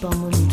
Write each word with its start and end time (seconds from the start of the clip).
Pomoli. 0.00 0.49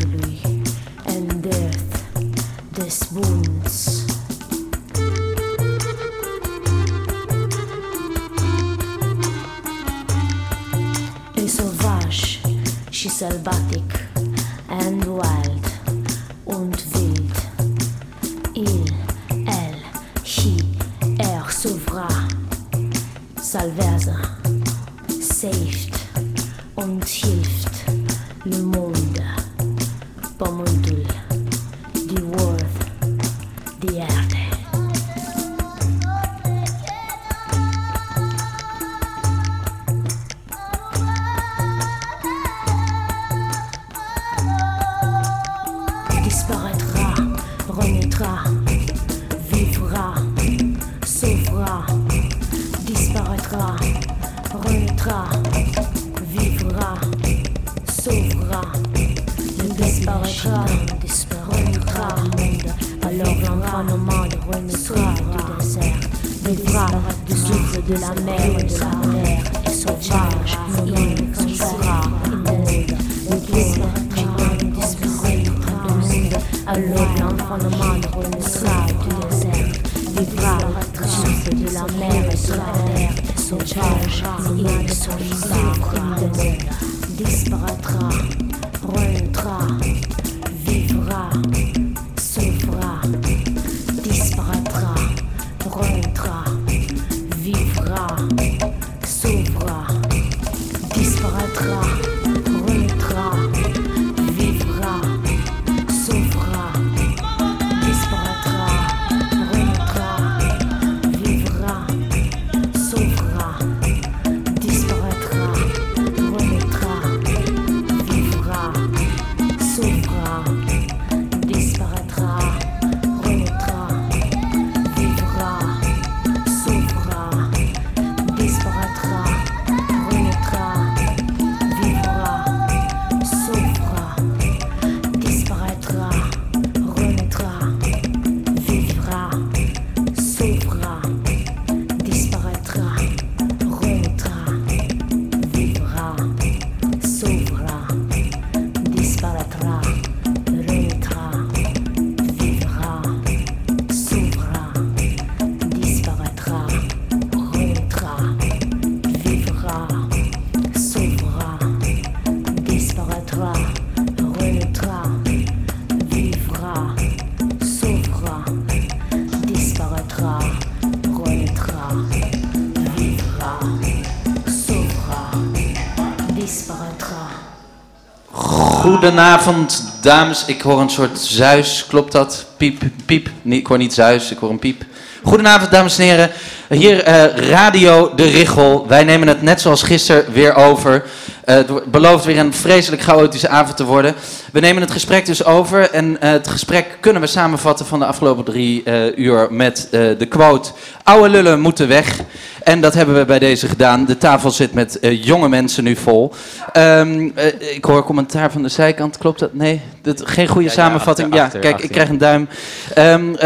Goedenavond, 178.97 179.83
dames. 180.01 180.45
Ik 180.45 180.61
hoor 180.61 180.79
een 180.79 180.89
soort 180.89 181.19
zuis. 181.19 181.85
Klopt 181.87 182.11
dat? 182.11 182.45
Piep, 182.57 182.81
piep. 183.05 183.29
Nee, 183.41 183.59
ik 183.59 183.67
hoor 183.67 183.77
niet 183.77 183.93
zuis, 183.93 184.31
ik 184.31 184.37
hoor 184.37 184.49
een 184.49 184.59
piep. 184.59 184.83
Goedenavond, 185.23 185.71
dames 185.71 185.97
en 185.97 186.03
heren. 186.03 186.31
Hier 186.69 187.03
eh, 187.03 187.49
Radio 187.49 188.11
De 188.15 188.23
Richel. 188.23 188.87
Wij 188.87 189.03
nemen 189.03 189.27
het 189.27 189.41
net 189.41 189.61
zoals 189.61 189.83
gisteren 189.83 190.33
weer 190.33 190.55
over. 190.55 191.03
Eh, 191.43 191.55
het 191.55 191.91
belooft 191.91 192.25
weer 192.25 192.37
een 192.37 192.53
vreselijk 192.53 193.01
chaotische 193.01 193.49
avond 193.49 193.77
te 193.77 193.85
worden. 193.85 194.15
We 194.51 194.59
nemen 194.59 194.81
het 194.81 194.91
gesprek 194.91 195.25
dus 195.25 195.43
over. 195.45 195.91
En 195.91 196.21
eh, 196.21 196.31
het 196.31 196.47
gesprek 196.47 196.97
kunnen 196.99 197.21
we 197.21 197.27
samenvatten 197.27 197.85
van 197.85 197.99
de 197.99 198.05
afgelopen 198.05 198.43
drie 198.43 198.83
uur 199.15 199.47
met 199.51 199.87
de 199.91 200.25
quote... 200.29 200.71
Oude 201.03 201.29
lullen 201.29 201.59
moeten 201.59 201.87
weg. 201.87 202.19
En 202.63 202.81
dat 202.81 202.93
hebben 202.93 203.15
we 203.15 203.25
bij 203.25 203.39
deze 203.39 203.67
gedaan. 203.67 204.05
De 204.05 204.17
tafel 204.17 204.51
zit 204.51 204.73
met 204.73 204.97
jonge 205.01 205.49
mensen 205.49 205.83
nu 205.83 205.95
vol. 205.95 206.33
Ehm, 206.77 207.29
eh, 207.35 207.75
ik 207.75 207.85
hoor 207.85 208.03
commentaar 208.03 208.51
van 208.51 208.61
de 208.63 208.69
zijkant. 208.69 209.17
Klopt 209.17 209.39
dat? 209.39 209.53
Nee? 209.53 209.81
Dat, 210.01 210.21
geen 210.25 210.47
goede 210.47 210.63
Ja, 210.63 210.73
ja, 210.75 210.75
samenvatting. 210.83 211.27
achter- 211.27 211.39
ja, 211.39 211.45
achter- 211.45 211.59
kijk, 211.59 211.73
achter. 211.73 211.89
ik 211.89 211.95
krijg 211.95 212.09
een 212.09 212.17
duim. 212.17 212.47
Ehm, 212.93 213.33
eh, 213.33 213.39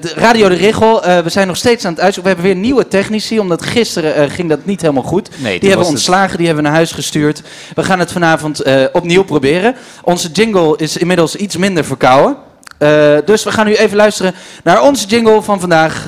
de 0.00 0.12
Radio 0.14 0.48
De 0.48 0.54
Richel. 0.54 1.04
eh, 1.04 1.18
we 1.18 1.28
zijn 1.28 1.46
nog 1.46 1.56
steeds 1.56 1.84
aan 1.84 1.92
het 1.92 2.00
uitzoeken. 2.00 2.32
We 2.32 2.38
hebben 2.40 2.54
weer 2.56 2.64
nieuwe 2.66 2.88
technici. 2.88 3.38
Omdat 3.40 3.62
gisteren 3.62 4.30
ging 4.30 4.48
dat 4.48 4.64
niet 4.64 4.80
helemaal 4.80 5.02
goed. 5.02 5.28
Nee, 5.36 5.58
die 5.58 5.68
hebben 5.68 5.86
het- 5.86 5.94
ontslagen. 5.96 6.36
Die 6.36 6.46
hebben 6.46 6.64
we 6.64 6.68
naar 6.70 6.78
huis 6.78 6.92
gestuurd. 6.92 7.42
We 7.74 7.82
gaan 7.82 7.98
het 7.98 8.12
vanavond 8.12 8.62
opnieuw 8.92 9.24
proberen. 9.24 9.74
Onze 10.02 10.30
jingle 10.30 10.74
is 10.76 10.96
inmiddels 10.96 11.36
iets 11.36 11.56
minder 11.56 11.84
verkouden. 11.84 12.36
Dus 13.24 13.44
we 13.44 13.52
gaan 13.52 13.66
nu 13.66 13.74
even 13.74 13.96
luisteren 13.96 14.34
naar 14.64 14.82
onze 14.82 15.06
jingle 15.06 15.42
van 15.42 15.60
vandaag. 15.60 16.04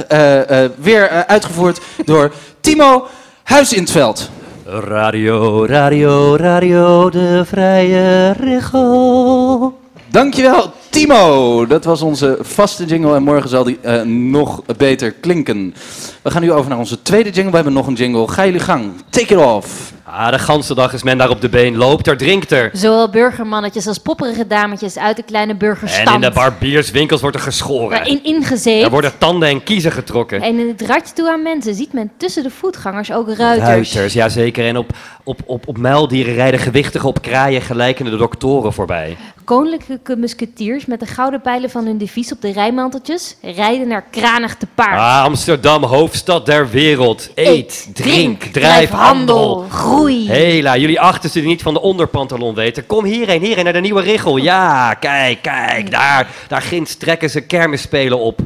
weer 0.81 1.09
uitgevoerd 1.27 1.81
door 2.05 2.33
Timo 2.61 3.07
Huis 3.43 3.73
in 3.73 3.81
het 3.83 3.91
Veld. 3.91 4.31
Radio, 4.73 5.67
radio, 5.67 6.37
radio, 6.37 7.11
de 7.11 7.43
vrije 7.45 8.33
regel. 8.33 9.79
Dankjewel, 10.11 10.73
Timo. 10.91 11.67
Dat 11.67 11.85
was 11.85 12.03
onze 12.03 12.39
vaste 12.41 12.85
jingle 12.85 13.15
en 13.15 13.23
morgen 13.23 13.49
zal 13.49 13.65
die 13.65 13.79
eh, 13.83 14.03
nog 14.03 14.63
beter 14.77 15.13
klinken. 15.13 15.75
We 16.23 16.31
gaan 16.31 16.43
nu 16.43 16.53
over 16.53 16.69
naar 16.69 16.79
onze 16.79 17.03
tweede 17.03 17.31
jingle. 17.31 17.51
We 17.51 17.57
hebben 17.57 17.73
nog 17.73 17.87
een 17.87 17.95
jingle. 17.95 18.29
Ga 18.29 18.45
jullie 18.45 18.61
gang. 18.61 18.93
Take 19.11 19.35
it 19.35 19.41
off. 19.41 19.93
Ah, 20.13 20.31
de 20.31 20.39
ganse 20.39 20.75
dag 20.75 20.93
is 20.93 21.03
men 21.03 21.19
daar 21.19 21.29
op 21.31 21.41
de 21.41 21.49
been, 21.49 21.77
loopt 21.77 22.07
er, 22.07 22.17
drinkt 22.17 22.51
er. 22.51 22.71
Zowel 22.73 23.11
burgermannetjes 23.11 23.87
als 23.87 23.99
popperige 23.99 24.47
dametjes 24.47 24.99
uit 24.99 25.17
de 25.17 25.23
kleine 25.23 25.55
burgerstand. 25.55 26.09
En 26.09 26.15
in 26.15 26.21
de 26.21 26.31
barbierswinkels 26.31 27.21
wordt 27.21 27.37
er 27.37 27.43
geschoren. 27.43 27.89
Waarin 27.89 28.25
ingezeept. 28.25 28.85
Er 28.85 28.91
worden 28.91 29.19
tanden 29.19 29.49
en 29.49 29.63
kiezen 29.63 29.93
getrokken. 29.93 30.43
En 30.43 30.59
in 30.59 30.69
het 30.69 30.83
ratje 30.83 31.15
toe 31.15 31.31
aan 31.31 31.43
mensen 31.43 31.75
ziet 31.75 31.93
men 31.93 32.11
tussen 32.17 32.43
de 32.43 32.51
voetgangers 32.51 33.13
ook 33.13 33.29
ruiters. 33.29 33.69
Ruiters, 33.69 34.13
jazeker. 34.13 34.67
En 34.67 34.77
op, 34.77 34.91
op, 35.25 35.41
op, 35.47 35.69
op 35.69 35.79
muildieren 35.79 36.35
rijden 36.35 36.61
gewichtige 36.61 37.07
op 37.07 37.23
kraaien 37.23 37.63
gelijkende 37.63 38.17
doktoren 38.17 38.73
voorbij. 38.73 39.17
Koninklijke 39.45 40.17
musketiers 40.17 40.87
met 40.87 41.01
de 41.01 41.07
gouden 41.07 41.41
pijlen 41.41 41.71
van 41.71 41.85
hun 41.87 41.99
devies 41.99 42.33
op 42.33 42.41
de 42.41 42.53
rijmanteltjes 42.53 43.37
rijden 43.43 43.89
naar 43.89 44.05
kranig 44.11 44.57
te 44.57 44.67
paard. 44.75 44.99
Ah, 44.99 45.23
Amsterdam, 45.23 45.85
hoofdstad 45.85 46.47
der 46.47 46.71
wereld. 46.71 47.31
Eet, 47.35 47.89
drink, 47.93 48.43
drijf, 48.43 48.91
handel. 48.91 49.65
groei. 49.71 50.00
Hela, 50.07 50.77
jullie 50.77 51.01
achterste 51.01 51.39
die 51.39 51.49
niet 51.49 51.63
van 51.63 51.75
de 51.75 51.81
onderpantalon 51.81 52.55
weten. 52.55 52.87
Kom 52.87 53.05
hierheen, 53.05 53.43
hierheen 53.43 53.65
naar 53.65 53.73
de 53.73 53.81
nieuwe 53.81 54.03
richel. 54.03 54.37
Ja, 54.37 54.95
kijk, 54.95 55.43
kijk, 55.43 55.91
daar, 55.91 56.29
daar 56.49 56.63
ginds 56.63 56.97
trekken 56.97 57.31
ze 57.31 57.41
kermisspelen 57.41 58.19
op. 58.19 58.41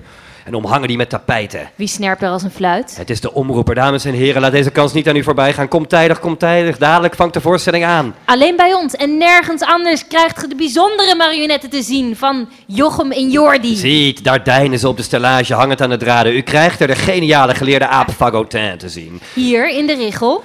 En 0.44 0.54
omhangen 0.54 0.88
die 0.88 0.96
met 0.96 1.08
tapijten. 1.08 1.70
Wie 1.74 1.88
snerpt 1.88 2.22
er 2.22 2.28
als 2.28 2.42
een 2.42 2.50
fluit? 2.50 2.94
Het 2.96 3.10
is 3.10 3.20
de 3.20 3.34
omroeper, 3.34 3.74
dames 3.74 4.04
en 4.04 4.12
heren. 4.12 4.40
Laat 4.40 4.52
deze 4.52 4.70
kans 4.70 4.92
niet 4.92 5.08
aan 5.08 5.16
u 5.16 5.22
voorbij 5.22 5.52
gaan. 5.52 5.68
Kom 5.68 5.86
tijdig, 5.86 6.20
kom 6.20 6.36
tijdig. 6.36 6.78
Dadelijk 6.78 7.14
vangt 7.14 7.34
de 7.34 7.40
voorstelling 7.40 7.84
aan. 7.84 8.14
Alleen 8.24 8.56
bij 8.56 8.74
ons 8.74 8.94
en 8.94 9.18
nergens 9.18 9.62
anders 9.62 10.06
krijgt 10.06 10.38
ge 10.38 10.48
de 10.48 10.54
bijzondere 10.54 11.14
marionetten 11.14 11.70
te 11.70 11.82
zien 11.82 12.16
van 12.16 12.48
Jochem 12.66 13.12
en 13.12 13.30
Jordi. 13.30 13.76
Ziet, 13.76 14.24
daar 14.24 14.44
deinen 14.44 14.78
ze 14.78 14.88
op 14.88 14.96
de 14.96 15.02
stellage 15.02 15.54
hangend 15.54 15.80
aan 15.80 15.90
de 15.90 15.96
draden. 15.96 16.36
U 16.36 16.40
krijgt 16.40 16.80
er 16.80 16.86
de 16.86 16.96
geniale 16.96 17.54
geleerde 17.54 17.86
aap 17.86 18.10
Fagotin 18.10 18.78
te 18.78 18.88
zien. 18.88 19.20
Hier 19.34 19.68
in 19.70 19.86
de 19.86 19.94
Richel. 19.94 20.42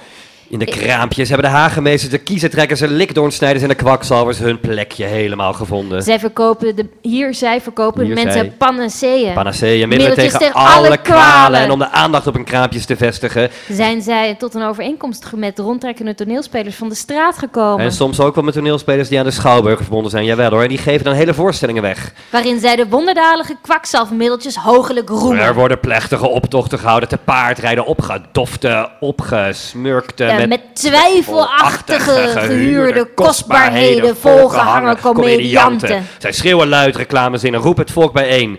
In 0.50 0.58
de 0.58 0.64
kraampjes 0.64 1.28
hebben 1.28 1.50
de 1.50 1.56
hagemeesters, 1.56 2.10
de 2.10 2.18
kiezentrekkers, 2.18 2.80
de 2.80 2.88
likdoornsnijders 2.88 3.62
en 3.62 3.68
de 3.68 3.74
kwakzalvers 3.74 4.38
hun 4.38 4.60
plekje 4.60 5.04
helemaal 5.04 5.52
gevonden. 5.52 6.02
Zij 6.02 6.18
verkopen 6.18 6.76
de, 6.76 6.86
hier 7.02 7.34
zij 7.34 7.60
verkopen 7.60 8.04
Hier 8.04 8.14
mensen 8.14 8.32
zij. 8.32 8.52
panaceeën. 8.58 9.34
Panaceeën, 9.34 9.88
middelen 9.88 10.14
tegen, 10.14 10.38
tegen 10.38 10.54
alle 10.54 10.80
kwalen. 10.80 11.02
kwalen. 11.02 11.60
En 11.60 11.70
om 11.70 11.78
de 11.78 11.90
aandacht 11.90 12.26
op 12.26 12.34
hun 12.34 12.44
kraampjes 12.44 12.86
te 12.86 12.96
vestigen. 12.96 13.50
Zijn 13.68 14.02
zij 14.02 14.34
tot 14.34 14.54
een 14.54 14.62
overeenkomst 14.62 15.32
met 15.36 15.58
rondtrekkende 15.58 16.14
toneelspelers 16.14 16.76
van 16.76 16.88
de 16.88 16.94
straat 16.94 17.38
gekomen. 17.38 17.84
En 17.84 17.92
soms 17.92 18.20
ook 18.20 18.34
wel 18.34 18.44
met 18.44 18.54
toneelspelers 18.54 19.08
die 19.08 19.18
aan 19.18 19.24
de 19.24 19.30
Schouwburg 19.30 19.80
verbonden 19.80 20.10
zijn. 20.10 20.24
Jawel 20.24 20.50
hoor. 20.50 20.62
En 20.62 20.68
die 20.68 20.78
geven 20.78 21.04
dan 21.04 21.14
hele 21.14 21.34
voorstellingen 21.34 21.82
weg. 21.82 22.12
Waarin 22.30 22.60
zij 22.60 22.76
de 22.76 22.88
wonderdadige 22.88 23.56
kwakzalvermiddeltjes 23.62 24.56
hogelijk 24.56 25.08
roemen. 25.08 25.44
Er 25.44 25.54
worden 25.54 25.80
plechtige 25.80 26.28
optochten 26.28 26.78
gehouden. 26.78 27.08
Te 27.08 27.18
paard 27.24 27.58
rijden 27.58 27.86
opgedofte, 27.86 28.88
opgesmurkte, 29.00 30.38
De 30.39 30.39
met, 30.48 30.60
met 30.60 30.74
twijfelachtige 30.74 32.28
gehuurde 32.34 33.08
kostbaarheden 33.14 34.16
volgehangen 34.16 35.00
comedianten. 35.00 36.06
Zij 36.18 36.32
schreeuwen 36.32 36.68
luid 36.68 36.96
reclamezinnen, 36.96 37.60
roep 37.60 37.76
het 37.76 37.90
volk 37.90 38.12
bijeen. 38.12 38.58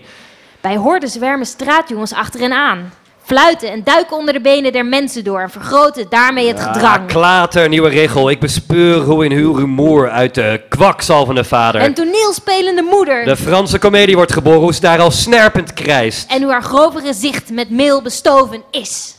Bij 0.60 0.76
horden 0.76 1.08
zwermen 1.08 1.46
straatjongens 1.46 2.12
achter 2.14 2.40
hen 2.40 2.52
aan. 2.52 2.92
Fluiten 3.24 3.70
en 3.70 3.84
duiken 3.84 4.16
onder 4.16 4.34
de 4.34 4.40
benen 4.40 4.72
der 4.72 4.86
mensen 4.86 5.24
door 5.24 5.40
en 5.40 5.50
vergroten 5.50 6.06
daarmee 6.08 6.48
het 6.48 6.58
Ah, 6.58 6.72
gedrang. 6.72 7.06
klater, 7.06 7.68
nieuwe 7.68 7.88
regel. 7.88 8.30
Ik 8.30 8.40
bespeur 8.40 9.00
hoe 9.00 9.24
in 9.24 9.32
uw 9.32 9.52
rumoer 9.54 10.10
uit 10.10 10.34
de 10.34 10.60
kwakzalvende 10.68 11.44
vader. 11.44 11.82
Een 11.82 11.94
toneelspelende 11.94 12.82
moeder. 12.82 13.24
De 13.24 13.36
Franse 13.36 13.78
komedie 13.78 14.16
wordt 14.16 14.32
geboren, 14.32 14.60
hoe 14.60 14.74
ze 14.74 14.80
daar 14.80 15.00
al 15.00 15.10
snerpend 15.10 15.72
krijst. 15.72 16.30
En 16.30 16.42
hoe 16.42 16.52
haar 16.52 16.62
grove 16.62 17.00
gezicht 17.00 17.50
met 17.50 17.70
meel 17.70 18.02
bestoven 18.02 18.62
is. 18.70 19.14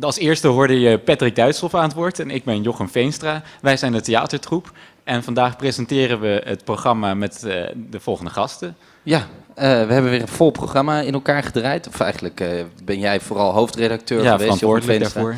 Als 0.00 0.18
eerste 0.18 0.48
hoorde 0.48 0.80
je 0.80 0.98
Patrick 0.98 1.36
Duitshoff 1.36 1.74
aan 1.74 1.82
het 1.82 1.94
woord 1.94 2.18
en 2.18 2.30
ik 2.30 2.44
ben 2.44 2.62
Jochem 2.62 2.88
Veenstra. 2.88 3.42
Wij 3.60 3.76
zijn 3.76 3.92
de 3.92 4.00
theatertroep 4.00 4.72
en 5.04 5.22
vandaag 5.22 5.56
presenteren 5.56 6.20
we 6.20 6.42
het 6.44 6.64
programma 6.64 7.14
met 7.14 7.44
eh, 7.44 7.62
de 7.90 8.00
volgende 8.00 8.30
gasten. 8.30 8.76
Ja, 9.02 9.26
eh, 9.54 9.64
we 9.64 9.92
hebben 9.92 10.10
weer 10.10 10.20
een 10.20 10.28
vol 10.28 10.50
programma 10.50 11.00
in 11.00 11.12
elkaar 11.12 11.42
gedraaid. 11.42 11.88
Of 11.88 12.00
eigenlijk 12.00 12.40
eh, 12.40 12.48
ben 12.84 12.98
jij 12.98 13.20
vooral 13.20 13.52
hoofdredacteur 13.52 14.22
ja, 14.22 14.36
geweest. 14.36 14.60
Jochem 14.60 14.82
Veenstra, 14.82 15.20
daarvoor. 15.20 15.36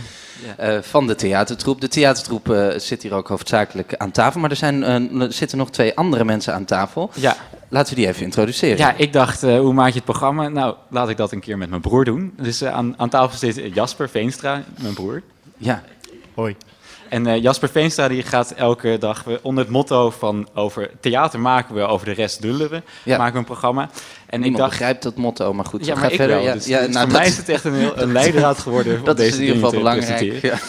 Eh, 0.56 0.78
van 0.82 1.06
de 1.06 1.14
theatertroep. 1.14 1.80
De 1.80 1.88
theatertroep 1.88 2.50
eh, 2.50 2.68
zit 2.78 3.02
hier 3.02 3.14
ook 3.14 3.28
hoofdzakelijk 3.28 3.94
aan 3.96 4.10
tafel. 4.10 4.40
Maar 4.40 4.50
er, 4.50 4.56
zijn, 4.56 4.82
eh, 4.84 5.20
er 5.20 5.32
zitten 5.32 5.58
nog 5.58 5.70
twee 5.70 5.96
andere 5.96 6.24
mensen 6.24 6.54
aan 6.54 6.64
tafel. 6.64 7.10
Ja, 7.14 7.36
Laten 7.70 7.94
we 7.94 8.00
die 8.00 8.08
even 8.08 8.22
introduceren. 8.22 8.76
ja, 8.76 8.94
ik 8.96 9.12
dacht, 9.12 9.42
eh, 9.42 9.58
hoe 9.58 9.72
maak 9.72 9.88
je 9.88 9.94
het 9.94 10.04
programma? 10.04 10.48
Nou, 10.48 10.74
laat 10.90 11.08
ik 11.08 11.16
dat 11.16 11.32
een 11.32 11.40
keer 11.40 11.58
met 11.58 11.68
mijn 11.70 11.80
broer 11.80 12.04
doen. 12.04 12.32
Dus 12.40 12.64
aan, 12.64 12.94
aan 12.96 13.08
tafel 13.08 13.38
zit 13.38 13.74
Jasper 13.74 14.08
Veenstra, 14.08 14.62
mijn 14.80 14.94
broer. 14.94 15.22
ja. 15.58 15.82
Hoi. 16.34 16.56
En 17.08 17.26
eh, 17.26 17.42
Jasper 17.42 17.68
Veenstra 17.68 18.08
die 18.08 18.22
gaat 18.22 18.50
elke 18.50 18.96
dag 19.00 19.24
we- 19.24 19.38
onder 19.42 19.64
het 19.64 19.72
motto 19.72 20.10
van 20.10 20.48
over 20.54 20.90
theater 21.00 21.40
maken 21.40 21.74
we, 21.74 21.80
over 21.82 22.06
de 22.06 22.12
rest 22.12 22.42
dullen 22.42 22.70
we, 22.70 22.82
Ja. 23.04 23.16
maken 23.18 23.32
we 23.32 23.38
een 23.38 23.44
programma. 23.44 23.90
En 24.28 24.40
Niemand 24.40 24.52
ik 24.52 24.56
dacht, 24.68 24.70
begrijpt 24.78 25.02
dat 25.02 25.16
motto, 25.16 25.52
maar 25.54 25.64
goed. 25.64 25.86
ja, 25.86 25.94
ga 25.96 26.08
ik 26.08 26.14
verder. 26.14 26.36
wel. 26.36 26.44
Ja, 26.44 26.52
dus, 26.52 26.66
ja, 26.66 26.78
dus 26.80 26.94
nou, 26.94 27.00
voor 27.04 27.08
dat, 27.12 27.18
mij 27.18 27.26
is 27.30 27.36
het 27.36 27.48
echt 27.48 27.64
een, 27.64 27.74
heel, 27.74 27.92
een 28.02 28.12
leidraad 28.12 28.58
geworden 28.58 28.98
om 28.98 29.04
dat 29.04 29.16
deze 29.16 29.28
is 29.28 29.34
in 29.34 29.40
ieder 29.40 29.54
geval 29.56 29.70
belangrijk. 29.70 30.42
Ja. 30.42 30.54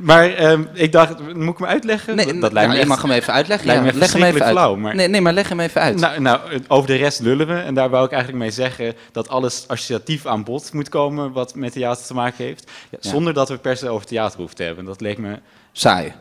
Maar 0.00 0.28
ehm, 0.34 0.62
ik 0.72 0.92
dacht, 0.92 1.34
moet 1.34 1.48
ik 1.52 1.58
hem 1.58 1.66
uitleggen? 1.66 2.16
Nee, 2.16 2.26
dat 2.26 2.34
nou, 2.34 2.52
lijkt 2.52 2.68
me 2.68 2.74
je 2.74 2.80
echt- 2.80 2.88
mag 2.88 3.02
hem 3.02 3.10
even 3.10 3.32
uitleggen. 3.32 3.66
lijkt 3.66 3.84
ja. 3.84 3.92
me 3.92 3.98
Leg 3.98 4.12
hem 4.12 4.22
even 4.22 4.26
uit. 4.26 4.34
verschrikkelijk 4.34 4.66
flauw, 4.68 4.76
maar- 4.76 4.94
Nee, 4.94 5.08
nee, 5.08 5.20
maar 5.20 5.32
leg 5.32 5.48
hem 5.48 5.60
even 5.60 5.80
uit. 5.80 5.96
Nou, 6.00 6.20
nou, 6.20 6.40
over 6.68 6.86
de 6.86 6.94
rest 6.96 7.20
lullen 7.20 7.46
we. 7.46 7.54
En 7.54 7.74
daar 7.74 7.90
wou 7.90 8.04
ik 8.04 8.10
eigenlijk 8.10 8.42
mee 8.42 8.50
zeggen 8.50 8.94
dat 9.12 9.28
alles 9.28 9.64
associatief 9.68 10.26
aan 10.26 10.44
bod 10.44 10.72
moet 10.72 10.88
komen 10.88 11.32
wat 11.32 11.54
met 11.54 11.72
theater 11.72 12.06
te 12.06 12.14
maken 12.14 12.44
heeft. 12.44 12.70
Ja, 12.90 12.98
Ja. 13.00 13.10
Zonder 13.10 13.32
dat 13.34 13.48
we 13.48 13.56
per 13.58 13.76
se 13.76 13.88
over 13.88 14.06
theater 14.06 14.38
hoeven 14.38 14.56
te 14.56 14.62
hebben. 14.62 14.84
Dat 14.84 15.00
leek 15.00 15.18
me... 15.18 15.38
Saai. 15.72 16.12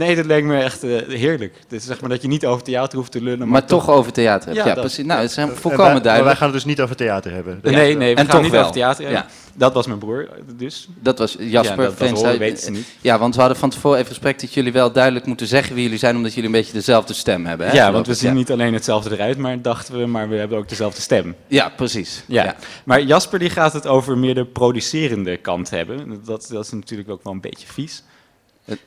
Nee, 0.00 0.16
dat 0.16 0.24
leek 0.26 0.44
me 0.44 0.62
echt 0.62 0.82
eh, 0.84 0.90
heerlijk. 1.08 1.54
Dus 1.68 1.84
zeg 1.84 2.00
maar 2.00 2.10
dat 2.10 2.22
je 2.22 2.28
niet 2.28 2.46
over 2.46 2.62
theater 2.62 2.98
hoeft 2.98 3.12
te 3.12 3.22
lullen. 3.22 3.38
Maar, 3.38 3.48
Maar 3.48 3.64
toch 3.64 3.88
over 3.90 4.12
theater 4.12 4.48
hebt. 4.48 4.60
Ja, 4.60 4.66
Ja, 4.66 4.74
dat- 4.74 4.84
precies. 4.84 5.04
Nou, 5.04 5.20
het 5.20 5.30
is 5.30 5.36
En 5.36 5.48
volkomen 5.48 5.76
wij, 5.76 5.92
maar 5.92 6.02
duidelijk. 6.02 6.24
wij 6.24 6.34
gaan 6.36 6.46
het 6.46 6.56
dus 6.56 6.64
niet 6.64 6.80
over 6.80 6.96
theater 6.96 7.32
hebben. 7.32 7.60
Nee, 7.62 7.96
nee, 7.96 7.96
we 7.96 8.04
En 8.04 8.16
gaan 8.16 8.26
toch 8.26 8.42
niet 8.42 8.50
wel. 8.50 8.60
over 8.60 8.72
theater 8.72 9.04
hebben. 9.04 9.22
Ja. 9.22 9.28
Dat 9.54 9.74
was 9.74 9.86
mijn 9.86 9.98
broer, 9.98 10.28
dus. 10.56 10.88
Dat 11.00 11.18
was 11.18 11.36
Jasper 11.38 11.82
ja, 11.98 12.12
dat, 12.12 12.36
weten 12.38 12.62
ze 12.64 12.70
niet. 12.70 12.86
Ja, 13.00 13.18
want 13.18 13.34
we 13.34 13.40
hadden 13.40 13.58
van 13.58 13.70
tevoren 13.70 13.96
even 13.98 14.08
gesprek 14.08 14.40
dat 14.40 14.54
jullie 14.54 14.72
wel 14.72 14.92
duidelijk 14.92 15.26
moeten 15.26 15.46
zeggen 15.46 15.74
wie 15.74 15.82
jullie 15.82 15.98
zijn, 15.98 16.16
omdat 16.16 16.30
jullie 16.34 16.46
een 16.48 16.54
beetje 16.54 16.72
dezelfde 16.72 17.14
stem 17.14 17.46
hebben. 17.46 17.66
Hè, 17.66 17.72
ja, 17.72 17.92
want 17.92 18.06
we 18.06 18.14
zien 18.14 18.28
ja. 18.30 18.34
niet 18.36 18.50
alleen 18.50 18.74
hetzelfde 18.74 19.10
eruit, 19.14 19.38
maar 19.38 19.62
dachten 19.62 19.98
we, 19.98 20.06
maar 20.06 20.28
we 20.28 20.36
hebben 20.36 20.58
ook 20.58 20.68
dezelfde 20.68 21.00
stem. 21.00 21.34
Ja, 21.46 21.68
precies. 21.76 22.22
Ja. 22.26 22.54
Maar 22.84 23.02
Jasper 23.02 23.38
die 23.38 23.50
gaat 23.50 23.72
het 23.72 23.86
over 23.86 24.18
meer 24.18 24.34
de 24.34 24.44
producerende 24.44 25.36
kant 25.36 25.70
hebben. 25.70 26.20
Dat, 26.24 26.46
dat 26.50 26.64
is 26.64 26.70
natuurlijk 26.70 27.10
ook 27.10 27.24
wel 27.24 27.32
een 27.32 27.40
beetje 27.40 27.66
vies. 27.66 28.02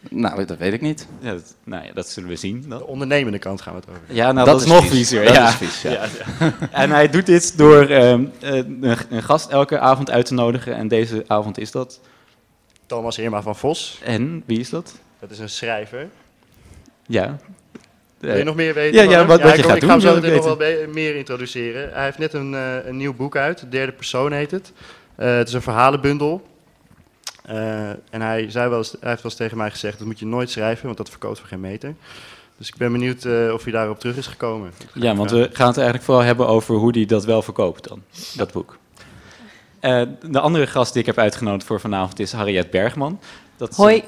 Nou, 0.10 0.46
dat 0.46 0.58
weet 0.58 0.74
ik 0.74 0.82
niet. 0.82 1.08
Ja, 1.20 1.32
dat, 1.32 1.56
nou 1.64 1.86
ja, 1.86 1.94
dat 1.94 2.10
zullen 2.10 2.30
we 2.30 2.36
zien. 2.36 2.66
dan. 2.68 2.78
De 2.80 2.88
ondernemende 2.88 3.40
kant 3.40 3.62
gaan 3.62 3.74
we 3.74 3.80
het 3.80 3.90
over 3.90 4.00
hebben. 4.00 4.16
Ja, 4.18 4.32
nou, 4.32 4.46
Dat 4.46 4.60
dat, 4.60 4.68
is 4.68 4.74
nog 4.74 4.82
vies. 4.82 4.92
viezer. 4.92 5.24
Ja. 5.34 5.52
vies, 5.52 5.82
ja. 5.82 5.90
ja. 5.92 6.54
En 6.72 6.90
hij 6.92 7.10
doet 7.10 7.26
dit 7.26 7.58
door 7.58 7.82
ehm, 7.88 8.26
eh, 8.42 8.56
een, 8.56 8.98
een 9.10 9.24
gast 9.24 9.50
elke 9.50 9.80
avond 9.80 10.12
uit 10.12 10.26
te 10.26 10.34
nodigen. 10.34 10.76
En 10.76 10.88
deze 10.88 11.24
avond 11.28 11.58
is 11.60 11.72
dat. 11.72 12.00
Thomas 12.86 13.18
Irma 13.18 13.42
van 13.42 13.56
Vos, 13.56 14.00
En 14.04 14.44
wie 14.46 14.60
is 14.60 14.70
dat? 14.70 14.94
dat 15.20 15.32
is 15.32 15.40
een 15.40 15.50
schrijver. 15.50 16.08
Ja. 17.08 17.38
Wil 18.20 18.38
je 18.38 18.44
nog 18.44 18.56
meer 18.56 18.74
weten? 18.74 19.04
Ja, 19.04 19.12
ja, 19.12 19.26
wat- 19.26 19.42
wat 19.42 19.50
ik 19.50 19.56
je 19.56 19.62
kom- 19.62 19.72
gaat 19.72 19.82
ik 19.82 19.84
ga 19.84 19.90
hem 19.90 20.00
doen, 20.00 20.10
zo 20.10 20.16
ik 20.16 20.22
meteen 20.22 20.36
nog 20.48 20.58
wel 20.58 20.88
meer 20.94 21.16
introduceren. 21.16 21.90
Hij 21.94 22.04
heeft 22.04 22.18
net 22.18 22.34
een, 22.34 22.54
eh, 22.54 22.76
een 22.86 22.98
nieuw 22.98 23.14
boek 23.14 23.36
uit, 23.38 23.60
de 23.60 23.70
derde 23.70 23.92
persoon 23.92 24.32
heet 24.32 24.52
het. 24.52 24.72
Eh, 25.16 25.36
het 25.36 25.48
is 25.48 25.54
een 25.54 25.62
verhalenbundel. 25.62 26.48
Eh, 27.44 27.90
en 27.90 28.22
hij, 28.22 28.52
zei 28.52 28.70
wel 28.70 28.78
eens, 28.78 28.92
hij 28.92 29.10
heeft 29.10 29.22
wel 29.22 29.32
eens 29.32 29.36
tegen 29.36 29.58
mij 29.58 29.72
gezegd, 29.72 29.98
dat 29.98 30.08
moet 30.08 30.20
je 30.20 30.26
nooit 30.26 30.50
schrijven, 30.50 30.86
want 30.86 30.98
dat 30.98 31.10
verkoopt 31.10 31.40
voor 31.40 31.48
geen 31.48 31.60
meter. 31.60 31.96
Dus 32.58 32.68
ik 32.68 32.78
ben 32.78 32.92
benieuwd 32.92 33.26
eh, 33.26 33.54
of 33.54 33.64
hij 33.64 33.72
daarop 33.72 34.00
terug 34.00 34.18
is 34.18 34.28
gekomen. 34.28 34.72
Ja, 34.94 35.16
want 35.16 35.32
we 35.32 35.50
gaan 35.54 35.68
het 35.68 35.78
eigenlijk 35.78 36.06
vooral 36.06 36.24
hebben 36.24 36.48
over 36.48 36.76
hoe 36.76 36.92
hij 36.92 37.06
dat 37.06 37.26
wel 37.26 37.42
verkoopt 37.42 37.88
dan, 37.88 38.02
dat 38.36 38.52
boek. 38.52 38.78
Eh, 39.80 40.02
de 40.30 40.40
andere 40.40 40.68
gast 40.68 40.94
die 40.94 41.02
ik 41.02 41.08
heb 41.08 41.18
uitgenodigd 41.18 41.66
voor 41.66 41.80
vanavond 41.80 42.20
is 42.20 42.32
Harriet 42.32 42.70
Bergman. 42.70 43.20
Dat 43.58 43.70
is, 43.70 43.78
Hoi. 43.78 44.04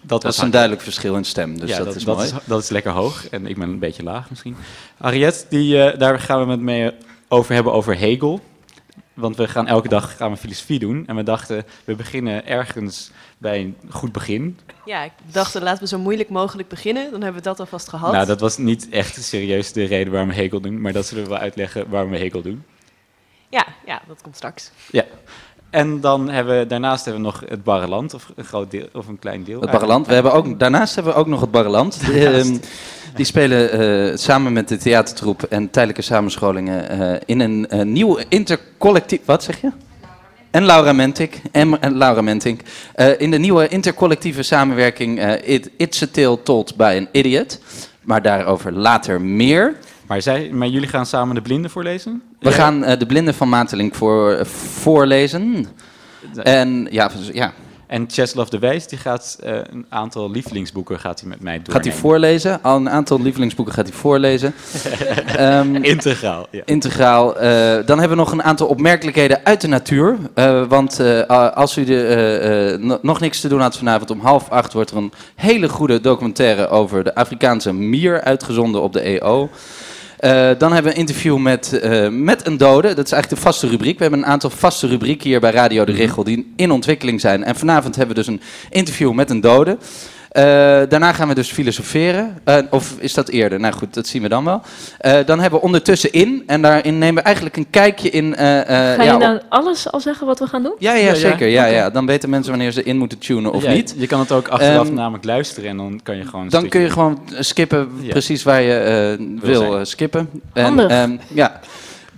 Dat, 0.00 0.24
is 0.24 0.38
een 0.38 0.50
duidelijk 0.50 0.82
verschil 0.82 1.16
in 1.16 1.24
stem, 1.24 1.58
dus 1.58 1.70
ja, 1.70 1.84
dat, 1.84 1.94
is 1.94 2.04
mooi. 2.04 2.30
dat 2.44 2.62
is 2.62 2.68
lekker 2.68 2.92
hoog 2.92 3.28
en 3.28 3.46
ik 3.46 3.58
ben 3.58 3.68
een 3.68 3.78
beetje 3.78 4.02
laag 4.02 4.30
misschien. 4.30 4.56
Harriet, 4.96 5.46
die, 5.48 5.82
eh, 5.82 5.98
daar 5.98 6.20
gaan 6.20 6.44
we 6.44 6.50
het 6.50 6.60
mee 6.60 6.90
over 7.28 7.54
hebben 7.54 7.72
over 7.72 7.98
Hegel. 7.98 8.40
Want 9.14 9.36
we 9.36 9.48
gaan 9.48 9.66
elke 9.66 9.88
dag 9.88 10.16
gaan 10.16 10.30
we 10.30 10.36
filosofie 10.36 10.78
doen. 10.78 11.06
En 11.06 11.16
we 11.16 11.22
dachten, 11.22 11.64
we 11.84 11.94
beginnen 11.94 12.46
ergens 12.46 13.10
bij 13.38 13.60
een 13.60 13.76
goed 13.90 14.12
begin. 14.12 14.58
Ja, 14.84 15.02
ik 15.02 15.12
dacht, 15.32 15.54
laten 15.54 15.82
we 15.82 15.88
zo 15.88 15.98
moeilijk 15.98 16.28
mogelijk 16.28 16.68
beginnen. 16.68 17.10
Dan 17.10 17.22
hebben 17.22 17.42
we 17.42 17.48
dat 17.48 17.60
alvast 17.60 17.88
gehad. 17.88 18.12
Nou, 18.12 18.26
dat 18.26 18.40
was 18.40 18.56
niet 18.58 18.88
echt 18.88 19.22
serieus 19.22 19.72
de 19.72 19.84
reden 19.84 20.12
waarom 20.12 20.28
we 20.28 20.34
Hegel 20.34 20.60
doen. 20.60 20.80
Maar 20.80 20.92
dat 20.92 21.06
zullen 21.06 21.24
we 21.24 21.30
wel 21.30 21.38
uitleggen 21.38 21.88
waarom 21.88 22.10
we 22.10 22.18
Hegel 22.18 22.42
doen. 22.42 22.64
ja, 23.48 23.66
ja, 23.86 24.02
dat 24.06 24.22
komt 24.22 24.36
straks. 24.36 24.70
Ja. 24.90 25.04
En 25.72 26.00
dan 26.00 26.28
hebben 26.28 26.58
we, 26.58 26.66
daarnaast 26.66 27.04
hebben 27.04 27.22
we 27.22 27.28
nog 27.28 27.42
het 27.48 27.64
Barreland, 27.64 28.14
of 28.14 28.32
een 28.36 28.44
groot 28.44 28.70
deel, 28.70 28.86
of 28.92 29.06
een 29.06 29.18
klein 29.18 29.44
deel. 29.44 29.60
Het 29.60 29.70
Barreland. 29.70 30.06
We 30.06 30.14
hebben 30.14 30.32
ook, 30.32 30.58
daarnaast 30.58 30.94
hebben 30.94 31.12
we 31.12 31.18
ook 31.18 31.26
nog 31.26 31.40
het 31.40 31.50
Barreland. 31.50 32.00
Die, 32.06 32.28
ehm, 32.28 32.56
die 33.14 33.24
spelen 33.24 33.70
eh, 33.70 34.16
samen 34.16 34.52
met 34.52 34.68
de 34.68 34.76
theatertroep 34.76 35.42
en 35.42 35.70
tijdelijke 35.70 36.02
samenscholingen 36.02 36.88
eh, 36.88 37.20
in 37.26 37.40
een 37.40 37.68
eh, 37.68 37.82
nieuw 37.82 38.18
intercollectief... 38.28 39.20
Wat 39.24 39.42
zeg 39.42 39.60
je? 39.60 39.70
En 40.50 40.64
Laura 40.64 40.92
Mentink. 40.92 41.34
En, 41.52 41.80
en 41.80 41.96
Laura 41.96 42.20
Mentink. 42.20 42.60
In 43.18 43.30
de 43.30 43.38
nieuwe 43.38 43.68
intercollectieve 43.68 44.42
samenwerking 44.42 45.34
It, 45.44 45.70
It's 45.76 46.02
a 46.02 46.06
Tale 46.12 46.42
Told 46.42 46.76
by 46.76 46.96
an 47.00 47.08
Idiot. 47.12 47.60
Maar 48.02 48.22
daarover 48.22 48.72
later 48.72 49.20
meer. 49.20 49.76
Maar, 50.06 50.22
zij, 50.22 50.50
maar 50.50 50.68
jullie 50.68 50.88
gaan 50.88 51.06
samen 51.06 51.34
de 51.34 51.42
blinden 51.42 51.70
voorlezen? 51.70 52.22
We 52.42 52.52
gaan 52.52 52.84
eh, 52.84 52.98
de 52.98 53.06
blinden 53.06 53.34
van 53.34 53.48
Matelink 53.48 53.94
voor, 53.94 54.46
voorlezen. 54.80 55.66
En 56.42 56.88
ja, 56.90 57.10
ja, 57.32 57.52
En 57.86 58.06
de 58.06 58.58
Wijs, 58.60 58.86
die 58.86 58.98
gaat 58.98 59.38
eh, 59.42 59.52
een 59.54 59.86
aantal 59.88 60.30
lievelingsboeken 60.30 60.98
gaat 61.00 61.20
hij 61.20 61.28
met 61.28 61.40
mij 61.40 61.52
doornemen. 61.52 61.76
gaat 61.82 61.92
hij 61.92 62.00
voorlezen. 62.00 62.62
Al 62.62 62.76
een 62.76 62.90
aantal 62.90 63.20
lievelingsboeken 63.20 63.74
gaat 63.74 63.88
hij 63.88 63.96
voorlezen. 63.96 64.54
Ehm, 65.36 65.74
Integraal, 65.74 66.46
ja. 66.50 66.62
integraal. 66.64 67.36
Eh, 67.36 67.50
dan 67.86 67.98
hebben 67.98 68.08
we 68.08 68.22
nog 68.24 68.32
een 68.32 68.42
aantal 68.42 68.66
opmerkelijkheden 68.66 69.40
uit 69.44 69.60
de 69.60 69.68
natuur. 69.68 70.16
Want 70.68 71.00
als 71.54 71.76
u 71.76 71.84
de, 71.84 72.76
no- 72.80 72.98
nog 73.02 73.20
niks 73.20 73.40
te 73.40 73.48
doen 73.48 73.60
had 73.60 73.76
vanavond, 73.76 74.10
om 74.10 74.20
half 74.20 74.48
acht 74.50 74.72
wordt 74.72 74.90
er 74.90 74.96
een 74.96 75.12
hele 75.34 75.68
goede 75.68 76.00
documentaire 76.00 76.68
over 76.68 77.04
de 77.04 77.14
Afrikaanse 77.14 77.72
mier 77.72 78.20
uitgezonden 78.22 78.82
op 78.82 78.92
de 78.92 79.00
EO. 79.00 79.50
Eh, 80.22 80.50
dan 80.58 80.72
hebben 80.72 80.92
we 80.92 80.98
een 80.98 81.06
interview 81.06 81.38
met, 81.38 81.78
eh, 81.78 82.08
met 82.08 82.46
een 82.46 82.56
dode. 82.56 82.94
Dat 82.94 83.04
is 83.04 83.12
eigenlijk 83.12 83.42
de 83.42 83.48
vaste 83.48 83.68
rubriek. 83.68 83.96
We 83.96 84.02
hebben 84.02 84.20
een 84.22 84.26
aantal 84.26 84.50
vaste 84.50 84.86
rubrieken 84.86 85.28
hier 85.28 85.40
bij 85.40 85.50
Radio 85.50 85.84
de 85.84 85.92
Richel 85.92 86.24
die 86.24 86.52
in 86.56 86.70
ontwikkeling 86.70 87.20
zijn. 87.20 87.44
En 87.44 87.56
vanavond 87.56 87.96
hebben 87.96 88.16
we 88.16 88.22
dus 88.22 88.32
een 88.32 88.40
interview 88.70 89.12
met 89.12 89.30
een 89.30 89.40
dode. 89.40 89.78
Eh, 90.32 90.42
daarna 90.88 91.12
gaan 91.12 91.28
we 91.28 91.34
dus 91.34 91.50
filosoferen. 91.52 92.38
Eh, 92.44 92.56
of 92.70 92.94
is 92.98 93.14
dat 93.14 93.28
eerder? 93.28 93.60
Nou 93.60 93.74
goed, 93.74 93.94
dat 93.94 94.06
zien 94.06 94.22
we 94.22 94.28
dan 94.28 94.44
wel. 94.44 94.62
Eh, 94.98 95.12
dan 95.26 95.40
hebben 95.40 95.58
we 95.58 95.64
ondertussen 95.64 96.12
in. 96.12 96.42
En 96.46 96.62
daarin 96.62 96.98
nemen 96.98 97.14
we 97.14 97.20
eigenlijk 97.22 97.56
een 97.56 97.70
kijkje 97.70 98.10
in. 98.10 98.36
eh, 98.36 98.60
eh, 98.60 98.66
Ga 98.96 99.02
ja, 99.02 99.02
je 99.02 99.14
op- 99.14 99.20
nou 99.20 99.40
alles 99.48 99.90
al 99.90 100.00
zeggen 100.00 100.26
wat 100.26 100.38
we 100.38 100.46
gaan 100.46 100.62
doen? 100.62 100.74
ja, 100.78 100.94
ja, 100.94 101.14
zeker. 101.14 101.46
Ja, 101.48 101.64
ja. 101.64 101.90
Dan 101.90 102.06
weten 102.06 102.30
mensen 102.30 102.50
wanneer 102.50 102.72
ze 102.72 102.82
in 102.82 102.96
moeten 102.98 103.18
tunen 103.18 103.52
of 103.52 103.62
Ja, 103.62 103.70
niet. 103.72 103.94
Je 103.98 104.06
kan 104.06 104.20
het 104.20 104.32
ook 104.32 104.48
achteraf 104.48 104.86
Ehm, 104.86 104.94
namelijk 104.94 105.24
luisteren 105.24 105.70
en 105.70 105.76
dan 105.76 106.00
kan 106.02 106.16
je 106.16 106.24
gewoon... 106.26 106.48
Dan 106.48 106.68
kun 106.68 106.80
je 106.80 106.90
gewoon 106.90 107.20
skippen 107.38 107.88
Ja. 108.00 108.10
precies 108.10 108.42
waar 108.42 108.62
je 108.62 108.74
eh, 109.18 109.26
wil 109.48 109.78
eh, 109.78 109.84
skippen. 109.84 110.28
En, 110.52 110.64
Handig. 110.64 110.88
ehm, 110.90 111.16
ja. 111.34 111.60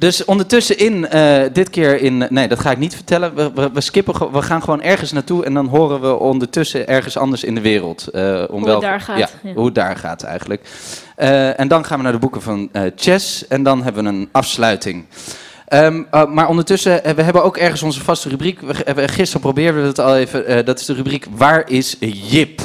Dus 0.05 0.25
ondertussen 0.25 0.79
in, 0.79 1.09
eh, 1.09 1.43
dit 1.53 1.71
keer 1.71 2.01
in, 2.01 2.27
nee 2.29 2.49
dat 2.49 2.61
ga 2.61 2.71
ik 2.71 2.79
niet 2.79 2.95
vertellen. 2.95 3.35
We, 3.35 3.51
we, 3.55 3.71
we 3.73 3.81
skippen, 3.81 4.33
we 4.33 4.43
gaan 4.43 4.63
gewoon 4.63 4.83
ergens 4.83 5.13
naartoe 5.13 5.45
en 5.45 5.55
dan 5.55 5.67
horen 5.67 6.01
we 6.01 6.19
ondertussen 6.19 6.89
ergens 6.89 7.17
anders 7.17 7.45
in 7.45 7.55
de 7.55 7.61
wereld. 7.61 8.09
eh, 8.09 8.45
om 8.49 8.57
Hoe 8.57 8.65
wel, 8.65 8.75
het 8.75 8.83
daar 8.85 9.01
gaat, 9.01 9.19
Ja, 9.19 9.29
ja. 9.43 9.53
hoe 9.55 9.65
het 9.65 9.75
daar 9.75 9.97
gaat 9.97 10.23
eigenlijk. 10.23 10.69
Eh, 11.17 11.61
en 11.61 11.69
dan 11.69 11.85
gaan 11.85 11.97
we 11.97 12.03
naar 12.03 12.13
de 12.13 12.19
boeken 12.19 12.43
van 12.43 12.71
Chess 12.97 13.49
en 13.49 13.63
dan 13.63 13.83
hebben 13.83 14.03
we 14.03 14.09
een 14.09 14.29
afsluiting. 14.33 15.05
Ehm, 15.69 16.03
eh, 16.11 16.27
maar 16.27 16.49
ondertussen, 16.49 17.05
eh, 17.05 17.15
we 17.15 17.23
hebben 17.23 17.45
ook 17.45 17.57
ergens 17.57 17.83
onze 17.83 18.01
vaste 18.01 18.29
rubriek. 18.29 18.61
We, 18.61 19.09
gisteren 19.09 19.41
probeerden 19.41 19.83
we 19.83 19.89
het 19.89 20.01
al 20.01 20.17
even. 20.17 20.65
dat 20.65 20.81
is 20.81 20.87
de 20.87 20.95
rubriek 20.95 21.27
Waar 21.37 21.71
is 21.71 21.97
Jip? 22.01 22.61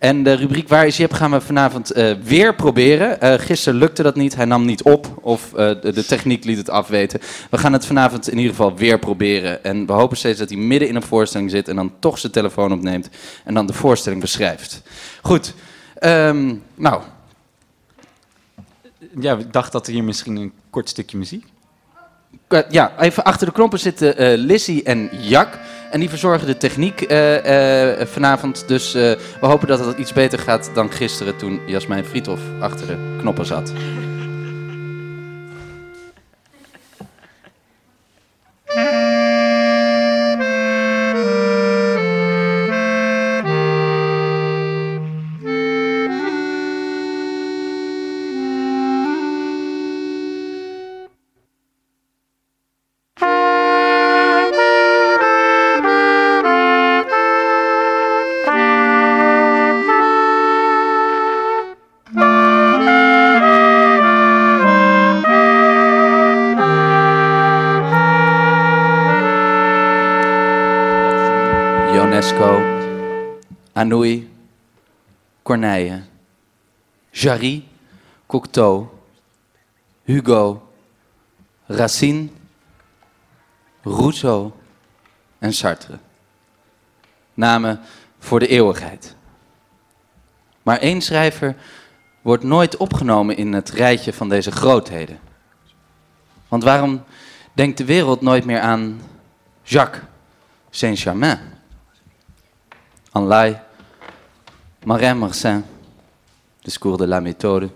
En 0.00 0.22
de 0.22 0.32
rubriek 0.32 0.68
Waar 0.68 0.86
is 0.86 0.96
Jip 0.96 1.12
gaan 1.12 1.30
we 1.30 1.40
vanavond 1.40 1.90
eh, 1.90 2.12
weer 2.22 2.54
proberen. 2.54 3.20
Eh, 3.20 3.38
gisteren 3.38 3.78
lukte 3.78 4.02
dat 4.02 4.14
niet, 4.14 4.36
hij 4.36 4.44
nam 4.44 4.64
niet 4.64 4.82
op 4.82 5.18
of 5.20 5.54
eh, 5.54 5.80
de, 5.80 5.92
de 5.92 6.04
techniek 6.04 6.44
liet 6.44 6.58
het 6.58 6.70
afweten. 6.70 7.20
We 7.50 7.58
gaan 7.58 7.72
het 7.72 7.86
vanavond 7.86 8.30
in 8.30 8.36
ieder 8.36 8.50
geval 8.50 8.76
weer 8.76 8.98
proberen. 8.98 9.64
En 9.64 9.86
we 9.86 9.92
hopen 9.92 10.16
steeds 10.16 10.38
dat 10.38 10.48
hij 10.48 10.58
midden 10.58 10.88
in 10.88 10.96
een 10.96 11.02
voorstelling 11.02 11.50
zit 11.50 11.68
en 11.68 11.76
dan 11.76 11.92
toch 11.98 12.18
zijn 12.18 12.32
telefoon 12.32 12.72
opneemt 12.72 13.08
en 13.44 13.54
dan 13.54 13.66
de 13.66 13.72
voorstelling 13.72 14.20
beschrijft. 14.20 14.82
Goed, 15.22 15.54
Ehm, 16.00 16.54
nou, 16.74 17.02
Ja, 19.20 19.36
ik 19.36 19.52
dacht 19.52 19.72
dat 19.72 19.86
er 19.86 19.92
hier 19.92 20.04
misschien 20.04 20.36
een 20.36 20.52
kort 20.70 20.88
stukje 20.88 21.18
muziek... 21.18 21.46
Eh, 22.48 22.60
ja, 22.68 22.92
even 22.98 23.24
achter 23.24 23.46
de 23.46 23.52
knoppen 23.52 23.78
zitten 23.78 24.16
eh 24.16 24.38
Lissy 24.38 24.80
en 24.84 25.10
Jack. 25.12 25.58
En 25.90 26.00
die 26.00 26.08
verzorgen 26.08 26.46
de 26.46 26.56
techniek 26.56 27.00
eh, 27.00 28.06
vanavond. 28.06 28.64
Dus 28.68 28.92
we 28.92 29.18
hopen 29.40 29.68
dat 29.68 29.84
het 29.84 29.98
iets 29.98 30.12
beter 30.12 30.38
gaat 30.38 30.70
dan 30.74 30.92
gisteren 30.92 31.36
toen 31.36 31.60
Jasmijn 31.66 32.04
Friedhof 32.04 32.40
achter 32.60 32.86
de 32.86 33.16
knoppen 33.18 33.46
zat. 33.46 33.72
Jarry, 77.20 77.64
Cocteau, 78.26 78.88
Hugo, 80.04 80.62
Racine, 81.66 82.28
Rousseau 83.82 84.52
en 85.38 85.52
Sartre. 85.52 85.98
Namen 87.34 87.80
voor 88.18 88.38
de 88.38 88.46
eeuwigheid. 88.46 89.14
Maar 90.62 90.78
één 90.78 91.00
schrijver 91.00 91.56
wordt 92.22 92.44
nooit 92.44 92.76
opgenomen 92.76 93.36
in 93.36 93.52
het 93.52 93.70
rijtje 93.70 94.12
van 94.12 94.28
deze 94.28 94.50
grootheden. 94.50 95.18
Want 96.48 96.62
waarom 96.62 97.04
denkt 97.52 97.78
de 97.78 97.84
wereld 97.84 98.20
nooit 98.20 98.44
meer 98.44 98.60
aan 98.60 99.00
Jacques 99.62 100.02
Saint-Germain? 100.70 101.38
Anlai, 103.10 103.58
Marin 104.84 105.18
Marcin, 105.18 105.64
Discours 106.70 106.98
de 106.98 107.04
la 107.04 107.20
méthode, 107.20 107.68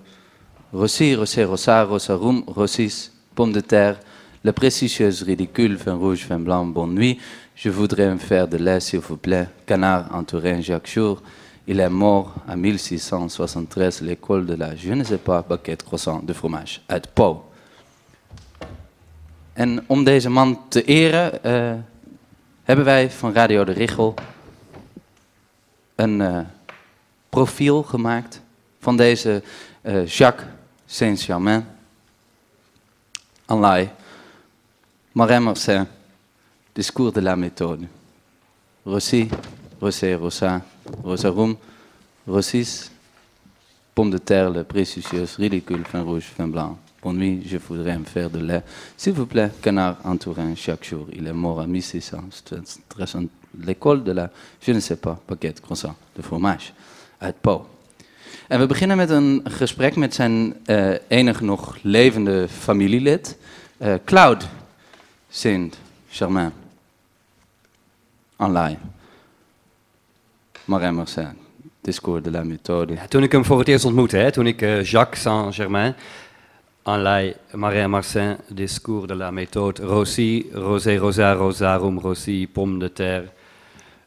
Rossi, 0.72 1.16
Rosé, 1.16 1.42
Rosa, 1.44 1.82
Rosarum, 1.82 2.44
Rossis, 2.46 3.10
Pomme 3.34 3.50
de 3.50 3.58
terre, 3.60 3.98
Le 4.44 4.52
précieuse 4.52 5.24
ridicule, 5.24 5.74
vin 5.74 5.94
rouge, 5.94 6.24
vin 6.28 6.38
blanc, 6.38 6.64
bonne 6.64 6.94
nuit, 6.94 7.18
je 7.56 7.70
voudrais 7.70 8.08
me 8.08 8.18
faire 8.18 8.46
de 8.46 8.56
lait, 8.56 8.78
s'il 8.78 9.00
vous 9.00 9.16
plaît, 9.16 9.48
canard 9.66 10.14
entouré 10.14 10.62
Jacques 10.62 10.86
Jour, 10.86 11.20
il 11.66 11.80
est 11.80 11.88
mort 11.88 12.34
en 12.46 12.56
1673, 12.56 14.00
l'école 14.02 14.46
de 14.46 14.54
la, 14.54 14.76
je 14.76 14.92
ne 14.92 15.02
sais 15.02 15.18
pas, 15.18 15.42
baguette 15.42 15.82
croissant 15.82 16.22
de 16.22 16.32
fromage, 16.32 16.80
uit 16.86 17.12
Pau. 17.14 17.42
En 19.54 19.82
om 19.88 20.04
deze 20.04 20.30
man 20.30 20.68
te 20.68 20.84
eren, 20.84 21.42
eh, 21.42 21.74
hebben 22.62 22.84
wij 22.84 23.10
van 23.10 23.32
Radio 23.32 23.64
de 23.64 23.72
Richel 23.72 24.14
een 25.96 26.20
eh, 26.20 26.40
profiel 27.28 27.82
gemaakt 27.82 28.42
van 28.84 29.00
eh, 29.00 29.40
Jacques 30.06 30.44
Saint-Germain. 30.86 31.64
Anlai, 33.46 33.90
Marin 35.14 35.40
Marcin, 35.40 35.86
Discours 36.74 37.12
de 37.12 37.20
la 37.20 37.36
méthode. 37.36 37.86
Rossi, 38.84 39.28
Rosé, 39.80 40.14
Rosa, 40.14 40.60
Rosarum, 41.02 41.56
Rossis, 42.26 42.90
Pomme 43.94 44.10
de 44.10 44.18
terre, 44.18 44.50
le 44.50 44.64
précieuse, 44.64 45.36
ridicule, 45.36 45.84
vin 45.92 46.02
rouge, 46.02 46.32
vin 46.36 46.48
blanc. 46.48 46.76
Bonne 47.00 47.18
nuit, 47.18 47.42
je 47.46 47.58
voudrais 47.58 47.96
me 47.96 48.04
faire 48.04 48.28
de 48.28 48.40
lait. 48.40 48.62
S'il 48.96 49.12
vous 49.12 49.26
plaît, 49.26 49.50
canard 49.62 49.98
entourin 50.04 50.54
chaque 50.56 50.84
jour. 50.84 51.06
Il 51.12 51.26
est 51.26 51.32
mort 51.32 51.60
à 51.60 51.66
1660. 51.66 52.80
L'école 53.60 54.02
de 54.02 54.12
la, 54.12 54.30
je 54.60 54.72
ne 54.72 54.80
sais 54.80 54.96
pas, 54.96 55.20
baguette, 55.28 55.60
croissant, 55.60 55.94
de 56.16 56.22
fromage. 56.22 56.74
Uit 57.22 57.36
Pau. 57.40 57.66
En 58.48 58.58
we 58.58 58.66
beginnen 58.66 58.96
met 58.96 59.10
een 59.10 59.40
gesprek 59.44 59.96
met 59.96 60.14
zijn 60.14 60.54
eh 60.64 60.94
enig 61.08 61.40
nog 61.40 61.76
levende 61.82 62.48
familielid, 62.48 63.38
eh, 63.76 63.94
Claude 64.04 64.44
Saint-Germain. 65.30 66.52
Anlai. 68.36 68.78
Marin 70.64 70.94
Marcin. 70.94 71.36
Discours 71.80 72.22
de 72.22 72.30
la 72.30 72.42
méthode. 72.42 72.98
Toen 73.08 73.22
ik 73.22 73.32
hem 73.32 73.44
voor 73.44 73.58
het 73.58 73.68
eerst 73.68 73.84
ontmoette, 73.84 74.16
hè, 74.16 74.32
toen 74.32 74.46
ik 74.46 74.62
eh, 74.62 74.84
Jacques 74.84 75.22
Saint-Germain, 75.22 75.94
Anlai, 76.82 77.34
Marin 77.52 77.90
Marcin, 77.90 78.36
Discours 78.48 79.06
de 79.06 79.14
la 79.14 79.30
méthode, 79.30 79.82
Rossi, 79.82 80.50
Rosé, 80.52 80.96
Rosa, 80.96 81.32
Rosarum, 81.32 81.98
Rossi, 81.98 82.48
Pomme 82.48 82.78
de 82.78 82.92
terre, 82.92 83.28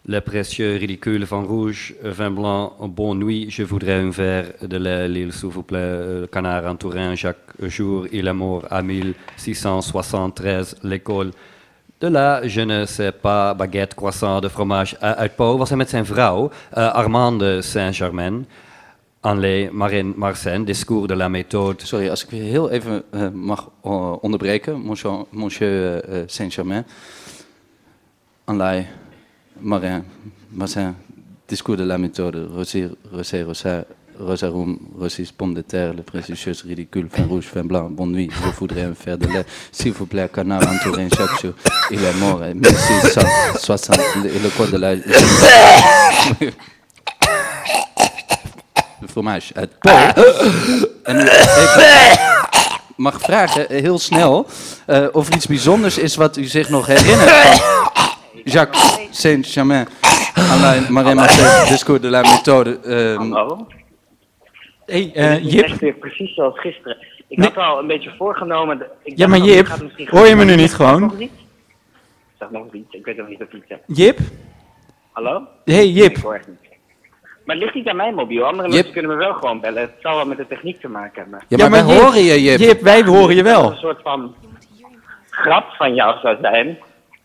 Le 0.10 0.22
précieux 0.22 0.78
ridicule 0.78 1.26
van 1.26 1.44
rouge, 1.44 1.94
vin 2.02 2.32
blanc, 2.32 2.78
bonne 2.80 3.20
nuit, 3.20 3.48
je 3.50 3.64
voudrais 3.64 3.96
un 3.96 4.10
verre 4.10 4.54
de 4.62 4.78
l'île 5.06 5.34
s'il 5.34 5.50
vous 5.50 5.64
plaît, 5.64 5.80
euh, 5.80 6.28
canard 6.28 6.66
en 6.66 6.78
Tourin, 6.78 7.14
Jacques 7.14 7.52
Jour, 7.62 8.08
il 8.14 8.26
est 8.26 8.34
mort 8.34 8.66
à 8.70 8.82
1673, 8.82 10.78
l'école 10.84 11.32
de 12.00 12.08
la, 12.08 12.48
je 12.48 12.62
ne 12.62 12.86
sais 12.86 13.12
pas, 13.12 13.54
baguette, 13.54 13.96
croissant, 13.96 14.40
de 14.40 14.48
fromage. 14.48 14.96
Uit 15.02 15.36
Pau 15.36 15.58
was 15.58 15.70
hij 15.70 15.78
met 15.78 15.90
zijn 15.90 16.06
Armande 16.72 17.62
Saint-Germain, 17.62 18.46
Anlay 19.20 19.70
Marin 19.74 20.14
Marcin, 20.16 20.64
Discours 20.64 21.08
de 21.08 21.16
la 21.16 21.28
méthode. 21.28 21.86
Sorry, 21.86 22.10
als 22.10 22.24
ik 22.24 22.30
weer 22.30 22.44
heel 22.44 22.70
even 22.70 23.04
uh, 23.12 23.28
mag 23.34 23.70
onderbreken, 24.22 24.82
monsieur, 25.32 26.10
uh, 26.10 26.24
Saint-Germain. 26.28 26.86
Anlai 28.46 28.88
Marin 29.62 30.04
Marcin, 30.52 30.96
Discours 31.48 31.78
de 31.78 31.84
la 31.84 31.98
méthode, 31.98 32.50
Rosé, 32.54 32.90
Rosé, 33.12 33.44
Rosa, 33.44 33.86
Rosarum, 34.20 34.78
Rossis, 35.00 35.32
Pomme 35.32 35.54
de 35.54 35.62
terre, 35.62 35.94
le 35.94 36.02
précieuse 36.02 36.64
ridicule, 36.64 37.08
vin 37.08 37.26
rouge, 37.28 37.48
vin 37.54 37.64
blanc, 37.64 37.90
bonne 37.90 38.12
nuit, 38.12 38.30
je 38.32 38.50
voudrais 38.58 38.84
un 38.84 38.94
faire 38.94 39.18
de 39.18 39.28
lait, 39.28 39.46
s'il 39.72 39.94
vous 39.94 40.06
plaît, 40.06 40.30
canard 40.34 40.64
entouré 40.68 41.08
chaque 41.16 41.46
il 41.92 42.04
est 42.04 42.14
mort 42.20 42.42
en 42.42 42.54
1660, 42.54 43.98
le 44.24 44.58
code 44.58 44.72
de 44.72 44.78
la... 44.78 44.96
de 49.02 49.08
fromage 49.08 49.54
uit 49.56 49.80
Pau. 49.80 49.92
En 51.04 51.20
even 51.20 52.20
mag 52.96 53.22
vragen, 53.22 53.66
heel 53.70 54.00
snel, 54.00 54.48
uh, 54.88 55.08
of 55.12 55.28
er 55.28 55.36
iets 55.36 55.46
bijzonders 55.46 55.98
is 55.98 56.16
wat 56.16 56.38
u 56.38 56.46
zich 56.46 56.70
nog 56.70 56.88
herinnert. 56.88 57.86
van 57.94 57.97
Jacques 58.48 59.00
Saint-Germain, 59.12 59.88
Alain 60.34 60.86
Marin 60.90 61.16
Marcel, 61.16 61.68
Discours 61.68 62.02
de 62.02 62.10
la 62.10 62.22
méthode. 62.22 62.80
Um, 62.86 63.34
Hallo. 63.34 63.68
Hey, 64.86 65.12
uh, 65.16 65.52
Jip. 65.52 65.66
Echt 65.66 65.80
weer 65.80 65.94
precies 65.94 66.34
zoals 66.34 66.60
gisteren. 66.60 66.98
Ik 67.28 67.38
nee. 67.38 67.48
had 67.48 67.58
al 67.64 67.80
een 67.80 67.88
beetje 67.88 68.14
voorgenomen. 68.18 68.86
Ik 69.04 69.18
ja, 69.18 69.28
maar 69.28 69.40
Jip, 69.40 69.68
hoor 70.06 70.28
je 70.28 70.36
me 70.36 70.46
nu 70.46 70.56
niet 70.56 70.74
gewoon? 70.74 71.30
Zeg 72.40 72.50
nog 72.50 72.74
iets, 72.74 72.94
ik 72.94 73.06
weet 73.06 73.18
nog 73.18 73.28
niet 73.28 73.42
of 73.42 73.54
iets 73.54 73.66
heb. 73.68 73.84
Jip? 73.88 74.20
Hallo? 75.12 75.48
Hey, 75.66 75.88
Jip. 75.88 76.18
Ik 76.18 76.24
hoor 76.24 76.34
echt 76.34 76.48
niet. 76.48 76.58
Maar 77.46 77.56
het 77.56 77.64
ligt 77.64 77.76
niet 77.76 77.88
aan 77.88 77.96
mijn 77.96 78.16
mobiel. 78.16 78.46
Andere 78.46 78.70
mensen 78.70 78.92
kunnen 78.92 79.12
me 79.12 79.18
wel 79.18 79.34
gewoon 79.34 79.60
bellen. 79.60 79.82
Het 79.82 79.96
zal 80.02 80.16
wel 80.16 80.26
met 80.26 80.38
de 80.38 80.48
techniek 80.48 80.82
te 80.82 80.88
maken 80.88 81.22
hebben. 81.22 81.40
Ja, 81.48 81.58
maar, 81.58 81.60
ja, 81.60 81.70
maar 81.70 81.86
wij 81.86 81.96
Jip, 81.96 82.04
horen 82.04 82.24
je, 82.24 82.42
Jip. 82.42 82.60
Jip, 82.60 82.82
wij 82.82 83.04
horen 83.04 83.36
je 83.36 83.44
wel. 83.44 83.62
Dat 83.62 83.72
een 83.72 83.78
soort 83.78 84.02
van 84.02 84.36
grap 85.30 85.70
van 85.78 85.94
jou 85.94 86.20
zou 86.20 86.38
zijn. 86.42 86.78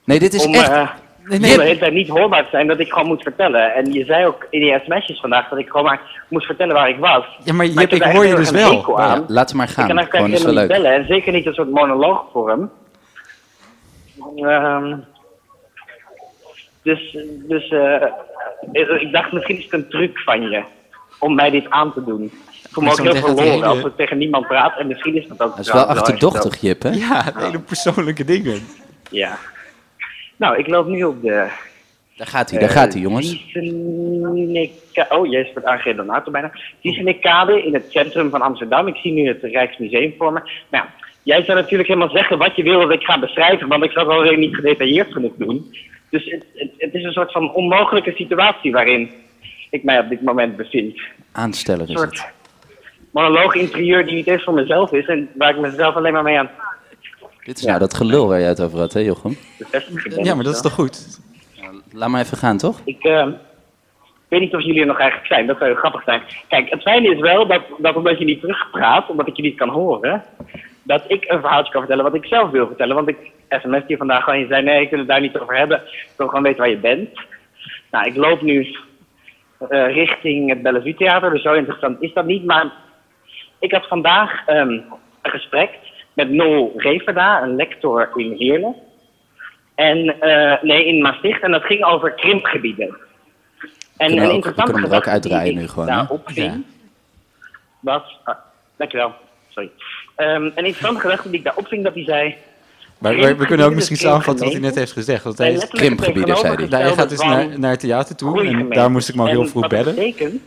Nee, 0.05 0.19
dit 0.19 0.35
is 0.35 0.47
om, 0.47 0.55
echt... 0.55 0.71
Uh, 0.71 0.91
Nee, 1.25 1.39
nee. 1.39 1.57
de 1.57 1.63
hele 1.63 1.79
tijd 1.79 1.93
niet 1.93 2.09
hoorbaar 2.09 2.43
te 2.43 2.51
zijn 2.51 2.67
dat 2.67 2.79
ik 2.79 2.93
gewoon 2.93 3.07
moet 3.09 3.23
vertellen. 3.23 3.75
En 3.75 3.93
je 3.93 4.05
zei 4.05 4.27
ook 4.27 4.47
in 4.51 4.61
die 4.61 4.79
sms'jes 4.85 5.21
vandaag 5.21 5.49
dat 5.49 5.59
ik 5.59 5.69
gewoon 5.69 5.85
maar 5.87 6.25
moest 6.29 6.47
vertellen 6.47 6.75
waar 6.75 6.89
ik 6.89 6.99
was. 6.99 7.25
Ja, 7.45 7.53
maar, 7.53 7.67
maar 7.67 7.85
Jip, 7.85 7.93
ik, 7.93 8.05
ik 8.05 8.13
hoor 8.13 8.27
je 8.27 8.35
dus 8.35 8.51
wel. 8.51 9.01
Ja, 9.01 9.25
laat 9.27 9.55
maar 9.55 9.69
gaan. 9.69 9.85
Ik 9.85 9.89
kan 9.89 9.99
eigenlijk 9.99 10.11
gewoon 10.11 10.33
is 10.33 10.43
wel 10.43 10.53
niet 10.53 10.61
leuk. 10.61 10.69
bellen. 10.69 10.93
En 10.93 11.07
zeker 11.07 11.33
niet 11.33 11.47
een 11.47 11.55
soort 11.55 11.71
monoloogvorm. 11.71 12.71
Ehm, 14.37 14.97
dus 16.83 17.17
dus 17.49 17.69
eh, 17.69 18.03
ik 19.01 19.13
dacht, 19.13 19.33
misschien 19.33 19.57
is 19.59 19.65
het 19.65 19.73
een 19.73 19.89
truc 19.89 20.19
van 20.19 20.43
je 20.51 20.63
om 21.19 21.35
mij 21.35 21.51
dit 21.51 21.71
aan 21.71 21.93
te 21.93 22.05
doen. 22.05 22.23
Ik 22.23 22.69
voel 22.71 22.85
me 22.85 22.91
ook 22.91 22.99
heel 22.99 23.15
verloren 23.15 23.45
hele- 23.45 23.67
als 23.67 23.85
ik 23.85 23.97
tegen 23.97 24.19
niemand 24.19 24.47
praat. 24.47 24.79
En 24.79 24.87
misschien 24.87 25.15
is 25.15 25.29
dat 25.29 25.41
ook... 25.43 25.57
Dat 25.57 25.67
is 25.67 25.73
wel 25.73 25.85
achterdochtig, 25.85 26.61
Jip, 26.61 26.83
hè? 26.83 26.91
Ja, 26.91 27.33
hele 27.37 27.59
persoonlijke 27.61 28.25
dingen. 28.25 28.67
Ja. 29.11 29.39
Nou, 30.43 30.59
ik 30.59 30.67
loop 30.67 30.87
nu 30.87 31.05
op 31.05 31.23
de... 31.23 31.49
Daar 32.17 32.27
gaat 32.27 32.51
hij, 32.51 32.59
daar 32.59 32.69
gaat 32.69 32.93
hij, 32.93 33.03
jongens. 33.03 33.33
Oh, 35.09 35.27
jezus, 35.31 35.53
wordt 35.53 35.69
aangereden 35.69 35.97
door 35.97 36.05
een 36.05 36.15
auto 36.15 36.31
bijna. 36.31 36.53
Ziesenikade 36.81 37.63
in 37.63 37.75
het 37.75 37.85
centrum 37.89 38.31
van 38.31 38.43
Amsterdam. 38.43 38.87
Ik 38.87 38.97
zie 38.97 39.13
nu 39.13 39.29
het 39.29 39.43
Rijksmuseum 39.43 40.15
voor 40.19 40.33
me. 40.33 40.41
Nou, 40.41 40.85
ja, 40.85 40.89
jij 41.23 41.45
zou 41.45 41.59
natuurlijk 41.59 41.89
helemaal 41.89 42.17
zeggen 42.17 42.39
wat 42.39 42.57
je 42.57 42.63
wil 42.63 42.81
dat 42.81 42.93
ik 42.93 43.03
ga 43.03 43.19
beschrijven, 43.19 43.69
want 43.69 43.85
ik 43.85 43.91
zou 43.91 44.07
het 44.07 44.17
alweer 44.17 44.39
niet 44.39 44.55
gedetailleerd 44.55 45.13
genoeg 45.13 45.33
doen. 45.37 45.75
Dus 46.11 46.25
het, 46.25 46.45
het, 46.55 46.71
het 46.79 46.95
is 46.95 47.05
een 47.05 47.13
soort 47.13 47.33
van 47.33 47.53
onmogelijke 47.55 48.13
situatie 48.13 48.73
waarin 48.73 49.11
ik 49.71 49.85
mij 49.85 49.99
op 49.99 50.09
dit 50.09 50.23
moment 50.23 50.57
bevind. 50.57 51.01
Aansteller 51.33 51.89
Een 51.89 51.95
is 51.95 52.01
het. 52.01 52.17
soort 52.17 52.33
monoloog 53.11 53.55
interieur 53.55 54.05
die 54.05 54.15
niet 54.15 54.27
eens 54.27 54.45
voor 54.45 54.55
mezelf 54.55 54.93
is 54.93 55.07
en 55.07 55.29
waar 55.35 55.51
ik 55.51 55.61
mezelf 55.61 55.95
alleen 55.95 56.13
maar 56.13 56.23
mee 56.23 56.39
aan 56.39 56.51
Dit 57.45 57.59
is 57.59 57.65
nou 57.65 57.79
dat 57.79 57.95
gelul 57.95 58.29
waar 58.29 58.39
jij 58.39 58.49
het 58.49 58.63
over 58.63 58.79
had, 58.79 58.93
hè, 58.93 59.01
Jochem? 59.01 59.37
Ja, 60.23 60.35
maar 60.35 60.45
dat 60.45 60.55
is 60.55 60.63
toch 60.63 60.73
goed? 60.73 61.21
Laat 61.93 62.09
maar 62.09 62.21
even 62.21 62.37
gaan, 62.37 62.59
toch? 62.59 62.81
Ik 62.85 63.05
eh, 63.05 63.27
weet 64.29 64.41
niet 64.41 64.55
of 64.55 64.63
jullie 64.63 64.81
er 64.81 64.87
nog 64.87 64.99
eigenlijk 64.99 65.33
zijn. 65.33 65.47
Dat 65.47 65.57
zou 65.59 65.71
heel 65.71 65.79
grappig 65.79 66.03
zijn. 66.03 66.23
Kijk, 66.49 66.71
het 66.71 66.83
fijne 66.83 67.15
is 67.15 67.21
wel 67.21 67.47
dat, 67.47 67.63
dat 67.79 67.97
omdat 67.97 68.19
je 68.19 68.25
niet 68.25 68.41
terugpraat, 68.41 69.09
omdat 69.09 69.27
ik 69.27 69.37
je 69.37 69.43
niet 69.43 69.57
kan 69.57 69.69
horen, 69.69 70.25
dat 70.83 71.03
ik 71.07 71.25
een 71.29 71.41
verhaaltje 71.41 71.73
kan 71.73 71.81
vertellen 71.81 72.05
wat 72.05 72.15
ik 72.15 72.25
zelf 72.25 72.51
wil 72.51 72.67
vertellen. 72.67 72.95
Want 72.95 73.09
ik 73.09 73.31
sms 73.49 73.83
je 73.87 73.97
vandaag 73.97 74.25
gewoon, 74.25 74.39
je 74.39 74.47
zei 74.47 74.63
nee, 74.63 74.81
ik 74.81 74.91
wil 74.91 74.99
het 74.99 75.09
daar 75.09 75.21
niet 75.21 75.39
over 75.39 75.57
hebben. 75.57 75.77
Ik 75.87 76.13
wil 76.17 76.29
gewoon 76.29 76.43
weten 76.43 76.59
waar 76.59 76.71
je 76.71 76.77
bent. 76.77 77.11
Nou, 77.91 78.07
ik 78.07 78.17
loop 78.17 78.43
nu 78.43 78.77
eh, 79.69 79.95
richting 79.95 80.49
het 80.49 80.63
Bellevue 80.63 80.95
Theater, 80.95 81.31
dus 81.31 81.43
zo 81.43 81.53
interessant 81.53 82.03
is 82.03 82.13
dat 82.13 82.27
niet. 82.27 82.45
Maar 82.45 82.73
ik 83.59 83.73
had 83.73 83.87
vandaag 83.87 84.47
ehm, 84.47 84.71
een 85.23 85.31
gesprek 85.31 85.71
met 86.13 86.31
Nol 86.31 86.73
Reverda, 86.77 87.43
een 87.43 87.57
lector 87.57 88.11
in 88.15 88.33
Heerlen. 88.39 88.75
En, 89.75 90.21
eh, 90.21 90.63
nee, 90.63 90.87
in 90.87 91.03
Maastricht. 91.03 91.43
En 91.43 91.51
dat 91.51 91.65
ging 91.65 91.85
over 91.85 92.13
krimpgebieden. 92.13 92.97
En 93.97 94.09
Kunnen 94.09 94.25
een 94.25 94.35
interessante 94.35 94.73
we 94.73 94.81
kunnen 94.81 94.99
ook 94.99 95.09
uitdraaien 95.09 95.55
nu 95.55 95.69
gewoon, 95.69 95.89
hè? 95.89 95.95
daarop 95.95 96.31
ving, 96.31 96.65
was... 97.81 98.19
ah, 98.25 98.37
dankjewel, 98.77 99.13
sorry. 99.49 99.71
Ehm, 100.17 100.43
een 100.43 100.57
interessante 100.57 101.01
gedachte 101.01 101.29
die 101.29 101.39
ik 101.39 101.45
daarop 101.45 101.67
ving, 101.67 101.85
dat 101.85 101.95
hij 101.95 102.05
zei... 102.05 102.37
Maar 102.99 103.17
we, 103.17 103.35
we 103.35 103.47
kunnen 103.47 103.67
ook 103.67 103.75
misschien 103.75 103.97
samenvatten 103.97 104.45
wat 104.45 104.53
hij 104.53 104.63
net 104.63 104.75
heeft 104.75 104.93
gezegd. 104.93 105.25
Want 105.25 105.39
hij 105.39 105.53
is 105.53 105.69
Krimpgebieden, 105.69 106.37
zei 106.37 106.55
hij. 106.55 106.67
Nou, 106.67 106.83
hij 106.83 106.93
gaat 106.93 107.09
dus 107.09 107.21
naar, 107.21 107.59
naar 107.59 107.71
het 107.71 107.81
theater 107.81 108.17
toe 108.17 108.47
en 108.47 108.69
daar 108.69 108.91
moest 108.91 109.09
ik 109.09 109.15
me 109.15 109.23
ook 109.23 109.29
heel 109.29 109.47
vroeg 109.47 109.67
bellen. 109.67 109.95
betekent, 109.95 110.43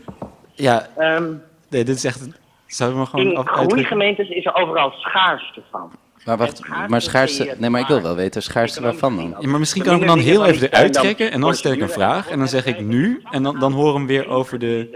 Ja, 0.54 0.88
ehm, 0.98 1.24
nee, 1.70 1.84
dit 1.84 1.96
is 1.96 2.04
echt... 2.04 2.28
Zouden 2.68 3.00
we 3.00 3.04
maar 3.04 3.12
gewoon 3.14 3.32
in 3.32 3.38
af- 3.38 3.48
groeigemeentes 3.66 4.30
is 4.30 4.46
er 4.46 4.56
overal 4.56 4.92
schaarste 4.92 5.62
van. 5.72 5.92
Maar 6.26 6.38
wacht, 6.38 6.62
maar 6.88 7.02
schaarste... 7.02 7.56
Nee, 7.58 7.70
maar 7.70 7.82
ik 7.82 7.88
wil 7.88 8.02
wel 8.02 8.16
weten, 8.16 8.44
schaarste 8.44 8.82
waarvan 8.82 9.16
dan? 9.16 9.36
Ja, 9.40 9.48
maar 9.50 9.60
misschien 9.60 9.84
kan 9.84 9.94
ik 9.94 10.00
hem 10.00 10.08
dan 10.08 10.20
heel 10.20 10.46
even 10.46 10.68
eruit 10.72 10.94
trekken 10.94 11.32
en 11.32 11.42
dan 11.42 11.54
stel 11.54 11.72
ik 11.72 11.82
een 11.82 11.90
vraag 11.90 12.30
en 12.30 12.38
dan 12.38 12.48
zeg 12.48 12.66
ik 12.66 12.80
nu 12.80 13.22
en 13.32 13.44
dan, 13.44 13.60
dan 13.60 13.72
horen 13.72 13.92
we 13.94 13.98
hem 13.98 14.08
weer 14.08 14.28
over 14.28 14.60
de... 14.60 14.90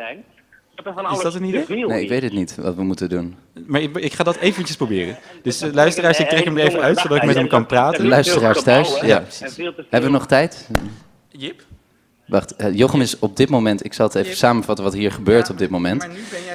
Is 1.11 1.21
dat 1.21 1.33
een 1.35 1.43
idee? 1.43 1.85
Nee, 1.85 2.03
ik 2.03 2.09
weet 2.09 2.21
het 2.21 2.33
niet 2.33 2.55
wat 2.55 2.75
we 2.75 2.83
moeten 2.83 3.09
doen. 3.09 3.35
Maar 3.67 3.81
ik, 3.81 3.97
ik 3.97 4.13
ga 4.13 4.23
dat 4.23 4.35
eventjes 4.35 4.75
proberen. 4.77 5.17
Dus 5.43 5.61
eh, 5.61 5.73
luisteraars, 5.73 6.19
ik 6.19 6.29
trek 6.29 6.43
hem 6.43 6.57
er 6.57 6.65
even 6.67 6.81
uit 6.81 6.99
zodat 6.99 7.17
ik 7.17 7.23
met 7.23 7.35
hem 7.35 7.47
kan 7.47 7.65
praten. 7.65 8.07
Luisteraars 8.07 8.63
thuis, 8.63 8.99
ja. 8.99 9.23
Hebben 9.89 10.09
we 10.11 10.17
nog 10.17 10.27
tijd? 10.27 10.69
Jip? 11.29 11.61
Wacht, 12.29 12.55
eh, 12.55 12.73
Jochem 12.73 13.01
is 13.01 13.19
op 13.19 13.37
dit 13.37 13.49
moment, 13.49 13.85
ik 13.85 13.93
zal 13.93 14.05
het 14.05 14.15
even 14.15 14.35
samenvatten 14.35 14.85
wat 14.85 14.93
hier 14.93 15.11
gebeurt 15.11 15.49
op 15.49 15.57
dit 15.57 15.69
moment. 15.69 16.07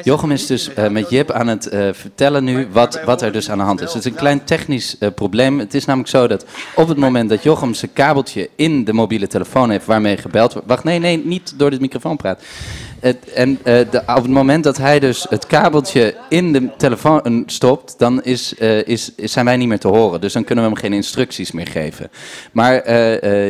Jochem 0.02 0.30
is 0.30 0.46
dus 0.46 0.74
eh, 0.74 0.88
met 0.88 1.10
Jip 1.10 1.30
aan 1.30 1.46
het 1.46 1.66
eh, 1.66 1.88
vertellen 1.92 2.44
nu 2.44 2.68
wat, 2.72 3.00
wat 3.04 3.22
er 3.22 3.32
dus 3.32 3.50
aan 3.50 3.58
de 3.58 3.64
hand 3.64 3.80
is. 3.80 3.92
Het 3.92 4.04
is 4.04 4.10
een 4.10 4.16
klein 4.16 4.44
technisch 4.44 4.96
probleem. 5.14 5.58
Het 5.58 5.74
is 5.74 5.84
namelijk 5.84 6.10
zo 6.10 6.26
dat 6.26 6.44
op 6.74 6.88
het 6.88 6.98
moment 6.98 7.28
dat 7.28 7.42
Jochem 7.42 7.74
zijn 7.74 7.92
kabeltje 7.92 8.50
in 8.56 8.84
de 8.84 8.92
mobiele 8.92 9.26
telefoon 9.26 9.70
heeft 9.70 9.87
waarmee 9.87 10.16
gebeld 10.16 10.52
wordt. 10.52 10.68
Wacht, 10.68 10.84
nee, 10.84 10.98
nee, 10.98 11.22
niet 11.24 11.54
door 11.56 11.70
de 11.70 11.80
microfoon 11.80 12.16
praat. 12.16 12.42
En 13.34 13.58
eh, 13.62 13.90
de, 13.90 14.00
op 14.06 14.22
het 14.22 14.28
moment 14.28 14.64
dat 14.64 14.76
hij 14.76 15.00
dus 15.00 15.26
het 15.28 15.46
kabeltje 15.46 16.14
in 16.28 16.52
de 16.52 16.70
telefoon 16.76 17.42
stopt, 17.46 17.94
dan 17.98 18.22
eh, 18.22 18.32
is, 18.32 18.54
is- 18.86 19.14
zijn 19.16 19.44
wij 19.44 19.56
niet 19.56 19.68
meer 19.68 19.78
te 19.78 19.88
horen. 19.88 20.20
Dus 20.20 20.32
dan 20.32 20.44
kunnen 20.44 20.64
we 20.64 20.70
hem 20.70 20.78
geen 20.80 20.92
instructies 20.92 21.52
meer 21.52 21.66
geven. 21.68 22.10
Maar 22.52 22.92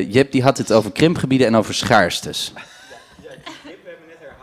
Jip 0.03 0.33
die 0.33 0.43
had 0.43 0.59
het 0.59 0.73
over 0.73 0.93
krimpgebieden 0.93 1.47
en 1.47 1.57
over 1.57 1.75
schaarstes. 1.75 2.53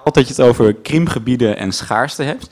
Altijd 0.04 0.28
dat 0.28 0.36
je 0.36 0.41
het 0.41 0.52
over 0.52 0.74
krimpgebieden 0.74 1.58
en 1.58 1.71
schaarste 1.71 2.24
hebt. 2.24 2.47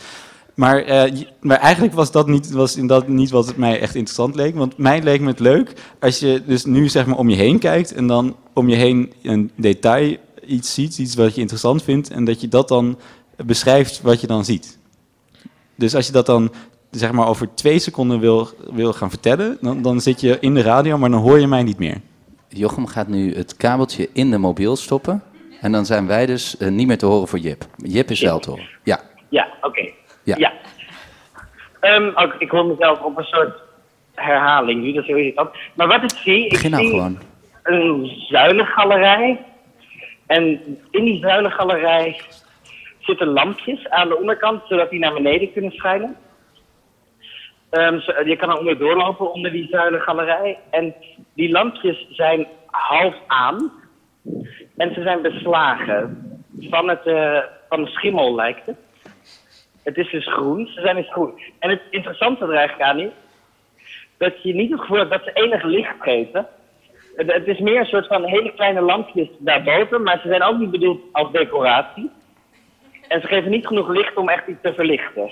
Maar, 0.53 1.09
maar 1.41 1.57
eigenlijk 1.59 1.93
was 1.93 2.11
dat, 2.11 2.27
niet, 2.27 2.51
was 2.51 2.75
dat 2.75 3.07
niet 3.07 3.29
wat 3.29 3.47
het 3.47 3.57
mij 3.57 3.79
echt 3.79 3.95
interessant 3.95 4.35
leek. 4.35 4.55
Want 4.55 4.77
mij 4.77 5.01
leek 5.03 5.21
me 5.21 5.27
het 5.27 5.39
leuk 5.39 5.73
als 5.99 6.19
je 6.19 6.41
dus 6.45 6.65
nu 6.65 6.89
zeg 6.89 7.05
maar 7.05 7.17
om 7.17 7.29
je 7.29 7.35
heen 7.35 7.59
kijkt 7.59 7.93
en 7.93 8.07
dan 8.07 8.35
om 8.53 8.69
je 8.69 8.75
heen 8.75 9.13
een 9.23 9.51
detail 9.55 10.17
iets 10.49 10.73
ziet, 10.73 10.97
iets 10.97 11.15
wat 11.15 11.35
je 11.35 11.41
interessant 11.41 11.83
vindt 11.83 12.09
en 12.09 12.23
dat 12.23 12.41
je 12.41 12.47
dat 12.47 12.67
dan 12.67 12.99
beschrijft 13.45 14.01
wat 14.01 14.21
je 14.21 14.27
dan 14.27 14.45
ziet. 14.45 14.79
Dus 15.75 15.95
als 15.95 16.05
je 16.05 16.11
dat 16.11 16.25
dan 16.25 16.51
zeg 16.91 17.11
maar 17.11 17.27
over 17.27 17.53
twee 17.53 17.79
seconden 17.79 18.19
wil, 18.19 18.49
wil 18.71 18.93
gaan 18.93 19.09
vertellen, 19.09 19.57
dan, 19.61 19.81
dan 19.81 20.01
zit 20.01 20.21
je 20.21 20.37
in 20.39 20.53
de 20.53 20.61
radio, 20.61 20.97
maar 20.97 21.09
dan 21.09 21.21
hoor 21.21 21.39
je 21.39 21.47
mij 21.47 21.63
niet 21.63 21.79
meer. 21.79 22.01
Jochem 22.47 22.87
gaat 22.87 23.07
nu 23.07 23.35
het 23.35 23.57
kabeltje 23.57 24.09
in 24.13 24.31
de 24.31 24.37
mobiel 24.37 24.75
stoppen. 24.75 25.23
En 25.61 25.71
dan 25.71 25.85
zijn 25.85 26.07
wij 26.07 26.25
dus 26.25 26.57
eh, 26.57 26.69
niet 26.69 26.87
meer 26.87 26.97
te 26.97 27.05
horen 27.05 27.27
voor 27.27 27.39
Jip. 27.39 27.65
Jip 27.77 28.09
is 28.11 28.21
wel 28.21 28.39
te 28.39 28.49
horen. 28.49 28.67
Ja. 28.83 28.99
Ja, 29.29 29.47
oké. 29.61 29.89
Ja. 30.23 30.35
Ja. 30.37 30.53
Ehm, 31.79 32.11
ook, 32.15 32.35
ik 32.39 32.49
hoor 32.49 32.65
mezelf 32.65 32.99
op 33.01 33.17
een 33.17 33.23
soort 33.23 33.57
herhaling 34.15 34.81
nu, 34.83 34.93
dat 34.93 35.03
is 35.03 35.09
heel. 35.15 35.47
Maar 35.73 35.87
wat 35.87 36.03
ik 36.03 36.17
zie, 36.17 36.43
ik 36.43 36.49
Begin 36.49 36.71
nou 36.71 36.83
zie 36.83 36.91
gewoon. 36.91 37.17
een 37.63 38.11
zuilengalerij. 38.29 39.39
En 40.29 40.77
in 40.91 41.05
die 41.05 41.19
zuilengalerij 41.19 42.21
zitten 42.99 43.27
lampjes 43.27 43.89
aan 43.89 44.07
de 44.07 44.17
onderkant, 44.17 44.61
zodat 44.67 44.89
die 44.89 44.99
naar 44.99 45.13
beneden 45.13 45.53
kunnen 45.53 45.71
schijnen. 45.71 46.15
Ehm, 47.69 47.99
je 48.25 48.35
kan 48.35 48.49
er 48.49 48.57
onder 48.57 48.77
doorlopen 48.77 49.33
onder 49.33 49.51
die 49.51 49.67
zuilengalerij. 49.67 50.59
En 50.69 50.95
die 51.33 51.51
lampjes 51.51 52.07
zijn 52.09 52.47
half 52.65 53.15
aan. 53.27 53.71
En 54.77 54.93
ze 54.93 55.01
zijn 55.01 55.21
beslagen. 55.21 56.23
Van, 56.59 56.89
het, 56.89 57.05
eh, 57.05 57.39
van 57.69 57.83
de 57.83 57.89
schimmel 57.89 58.35
lijkt 58.35 58.65
het. 58.65 58.77
Het 59.83 59.97
is 59.97 60.11
dus 60.11 60.27
groen. 60.33 60.67
Ze 60.67 60.81
zijn 60.81 60.95
dus 60.95 61.11
groen. 61.11 61.41
En 61.59 61.69
het 61.69 61.81
interessante 61.89 62.45
er 62.45 62.53
eigenlijk 62.53 62.89
aan 62.89 62.99
is... 62.99 63.11
dat 64.17 64.43
je 64.43 64.53
niet 64.53 64.71
het 64.71 64.79
gevoel 64.79 64.97
hebt 64.97 65.11
dat 65.11 65.23
ze 65.23 65.33
enig 65.33 65.63
licht 65.63 65.95
geven. 65.99 66.47
Het, 67.19 67.31
het 67.33 67.47
is 67.47 67.59
meer 67.59 67.79
een 67.79 67.85
soort 67.85 68.07
van 68.07 68.23
hele 68.23 68.53
kleine 68.53 68.81
lampjes 68.81 69.27
daarboven... 69.39 70.03
maar 70.03 70.19
ze 70.21 70.27
zijn 70.27 70.43
ook 70.43 70.57
niet 70.59 70.71
bedoeld 70.71 70.99
als 71.11 71.31
decoratie. 71.31 72.09
En 73.07 73.21
ze 73.21 73.27
geven 73.27 73.51
niet 73.51 73.67
genoeg 73.67 73.87
licht 73.89 74.15
om 74.17 74.29
echt 74.29 74.47
iets 74.47 74.61
te 74.61 74.73
verlichten. 74.73 75.31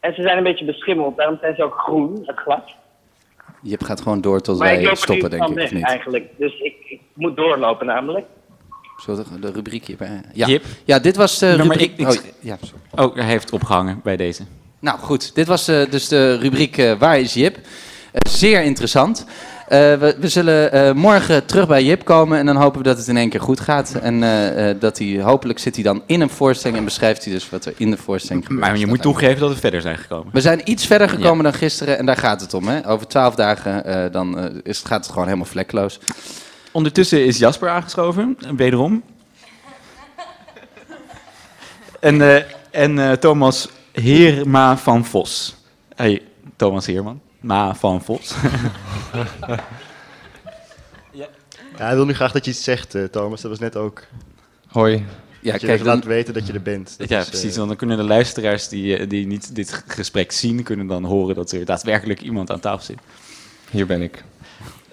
En 0.00 0.14
ze 0.14 0.22
zijn 0.22 0.36
een 0.36 0.42
beetje 0.42 0.64
beschimmeld. 0.64 1.16
Daarom 1.16 1.38
zijn 1.40 1.54
ze 1.54 1.62
ook 1.62 1.74
groen, 1.78 2.22
het 2.26 2.38
glas. 2.38 2.76
Jip 3.62 3.82
gaat 3.82 4.00
gewoon 4.00 4.20
door 4.20 4.40
tot 4.40 4.58
Maar 4.58 4.72
ik 4.72 4.84
wij 4.86 4.94
stoppen, 4.94 5.30
denk 5.30 5.42
van 5.42 5.58
ik, 5.58 5.64
of 5.64 5.72
niet? 5.72 5.84
eigenlijk. 5.84 6.26
Dus 6.38 6.60
ik, 6.60 6.74
ik 6.88 7.00
moet 7.14 7.36
doorlopen 7.36 7.86
namelijk. 7.86 8.26
We 9.06 9.24
de 9.40 9.50
rubriek 9.52 9.84
hierbij? 9.86 10.22
Ja. 10.32 10.46
Jip? 10.46 10.64
ja, 10.84 10.98
dit 10.98 11.16
was 11.16 11.38
de 11.38 11.46
Nou, 11.46 11.56
maar 11.58 11.66
rubriek... 11.66 11.90
ik- 11.90 11.98
ik- 11.98 12.06
oh, 12.08 12.24
ja, 12.40 12.56
sorry. 12.60 13.08
Oh, 13.08 13.14
hij 13.14 13.24
heeft 13.24 13.52
opgehangen 13.52 14.00
bij 14.02 14.16
deze. 14.16 14.42
Nou 14.80 14.98
goed, 14.98 15.34
dit 15.34 15.46
was 15.46 15.68
eh, 15.68 15.90
dus 15.90 16.08
de 16.08 16.36
rubriek 16.36 16.78
eh, 16.78 16.92
Waar 16.98 17.18
is 17.18 17.34
Jip? 17.34 17.56
Eh, 17.56 17.62
zeer 18.30 18.62
interessant. 18.62 19.26
Eh, 19.68 19.94
we, 19.94 20.16
we 20.20 20.28
zullen 20.28 20.72
eh, 20.72 20.92
morgen 20.92 21.46
terug 21.46 21.66
bij 21.66 21.84
Jip 21.84 22.04
komen 22.04 22.38
en 22.38 22.46
dan 22.46 22.56
hopen 22.56 22.78
we 22.78 22.84
dat 22.84 22.96
het 22.96 23.08
in 23.08 23.16
één 23.16 23.28
keer 23.28 23.40
goed 23.40 23.60
gaat. 23.60 23.94
En 24.02 24.22
eh, 24.22 24.74
dat 24.80 24.98
hij, 24.98 25.20
hopelijk 25.22 25.58
zit 25.58 25.74
hij 25.74 25.84
dan 25.84 26.02
in 26.06 26.20
een 26.20 26.30
voorstelling 26.30 26.78
en 26.78 26.84
beschrijft 26.84 27.24
hij 27.24 27.32
dus 27.32 27.50
wat 27.50 27.64
er 27.64 27.72
in 27.76 27.90
de 27.90 27.96
voorstelling 27.96 28.46
gebeurt. 28.46 28.66
Maar 28.66 28.78
je 28.78 28.86
moet 28.86 29.02
toegeven 29.02 29.40
dat 29.40 29.50
we 29.50 29.56
verder 29.56 29.80
zijn 29.80 29.98
gekomen. 29.98 30.32
We 30.32 30.40
zijn 30.40 30.60
iets 30.64 30.86
verder 30.86 31.08
gekomen 31.08 31.44
dan 31.44 31.52
gisteren 31.52 31.98
en 31.98 32.06
daar 32.06 32.16
gaat 32.16 32.40
het 32.40 32.54
om. 32.54 32.68
Hè? 32.68 32.88
Over 32.88 33.06
twaalf 33.06 33.34
dagen 33.34 34.12
dan, 34.12 34.50
is, 34.62 34.78
gaat 34.78 35.00
het 35.00 35.08
gewoon 35.08 35.26
helemaal 35.26 35.46
vlekloos. 35.46 36.00
Ondertussen 36.72 37.24
is 37.24 37.38
Jasper 37.38 37.68
aangeschoven, 37.68 38.38
wederom. 38.56 39.02
En, 42.00 42.44
en 42.70 43.18
Thomas 43.20 43.68
Heerma 43.92 44.76
van 44.76 45.04
Vos. 45.04 45.56
Hey, 45.94 46.22
Thomas 46.56 46.86
Heerman. 46.86 47.20
Ma 47.48 47.74
van 47.74 48.02
Vos. 48.02 48.34
Ja, 51.10 51.84
hij 51.84 51.94
wil 51.94 52.04
nu 52.04 52.14
graag 52.14 52.32
dat 52.32 52.44
je 52.44 52.50
iets 52.50 52.64
zegt, 52.64 52.94
eh, 52.94 53.04
Thomas. 53.04 53.40
Dat 53.40 53.50
was 53.50 53.60
net 53.60 53.76
ook. 53.76 54.04
Hoi. 54.66 54.92
Ja, 54.92 55.52
dat 55.52 55.60
je 55.60 55.66
kijk, 55.66 55.78
even 55.78 55.86
laat 55.86 56.02
dan- 56.02 56.10
weten 56.10 56.34
dat 56.34 56.46
je 56.46 56.52
er 56.52 56.62
bent. 56.62 56.98
Dat 56.98 57.08
ja, 57.08 57.18
is, 57.18 57.24
eh, 57.24 57.30
precies. 57.30 57.54
Dan 57.54 57.76
kunnen 57.76 57.96
de 57.96 58.02
luisteraars 58.02 58.68
die, 58.68 58.96
eh, 58.96 59.08
die 59.08 59.26
niet 59.26 59.54
dit 59.54 59.84
gesprek 59.86 60.32
zien, 60.32 60.62
kunnen 60.62 60.86
dan 60.86 61.04
horen 61.04 61.34
dat 61.34 61.52
er 61.52 61.64
daadwerkelijk 61.64 62.20
iemand 62.20 62.50
aan 62.50 62.60
tafel 62.60 62.84
zit. 62.84 62.98
Hier 63.70 63.86
ben 63.86 64.02
ik. 64.02 64.24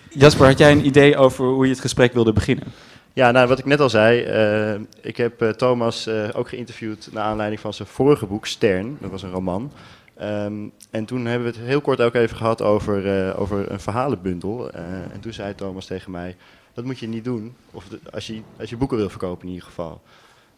Jasper, 0.10 0.48
had 0.48 0.58
jij 0.58 0.72
een 0.72 0.86
idee 0.86 1.18
over 1.18 1.46
hoe 1.46 1.66
je 1.66 1.72
het 1.72 1.82
gesprek 1.82 2.14
wilde 2.14 2.34
beginnen? 2.34 2.74
Ja, 3.16 3.32
nou, 3.32 3.48
wat 3.48 3.60
ik 3.60 3.66
net 3.66 3.80
al 3.80 3.90
zei, 3.90 4.22
eh, 4.22 4.82
ik 5.02 5.18
heb 5.18 5.42
eh, 5.42 5.50
Thomas 5.50 6.08
eh, 6.08 6.30
ook 6.34 6.50
geïnterviewd 6.50 7.10
naar 7.12 7.24
aanleiding 7.24 7.62
van 7.62 7.74
zijn 7.74 7.88
vorige 7.88 8.26
boek, 8.26 8.46
Stern. 8.46 8.98
Dat 9.02 9.12
was 9.12 9.24
een 9.24 9.32
roman. 9.32 9.72
Ehm, 10.18 10.54
en 10.92 11.06
toen 11.06 11.26
hebben 11.26 11.52
we 11.52 11.58
het 11.58 11.68
heel 11.68 11.82
kort 11.82 12.02
ook 12.02 12.14
even 12.14 12.38
gehad 12.38 12.62
over, 12.62 13.28
eh, 13.28 13.40
over 13.40 13.72
een 13.72 13.80
verhalenbundel. 13.80 14.72
Eh, 14.72 14.82
en 15.14 15.20
toen 15.20 15.34
zei 15.34 15.56
Thomas 15.56 15.86
tegen 15.86 16.12
mij, 16.12 16.36
dat 16.74 16.86
moet 16.86 17.00
je 17.00 17.08
niet 17.08 17.24
doen, 17.24 17.56
of 17.72 17.84
de- 17.88 18.00
als, 18.12 18.28
je, 18.28 18.42
als 18.60 18.70
je 18.70 18.78
boeken 18.78 18.98
wil 18.98 19.10
verkopen 19.10 19.44
in 19.48 19.54
ieder 19.54 19.68
geval. 19.68 20.02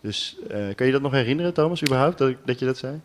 Dus 0.01 0.37
eh, 0.49 0.57
kan 0.75 0.85
je 0.85 0.91
dat 0.91 1.01
nog 1.01 1.11
herinneren, 1.11 1.53
Thomas, 1.53 1.81
überhaupt, 1.83 2.17
dat, 2.17 2.33
dat 2.45 2.59
je 2.59 2.65
dat 2.65 2.77
zei? 2.77 2.99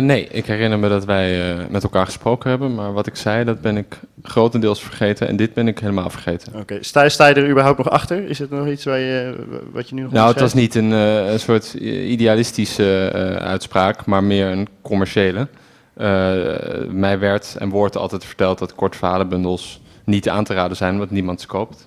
Nee, 0.00 0.28
ik 0.28 0.46
herinner 0.46 0.78
me 0.78 0.88
dat 0.88 1.04
wij 1.04 1.56
met 1.70 1.82
elkaar 1.82 2.04
gesproken 2.04 2.50
hebben, 2.50 2.74
maar 2.74 2.92
wat 2.92 3.06
ik 3.06 3.16
zei, 3.16 3.44
dat 3.44 3.60
ben 3.60 3.76
ik 3.76 4.00
grotendeels 4.22 4.82
vergeten 4.82 5.28
en 5.28 5.36
dit 5.36 5.54
ben 5.54 5.68
ik 5.68 5.78
helemaal 5.78 6.10
vergeten. 6.10 6.54
Oké, 6.54 6.78
sta, 6.82 7.08
sta 7.08 7.26
je 7.26 7.34
er 7.34 7.48
überhaupt 7.50 7.78
nog 7.78 7.90
achter? 7.90 8.28
Is 8.28 8.38
het 8.38 8.50
nog 8.50 8.66
iets 8.68 8.84
waar 8.84 8.98
je, 8.98 9.34
wat 9.72 9.88
je 9.88 9.94
nu 9.94 10.02
nog 10.02 10.12
Nou, 10.12 10.28
het 10.28 10.40
was 10.40 10.54
niet 10.54 10.74
een, 10.74 10.90
een 10.90 11.40
soort 11.40 11.74
idealistische 11.74 13.10
uitspraak, 13.40 14.06
maar 14.06 14.24
meer 14.24 14.46
een 14.46 14.68
commerciële. 14.82 15.48
Eh, 15.96 16.86
mij 16.88 17.18
werd 17.18 17.56
en 17.58 17.68
wordt 17.68 17.96
altijd 17.96 18.24
verteld 18.24 18.58
dat 18.58 18.74
korte 18.74 18.98
verhalenbundels 18.98 19.80
niet 20.04 20.28
aan 20.28 20.44
te 20.44 20.54
raden 20.54 20.76
zijn, 20.76 20.98
want 20.98 21.10
niemand 21.10 21.40
ze 21.40 21.46
koopt. 21.46 21.86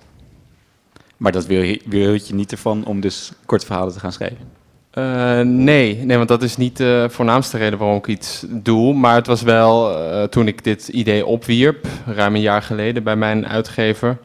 Maar 1.16 1.32
dat 1.32 1.46
wil 1.46 1.62
je, 1.62 1.80
wil 1.86 2.12
je 2.12 2.34
niet 2.34 2.52
ervan 2.52 2.84
om 2.84 3.00
dus 3.00 3.32
korte 3.46 3.66
verhalen 3.66 3.92
te 3.92 4.00
gaan 4.00 4.12
schrijven? 4.12 4.48
Eh, 4.90 5.40
nee, 5.40 5.96
nee, 5.96 6.16
want 6.16 6.28
dat 6.28 6.42
is 6.42 6.56
niet 6.56 6.76
de 6.76 7.06
voornaamste 7.10 7.58
reden 7.58 7.78
waarom 7.78 7.96
ik 7.96 8.06
iets 8.06 8.44
doe. 8.48 8.94
Maar 8.94 9.14
het 9.14 9.26
was 9.26 9.42
wel 9.42 9.96
eh, 9.98 10.22
toen 10.22 10.46
ik 10.46 10.64
dit 10.64 10.88
idee 10.88 11.26
opwierp, 11.26 11.86
ruim 12.06 12.34
een 12.34 12.40
jaar 12.40 12.62
geleden 12.62 13.02
bij 13.02 13.16
mijn 13.16 13.48
uitgever. 13.48 14.18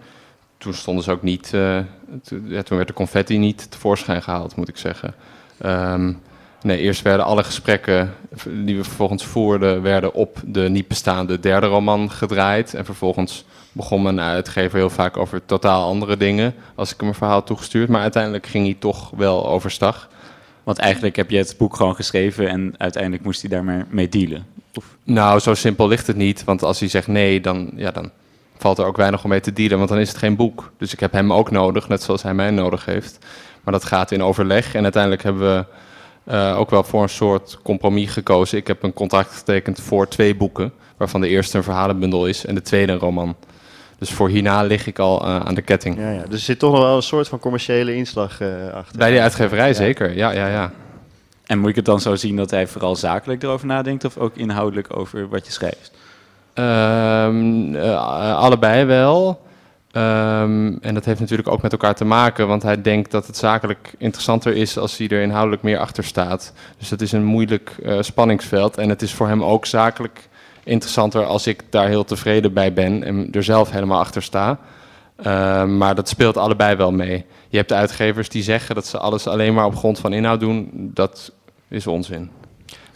Toen 0.58 0.74
stonden 0.74 1.04
ze 1.04 1.12
ook 1.12 1.22
niet, 1.24 1.50
to- 2.24 2.36
ja, 2.46 2.62
toen 2.64 2.76
werd 2.78 2.88
de 2.88 2.94
confetti 2.94 3.38
niet 3.38 3.72
tevoorschijn 3.72 4.22
gehaald, 4.22 4.56
moet 4.56 4.70
ik 4.70 4.78
zeggen. 4.78 5.14
Ehm, 5.58 6.14
nee, 6.66 6.78
eerst 6.78 7.02
werden 7.02 7.26
alle 7.26 7.44
gesprekken 7.44 8.14
die 8.44 8.78
we 8.78 8.84
vervolgens 8.84 9.26
voerden, 9.26 9.82
werden 9.82 10.14
op 10.14 10.42
de 10.46 10.70
niet 10.70 10.88
bestaande 10.88 11.40
derde 11.40 11.68
roman 11.68 12.12
gedraaid. 12.12 12.74
En 12.74 12.86
vervolgens 12.86 13.46
begon 13.72 14.02
mijn 14.02 14.20
uitgever 14.20 14.78
heel 14.78 14.90
vaak 14.90 15.18
over 15.18 15.46
totaal 15.46 15.88
andere 15.88 16.18
dingen 16.18 16.56
als 16.76 16.94
ik 16.94 17.00
hem 17.00 17.10
een 17.10 17.16
verhaal 17.16 17.44
toegestuurd. 17.44 17.90
Maar 17.90 18.02
uiteindelijk 18.02 18.46
ging 18.48 18.66
hij 18.66 18.76
toch 18.80 19.10
wel 19.10 19.48
overstag. 19.48 20.10
Want 20.64 20.78
eigenlijk 20.78 21.16
heb 21.16 21.30
je 21.30 21.38
het 21.38 21.56
boek 21.58 21.76
gewoon 21.76 21.96
geschreven 21.96 22.48
en 22.50 22.74
uiteindelijk 22.78 23.24
moest 23.24 23.42
hij 23.42 23.50
daar 23.50 23.86
mee 23.90 24.10
dealen. 24.10 24.46
Of, 24.74 24.86
Nou, 25.04 25.40
zo 25.40 25.54
simpel 25.54 25.88
ligt 25.88 26.08
het 26.08 26.16
niet. 26.16 26.44
Want 26.44 26.64
als 26.64 26.80
hij 26.80 26.90
zegt 26.90 27.08
nee, 27.08 27.42
dan, 27.42 27.72
ja, 27.76 27.92
dan 27.92 28.12
valt 28.58 28.78
er 28.78 28.86
ook 28.86 28.98
weinig 28.98 29.24
om 29.24 29.30
mee 29.30 29.40
te 29.40 29.54
dealen. 29.54 29.78
Want 29.78 29.90
dan 29.90 30.00
is 30.00 30.10
het 30.10 30.18
geen 30.18 30.36
boek. 30.36 30.72
Dus 30.78 30.94
ik 30.94 31.00
heb 31.00 31.12
hem 31.12 31.34
ook 31.34 31.52
nodig, 31.52 31.88
net 31.88 32.04
zoals 32.04 32.24
hij 32.24 32.34
mij 32.34 32.52
nodig 32.52 32.86
heeft. 32.86 33.26
Maar 33.64 33.74
dat 33.74 33.86
gaat 33.86 34.12
in 34.12 34.24
overleg. 34.24 34.74
En 34.76 34.84
uiteindelijk 34.84 35.24
hebben 35.24 35.56
we 35.56 35.66
eh, 36.26 36.60
ook 36.60 36.70
wel 36.70 36.84
voor 36.84 37.02
een 37.02 37.10
soort 37.10 37.60
compromis 37.64 38.12
gekozen. 38.12 38.58
Ik 38.58 38.68
heb 38.68 38.84
een 38.84 38.94
contract 38.94 39.34
getekend 39.34 39.80
voor 39.80 40.08
twee 40.08 40.36
boeken. 40.36 40.74
Waarvan 40.98 41.22
de 41.22 41.28
eerste 41.28 41.58
een 41.58 41.64
verhalenbundel 41.64 42.28
is 42.28 42.46
en 42.46 42.56
de 42.56 42.62
tweede 42.62 42.92
een 42.92 43.00
roman. 43.00 43.36
Dus 43.98 44.12
voor 44.12 44.30
hierna 44.30 44.64
lig 44.64 44.88
ik 44.88 45.00
al 45.00 45.22
eh, 45.22 45.40
aan 45.40 45.56
de 45.56 45.62
ketting. 45.62 45.98
Ja, 45.98 46.12
ja, 46.12 46.22
dus 46.22 46.40
er 46.40 46.46
zit 46.46 46.60
toch 46.60 46.72
nog 46.72 46.82
wel 46.82 46.96
een 46.96 47.02
soort 47.02 47.28
van 47.28 47.40
commerciële 47.40 47.96
inslag 47.96 48.42
eh, 48.42 48.74
achter. 48.74 48.98
Bij 48.98 49.12
die 49.12 49.22
uitgeverij 49.22 49.74
zeker, 49.74 50.16
ja, 50.16 50.32
ja, 50.32 50.48
ja. 50.48 50.72
En 51.46 51.60
moet 51.60 51.70
ik 51.70 51.76
het 51.76 51.86
dan 51.86 52.00
zo 52.00 52.16
zien 52.16 52.36
dat 52.36 52.52
hij 52.52 52.68
vooral 52.68 52.96
zakelijk 52.96 53.44
erover 53.44 53.68
nadenkt 53.68 54.06
of 54.06 54.18
ook 54.18 54.36
inhoudelijk 54.36 54.98
over 54.98 55.30
wat 55.30 55.46
je 55.46 55.52
schrijft? 55.52 55.92
Ehm, 56.54 57.76
eh, 57.76 58.38
allebei 58.38 58.86
wel. 58.86 59.42
Ehm, 59.96 60.76
en 60.82 60.94
dat 60.94 61.06
heeft 61.06 61.20
natuurlijk 61.20 61.48
ook 61.48 61.62
met 61.62 61.72
elkaar 61.72 61.96
te 61.96 62.06
maken, 62.06 62.48
want 62.48 62.64
hij 62.64 62.82
denkt 62.82 63.12
dat 63.12 63.28
het 63.28 63.38
zakelijk 63.38 63.94
interessanter 63.98 64.56
is 64.56 64.78
als 64.78 64.98
hij 64.98 65.08
er 65.08 65.22
inhoudelijk 65.22 65.62
meer 65.62 65.78
achter 65.78 66.04
staat. 66.04 66.54
Dus 66.78 66.90
dat 66.90 67.02
is 67.02 67.12
een 67.12 67.24
moeilijk 67.24 67.76
eh, 67.84 68.02
spanningsveld. 68.02 68.78
En 68.78 68.90
het 68.90 69.02
is 69.02 69.14
voor 69.14 69.28
hem 69.28 69.44
ook 69.44 69.66
zakelijk 69.66 70.30
interessanter 70.64 71.26
als 71.26 71.48
ik 71.48 71.64
daar 71.70 71.88
heel 71.88 72.04
tevreden 72.04 72.54
bij 72.54 72.74
ben 72.74 73.04
en 73.04 73.28
er 73.32 73.44
zelf 73.44 73.72
helemaal 73.72 74.00
achter 74.00 74.24
sta. 74.24 74.60
Ehm, 75.16 75.78
maar 75.78 75.96
dat 75.96 76.10
speelt 76.10 76.38
allebei 76.38 76.76
wel 76.76 76.92
mee. 76.92 77.26
Je 77.50 77.58
hebt 77.58 77.74
uitgevers 77.74 78.30
die 78.30 78.44
zeggen 78.44 78.76
dat 78.76 78.86
ze 78.86 78.98
alles 78.98 79.28
alleen 79.28 79.54
maar 79.54 79.66
op 79.66 79.76
grond 79.76 80.00
van 80.00 80.14
inhoud 80.14 80.40
doen. 80.40 80.70
Dat 80.74 81.32
is 81.68 81.88
onzin. 81.88 82.30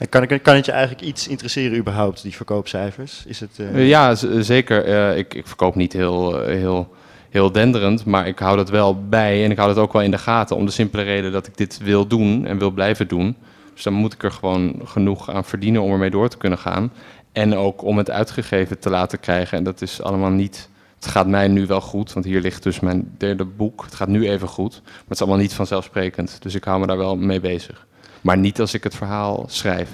Kan, 0.09 0.27
kan 0.41 0.55
het 0.55 0.65
je 0.65 0.71
eigenlijk 0.71 1.01
iets 1.07 1.27
interesseren 1.27 1.77
überhaupt, 1.77 2.21
die 2.21 2.35
verkoopcijfers? 2.35 3.23
Is 3.25 3.39
het, 3.39 3.49
eh, 3.57 3.75
Eh, 3.75 3.87
ja, 3.87 4.15
z- 4.15 4.37
zeker. 4.39 4.85
Eh, 4.85 5.17
ik, 5.17 5.33
ik 5.33 5.47
verkoop 5.47 5.75
niet 5.75 5.93
heel, 5.93 6.41
eh, 6.41 6.55
heel, 6.57 6.93
heel 7.29 7.51
denderend, 7.51 8.05
maar 8.05 8.27
ik 8.27 8.39
hou 8.39 8.57
dat 8.57 8.69
wel 8.69 9.03
bij 9.09 9.43
en 9.43 9.51
ik 9.51 9.57
hou 9.57 9.73
dat 9.73 9.83
ook 9.83 9.93
wel 9.93 10.01
in 10.01 10.11
de 10.11 10.17
gaten. 10.17 10.55
Om 10.55 10.65
de 10.65 10.71
simpele 10.71 11.03
reden 11.03 11.31
dat 11.31 11.47
ik 11.47 11.57
dit 11.57 11.77
wil 11.83 12.07
doen 12.07 12.45
en 12.45 12.57
wil 12.57 12.71
blijven 12.71 13.07
doen. 13.07 13.35
Dus 13.73 13.83
dan 13.83 13.93
moet 13.93 14.13
ik 14.13 14.23
er 14.23 14.31
gewoon 14.31 14.81
genoeg 14.83 15.29
aan 15.31 15.45
verdienen 15.45 15.81
om 15.81 15.91
ermee 15.91 16.09
door 16.09 16.29
te 16.29 16.37
kunnen 16.37 16.59
gaan. 16.59 16.91
En 17.31 17.55
ook 17.55 17.83
om 17.83 17.97
het 17.97 18.09
uitgegeven 18.11 18.79
te 18.79 18.89
laten 18.89 19.19
krijgen. 19.19 19.57
En 19.57 19.63
dat 19.63 19.81
is 19.81 20.01
allemaal 20.01 20.29
niet. 20.31 20.69
Het 20.95 21.07
gaat 21.07 21.27
mij 21.27 21.47
nu 21.47 21.65
wel 21.65 21.81
goed, 21.81 22.13
want 22.13 22.25
hier 22.25 22.41
ligt 22.41 22.63
dus 22.63 22.79
mijn 22.79 23.11
derde 23.17 23.45
boek. 23.45 23.83
Het 23.83 23.95
gaat 23.95 24.07
nu 24.07 24.29
even 24.29 24.47
goed, 24.47 24.81
maar 24.83 24.93
het 25.03 25.11
is 25.13 25.19
allemaal 25.21 25.39
niet 25.39 25.53
vanzelfsprekend. 25.53 26.37
Dus 26.41 26.55
ik 26.55 26.63
hou 26.63 26.79
me 26.79 26.87
daar 26.87 26.97
wel 26.97 27.15
mee 27.17 27.39
bezig. 27.39 27.87
Maar 28.21 28.37
niet 28.37 28.59
als 28.59 28.73
ik 28.73 28.83
het 28.83 28.95
verhaal 28.95 29.45
schrijf. 29.47 29.89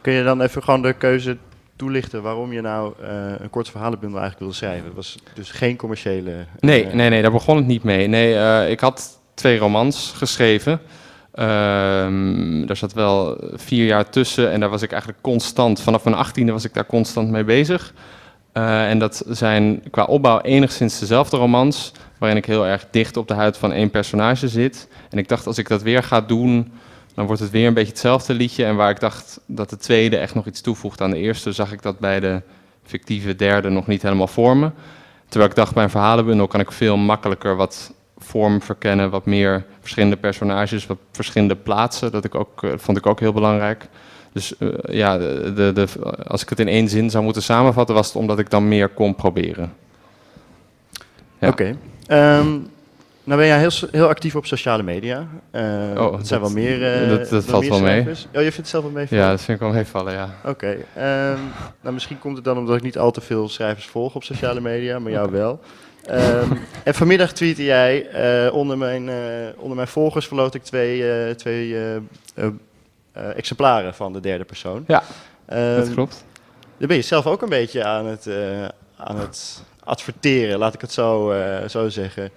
Kun 0.00 0.12
je 0.12 0.22
dan 0.24 0.40
even 0.40 0.62
gewoon 0.62 0.82
de 0.82 0.92
keuze 0.92 1.36
toelichten 1.76 2.22
waarom 2.22 2.52
je 2.52 2.60
nou 2.60 2.92
eh, 3.02 3.08
een 3.38 3.50
kort 3.50 3.68
verhalenbundel 3.70 4.20
eigenlijk 4.20 4.38
wilde 4.38 4.54
schrijven? 4.54 4.84
Het 4.86 4.94
was 4.94 5.16
dus 5.34 5.50
geen 5.50 5.76
commerciële... 5.76 6.30
eh, 6.30 6.36
Nee, 6.60 6.86
nee, 6.86 7.08
nee, 7.08 7.22
daar 7.22 7.30
begon 7.30 7.56
het 7.56 7.66
niet 7.66 7.82
mee. 7.82 8.06
Nee, 8.06 8.34
eh, 8.36 8.70
ik 8.70 8.80
had 8.80 9.18
twee 9.34 9.58
romans 9.58 10.12
geschreven. 10.16 10.80
Ehm 11.32 12.66
daar 12.66 12.76
zat 12.76 12.92
wel 12.92 13.36
vier 13.54 13.86
jaar 13.86 14.10
tussen 14.10 14.50
en 14.50 14.60
daar 14.60 14.68
was 14.68 14.82
ik 14.82 14.90
eigenlijk 14.90 15.22
constant, 15.22 15.80
vanaf 15.80 16.04
mijn 16.04 16.16
achttiende 16.16 16.52
was 16.52 16.64
ik 16.64 16.74
daar 16.74 16.86
constant 16.86 17.30
mee 17.30 17.44
bezig. 17.44 17.94
En 18.52 18.98
dat 18.98 19.24
zijn 19.28 19.82
qua 19.90 20.04
opbouw 20.04 20.40
enigszins 20.40 20.98
dezelfde 20.98 21.36
romans, 21.36 21.92
waarin 22.18 22.38
ik 22.38 22.44
heel 22.46 22.66
erg 22.66 22.86
dicht 22.90 23.16
op 23.16 23.28
de 23.28 23.34
huid 23.34 23.56
van 23.56 23.72
één 23.72 23.90
personage 23.90 24.48
zit. 24.48 24.88
En 25.10 25.18
ik 25.18 25.28
dacht, 25.28 25.46
als 25.46 25.58
ik 25.58 25.68
dat 25.68 25.82
weer 25.82 26.02
ga 26.02 26.20
doen, 26.20 26.72
dan 27.14 27.26
wordt 27.26 27.40
het 27.40 27.50
weer 27.50 27.66
een 27.66 27.74
beetje 27.74 27.90
hetzelfde 27.90 28.34
liedje. 28.34 28.64
En 28.64 28.76
waar 28.76 28.90
ik 28.90 29.00
dacht 29.00 29.40
dat 29.46 29.70
de 29.70 29.76
tweede 29.76 30.16
echt 30.16 30.34
nog 30.34 30.46
iets 30.46 30.60
toevoegt 30.60 31.00
aan 31.00 31.10
de 31.10 31.18
eerste, 31.18 31.52
zag 31.52 31.72
ik 31.72 31.82
dat 31.82 31.98
bij 31.98 32.20
de 32.20 32.42
fictieve 32.82 33.36
derde 33.36 33.68
nog 33.68 33.86
niet 33.86 34.02
helemaal 34.02 34.26
vormen. 34.26 34.74
Terwijl 35.28 35.50
ik 35.50 35.56
dacht, 35.56 35.74
bij 35.74 35.84
een 35.84 35.90
verhalenbundel 35.90 36.46
kan 36.46 36.60
ik 36.60 36.72
veel 36.72 36.96
makkelijker 36.96 37.56
wat 37.56 37.92
vorm 38.18 38.62
verkennen, 38.62 39.10
wat 39.10 39.26
meer 39.26 39.64
verschillende 39.80 40.16
personages, 40.16 40.86
wat 40.86 40.98
verschillende 41.12 41.56
plaatsen. 41.56 42.12
Dat 42.12 42.24
ik 42.24 42.34
ook, 42.34 42.62
eh, 42.62 42.70
vond 42.76 42.96
ik 42.96 43.06
ook 43.06 43.20
heel 43.20 43.32
belangrijk. 43.32 43.88
Dus 44.32 44.56
eh, 44.56 44.68
ja, 44.84 45.18
de, 45.18 45.70
de, 45.74 45.86
als 46.26 46.42
ik 46.42 46.48
het 46.48 46.60
in 46.60 46.68
één 46.68 46.88
zin 46.88 47.10
zou 47.10 47.24
moeten 47.24 47.42
samenvatten, 47.42 47.94
was 47.94 48.06
het 48.06 48.16
omdat 48.16 48.38
ik 48.38 48.50
dan 48.50 48.68
meer 48.68 48.88
kon 48.88 49.14
proberen. 49.14 49.72
Ja. 51.38 51.48
Oké. 51.48 51.76
Ehm, 52.06 52.58
nou 53.24 53.38
ben 53.38 53.48
jij 53.48 53.58
heel, 53.58 53.70
heel 53.90 54.08
actief 54.08 54.36
op 54.36 54.46
sociale 54.46 54.82
media. 54.82 55.26
Eh 55.50 55.62
Oh, 55.96 56.16
het 56.16 56.26
zijn 56.26 56.40
dat- 56.40 56.52
wel 56.52 56.62
meer 56.62 57.02
eh, 57.02 57.08
dat- 57.08 57.28
dat 57.28 57.44
valt 57.44 57.62
meer 57.62 57.70
wel 57.70 57.80
mee. 57.80 58.00
Oh, 58.00 58.06
je 58.32 58.40
vindt 58.40 58.56
het 58.56 58.68
zelf 58.68 58.82
wel 58.84 58.92
meevallen? 58.92 59.24
Ja, 59.24 59.30
dat 59.30 59.40
vind 59.42 59.58
ik 59.60 59.64
wel 59.64 59.72
meevallen, 59.74 60.12
ja. 60.12 60.28
Oké. 60.44 60.76
ehm, 60.94 61.38
nou, 61.80 61.94
misschien 61.94 62.18
komt 62.18 62.36
het 62.36 62.44
dan 62.44 62.58
omdat 62.58 62.76
ik 62.76 62.82
niet 62.82 62.98
al 62.98 63.10
te 63.10 63.20
veel 63.20 63.48
schrijvers 63.48 63.86
volg 63.86 64.14
op 64.14 64.24
sociale 64.24 64.60
media, 64.60 64.98
maar 64.98 65.12
jou 65.12 65.30
wel. 65.30 65.60
Ehm, 66.06 66.52
en 66.84 66.94
vanmiddag 66.94 67.32
tweette 67.32 67.64
jij, 67.64 68.06
eh, 68.08 68.54
onder, 68.54 68.78
mijn, 68.78 69.08
eh, 69.08 69.14
onder 69.56 69.76
mijn 69.76 69.88
volgers 69.88 70.26
verloot 70.26 70.54
ik 70.54 70.62
twee, 70.62 71.12
eh, 71.12 71.30
twee 71.34 71.74
eh, 71.76 71.94
eh, 71.96 72.00
eh, 73.12 73.36
exemplaren 73.36 73.94
van 73.94 74.12
de 74.12 74.20
derde 74.20 74.44
persoon. 74.44 74.84
Ja, 74.86 75.02
Ehm, 75.46 75.76
dat 75.76 75.90
klopt. 75.92 76.24
Dan 76.78 76.88
ben 76.88 76.96
je 76.96 77.02
zelf 77.02 77.26
ook 77.26 77.42
een 77.42 77.48
beetje 77.48 77.84
aan 77.84 78.06
het, 78.06 78.26
eh, 78.26 78.64
aan 78.96 79.16
het 79.18 79.62
adverteren, 79.84 80.58
laat 80.58 80.74
ik 80.74 80.80
het 80.80 80.92
zo, 80.92 81.30
eh, 81.30 81.68
zo 81.68 81.88
zeggen. 81.88 82.30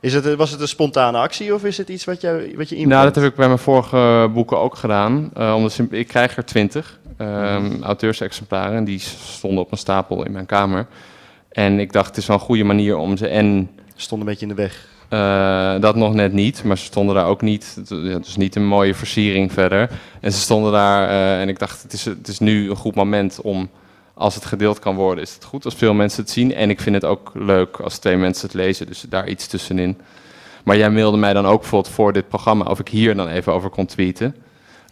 Is 0.00 0.14
het, 0.14 0.34
was 0.34 0.50
het 0.50 0.60
een 0.60 0.68
spontane 0.68 1.18
actie 1.18 1.54
of 1.54 1.64
is 1.64 1.76
het 1.78 1.88
iets 1.88 2.04
wat, 2.04 2.20
jou, 2.20 2.36
wat 2.56 2.68
je 2.68 2.76
inplant? 2.76 2.86
Nou, 2.86 3.04
dat 3.04 3.14
heb 3.14 3.24
ik 3.24 3.34
bij 3.34 3.46
mijn 3.46 3.58
vorige 3.58 4.30
boeken 4.34 4.58
ook 4.58 4.76
gedaan. 4.76 5.30
Om 5.54 5.62
de 5.62 5.68
simp- 5.68 5.92
ik 5.92 6.06
krijg 6.08 6.36
er 6.36 6.44
twintig 6.44 6.98
Mhm. 7.18 7.82
auteursexemplaren. 7.82 8.76
En 8.76 8.84
die 8.84 8.98
stonden 9.24 9.60
op 9.64 9.72
een 9.72 9.78
stapel 9.78 10.24
in 10.24 10.32
mijn 10.32 10.46
kamer. 10.46 10.86
En 11.50 11.78
ik 11.80 11.92
dacht, 11.92 12.06
het 12.06 12.16
is 12.16 12.26
wel 12.26 12.36
een 12.36 12.42
goede 12.42 12.64
manier 12.64 12.96
om 12.96 13.16
ze 13.16 13.26
en... 13.28 13.70
Stond 13.96 14.20
een 14.20 14.26
beetje 14.26 14.46
in 14.46 14.54
de 14.54 14.62
weg. 14.62 14.86
Eh, 15.08 15.80
dat 15.80 15.96
nog 15.96 16.14
net 16.14 16.32
niet, 16.32 16.64
maar 16.64 16.78
ze 16.78 16.84
stonden 16.84 17.14
daar 17.14 17.26
ook 17.26 17.42
niet. 17.42 17.76
Het 17.88 18.26
is 18.26 18.36
niet 18.36 18.56
een 18.56 18.66
mooie 18.66 18.94
versiering 18.94 19.52
verder. 19.52 19.90
En 20.20 20.32
ze 20.32 20.40
stonden 20.40 20.72
daar 20.72 21.08
eh, 21.08 21.40
en 21.40 21.48
ik 21.48 21.58
dacht, 21.58 21.82
het 21.82 21.92
is, 21.92 22.04
het 22.04 22.28
is 22.28 22.38
nu 22.38 22.70
een 22.70 22.76
goed 22.76 22.94
moment 22.94 23.40
om, 23.40 23.68
als 24.20 24.34
het 24.34 24.44
gedeeld 24.44 24.78
kan 24.78 24.94
worden, 24.94 25.24
is 25.24 25.34
het 25.34 25.44
goed 25.44 25.64
als 25.64 25.74
veel 25.74 25.94
mensen 25.94 26.22
het 26.22 26.30
zien. 26.30 26.54
En 26.54 26.70
ik 26.70 26.80
vind 26.80 26.94
het 26.94 27.04
ook 27.04 27.30
leuk 27.34 27.76
als 27.76 27.98
twee 27.98 28.16
mensen 28.16 28.46
het 28.46 28.54
lezen, 28.54 28.86
dus 28.86 29.04
daar 29.08 29.28
iets 29.28 29.46
tussenin. 29.46 29.98
Maar 30.64 30.76
jij 30.76 30.90
mailde 30.90 31.16
mij 31.16 31.32
dan 31.32 31.46
ook 31.46 31.60
bijvoorbeeld 31.60 31.94
voor 31.94 32.12
dit 32.12 32.28
programma 32.28 32.64
of 32.64 32.78
ik 32.78 32.88
hier 32.88 33.14
dan 33.14 33.28
even 33.28 33.52
over 33.52 33.70
kon 33.70 33.86
tweeten. 33.86 34.36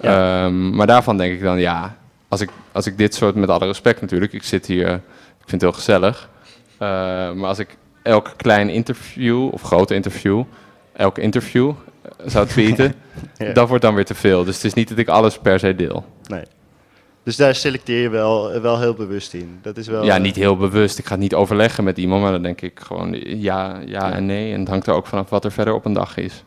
Ja. 0.00 0.44
Ehm, 0.44 0.70
maar 0.70 0.86
daarvan 0.86 1.16
denk 1.16 1.32
ik 1.32 1.42
dan, 1.42 1.58
ja, 1.58 1.96
als 2.28 2.40
ik, 2.40 2.50
als 2.72 2.86
ik 2.86 2.98
dit 2.98 3.14
soort, 3.14 3.34
met 3.34 3.48
alle 3.48 3.66
respect 3.66 4.00
natuurlijk, 4.00 4.32
ik 4.32 4.42
zit 4.42 4.66
hier, 4.66 4.88
ik 5.40 5.46
vind 5.46 5.50
het 5.50 5.60
heel 5.60 5.72
gezellig. 5.72 6.28
Eh, 6.78 6.88
maar 7.32 7.48
als 7.48 7.58
ik 7.58 7.76
elk 8.02 8.32
klein 8.36 8.68
interview 8.68 9.48
of 9.52 9.62
groot 9.62 9.90
interview, 9.90 10.44
elk 10.92 11.18
interview 11.18 11.72
eh, 12.02 12.10
zou 12.26 12.46
tweeten, 12.46 12.94
Ja. 13.36 13.52
dat 13.52 13.68
wordt 13.68 13.82
dan 13.82 13.94
weer 13.94 14.04
te 14.04 14.14
veel. 14.14 14.44
Dus 14.44 14.54
het 14.54 14.64
is 14.64 14.74
niet 14.74 14.88
dat 14.88 14.98
ik 14.98 15.08
alles 15.08 15.38
per 15.38 15.58
se 15.58 15.74
deel. 15.74 16.04
Nee. 16.26 16.44
Dus 17.22 17.36
daar 17.36 17.54
selecteer 17.54 18.02
je 18.02 18.08
wel, 18.08 18.60
wel 18.60 18.80
heel 18.80 18.94
bewust 18.94 19.34
in. 19.34 19.58
Dat 19.62 19.76
is 19.76 19.86
wel, 19.86 20.04
Ja, 20.04 20.14
eh, 20.16 20.22
niet 20.22 20.36
heel 20.36 20.56
bewust. 20.56 20.98
Ik 20.98 21.04
ga 21.06 21.10
het 21.12 21.20
niet 21.20 21.34
overleggen 21.34 21.84
met 21.84 21.98
iemand, 21.98 22.22
maar 22.22 22.32
dan 22.32 22.42
denk 22.42 22.60
ik 22.60 22.80
gewoon 22.80 23.16
ja, 23.22 23.80
ja 23.86 24.12
en 24.12 24.26
nee. 24.26 24.52
En 24.52 24.60
het 24.60 24.68
hangt 24.68 24.86
er 24.86 24.94
ook 24.94 25.06
vanaf 25.06 25.30
wat 25.30 25.44
er 25.44 25.52
verder 25.52 25.74
op 25.74 25.84
een 25.84 25.92
dag 25.92 26.16
is. 26.16 26.44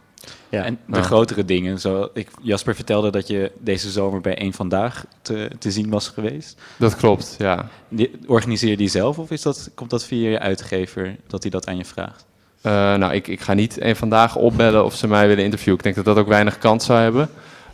Ja. 0.50 0.64
En 0.64 0.80
de 0.86 0.98
Ja. 0.98 1.04
grotere 1.04 1.46
dingen. 1.46 1.80
Zo, 1.80 2.10
ik, 2.14 2.28
Jasper 2.42 2.76
vertelde 2.76 3.10
dat 3.12 3.28
je 3.28 3.52
deze 3.60 3.92
zomer 3.92 4.22
bij 4.22 4.42
Eén 4.42 4.54
Vandaag 4.54 5.06
te, 5.22 5.52
te 5.60 5.72
zien 5.72 5.90
was 5.90 6.08
geweest. 6.08 6.62
Dat 6.78 6.96
klopt, 6.96 7.36
ja. 7.38 7.68
Die, 7.90 8.12
organiseer 8.28 8.70
je 8.70 8.78
die 8.78 8.90
zelf 8.90 9.18
of 9.20 9.32
is 9.32 9.42
dat, 9.42 9.72
komt 9.76 9.90
dat 9.90 10.06
via 10.06 10.30
je 10.30 10.40
uitgever 10.40 11.16
dat 11.28 11.42
hij 11.42 11.52
dat 11.52 11.68
aan 11.68 11.78
je 11.78 11.86
vraagt? 11.86 12.26
Eh, 12.62 12.72
nou, 12.72 13.14
ik, 13.14 13.28
ik 13.28 13.42
ga 13.42 13.54
niet 13.54 13.82
een 13.82 13.96
vandaag 13.96 14.36
opbellen 14.36 14.86
of 14.86 14.96
ze 14.96 15.08
mij 15.08 15.28
willen 15.28 15.44
interviewen. 15.44 15.78
Ik 15.78 15.84
denk 15.84 15.96
dat 15.96 16.06
dat 16.06 16.18
ook 16.18 16.28
weinig 16.28 16.58
kans 16.58 16.86
zou 16.86 17.00
hebben. 17.00 17.30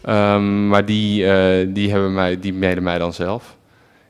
Ehm, 0.08 0.68
maar 0.68 0.86
die, 0.86 1.32
eh, 1.32 1.68
die, 1.70 1.92
hebben 1.92 2.14
mij, 2.14 2.40
die 2.40 2.54
mailen 2.54 2.84
mij 2.84 2.98
dan 2.98 3.14
zelf. 3.14 3.56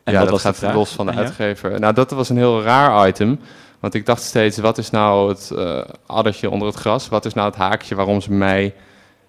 En 0.04 0.14
ja, 0.14 0.26
dat 0.26 0.42
gaat 0.42 0.74
los 0.74 0.92
van 0.92 1.06
de 1.06 1.12
uitgever. 1.12 1.80
Nou, 1.80 1.94
dat 1.94 2.12
was 2.12 2.30
een 2.30 2.38
heel 2.38 2.62
raar 2.62 3.08
item. 3.08 3.40
Want 3.80 3.94
ik 3.94 4.06
dacht 4.06 4.22
steeds, 4.22 4.58
wat 4.58 4.78
is 4.78 4.90
nou 4.90 5.30
het 5.30 5.52
eh 5.56 5.82
addertje 6.06 6.50
onder 6.50 6.68
het 6.68 6.78
gras? 6.78 7.10
Wat 7.10 7.26
is 7.26 7.34
nou 7.34 7.48
het 7.48 7.58
haakje 7.58 7.96
waarom 7.96 8.22
ze 8.22 8.32
mij... 8.32 8.74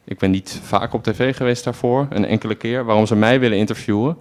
Ik 0.04 0.18
ben 0.18 0.30
niet 0.30 0.60
vaak 0.62 0.92
op 0.92 1.02
tv 1.02 1.36
geweest 1.36 1.64
daarvoor, 1.64 2.06
een 2.10 2.24
enkele 2.24 2.54
keer. 2.54 2.84
Waarom 2.84 3.06
ze 3.06 3.16
mij 3.16 3.40
willen 3.40 3.58
interviewen. 3.58 4.16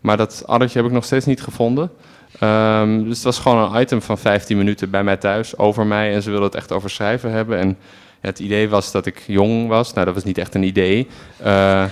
Maar 0.00 0.16
dat 0.16 0.42
addertje 0.46 0.78
heb 0.78 0.88
ik 0.88 0.94
nog 0.94 1.04
steeds 1.04 1.26
niet 1.26 1.42
gevonden. 1.42 1.90
Ehm, 2.38 3.02
dus 3.02 3.14
het 3.14 3.24
was 3.24 3.38
gewoon 3.38 3.74
een 3.74 3.80
item 3.80 4.02
van 4.02 4.18
15 4.18 4.56
minuten 4.56 4.90
bij 4.90 5.04
mij 5.04 5.16
thuis 5.16 5.58
over 5.58 5.86
mij. 5.86 6.14
En 6.14 6.22
ze 6.22 6.30
wilden 6.30 6.48
het 6.48 6.56
echt 6.56 6.72
over 6.72 6.90
schrijven 6.90 7.32
hebben. 7.32 7.58
En 7.58 7.78
het 8.20 8.38
idee 8.38 8.68
was 8.68 8.92
dat 8.92 9.06
ik 9.06 9.22
jong 9.26 9.68
was. 9.68 9.92
Nou, 9.92 10.06
dat 10.06 10.14
was 10.14 10.24
niet 10.24 10.38
echt 10.38 10.54
een 10.54 10.62
idee. 10.62 11.06
Eh, 11.36 11.84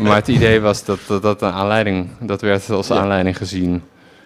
maar 0.00 0.16
het 0.16 0.28
idee 0.28 0.60
was 0.60 0.84
dat 0.84 0.98
dat, 1.08 1.22
dat 1.22 1.42
een 1.42 1.50
aanleiding... 1.52 2.08
Dat 2.20 2.40
werd 2.40 2.70
als 2.70 2.88
Ja. 2.88 2.94
aanleiding 2.96 3.36
gezien. 3.36 3.82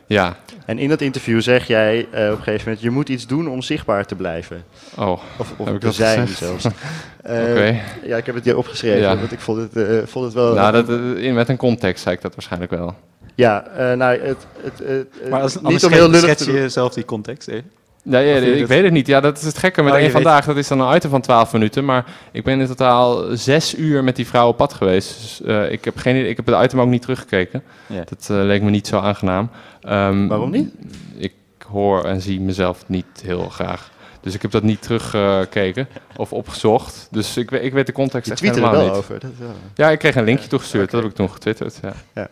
Ja. 0.06 0.36
En 0.66 0.78
in 0.78 0.88
dat 0.88 1.00
interview 1.00 1.40
zeg 1.40 1.66
jij 1.66 2.06
eh, 2.10 2.24
op 2.30 2.36
een 2.38 2.42
gegeven 2.42 2.64
moment... 2.64 2.80
je 2.80 2.90
moet 2.90 3.08
iets 3.08 3.26
doen 3.26 3.48
om 3.48 3.62
zichtbaar 3.62 4.06
te 4.06 4.14
blijven. 4.14 4.64
Oh, 4.96 5.08
Of, 5.38 5.52
of 5.56 5.66
heb 5.66 5.74
ik 5.74 5.80
te 5.80 5.86
dat 5.86 5.94
zijn 5.94 6.28
gezegd? 6.28 6.38
zelfs. 6.38 6.64
Eh, 7.22 7.34
Oké. 7.50 7.80
Ja, 8.04 8.16
ik 8.16 8.26
heb 8.26 8.34
het 8.34 8.44
hier 8.44 8.56
opgeschreven, 8.56 9.00
Ja. 9.00 9.16
want 9.16 9.32
ik 9.32 9.40
vond 9.40 9.58
het, 9.58 9.76
eh, 9.88 9.98
vond 10.06 10.24
het 10.24 10.34
wel... 10.34 10.54
Nou, 10.54 10.72
dat, 10.72 10.88
in, 11.18 11.34
met 11.34 11.48
een 11.48 11.56
context 11.56 12.02
zei 12.02 12.14
ik 12.14 12.22
dat 12.22 12.34
waarschijnlijk 12.34 12.70
wel. 12.70 12.94
Ja, 13.34 13.66
eh, 13.66 13.96
nou, 13.96 14.20
het, 14.20 14.46
het, 14.62 14.78
het, 14.84 15.30
Maar 15.30 15.40
als, 15.40 15.60
niet 15.60 15.84
om 15.84 15.92
heel 15.92 16.08
lullig 16.10 16.20
schets 16.20 16.44
je 16.44 16.68
zelf 16.68 16.94
die 16.94 17.04
context 17.04 17.48
even. 17.48 17.70
Ja, 18.10 18.18
ja, 18.18 18.36
ik 18.36 18.66
weet 18.66 18.82
het 18.82 18.92
niet. 18.92 19.06
Ja, 19.06 19.20
dat 19.20 19.38
is 19.38 19.44
het 19.44 19.58
gekke 19.58 19.82
met 19.82 19.90
Oh, 19.92 19.96
één 19.98 20.04
weet- 20.06 20.14
vandaag. 20.14 20.44
Dat 20.44 20.56
is 20.56 20.68
dan 20.68 20.80
een 20.80 20.96
item 20.96 21.10
van 21.10 21.20
12 21.20 21.52
minuten. 21.52 21.84
Maar 21.84 22.04
ik 22.32 22.44
ben 22.44 22.60
in 22.60 22.66
totaal 22.66 23.24
zes 23.36 23.74
uur 23.78 24.04
met 24.04 24.16
die 24.16 24.26
vrouw 24.26 24.48
op 24.48 24.56
pad 24.56 24.72
geweest. 24.74 25.20
Dus 25.20 25.42
eh, 25.42 25.70
ik, 25.72 25.84
heb 25.84 25.96
geen, 25.96 26.16
idee- 26.16 26.28
ik 26.30 26.36
heb 26.36 26.46
het 26.46 26.64
item 26.64 26.80
ook 26.80 26.88
niet 26.88 27.02
teruggekeken. 27.02 27.62
Ja. 27.86 28.04
Dat 28.08 28.28
eh, 28.30 28.36
leek 28.44 28.62
me 28.62 28.70
niet 28.70 28.86
zo 28.86 28.98
aangenaam. 28.98 29.50
Ehm, 29.80 30.26
Waarom 30.26 30.50
niet? 30.50 30.70
Ik 31.16 31.32
hoor 31.70 32.04
en 32.04 32.20
zie 32.20 32.40
mezelf 32.40 32.84
niet 32.86 33.06
heel 33.22 33.48
graag. 33.48 33.90
Dus 34.20 34.34
ik 34.34 34.42
heb 34.42 34.50
dat 34.50 34.62
niet 34.62 34.82
teruggekeken 34.82 35.88
of 36.16 36.32
opgezocht. 36.32 37.08
Dus 37.10 37.36
ik, 37.36 37.50
weet- 37.50 37.64
ik 37.64 37.72
weet 37.72 37.86
de 37.86 37.92
context 37.92 38.26
Je 38.26 38.32
echt 38.32 38.42
helemaal 38.54 38.70
wel 38.70 38.84
niet. 38.84 38.96
over. 38.96 39.18
Dat 39.20 39.30
wel. 39.38 39.48
Ja, 39.74 39.90
ik 39.90 39.98
kreeg 39.98 40.14
een 40.16 40.24
linkje 40.24 40.48
toegestuurd. 40.48 40.90
Dat 40.90 41.00
heb 41.02 41.10
ik 41.10 41.16
toen 41.16 41.30
getwitterd. 41.30 41.80
Ja. 42.14 42.28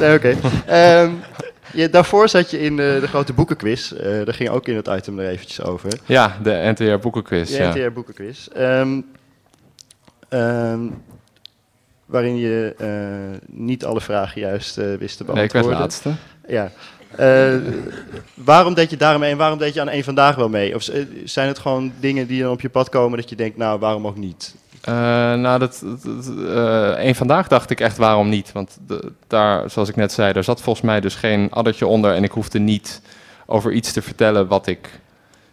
Nee, 0.00 0.14
oké. 0.16 0.36
Ehm, 0.66 1.10
je, 1.72 1.90
daarvoor 1.90 2.28
zat 2.28 2.50
je 2.50 2.60
in 2.60 2.76
de, 2.76 2.98
de 3.00 3.08
grote 3.08 3.32
boekenquiz. 3.32 3.92
Eh 3.92 4.24
daar 4.24 4.34
ging 4.34 4.48
ook 4.48 4.68
in 4.68 4.76
het 4.76 4.86
item 4.86 5.18
er 5.18 5.28
eventjes 5.28 5.62
over. 5.62 5.90
ja, 6.06 6.38
de 6.42 6.72
NTR 6.76 6.98
boekenquiz. 6.98 7.50
De 7.50 7.56
ja. 7.56 7.70
NTR 7.70 7.92
boekenquiz. 7.92 8.46
Ehm, 8.46 9.00
ehm, 10.28 10.80
waarin 12.06 12.36
je 12.36 12.74
eh, 12.78 13.40
niet 13.46 13.84
alle 13.84 14.00
vragen 14.00 14.40
juist 14.40 14.78
eh, 14.78 14.94
wist 14.94 15.16
te 15.16 15.24
Nee, 15.24 15.44
ik 15.44 15.52
beantwoorden. 15.52 15.68
werd 15.68 15.80
laatste. 15.80 16.12
Ja. 16.48 16.70
Eh, 17.16 17.54
waarom 18.34 18.74
deed 18.74 18.90
je 18.90 18.96
daarmee 18.96 19.30
en 19.30 19.36
waarom 19.36 19.58
deed 19.58 19.74
je 19.74 19.80
aan 19.80 19.88
één 19.88 20.04
vandaag 20.04 20.34
wel 20.36 20.48
mee? 20.48 20.74
Of 20.74 20.88
eh, 20.88 21.02
zijn 21.24 21.48
het 21.48 21.58
gewoon 21.58 21.92
dingen 22.00 22.26
die 22.26 22.42
dan 22.42 22.50
op 22.50 22.60
je 22.60 22.68
pad 22.68 22.88
komen 22.88 23.18
dat 23.18 23.28
je 23.30 23.36
denkt, 23.36 23.56
nou, 23.56 23.78
waarom 23.78 24.06
ook 24.06 24.16
niet? 24.16 24.54
Eh, 24.86 24.94
nou, 25.34 25.58
dat, 25.58 25.84
dat, 26.02 26.32
eh, 26.38 26.90
één 26.90 27.14
vandaag 27.14 27.48
dacht 27.48 27.70
ik 27.70 27.80
echt 27.80 27.96
waarom 27.96 28.28
niet. 28.28 28.52
Want 28.52 28.78
daar, 29.26 29.70
zoals 29.70 29.88
ik 29.88 29.96
net 29.96 30.12
zei, 30.12 30.32
daar 30.32 30.44
zat 30.44 30.60
volgens 30.60 30.84
mij 30.84 31.00
dus 31.00 31.14
geen 31.14 31.50
addertje 31.50 31.86
onder. 31.86 32.14
En 32.14 32.24
ik 32.24 32.30
hoefde 32.30 32.58
niet 32.58 33.02
over 33.46 33.72
iets 33.72 33.92
te 33.92 34.02
vertellen 34.02 34.46
wat 34.46 34.66
ik 34.66 35.00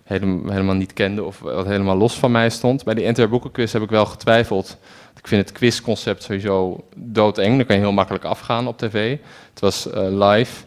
helemaal, 0.03 0.51
helemaal 0.51 0.75
niet 0.75 0.93
kende 0.93 1.23
of 1.23 1.39
wat 1.39 1.65
helemaal 1.65 1.97
los 1.97 2.13
van 2.13 2.31
mij 2.31 2.49
stond. 2.49 2.83
Bij 2.83 2.93
die 2.93 3.09
NTR 3.09 3.27
Boekenquiz 3.27 3.73
heb 3.73 3.81
ik 3.81 3.89
wel 3.89 4.05
getwijfeld. 4.05 4.77
Ik 5.17 5.27
vind 5.27 5.41
het 5.41 5.57
quizconcept 5.57 6.23
sowieso 6.23 6.83
doodeng. 6.95 7.57
Dan 7.57 7.65
kan 7.65 7.75
je 7.75 7.81
heel 7.81 7.91
makkelijk 7.91 8.23
afgaan 8.23 8.67
op 8.67 8.77
tv. 8.77 9.17
Het 9.49 9.59
was 9.59 9.89
eh, 9.89 10.01
live. 10.09 10.63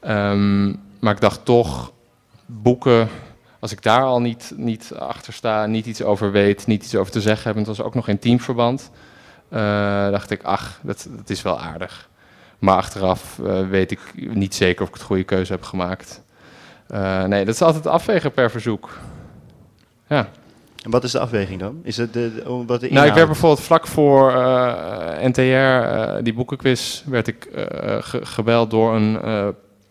Ehm, 0.00 0.66
maar 0.98 1.14
ik 1.14 1.20
dacht 1.20 1.44
toch, 1.44 1.92
boeken, 2.46 3.08
als 3.58 3.72
ik 3.72 3.82
daar 3.82 4.02
al 4.02 4.20
niet, 4.20 4.52
niet 4.56 4.92
achter 4.98 5.32
sta, 5.32 5.66
niet 5.66 5.86
iets 5.86 6.02
over 6.02 6.30
weet, 6.30 6.66
niet 6.66 6.84
iets 6.84 6.94
over 6.94 7.12
te 7.12 7.20
zeggen 7.20 7.42
heb, 7.46 7.52
en 7.52 7.58
het 7.66 7.76
was 7.76 7.86
ook 7.86 7.94
nog 7.94 8.08
in 8.08 8.18
teamverband, 8.18 8.90
eh, 9.48 9.60
dacht 10.10 10.30
ik, 10.30 10.42
ach, 10.42 10.78
dat, 10.82 11.08
dat 11.16 11.30
is 11.30 11.42
wel 11.42 11.60
aardig. 11.60 12.08
Maar 12.58 12.76
achteraf 12.76 13.38
eh, 13.44 13.68
weet 13.68 13.90
ik 13.90 14.00
niet 14.14 14.54
zeker 14.54 14.82
of 14.82 14.88
ik 14.88 14.94
het 14.94 15.02
goede 15.02 15.24
keuze 15.24 15.52
heb 15.52 15.62
gemaakt. 15.62 16.22
Eh, 16.86 17.24
nee, 17.24 17.44
dat 17.44 17.54
is 17.54 17.62
altijd 17.62 17.86
afwegen 17.86 18.32
per 18.32 18.50
verzoek. 18.50 18.98
Ja. 20.06 20.28
En 20.84 20.90
wat 20.90 21.04
is 21.04 21.12
de 21.12 21.18
afweging 21.18 21.60
dan? 21.60 21.80
Is 21.82 21.96
het 21.96 22.12
de, 22.12 22.42
wat 22.66 22.80
de 22.80 22.88
Nou, 22.90 23.06
ik 23.06 23.14
werd 23.14 23.26
bijvoorbeeld 23.26 23.60
vlak 23.66 23.86
voor 23.86 24.32
NTR, 25.22 26.22
die 26.22 26.34
boekenquiz, 26.34 27.02
werd 27.06 27.26
ik 27.26 27.48
ge- 28.00 28.26
gebeld 28.26 28.70
door 28.70 28.94
een 28.94 29.18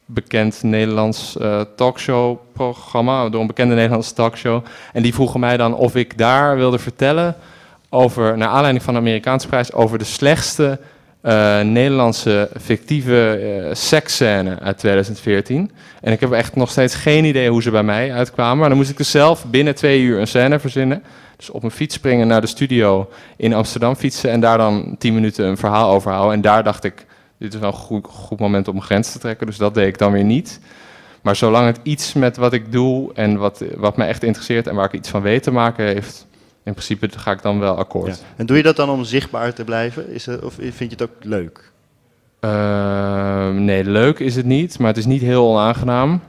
bekend 0.10 0.64
Nederlands 0.64 1.38
eh, 1.38 1.62
talkshow-programma, 1.76 3.30
door 3.30 3.42
een 3.42 3.48
bekende 3.48 3.76
Nederlandse 3.76 4.14
talkshow. 4.14 4.64
En 4.94 5.04
die 5.04 5.14
vroegen 5.14 5.40
mij 5.40 5.58
dan 5.58 5.76
of 5.76 5.96
ik 5.96 6.18
daar 6.18 6.56
wilde 6.56 6.80
vertellen 6.80 7.36
over, 7.90 8.38
naar 8.38 8.48
aanleiding 8.48 8.84
van 8.84 8.94
de 8.94 9.00
Amerikaanse 9.00 9.48
prijs, 9.48 9.74
over 9.74 9.98
de 9.98 10.04
slechtste 10.04 10.80
eh, 11.22 11.60
Nederlandse 11.62 12.50
fictieve 12.62 13.32
eh 13.32 13.76
seksscène 13.76 14.60
uit 14.60 14.78
2014. 14.78 15.72
En 16.02 16.12
ik 16.12 16.20
heb 16.20 16.32
echt 16.32 16.56
nog 16.56 16.70
steeds 16.72 16.96
geen 16.96 17.26
idee 17.26 17.50
hoe 17.50 17.62
ze 17.62 17.72
bij 17.72 17.84
mij 17.84 18.14
uitkwamen. 18.14 18.58
Maar 18.58 18.70
dan 18.70 18.78
moest 18.78 18.90
ik 18.90 18.98
dus 18.98 19.12
zelf 19.12 19.46
binnen 19.46 19.76
twee 19.76 20.02
uur 20.02 20.20
een 20.20 20.28
scène 20.28 20.60
verzinnen. 20.60 21.04
Dus 21.38 21.50
op 21.50 21.64
een 21.64 21.72
fiets 21.72 21.96
springen 21.96 22.28
naar 22.28 22.42
de 22.42 22.48
studio 22.48 23.10
in 23.38 23.54
Amsterdam 23.54 23.96
fietsen 23.96 24.32
en 24.32 24.40
daar 24.40 24.58
dan 24.58 24.96
tien 25.00 25.14
minuten 25.14 25.46
een 25.46 25.58
verhaal 25.58 25.92
over 25.92 26.12
houden. 26.12 26.34
En 26.34 26.42
daar 26.42 26.64
dacht 26.64 26.84
ik, 26.84 27.06
dit 27.40 27.54
is 27.54 27.60
wel 27.60 27.70
een 27.70 27.76
goed, 27.76 28.08
goed 28.10 28.40
moment 28.40 28.68
om 28.68 28.76
een 28.76 28.82
grens 28.82 29.12
te 29.12 29.20
trekken. 29.20 29.48
Dus 29.48 29.58
dat 29.58 29.74
deed 29.74 29.88
ik 29.88 29.98
dan 29.98 30.12
weer 30.12 30.24
niet. 30.24 30.60
Maar 31.22 31.36
zolang 31.36 31.66
het 31.66 31.80
iets 31.84 32.14
met 32.14 32.38
wat 32.38 32.54
ik 32.54 32.72
doe 32.72 33.14
en 33.14 33.38
wat, 33.38 33.64
wat 33.76 33.98
mij 33.98 34.08
echt 34.08 34.24
interesseert 34.24 34.68
en 34.68 34.76
waar 34.76 34.86
ik 34.86 34.94
iets 34.94 35.10
van 35.10 35.22
weet 35.22 35.44
te 35.44 35.52
maken 35.52 35.86
heeft, 35.86 36.28
in 36.64 36.72
principe 36.74 37.10
ga 37.18 37.32
ik 37.32 37.42
dan 37.42 37.60
wel 37.60 37.78
akkoord. 37.78 38.08
Ja. 38.18 38.26
En 38.36 38.46
doe 38.46 38.58
je 38.58 38.64
dat 38.64 38.76
dan 38.76 38.90
om 38.90 39.04
zichtbaar 39.04 39.54
te 39.54 39.64
blijven? 39.64 40.10
Is 40.14 40.26
het, 40.26 40.44
of 40.44 40.54
vind 40.54 40.78
je 40.78 40.86
het 40.90 41.02
ook 41.02 41.12
leuk? 41.24 41.72
Ehm, 42.40 43.66
nee, 43.66 43.84
leuk 43.84 44.20
is 44.20 44.36
het 44.36 44.46
niet, 44.46 44.80
maar 44.80 44.88
het 44.88 44.98
is 44.98 45.06
niet 45.06 45.22
heel 45.22 45.48
onaangenaam. 45.50 46.20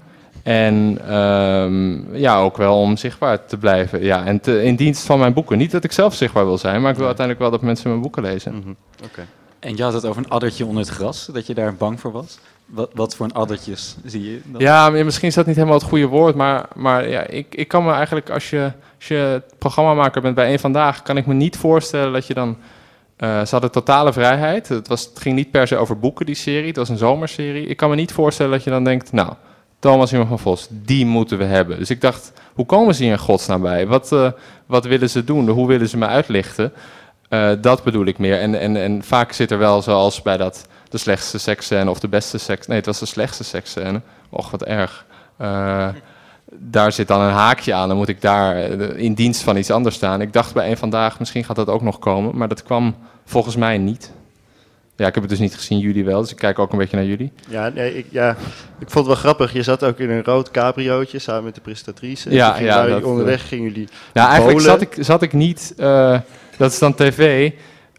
En 0.43 0.99
ehm, 1.09 2.17
ja, 2.17 2.39
ook 2.41 2.57
wel 2.57 2.81
om 2.81 2.97
zichtbaar 2.97 3.45
te 3.47 3.57
blijven. 3.57 4.03
Ja, 4.03 4.25
en 4.25 4.41
te- 4.41 4.63
in 4.63 4.77
dienst 4.77 5.07
van 5.07 5.19
mijn 5.19 5.33
boeken. 5.33 5.59
Niet 5.59 5.71
dat 5.71 5.85
ik 5.85 5.93
zelf 5.93 6.15
zichtbaar 6.15 6.45
wil 6.45 6.59
zijn, 6.59 6.81
maar 6.81 6.91
ik 6.91 6.97
wil 6.97 7.07
uiteindelijk 7.07 7.45
wel 7.49 7.59
dat 7.59 7.67
mensen 7.67 7.89
mijn 7.91 8.03
boeken 8.03 8.23
lezen. 8.23 8.55
Mhm. 8.55 8.69
Oké. 9.05 9.27
En 9.61 9.77
je 9.77 9.83
had 9.83 9.93
het 9.93 10.05
over 10.05 10.23
een 10.25 10.31
addertje 10.31 10.67
onder 10.67 10.83
het 10.83 10.93
gras, 10.93 11.27
dat 11.33 11.47
je 11.47 11.55
daar 11.55 11.75
bang 11.75 12.01
voor 12.01 12.13
was. 12.13 12.39
Wat, 12.67 12.91
wat 12.95 13.17
voor 13.17 13.27
een 13.27 13.33
addertjes 13.33 13.97
zie 14.05 14.31
je? 14.31 14.41
Ja, 14.59 14.91
misschien 14.91 15.29
is 15.29 15.35
dat 15.35 15.47
niet 15.47 15.57
helemaal 15.57 15.79
het 15.79 15.89
goede 15.89 16.07
woord, 16.07 16.35
maar, 16.35 16.69
maar 16.75 17.09
ja, 17.09 17.27
ik, 17.27 17.55
ik 17.55 17.69
kan 17.69 17.85
me 17.85 17.93
eigenlijk, 17.93 18.31
als 18.31 18.51
je, 18.51 18.73
als 18.97 19.09
je 19.09 19.43
programmamaker 19.59 20.23
bent 20.23 20.35
bij 20.35 20.47
één 20.47 20.59
Vandaag, 20.59 21.03
kan 21.03 21.17
ik 21.17 21.27
me 21.27 21.35
niet 21.35 21.57
voorstellen 21.57 22.13
dat 22.13 22.27
je 22.27 22.35
dan... 22.35 22.57
eh, 23.17 23.45
ze 23.45 23.51
hadden 23.51 23.71
totale 23.71 24.13
vrijheid. 24.13 24.69
Het, 24.69 24.89
was, 24.89 25.05
het 25.05 25.21
ging 25.21 25.35
niet 25.35 25.51
per 25.51 25.67
se 25.67 25.77
over 25.77 25.99
boeken, 25.99 26.27
die 26.27 26.35
serie. 26.35 26.67
Het 26.67 26.77
was 26.77 26.89
een 26.89 26.99
zomerserie. 26.99 27.67
Ik 27.67 27.77
kan 27.77 27.91
me 27.91 27.97
niet 27.97 28.13
voorstellen 28.13 28.53
dat 28.53 28.65
je 28.65 28.71
dan 28.71 28.85
denkt, 28.85 29.13
nou, 29.13 29.33
Thomas 29.79 30.13
Iman 30.13 30.27
van 30.27 30.39
Vos, 30.39 30.67
die 30.71 31.07
moeten 31.07 31.39
we 31.39 31.45
hebben. 31.45 31.79
Dus 31.79 31.91
ik 31.91 32.01
dacht, 32.01 32.33
hoe 32.55 32.67
komen 32.67 32.95
ze 32.95 33.03
hier 33.03 33.13
in 33.13 33.19
godsnaam 33.19 33.61
bij? 33.63 33.87
Wat, 33.87 34.13
eh, 34.13 34.31
wat 34.67 34.85
willen 34.85 35.11
ze 35.11 35.25
doen? 35.25 35.49
Hoe 35.49 35.67
willen 35.67 35.89
ze 35.89 35.97
me 35.97 36.07
uitlichten? 36.07 36.73
Eh, 37.29 37.51
dat 37.61 37.83
bedoel 37.83 38.07
ik 38.07 38.19
meer. 38.19 38.41
En, 38.41 38.61
en, 38.61 38.77
en 38.77 39.03
vaak 39.03 39.33
zit 39.33 39.51
er 39.51 39.59
wel 39.59 39.83
zoals 39.83 40.23
bij 40.23 40.37
dat 40.37 40.67
de 40.89 40.99
slechtste 40.99 41.39
seksscène 41.39 41.91
of 41.91 42.01
de 42.01 42.09
beste 42.09 42.39
seks... 42.39 42.67
Nee, 42.67 42.77
het 42.77 42.87
was 42.87 42.99
de 42.99 43.07
slechtste 43.07 43.45
seksscène. 43.45 44.01
Och, 44.29 44.51
wat 44.51 44.63
erg. 44.63 45.07
Eh, 45.37 45.89
daar 46.53 46.93
zit 46.93 47.09
dan 47.09 47.21
een 47.21 47.33
haakje 47.33 47.75
aan. 47.75 47.89
Dan 47.89 47.97
moet 47.97 48.09
ik 48.09 48.21
daar 48.21 48.57
eh, 48.57 48.97
in 48.97 49.15
dienst 49.15 49.43
van 49.43 49.57
iets 49.57 49.71
anders 49.71 49.97
staan. 49.97 50.21
Ik 50.21 50.33
dacht 50.33 50.55
bij 50.55 50.71
een 50.71 50.77
vandaag, 50.77 51.19
misschien 51.19 51.45
gaat 51.45 51.57
dat 51.57 51.69
ook 51.69 51.83
nog 51.83 51.99
komen. 51.99 52.37
Maar 52.37 52.49
dat 52.49 52.63
kwam 52.63 52.97
volgens 53.25 53.57
mij 53.57 53.79
niet. 53.79 54.13
Ja, 54.97 55.07
ik 55.07 55.15
heb 55.15 55.23
het 55.23 55.33
dus 55.33 55.41
niet 55.41 55.55
gezien, 55.55 55.79
jullie 55.79 56.05
wel, 56.05 56.21
dus 56.21 56.31
ik 56.31 56.37
kijk 56.37 56.59
ook 56.59 56.73
een 56.73 56.79
beetje 56.79 56.97
naar 56.97 57.07
jullie. 57.07 57.33
Ja, 57.49 57.69
nee, 57.69 57.99
ik, 57.99 58.07
ja, 58.11 58.31
ik 58.79 58.91
vond 58.91 58.95
het 58.95 59.07
wel 59.07 59.15
grappig. 59.15 59.53
Je 59.53 59.63
zat 59.63 59.85
ook 59.85 59.99
in 59.99 60.11
een 60.11 60.25
rood 60.25 60.51
cabriootje 60.51 61.19
samen 61.19 61.45
met 61.45 61.55
de 61.55 61.61
presentatrice. 61.61 62.31
Ja, 62.31 62.53
gingen 62.53 62.73
ja, 62.73 62.87
dat, 62.87 63.03
onderweg 63.03 63.49
gingen 63.49 63.65
jullie 63.65 63.89
Nou, 64.13 64.29
eigenlijk 64.29 64.61
zat 64.61 64.81
ik, 64.81 64.97
zat 64.99 65.23
ik 65.23 65.33
niet, 65.33 65.75
dat 66.59 66.73
is 66.73 66.79
dan 66.79 66.95
tv. 66.95 67.51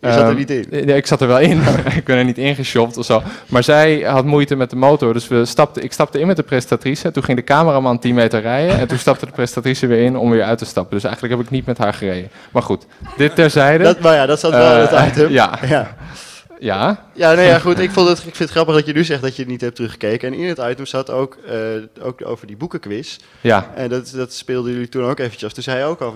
Je 0.01 0.11
zat 0.11 0.17
er 0.21 0.27
Ehm, 0.27 0.35
niet 0.35 0.49
in? 0.49 0.65
Nee, 0.69 0.95
ik 0.95 1.07
zat 1.07 1.21
er 1.21 1.27
wel 1.27 1.39
in. 1.39 1.61
ik 1.95 2.03
ben 2.05 2.17
er 2.17 2.23
niet 2.23 2.37
ingeshopt 2.37 2.97
of 2.97 3.05
zo. 3.05 3.21
Maar 3.47 3.63
zij 3.63 3.99
had 3.99 4.25
moeite 4.25 4.55
met 4.55 4.69
de 4.69 4.75
motor. 4.75 5.13
Dus 5.13 5.27
we 5.27 5.45
ik 5.81 5.91
stapte 5.93 6.19
in 6.19 6.27
met 6.27 6.35
de 6.35 6.43
presentatrice. 6.43 7.11
Toen 7.11 7.23
ging 7.23 7.37
de 7.37 7.43
cameraman 7.43 7.99
10 7.99 8.15
meter 8.15 8.41
rijden. 8.41 8.79
En 8.79 8.87
toen 8.87 8.97
stapte 8.97 9.25
de 9.25 9.31
presentatrice 9.31 9.87
weer 9.87 10.03
in 10.03 10.17
om 10.17 10.29
weer 10.29 10.43
uit 10.43 10.57
te 10.57 10.65
stappen. 10.65 10.93
Dus 10.93 11.03
eigenlijk 11.03 11.33
heb 11.35 11.43
ik 11.45 11.51
niet 11.51 11.65
met 11.65 11.77
haar 11.77 11.93
gereden. 11.93 12.29
Maar 12.51 12.63
goed, 12.63 12.85
dit 13.17 13.35
terzijde. 13.35 13.83
Dat, 13.83 13.99
maar 13.99 14.15
ja, 14.15 14.25
dat 14.25 14.39
zat 14.39 14.51
wel 14.51 14.73
in 14.75 14.81
het 14.81 14.91
Eh, 14.91 15.07
item. 15.07 15.29
Ja. 15.39 15.59
ja. 15.67 15.95
Ja? 16.59 17.09
Ja, 17.13 17.33
nee, 17.33 17.47
ja, 17.47 17.59
goed. 17.59 17.79
Ik, 17.79 17.91
vond 17.91 18.07
het, 18.07 18.17
ik 18.17 18.23
vind 18.23 18.37
het 18.37 18.49
grappig 18.49 18.75
dat 18.75 18.85
je 18.85 18.93
nu 18.93 19.03
zegt 19.03 19.21
dat 19.21 19.35
je 19.35 19.41
het 19.41 19.51
niet 19.51 19.61
hebt 19.61 19.75
teruggekeken. 19.75 20.33
En 20.33 20.39
in 20.39 20.47
het 20.47 20.57
item 20.57 20.85
zat 20.85 21.09
ook, 21.09 21.37
eh, 21.47 21.55
ook 22.01 22.25
over 22.25 22.47
die 22.47 22.57
boekenquiz. 22.57 23.17
Ja. 23.41 23.71
En 23.75 23.89
dat, 23.89 24.11
dat 24.15 24.33
speelden 24.33 24.71
jullie 24.71 24.89
toen 24.89 25.03
ook 25.03 25.19
eventjes. 25.19 25.53
Toen 25.53 25.63
zei 25.63 25.77
je 25.77 25.83
ook 25.83 26.01
al, 26.01 26.13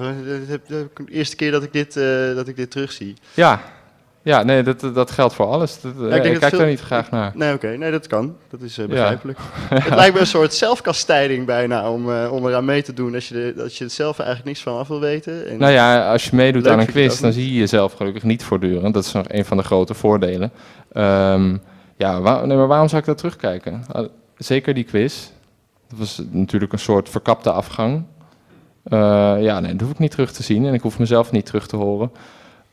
ik 0.48 0.68
de 0.68 0.88
eerste 1.08 1.36
keer 1.36 1.52
dat 1.52 1.64
ik 1.64 1.74
dit, 1.74 1.98
eh, 1.98 2.36
dat 2.36 2.48
ik 2.48 2.56
dit 2.56 2.72
terugzie. 2.72 3.16
Ja. 3.34 3.62
Ja, 4.26 4.43
nee, 4.43 4.63
dat, 4.63 4.80
dat 4.93 5.11
geldt 5.11 5.34
voor 5.34 5.45
alles. 5.45 5.82
Dat, 5.82 5.93
Ja, 5.99 6.07
eh, 6.07 6.15
ik 6.15 6.24
dat 6.24 6.38
kijk 6.39 6.49
veel- 6.49 6.59
daar 6.59 6.67
niet 6.67 6.80
graag 6.82 7.11
naar. 7.11 7.32
Nee, 7.36 7.53
oké. 7.53 7.67
Nee, 7.67 7.91
dat 7.91 8.07
kan. 8.07 8.36
Dat 8.49 8.61
is 8.61 8.78
eh, 8.78 8.86
Ja. 8.86 8.91
begrijpelijk. 8.91 9.39
het 9.69 9.95
lijkt 9.95 10.13
me 10.13 10.19
een 10.19 10.28
soort 10.28 10.53
zelfkastijding 10.53 11.45
bijna 11.45 11.89
om, 11.91 12.11
eh, 12.11 12.32
om 12.32 12.47
eraan 12.47 12.65
mee 12.65 12.82
te 12.84 12.93
doen 12.93 13.13
als 13.13 13.28
je, 13.28 13.53
de, 13.55 13.63
als 13.63 13.78
je 13.78 13.84
het 13.84 13.93
zelf 13.93 14.17
eigenlijk 14.19 14.47
niks 14.49 14.61
van 14.61 14.78
af 14.78 14.88
wil 14.88 14.99
weten. 14.99 15.47
En 15.47 15.57
Nou 15.57 15.71
ja, 15.71 16.11
als 16.11 16.26
je 16.26 16.36
meedoet 16.36 16.67
aan 16.67 16.80
een 16.80 16.86
quiz, 16.86 17.19
dan 17.19 17.34
zie 17.34 17.53
je 17.53 17.59
jezelf 17.59 17.93
gelukkig 17.93 18.24
niet 18.24 18.43
voortdurend. 18.43 18.93
Dat 18.93 19.05
is 19.05 19.11
nog 19.11 19.26
een 19.28 19.45
van 19.45 19.57
de 19.57 19.63
grote 19.63 19.93
voordelen. 19.93 20.51
Ehm, 20.91 21.57
ja, 21.97 22.21
waar- 22.21 22.47
nee, 22.47 22.57
maar 22.57 22.67
waarom 22.67 22.88
zou 22.88 23.01
ik 23.01 23.07
dat 23.07 23.17
terugkijken? 23.17 23.84
Zeker 24.38 24.74
die 24.74 24.84
quiz. 24.84 25.28
Dat 25.89 25.99
was 25.99 26.21
natuurlijk 26.32 26.74
een 26.74 26.80
soort 26.80 27.09
verkapte 27.09 27.51
afgang. 27.51 28.03
Eh, 28.84 28.99
ja, 29.39 29.59
nee, 29.59 29.71
dat 29.71 29.82
hoef 29.82 29.91
ik 29.91 29.99
niet 29.99 30.11
terug 30.11 30.32
te 30.32 30.43
zien 30.43 30.65
en 30.65 30.74
ik 30.74 30.82
hoef 30.82 30.99
mezelf 30.99 31.32
niet 31.32 31.45
terug 31.45 31.67
te 31.67 31.76
horen. 31.76 32.11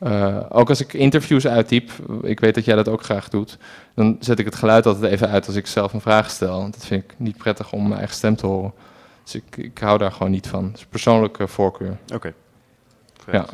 Eh, 0.01 0.37
ook 0.49 0.69
als 0.69 0.81
ik 0.81 0.93
interviews 0.93 1.47
uittyp, 1.47 1.91
ik 2.21 2.39
weet 2.39 2.55
dat 2.55 2.65
jij 2.65 2.75
dat 2.75 2.87
ook 2.87 3.03
graag 3.03 3.29
doet, 3.29 3.57
dan 3.95 4.17
zet 4.19 4.39
ik 4.39 4.45
het 4.45 4.55
geluid 4.55 4.85
altijd 4.85 5.11
even 5.11 5.29
uit 5.29 5.47
als 5.47 5.55
ik 5.55 5.67
zelf 5.67 5.93
een 5.93 6.01
vraag 6.01 6.29
stel. 6.29 6.57
Want 6.59 6.73
dat 6.73 6.85
vind 6.85 7.03
ik 7.03 7.13
niet 7.17 7.37
prettig 7.37 7.71
om 7.71 7.81
mijn 7.83 7.97
eigen 7.97 8.15
stem 8.15 8.35
te 8.35 8.45
horen. 8.45 8.73
Dus 9.23 9.35
ik, 9.35 9.57
ik 9.57 9.77
hou 9.77 9.97
daar 9.97 10.11
gewoon 10.11 10.31
niet 10.31 10.47
van. 10.47 10.65
Het 10.65 10.77
is 10.77 10.85
persoonlijke 10.85 11.47
voorkeur. 11.47 11.97
Oké. 12.13 12.33
Ja. 13.31 13.45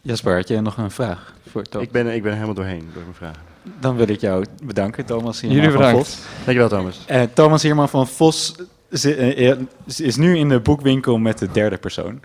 Jasper, 0.00 0.36
had 0.36 0.48
jij 0.48 0.60
nog 0.60 0.76
een 0.76 0.90
vraag 0.90 1.34
voor 1.48 1.62
Thomas? 1.62 1.86
Ik 1.86 1.92
ben, 1.92 2.14
ik 2.14 2.22
ben 2.22 2.32
helemaal 2.32 2.54
doorheen 2.54 2.90
door 2.92 3.02
mijn 3.02 3.14
vragen. 3.14 3.42
Dan 3.80 3.96
wil 3.96 4.08
ik 4.08 4.20
jou 4.20 4.44
bedanken, 4.62 5.04
Thomas 5.04 5.40
Hierman 5.40 5.60
Jullie 5.60 5.76
van 5.76 5.86
bedankt. 5.86 6.08
Vos. 6.08 6.26
Dankjewel, 6.44 6.68
Thomas. 6.68 7.04
Eh, 7.06 7.22
Thomas 7.34 7.62
Hierman 7.62 7.88
van 7.88 8.06
Vos 8.06 8.54
eh, 8.90 9.56
is 9.96 10.16
nu 10.16 10.36
in 10.36 10.48
de 10.48 10.60
boekwinkel 10.60 11.18
met 11.18 11.38
de 11.38 11.48
derde 11.52 11.76
persoon. 11.76 12.20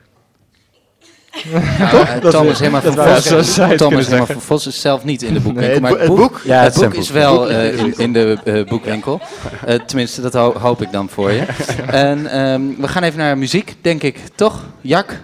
Ja, 1.51 2.07
eh, 2.21 2.30
Thomas 2.30 2.51
is- 2.51 2.59
Herman 2.59 2.82
van 2.82 2.93
Vos. 2.93 3.53
Thomas 3.77 4.07
Herman 4.07 4.27
van 4.27 4.41
Vos 4.41 4.67
is 4.67 4.82
zelf 4.82 5.03
niet 5.03 5.21
in 5.21 5.34
de 5.34 5.39
boekwinkel, 5.39 5.71
Nee, 5.71 5.80
maar 5.82 5.91
het 5.91 6.07
boek- 6.07 6.17
het 6.19 6.32
boek- 6.32 6.41
Ja, 6.43 6.63
het 6.63 6.75
het 6.75 6.93
is 6.97 7.07
boek 7.07 7.15
wel 7.17 7.49
eh, 7.49 7.77
in, 7.80 7.93
in 7.97 8.13
de 8.13 8.38
eh, 8.43 8.63
boekwinkel. 8.65 9.21
Eh, 9.65 9.75
tenminste, 9.86 10.21
dat 10.21 10.34
ho- 10.34 10.57
hoop 10.59 10.82
ik 10.82 10.91
dan 10.91 11.09
voor 11.09 11.32
je. 11.32 11.41
En 11.88 12.27
ehm, 12.27 12.61
we 12.77 12.88
gaan 12.88 13.03
even 13.03 13.19
naar 13.19 13.38
muziek, 13.38 13.75
denk 13.82 14.03
ik, 14.03 14.19
toch? 14.36 14.63
Jak? 14.82 15.19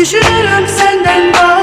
Düşünürüm 0.00 0.66
senden 0.66 1.34
daha 1.34 1.59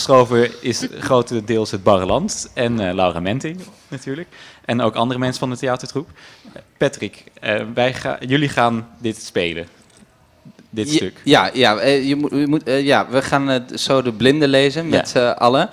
aangeschoven 0.00 0.50
is 0.62 0.86
grotendeels 1.00 1.70
het 1.70 1.82
Barreland 1.82 2.50
en 2.54 2.80
eh, 2.88 2.94
Laura 2.94 3.20
Menting 3.20 3.60
natuurlijk. 3.88 4.28
En 4.64 4.80
ook 4.80 4.94
andere 4.94 5.18
mensen 5.20 5.38
van 5.40 5.50
de 5.50 5.56
theatertroep. 5.56 6.08
Patrick, 6.76 7.24
eh, 7.40 7.62
wij 7.74 7.92
ga, 7.94 8.18
jullie 8.26 8.48
gaan 8.48 8.88
dit 8.98 9.22
spelen. 9.22 9.66
Dit 10.70 10.88
Ja, 10.90 10.96
stuk. 10.96 11.20
Ja, 11.24 11.50
ja, 11.52 11.76
eh, 11.78 12.08
je 12.08 12.16
moet, 12.16 12.30
je 12.30 12.46
moet, 12.46 12.62
ja 12.64 13.08
we 13.08 13.22
gaan 13.22 13.66
zo 13.74 14.02
de 14.02 14.12
blinden 14.12 14.48
lezen 14.48 14.88
met 14.88 15.08
z'n 15.08 15.18
allen. 15.18 15.70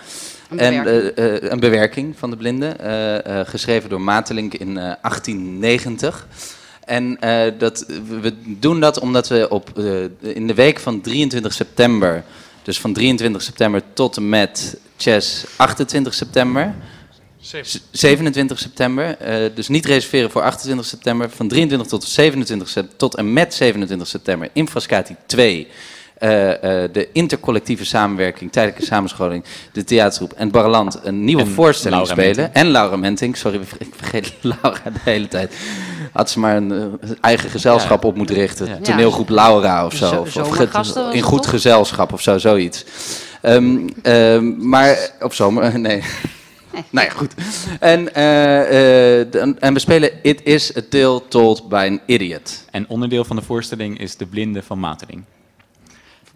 Een 0.50 0.60
En 0.60 0.84
bewerking. 0.84 1.18
eh, 1.18 1.36
eh, 1.46 1.52
een 1.52 1.60
bewerking 1.60 2.16
van 2.18 2.30
de 2.30 2.38
blinden, 2.38 2.80
eh, 2.80 3.40
eh, 3.40 3.48
geschreven 3.48 3.90
door 3.90 4.02
Matelink 4.02 4.54
in 4.54 4.78
eh, 4.78 4.84
1890. 5.02 6.28
En 6.86 7.18
eh, 7.20 7.52
dat, 7.58 7.86
we 8.22 8.34
doen 8.46 8.80
dat 8.80 9.00
omdat 9.00 9.28
we 9.28 9.50
op, 9.50 9.78
eh, 9.78 10.36
in 10.36 10.48
de 10.48 10.54
week 10.54 10.80
van 10.80 11.02
23 11.02 11.54
september, 11.54 12.24
dus 12.64 12.80
van 12.80 12.94
23 12.94 13.42
september 13.42 13.82
tot 13.94 14.18
en 14.18 14.30
met 14.30 14.78
Chess 14.98 15.46
28 15.56 16.14
september, 16.14 16.74
Z- 17.42 17.80
27 17.92 18.60
september, 18.60 19.18
eh, 19.18 19.50
dus 19.56 19.68
niet 19.68 19.86
reserveren 19.86 20.32
voor 20.32 20.42
28 20.42 20.86
september, 20.86 21.30
van 21.30 21.48
23 21.48 21.88
tot 21.88 22.04
27 22.04 22.70
sep- 22.70 22.92
tot 22.98 23.16
en 23.16 23.34
met 23.34 23.54
27 23.54 24.08
september. 24.08 24.50
In 24.54 24.68
Frascati 24.70 25.16
2. 25.26 25.68
Eh, 26.24 26.84
eh, 26.84 26.90
de 26.92 27.10
intercollectieve 27.12 27.86
samenwerking, 27.86 28.52
tijdelijke 28.52 28.86
samenscholing, 28.86 29.44
de 29.72 29.84
theatergroep 29.84 30.32
en 30.32 30.52
Barland 30.52 31.00
een 31.04 31.24
nieuwe 31.24 31.42
En 31.42 31.48
voorstelling 31.48 32.08
Laura 32.08 32.22
spelen. 32.22 32.54
En 32.54 32.68
Laura 32.68 32.96
Mentink, 32.96 33.36
sorry, 33.36 33.60
ik 33.78 33.94
vergeet 33.96 34.34
Laura 34.42 34.82
de 34.84 35.00
hele 35.04 35.28
tijd. 35.28 35.56
Had 36.12 36.30
ze 36.30 36.40
maar 36.40 36.56
een 36.56 36.72
eh, 36.72 37.10
eigen 37.22 37.50
gezelschap 37.50 38.04
op 38.04 38.16
moeten 38.16 38.36
richten. 38.36 38.68
Ja. 38.68 38.78
Toneelgroep 38.82 39.30
Laura 39.30 39.86
of 39.86 39.94
zo. 39.94 40.26
Zo- 40.26 40.42
of, 40.42 40.60
in 41.14 41.22
goed 41.22 41.42
toch? 41.42 41.50
gezelschap 41.50 42.14
of 42.14 42.22
zo, 42.22 42.38
zoiets. 42.38 42.86
Ehm, 43.42 43.88
ehm, 44.02 44.68
maar 44.70 44.98
op 45.20 45.34
zomer, 45.34 45.80
nee. 45.80 46.04
nou 46.90 47.08
ja, 47.08 47.14
goed. 47.14 47.34
En, 47.80 48.14
eh, 48.16 49.20
eh, 49.22 49.54
en 49.60 49.74
we 49.74 49.80
spelen 49.80 50.12
It 50.22 50.42
is 50.44 50.78
a 50.78 50.82
tale 50.90 51.22
told 51.28 51.70
by 51.70 51.88
an 51.92 52.00
idiot. 52.06 52.66
En 52.72 52.86
onderdeel 52.88 53.24
van 53.24 53.36
de 53.36 53.42
voorstelling 53.42 54.00
is 54.00 54.18
de 54.18 54.26
blinde 54.26 54.64
van 54.64 54.80
Mateling. 54.80 55.24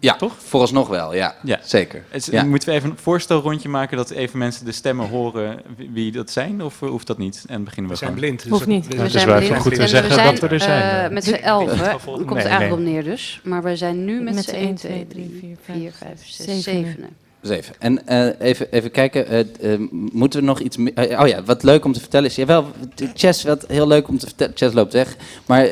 Ja, 0.00 0.16
toch? 0.16 0.32
Vooralsnog 0.38 0.88
wel, 0.88 1.14
ja. 1.14 1.34
Ja. 1.42 1.58
Zeker. 1.62 2.04
Het- 2.08 2.28
Ja. 2.30 2.44
Moeten 2.44 2.68
we 2.68 2.74
even 2.74 2.90
een 2.90 2.96
voorstelrondje 2.98 3.68
maken 3.68 3.96
dat 3.96 4.10
even 4.10 4.38
mensen 4.38 4.64
de 4.64 4.72
stemmen 4.72 5.08
horen 5.08 5.62
wie, 5.92 6.12
dat 6.12 6.30
zijn? 6.30 6.62
Of 6.62 6.82
eh, 6.82 6.88
hoeft 6.88 7.06
dat 7.06 7.18
niet? 7.18 7.44
En 7.48 7.64
beginnen 7.64 7.92
we, 7.92 7.98
We 7.98 8.04
zijn 8.04 8.10
gewoon. 8.14 8.24
blind. 8.28 8.42
dus 8.42 8.50
Hoeft 8.52 8.66
niet. 8.66 8.86
we- 8.86 8.96
We 8.96 9.02
we 9.02 9.08
zijn 9.08 9.26
blind 9.38 9.56
goed 9.56 9.74
te 9.74 9.80
we 9.80 9.88
zeggen 9.88 10.12
zijn, 10.14 10.26
dat 10.26 10.38
we 10.38 10.48
er 10.48 10.60
zijn. 10.60 11.04
eh, 11.04 11.10
met 11.14 11.24
z'n 11.24 11.32
elfen. 11.32 11.78
Dan 11.78 11.98
komt 12.04 12.28
Nee, 12.28 12.36
het 12.38 12.46
eigenlijk 12.46 12.60
nee. 12.60 12.72
op 12.72 12.78
neer 12.78 13.04
dus. 13.04 13.40
Maar 13.44 13.62
we 13.62 13.76
zijn 13.76 14.04
nu 14.04 14.20
met, 14.20 14.34
Met 14.34 14.44
z'n 14.44 14.50
z'n 14.50 14.56
1, 14.56 14.64
één, 14.66 14.74
2, 14.74 14.92
twee, 14.92 15.06
3, 15.06 15.38
drie, 15.38 15.56
4, 15.62 15.92
5, 15.92 16.20
6, 16.28 16.62
zevenen. 16.62 16.62
7. 16.94 17.08
Zeven. 17.42 17.74
En 17.78 18.06
eh, 18.06 18.48
even, 18.48 18.72
even 18.72 18.90
kijken, 18.90 19.26
eh, 19.26 19.40
eh, 19.40 19.80
moeten 19.90 20.40
we 20.40 20.46
nog 20.46 20.60
iets 20.60 20.76
meer... 20.76 21.20
oh 21.20 21.28
ja, 21.28 21.42
wat 21.42 21.62
leuk 21.62 21.84
om 21.84 21.92
te 21.92 22.00
vertellen 22.00 22.28
is... 22.28 22.36
Jawel, 22.36 22.66
Chess, 23.14 23.42
wat 23.44 23.64
heel 23.68 23.86
leuk 23.86 24.08
om 24.08 24.18
te 24.18 24.26
vertellen... 24.26 24.52
Chess 24.56 24.74
loopt 24.74 24.92
weg. 24.92 25.16
Maar 25.46 25.68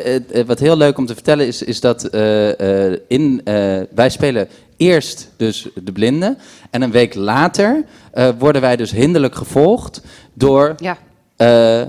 wat 0.46 0.58
heel 0.58 0.76
leuk 0.76 0.98
om 0.98 1.06
te 1.06 1.14
vertellen 1.14 1.46
is, 1.46 1.62
is 1.62 1.80
dat 1.80 2.04
eh, 2.04 2.90
eh, 2.92 2.98
in, 3.08 3.40
eh, 3.44 3.80
wij 3.94 4.10
spelen 4.10 4.48
eerst 4.76 5.30
dus 5.36 5.68
de 5.74 5.92
blinden. 5.92 6.38
En 6.70 6.82
een 6.82 6.90
week 6.90 7.14
later 7.14 7.84
eh, 8.12 8.28
worden 8.38 8.60
wij 8.62 8.76
dus 8.76 8.90
hinderlijk 8.90 9.34
gevolgd 9.34 10.00
door... 10.32 10.74
Ja. 10.76 10.98
eh 11.36 11.82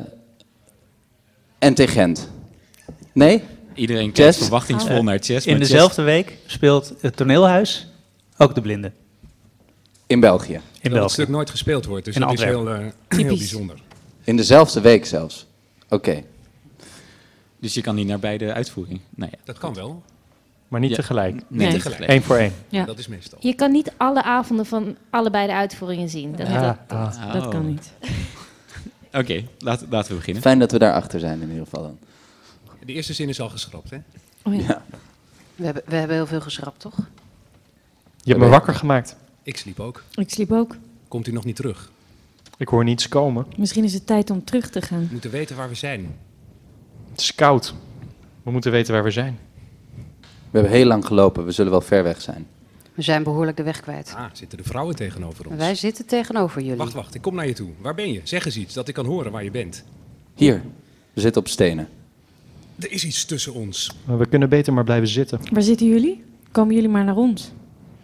NT 1.59 1.89
Gent. 1.89 2.29
Nee? 3.13 3.43
Iedereen 3.73 4.11
kijkt 4.11 4.37
verwachtingsvol 4.37 5.03
naar 5.03 5.17
Chess. 5.21 5.45
In 5.45 5.57
Chess- 5.57 5.69
dezelfde 5.69 6.01
week 6.01 6.37
speelt 6.45 6.93
het 7.01 7.15
toneelhuis 7.15 7.87
ook 8.37 8.55
de 8.55 8.61
blinden. 8.61 8.93
In 10.07 10.19
België. 10.19 10.53
In 10.53 10.61
dat 10.81 10.91
België. 10.91 11.13
stuk 11.13 11.27
nooit 11.27 11.49
gespeeld 11.49 11.85
wordt. 11.85 12.05
Dus 12.05 12.15
In 12.15 12.21
dat 12.21 12.33
is 12.33 12.43
heel, 12.43 12.69
eh, 12.69 12.85
heel 13.07 13.27
bijzonder. 13.37 13.81
In 14.23 14.35
dezelfde 14.37 14.81
week 14.81 15.05
zelfs. 15.05 15.47
Oké. 15.89 16.23
Dus 17.59 17.73
je 17.73 17.81
kan 17.81 17.95
niet 17.95 18.07
naar 18.07 18.19
beide 18.19 18.53
uitvoering. 18.53 18.99
Nou 19.15 19.31
ja. 19.31 19.37
Dat 19.43 19.57
kan 19.57 19.73
wel. 19.73 20.03
Maar 20.67 20.79
niet 20.79 20.89
Ja. 20.89 20.95
tegelijk. 20.95 21.33
Niet 21.33 21.45
Nee. 21.49 21.71
tegelijk. 21.71 22.11
Eén 22.11 22.23
voor 22.23 22.35
één. 22.35 22.53
Ja. 22.69 22.85
Dat 22.85 22.97
is 22.97 23.07
meestal. 23.07 23.37
Je 23.41 23.53
kan 23.53 23.71
niet 23.71 23.91
alle 23.97 24.23
avonden 24.23 24.65
van 24.65 24.97
allebei 25.09 25.47
de 25.47 25.53
uitvoeringen 25.53 26.09
zien. 26.09 26.35
Dat, 26.35 26.47
Ja, 26.47 26.61
dat, 26.61 26.77
dat, 26.89 27.17
ah. 27.17 27.33
dat 27.33 27.47
kan 27.47 27.61
Oh. 27.61 27.67
niet. 27.67 27.91
Oké, 29.13 29.43
laten, 29.59 29.87
laten 29.89 30.11
we 30.11 30.17
beginnen. 30.17 30.41
Fijn 30.41 30.59
dat 30.59 30.71
we 30.71 30.79
daarachter 30.79 31.19
zijn 31.19 31.41
in 31.41 31.49
ieder 31.49 31.63
geval 31.63 31.81
dan. 31.83 31.97
De 32.85 32.93
eerste 32.93 33.13
zin 33.13 33.29
is 33.29 33.41
al 33.41 33.49
geschrapt, 33.49 33.89
hè? 33.89 33.97
Oh 34.43 34.55
ja. 34.55 34.61
Ja. 34.61 34.81
We 35.55 35.65
hebben, 35.65 35.83
we 35.85 35.95
hebben 35.95 36.15
heel 36.15 36.27
veel 36.27 36.41
geschrapt, 36.41 36.79
toch? 36.79 36.95
Je 38.23 38.29
hebt 38.31 38.43
me 38.43 38.49
wakker 38.49 38.75
gemaakt. 38.75 39.15
Ik 39.47 39.57
sliep 39.57 39.79
ook. 39.79 40.03
Ik 40.15 40.29
sliep 40.29 40.51
ook. 40.51 40.75
Komt 41.07 41.27
u 41.27 41.31
nog 41.31 41.45
niet 41.45 41.55
terug? 41.55 41.91
Ik 42.57 42.67
hoor 42.67 42.83
niets 42.83 43.07
komen. 43.07 43.45
Misschien 43.57 43.83
is 43.83 43.93
het 43.93 44.05
tijd 44.07 44.29
om 44.29 44.43
terug 44.43 44.69
te 44.69 44.81
gaan. 44.81 44.99
We 44.99 45.07
moeten 45.11 45.31
weten 45.31 45.55
waar 45.55 45.69
we 45.69 45.75
zijn. 45.75 46.15
Het 47.11 47.21
is 47.21 47.35
koud. 47.35 47.73
We 48.43 48.51
moeten 48.51 48.71
weten 48.71 48.93
waar 48.93 49.03
we 49.03 49.11
zijn. 49.11 49.39
We 50.23 50.59
hebben 50.59 50.71
heel 50.71 50.85
lang 50.85 51.05
gelopen, 51.05 51.45
we 51.45 51.51
zullen 51.51 51.71
wel 51.71 51.81
ver 51.81 52.03
weg 52.03 52.21
zijn. 52.21 52.47
We 52.93 53.01
zijn 53.01 53.23
behoorlijk 53.23 53.57
de 53.57 53.63
weg 53.63 53.79
kwijt. 53.79 54.13
Ah, 54.15 54.25
zitten 54.33 54.57
de 54.57 54.63
vrouwen 54.63 54.95
tegenover 54.95 55.47
ons. 55.47 55.57
Wij 55.57 55.75
zitten 55.75 56.05
tegenover 56.05 56.61
jullie. 56.61 56.77
Wacht, 56.77 56.93
wacht. 56.93 57.15
Ik 57.15 57.21
kom 57.21 57.35
naar 57.35 57.47
je 57.47 57.53
toe. 57.53 57.69
Waar 57.81 57.95
ben 57.95 58.11
je? 58.11 58.21
Zeg 58.23 58.45
eens 58.45 58.57
iets, 58.57 58.73
dat 58.73 58.87
ik 58.87 58.93
kan 58.93 59.05
horen 59.05 59.31
waar 59.31 59.43
je 59.43 59.51
bent. 59.51 59.83
Hier, 60.33 60.61
we 61.13 61.21
zitten 61.21 61.41
op 61.41 61.47
stenen. 61.47 61.87
Er 62.79 62.91
is 62.91 63.05
iets 63.05 63.25
tussen 63.25 63.53
ons. 63.53 63.91
Maar 64.05 64.17
we 64.17 64.27
kunnen 64.27 64.49
beter 64.49 64.73
maar 64.73 64.83
blijven 64.83 65.07
zitten. 65.07 65.39
Waar 65.51 65.63
zitten 65.63 65.87
jullie? 65.87 66.23
Komen 66.51 66.75
jullie 66.75 66.89
maar 66.89 67.03
naar 67.03 67.15
ons? 67.15 67.51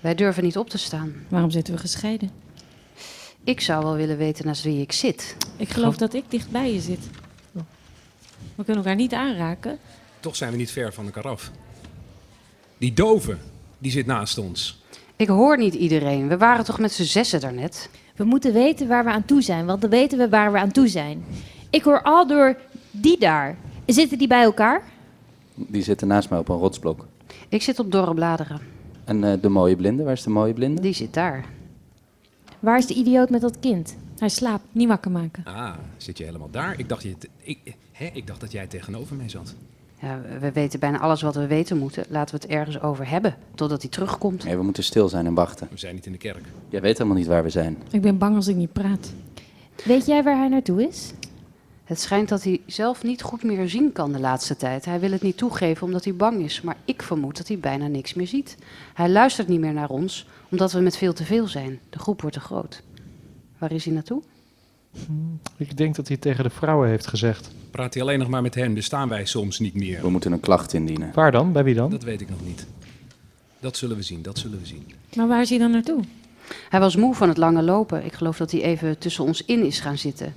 Wij 0.03 0.15
durven 0.15 0.43
niet 0.43 0.57
op 0.57 0.69
te 0.69 0.77
staan. 0.77 1.13
Waarom 1.27 1.51
zitten 1.51 1.73
we 1.73 1.79
gescheiden? 1.79 2.29
Ik 3.43 3.61
zou 3.61 3.83
wel 3.83 3.95
willen 3.95 4.17
weten 4.17 4.45
naast 4.45 4.63
wie 4.63 4.81
ik 4.81 4.91
zit. 4.91 5.37
Ik 5.57 5.69
geloof 5.69 5.97
dat 5.97 6.13
ik 6.13 6.23
dicht 6.27 6.51
bij 6.51 6.73
je 6.73 6.79
zit. 6.79 6.99
We 8.55 8.63
kunnen 8.63 8.83
elkaar 8.83 8.95
niet 8.95 9.13
aanraken. 9.13 9.77
Toch 10.19 10.35
zijn 10.35 10.51
we 10.51 10.57
niet 10.57 10.71
ver 10.71 10.93
van 10.93 11.05
elkaar 11.05 11.27
af. 11.27 11.51
Die 12.77 12.93
dove, 12.93 13.37
die 13.77 13.91
zit 13.91 14.05
naast 14.05 14.37
ons. 14.37 14.81
Ik 15.15 15.27
hoor 15.27 15.57
niet 15.57 15.73
iedereen. 15.73 16.27
We 16.27 16.37
waren 16.37 16.65
toch 16.65 16.79
met 16.79 16.91
z'n 16.91 17.03
zessen 17.03 17.39
daarnet? 17.39 17.89
We 18.15 18.23
moeten 18.23 18.53
weten 18.53 18.87
waar 18.87 19.03
we 19.03 19.09
aan 19.09 19.25
toe 19.25 19.41
zijn, 19.41 19.65
want 19.65 19.81
dan 19.81 19.89
weten 19.89 20.17
we 20.17 20.29
waar 20.29 20.51
we 20.51 20.57
aan 20.57 20.71
toe 20.71 20.87
zijn. 20.87 21.25
Ik 21.69 21.83
hoor 21.83 22.01
al 22.01 22.27
door 22.27 22.57
die 22.91 23.19
daar. 23.19 23.57
Zitten 23.85 24.17
die 24.17 24.27
bij 24.27 24.43
elkaar? 24.43 24.83
Die 25.55 25.83
zitten 25.83 26.07
naast 26.07 26.29
mij 26.29 26.39
op 26.39 26.49
een 26.49 26.57
rotsblok. 26.57 27.07
Ik 27.49 27.61
zit 27.61 27.79
op 27.79 27.91
dorre 27.91 28.13
bladeren. 28.13 28.72
En 29.05 29.23
eh, 29.23 29.41
de 29.41 29.49
mooie 29.49 29.75
blinde, 29.75 30.03
waar 30.03 30.13
is 30.13 30.23
de 30.23 30.29
mooie 30.29 30.53
blinde? 30.53 30.81
Die 30.81 30.93
zit 30.93 31.13
daar. 31.13 31.45
Waar 32.59 32.77
is 32.77 32.85
de 32.85 32.93
idioot 32.93 33.29
met 33.29 33.41
dat 33.41 33.59
kind? 33.59 33.95
Hij 34.17 34.29
slaapt. 34.29 34.63
Niet 34.71 34.87
wakker 34.87 35.11
maken. 35.11 35.43
Ah, 35.45 35.73
zit 35.97 36.17
je 36.17 36.23
helemaal 36.23 36.49
daar? 36.51 36.79
Ik 36.79 36.89
dacht, 36.89 37.03
je, 37.03 37.15
ik, 37.37 37.75
hè, 37.91 38.09
ik 38.13 38.27
dacht 38.27 38.39
dat 38.39 38.51
jij 38.51 38.67
tegenover 38.67 39.15
mij 39.15 39.29
zat. 39.29 39.55
Ja, 40.01 40.21
we 40.39 40.51
weten 40.51 40.79
bijna 40.79 40.99
alles 40.99 41.21
wat 41.21 41.35
we 41.35 41.47
weten 41.47 41.77
moeten. 41.77 42.05
Laten 42.09 42.35
we 42.35 42.41
het 42.41 42.51
ergens 42.51 42.81
over 42.81 43.09
hebben, 43.09 43.35
totdat 43.55 43.81
hij 43.81 43.91
terugkomt. 43.91 44.43
Nee, 44.43 44.57
we 44.57 44.63
moeten 44.63 44.83
stil 44.83 45.09
zijn 45.09 45.25
en 45.25 45.33
wachten. 45.33 45.67
We 45.71 45.77
zijn 45.77 45.95
niet 45.95 46.05
in 46.05 46.11
de 46.11 46.17
kerk. 46.17 46.45
Jij 46.69 46.81
weet 46.81 46.97
helemaal 46.97 47.17
niet 47.17 47.27
waar 47.27 47.43
we 47.43 47.49
zijn. 47.49 47.77
Ik 47.91 48.01
ben 48.01 48.17
bang 48.17 48.35
als 48.35 48.47
ik 48.47 48.55
niet 48.55 48.73
praat. 48.73 49.13
Weet 49.83 50.05
jij 50.05 50.23
waar 50.23 50.37
hij 50.37 50.47
naartoe 50.47 50.87
is? 50.87 51.11
Het 51.83 51.99
schijnt 51.99 52.29
dat 52.29 52.43
hij 52.43 52.61
zelf 52.65 53.03
niet 53.03 53.21
goed 53.21 53.43
meer 53.43 53.69
zien 53.69 53.91
kan 53.91 54.11
de 54.11 54.19
laatste 54.19 54.55
tijd. 54.55 54.85
Hij 54.85 54.99
wil 54.99 55.11
het 55.11 55.21
niet 55.21 55.37
toegeven 55.37 55.85
omdat 55.85 56.03
hij 56.03 56.15
bang 56.15 56.43
is, 56.43 56.61
maar 56.61 56.77
ik 56.85 57.01
vermoed 57.01 57.37
dat 57.37 57.47
hij 57.47 57.59
bijna 57.59 57.87
niks 57.87 58.13
meer 58.13 58.27
ziet. 58.27 58.57
Hij 58.93 59.09
luistert 59.09 59.47
niet 59.47 59.59
meer 59.59 59.73
naar 59.73 59.89
ons, 59.89 60.27
omdat 60.49 60.71
we 60.71 60.79
met 60.79 60.97
veel 60.97 61.13
te 61.13 61.23
veel 61.23 61.47
zijn. 61.47 61.79
De 61.89 61.99
groep 61.99 62.21
wordt 62.21 62.35
te 62.35 62.41
groot. 62.41 62.81
Waar 63.57 63.71
is 63.71 63.85
hij 63.85 63.93
naartoe? 63.93 64.21
Ik 65.57 65.77
denk 65.77 65.95
dat 65.95 66.07
hij 66.07 66.17
tegen 66.17 66.43
de 66.43 66.49
vrouwen 66.49 66.89
heeft 66.89 67.07
gezegd. 67.07 67.51
Praat 67.71 67.93
hij 67.93 68.03
alleen 68.03 68.19
nog 68.19 68.27
maar 68.27 68.41
met 68.41 68.55
hen, 68.55 68.73
dus 68.73 68.85
staan 68.85 69.09
wij 69.09 69.25
soms 69.25 69.59
niet 69.59 69.73
meer. 69.73 70.01
We 70.01 70.09
moeten 70.09 70.31
een 70.31 70.39
klacht 70.39 70.73
indienen. 70.73 71.11
Waar 71.13 71.31
dan? 71.31 71.51
Bij 71.51 71.63
wie 71.63 71.75
dan? 71.75 71.89
Dat 71.89 72.03
weet 72.03 72.21
ik 72.21 72.29
nog 72.29 72.45
niet. 72.45 72.65
Dat 73.59 73.77
zullen 73.77 73.95
we 73.95 74.03
zien, 74.03 74.21
dat 74.21 74.37
zullen 74.37 74.59
we 74.59 74.65
zien. 74.65 74.91
Maar 75.15 75.27
waar 75.27 75.41
is 75.41 75.49
hij 75.49 75.57
dan 75.59 75.71
naartoe? 75.71 76.03
Hij 76.69 76.79
was 76.79 76.95
moe 76.95 77.15
van 77.15 77.27
het 77.27 77.37
lange 77.37 77.61
lopen. 77.61 78.05
Ik 78.05 78.13
geloof 78.13 78.37
dat 78.37 78.51
hij 78.51 78.61
even 78.61 78.97
tussen 78.97 79.23
ons 79.23 79.45
in 79.45 79.65
is 79.65 79.79
gaan 79.79 79.97
zitten. 79.97 80.33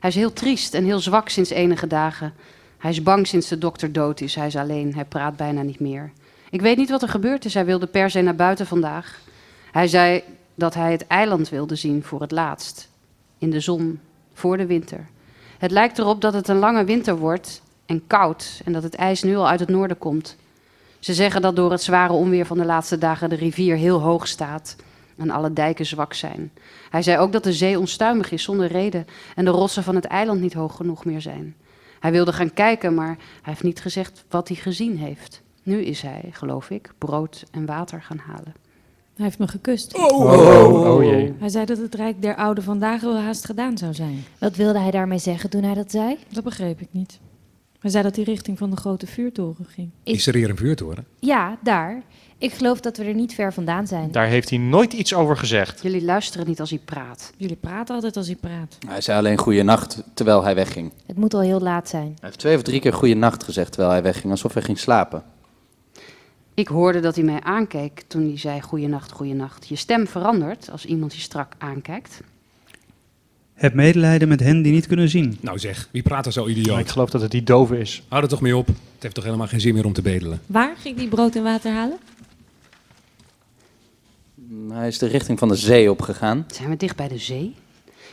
Hij 0.00 0.10
is 0.10 0.16
heel 0.16 0.32
triest 0.32 0.74
en 0.74 0.84
heel 0.84 1.00
zwak 1.00 1.28
sinds 1.28 1.50
enige 1.50 1.86
dagen. 1.86 2.32
Hij 2.78 2.90
is 2.90 3.02
bang 3.02 3.26
sinds 3.26 3.48
de 3.48 3.58
dokter 3.58 3.92
dood 3.92 4.20
is. 4.20 4.34
Hij 4.34 4.46
is 4.46 4.56
alleen, 4.56 4.94
hij 4.94 5.04
praat 5.04 5.36
bijna 5.36 5.62
niet 5.62 5.80
meer. 5.80 6.12
Ik 6.50 6.60
weet 6.60 6.76
niet 6.76 6.90
wat 6.90 7.02
er 7.02 7.08
gebeurd 7.08 7.44
is. 7.44 7.54
Hij 7.54 7.64
wilde 7.64 7.86
per 7.86 8.10
se 8.10 8.20
naar 8.20 8.34
buiten 8.34 8.66
vandaag. 8.66 9.20
Hij 9.72 9.88
zei 9.88 10.22
dat 10.54 10.74
hij 10.74 10.92
het 10.92 11.06
eiland 11.06 11.48
wilde 11.48 11.74
zien 11.74 12.02
voor 12.02 12.20
het 12.20 12.30
laatst. 12.30 12.88
In 13.38 13.50
de 13.50 13.60
zon, 13.60 14.00
voor 14.34 14.56
de 14.56 14.66
winter. 14.66 15.06
Het 15.58 15.70
lijkt 15.70 15.98
erop 15.98 16.20
dat 16.20 16.32
het 16.32 16.48
een 16.48 16.58
lange 16.58 16.84
winter 16.84 17.16
wordt 17.16 17.62
en 17.86 18.06
koud 18.06 18.60
en 18.64 18.72
dat 18.72 18.82
het 18.82 18.94
ijs 18.94 19.22
nu 19.22 19.36
al 19.36 19.48
uit 19.48 19.60
het 19.60 19.68
noorden 19.68 19.98
komt. 19.98 20.36
Ze 20.98 21.14
zeggen 21.14 21.42
dat 21.42 21.56
door 21.56 21.70
het 21.70 21.82
zware 21.82 22.12
onweer 22.12 22.46
van 22.46 22.58
de 22.58 22.64
laatste 22.64 22.98
dagen 22.98 23.28
de 23.28 23.36
rivier 23.36 23.76
heel 23.76 24.00
hoog 24.00 24.26
staat 24.26 24.76
en 25.20 25.30
alle 25.30 25.52
dijken 25.52 25.86
zwak 25.86 26.14
zijn. 26.14 26.52
Hij 26.90 27.02
zei 27.02 27.18
ook 27.18 27.32
dat 27.32 27.44
de 27.44 27.52
zee 27.52 27.78
onstuimig 27.78 28.30
is 28.30 28.42
zonder 28.42 28.66
reden 28.66 29.06
en 29.34 29.44
de 29.44 29.50
rotsen 29.50 29.82
van 29.82 29.94
het 29.94 30.04
eiland 30.04 30.40
niet 30.40 30.54
hoog 30.54 30.76
genoeg 30.76 31.04
meer 31.04 31.20
zijn. 31.20 31.56
Hij 32.00 32.10
wilde 32.12 32.32
gaan 32.32 32.52
kijken, 32.52 32.94
maar 32.94 33.16
hij 33.16 33.18
heeft 33.42 33.62
niet 33.62 33.80
gezegd 33.80 34.24
wat 34.28 34.48
hij 34.48 34.56
gezien 34.56 34.98
heeft. 34.98 35.42
Nu 35.62 35.82
is 35.82 36.02
hij, 36.02 36.28
geloof 36.30 36.70
ik, 36.70 36.92
brood 36.98 37.44
en 37.50 37.66
water 37.66 38.02
gaan 38.02 38.18
halen. 38.26 38.54
Hij 39.14 39.24
heeft 39.24 39.38
me 39.38 39.48
gekust. 39.48 39.94
Oh. 39.94 40.20
Oh, 40.20 40.94
oh 40.94 41.04
jee. 41.04 41.34
Hij 41.38 41.48
zei 41.48 41.64
dat 41.64 41.78
het 41.78 41.94
Rijk 41.94 42.22
der 42.22 42.36
Oude 42.36 42.62
vandaag 42.62 43.00
wel 43.00 43.18
haast 43.18 43.44
gedaan 43.44 43.78
zou 43.78 43.94
zijn. 43.94 44.24
Wat 44.38 44.56
wilde 44.56 44.78
hij 44.78 44.90
daarmee 44.90 45.18
zeggen 45.18 45.50
toen 45.50 45.62
hij 45.62 45.74
dat 45.74 45.90
zei? 45.90 46.18
Dat 46.28 46.44
begreep 46.44 46.80
ik 46.80 46.88
niet. 46.90 47.20
Hij 47.80 47.90
zei 47.90 48.02
dat 48.02 48.16
hij 48.16 48.24
richting 48.24 48.58
van 48.58 48.70
de 48.70 48.76
grote 48.76 49.06
vuurtoren 49.06 49.66
ging. 49.68 49.90
Is 50.02 50.26
er 50.26 50.34
hier 50.34 50.50
een 50.50 50.56
vuurtoren? 50.56 51.06
Ja, 51.18 51.58
daar. 51.62 52.02
Ik 52.40 52.52
geloof 52.52 52.80
dat 52.80 52.96
we 52.96 53.04
er 53.04 53.14
niet 53.14 53.34
ver 53.34 53.52
vandaan 53.52 53.86
zijn. 53.86 54.12
Daar 54.12 54.26
heeft 54.26 54.50
hij 54.50 54.58
nooit 54.58 54.92
iets 54.92 55.14
over 55.14 55.36
gezegd. 55.36 55.82
Jullie 55.82 56.04
luisteren 56.04 56.46
niet 56.46 56.60
als 56.60 56.70
hij 56.70 56.78
praat. 56.84 57.32
Jullie 57.36 57.56
praten 57.56 57.94
altijd 57.94 58.16
als 58.16 58.26
hij 58.26 58.36
praat. 58.36 58.78
Hij 58.88 59.00
zei 59.00 59.18
alleen 59.18 59.38
goeienacht 59.38 60.02
terwijl 60.14 60.44
hij 60.44 60.54
wegging. 60.54 60.92
Het 61.06 61.16
moet 61.16 61.34
al 61.34 61.40
heel 61.40 61.60
laat 61.60 61.88
zijn. 61.88 62.06
Hij 62.06 62.14
heeft 62.20 62.38
twee 62.38 62.56
of 62.56 62.62
drie 62.62 62.80
keer 62.80 62.92
goeienacht 62.92 63.44
gezegd 63.44 63.72
terwijl 63.72 63.92
hij 63.92 64.02
wegging, 64.02 64.32
alsof 64.32 64.54
hij 64.54 64.62
ging 64.62 64.78
slapen. 64.78 65.22
Ik 66.54 66.68
hoorde 66.68 67.00
dat 67.00 67.14
hij 67.14 67.24
mij 67.24 67.40
aankeek 67.40 68.02
toen 68.06 68.22
hij 68.22 68.38
zei 68.38 68.60
goeienacht, 68.60 69.12
goeienacht. 69.12 69.68
Je 69.68 69.76
stem 69.76 70.06
verandert 70.06 70.70
als 70.70 70.84
iemand 70.84 71.14
je 71.14 71.20
strak 71.20 71.52
aankijkt. 71.58 72.20
Heb 73.54 73.74
medelijden 73.74 74.28
met 74.28 74.40
hen 74.40 74.62
die 74.62 74.72
niet 74.72 74.86
kunnen 74.86 75.08
zien. 75.08 75.38
Nou 75.40 75.58
zeg, 75.58 75.88
wie 75.90 76.02
praat 76.02 76.26
er 76.26 76.32
zo 76.32 76.46
idioot? 76.46 76.66
Maar 76.66 76.80
ik 76.80 76.88
geloof 76.88 77.10
dat 77.10 77.20
het 77.20 77.30
die 77.30 77.42
dove 77.42 77.78
is. 77.78 78.02
Hou 78.08 78.22
er 78.22 78.28
toch 78.28 78.40
mee 78.40 78.56
op. 78.56 78.66
Het 78.66 78.76
heeft 78.98 79.14
toch 79.14 79.24
helemaal 79.24 79.46
geen 79.46 79.60
zin 79.60 79.74
meer 79.74 79.84
om 79.84 79.92
te 79.92 80.02
bedelen. 80.02 80.40
Waar 80.46 80.74
ging 80.78 80.96
die 80.96 81.08
brood 81.08 81.34
en 81.34 81.42
water 81.42 81.72
halen? 81.72 81.98
Mm, 84.50 84.70
Hij 84.70 84.86
is 84.88 84.98
de 84.98 85.06
richting 85.06 85.38
van 85.38 85.48
de 85.48 85.54
zee 85.56 85.90
opgegaan. 85.90 86.44
Zijn 86.46 86.68
we 86.68 86.76
dicht 86.76 86.96
bij 86.96 87.08
de 87.08 87.18
zee? 87.18 87.54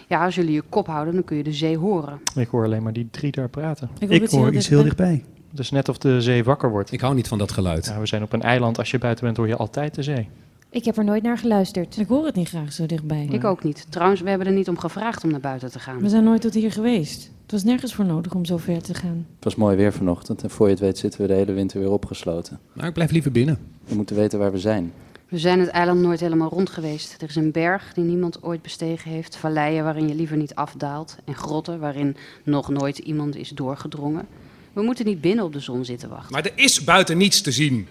Ja, 0.07 0.25
als 0.25 0.35
jullie 0.35 0.53
je 0.53 0.63
kop 0.69 0.87
houden, 0.87 1.13
dan 1.13 1.23
kun 1.23 1.37
je 1.37 1.43
de 1.43 1.53
zee 1.53 1.77
horen. 1.77 2.19
Ik 2.35 2.47
hoor 2.47 2.63
alleen 2.65 2.83
maar 2.83 2.93
die 2.93 3.07
drie 3.11 3.31
daar 3.31 3.49
praten. 3.49 3.89
Ik 3.99 4.07
hoor 4.07 4.15
Ik 4.15 4.21
iets 4.23 4.31
heel 4.31 4.41
hoor 4.41 4.53
iets 4.53 4.67
heel 4.67 4.83
dichtbij. 4.83 5.23
Het 5.49 5.59
is 5.59 5.71
net 5.71 5.89
of 5.89 5.97
de 5.97 6.21
zee 6.21 6.43
wakker 6.43 6.69
wordt. 6.69 6.91
Ik 6.91 7.01
hou 7.01 7.15
niet 7.15 7.27
van 7.27 7.37
dat 7.37 7.51
geluid. 7.51 7.85
Ja, 7.85 7.99
we 7.99 8.05
zijn 8.05 8.23
op 8.23 8.33
een 8.33 8.41
eiland. 8.41 8.77
Als 8.77 8.91
je 8.91 8.97
buiten 8.97 9.25
bent, 9.25 9.37
hoor 9.37 9.47
je 9.47 9.55
altijd 9.55 9.95
de 9.95 10.03
zee. 10.03 10.29
Ik 10.69 10.85
heb 10.85 10.97
er 10.97 11.03
nooit 11.03 11.23
naar 11.23 11.37
geluisterd. 11.37 11.97
Ik 11.97 12.07
hoor 12.07 12.25
het 12.25 12.35
niet 12.35 12.49
graag 12.49 12.73
zo 12.73 12.85
dichtbij. 12.85 13.27
Ik 13.31 13.43
ook 13.43 13.63
niet. 13.63 13.85
Trouwens, 13.89 14.21
we 14.21 14.29
hebben 14.29 14.47
er 14.47 14.53
niet 14.53 14.69
om 14.69 14.77
gevraagd 14.77 15.23
om 15.23 15.31
naar 15.31 15.39
buiten 15.39 15.71
te 15.71 15.79
gaan. 15.79 15.99
We 16.01 16.09
zijn 16.09 16.23
nooit 16.23 16.41
tot 16.41 16.53
hier 16.53 16.71
geweest. 16.71 17.31
Het 17.41 17.51
was 17.51 17.63
nergens 17.63 17.93
voor 17.93 18.05
nodig 18.05 18.33
om 18.33 18.45
zo 18.45 18.57
ver 18.57 18.81
te 18.81 18.93
gaan. 18.93 19.25
Het 19.35 19.43
was 19.43 19.55
mooi 19.55 19.75
weer 19.75 19.93
vanochtend 19.93 20.43
en 20.43 20.49
voor 20.49 20.65
je 20.65 20.71
het 20.71 20.81
weet 20.81 20.97
zitten 20.97 21.21
we 21.21 21.27
de 21.27 21.33
hele 21.33 21.53
winter 21.53 21.79
weer 21.79 21.91
opgesloten. 21.91 22.59
Nou, 22.73 22.87
ik 22.87 22.93
blijf 22.93 23.11
liever 23.11 23.31
binnen. 23.31 23.57
We 23.85 23.95
moeten 23.95 24.15
weten 24.15 24.39
waar 24.39 24.51
we 24.51 24.59
zijn. 24.59 24.91
We 25.29 25.37
zijn 25.37 25.59
het 25.59 25.69
eiland 25.69 26.01
nooit 26.01 26.19
helemaal 26.19 26.49
rond 26.49 26.69
geweest. 26.69 27.21
Er 27.21 27.29
is 27.29 27.35
een 27.35 27.51
berg 27.51 27.93
die 27.93 28.03
niemand 28.03 28.43
ooit 28.43 28.61
bestegen 28.61 29.11
heeft, 29.11 29.35
valleien 29.35 29.83
waarin 29.83 30.07
je 30.07 30.15
liever 30.15 30.37
niet 30.37 30.55
afdaalt 30.55 31.15
en 31.25 31.35
grotten 31.35 31.79
waarin 31.79 32.15
nog 32.43 32.69
nooit 32.69 32.97
iemand 32.97 33.35
is 33.35 33.49
doorgedrongen. 33.49 34.27
We 34.73 34.81
moeten 34.81 35.05
niet 35.05 35.21
binnen 35.21 35.45
op 35.45 35.53
de 35.53 35.59
zon 35.59 35.85
zitten 35.85 36.09
wachten. 36.09 36.31
Maar 36.31 36.45
er 36.45 36.51
is 36.55 36.83
buiten 36.83 37.17
niets 37.17 37.41
te 37.41 37.51
zien. 37.51 37.87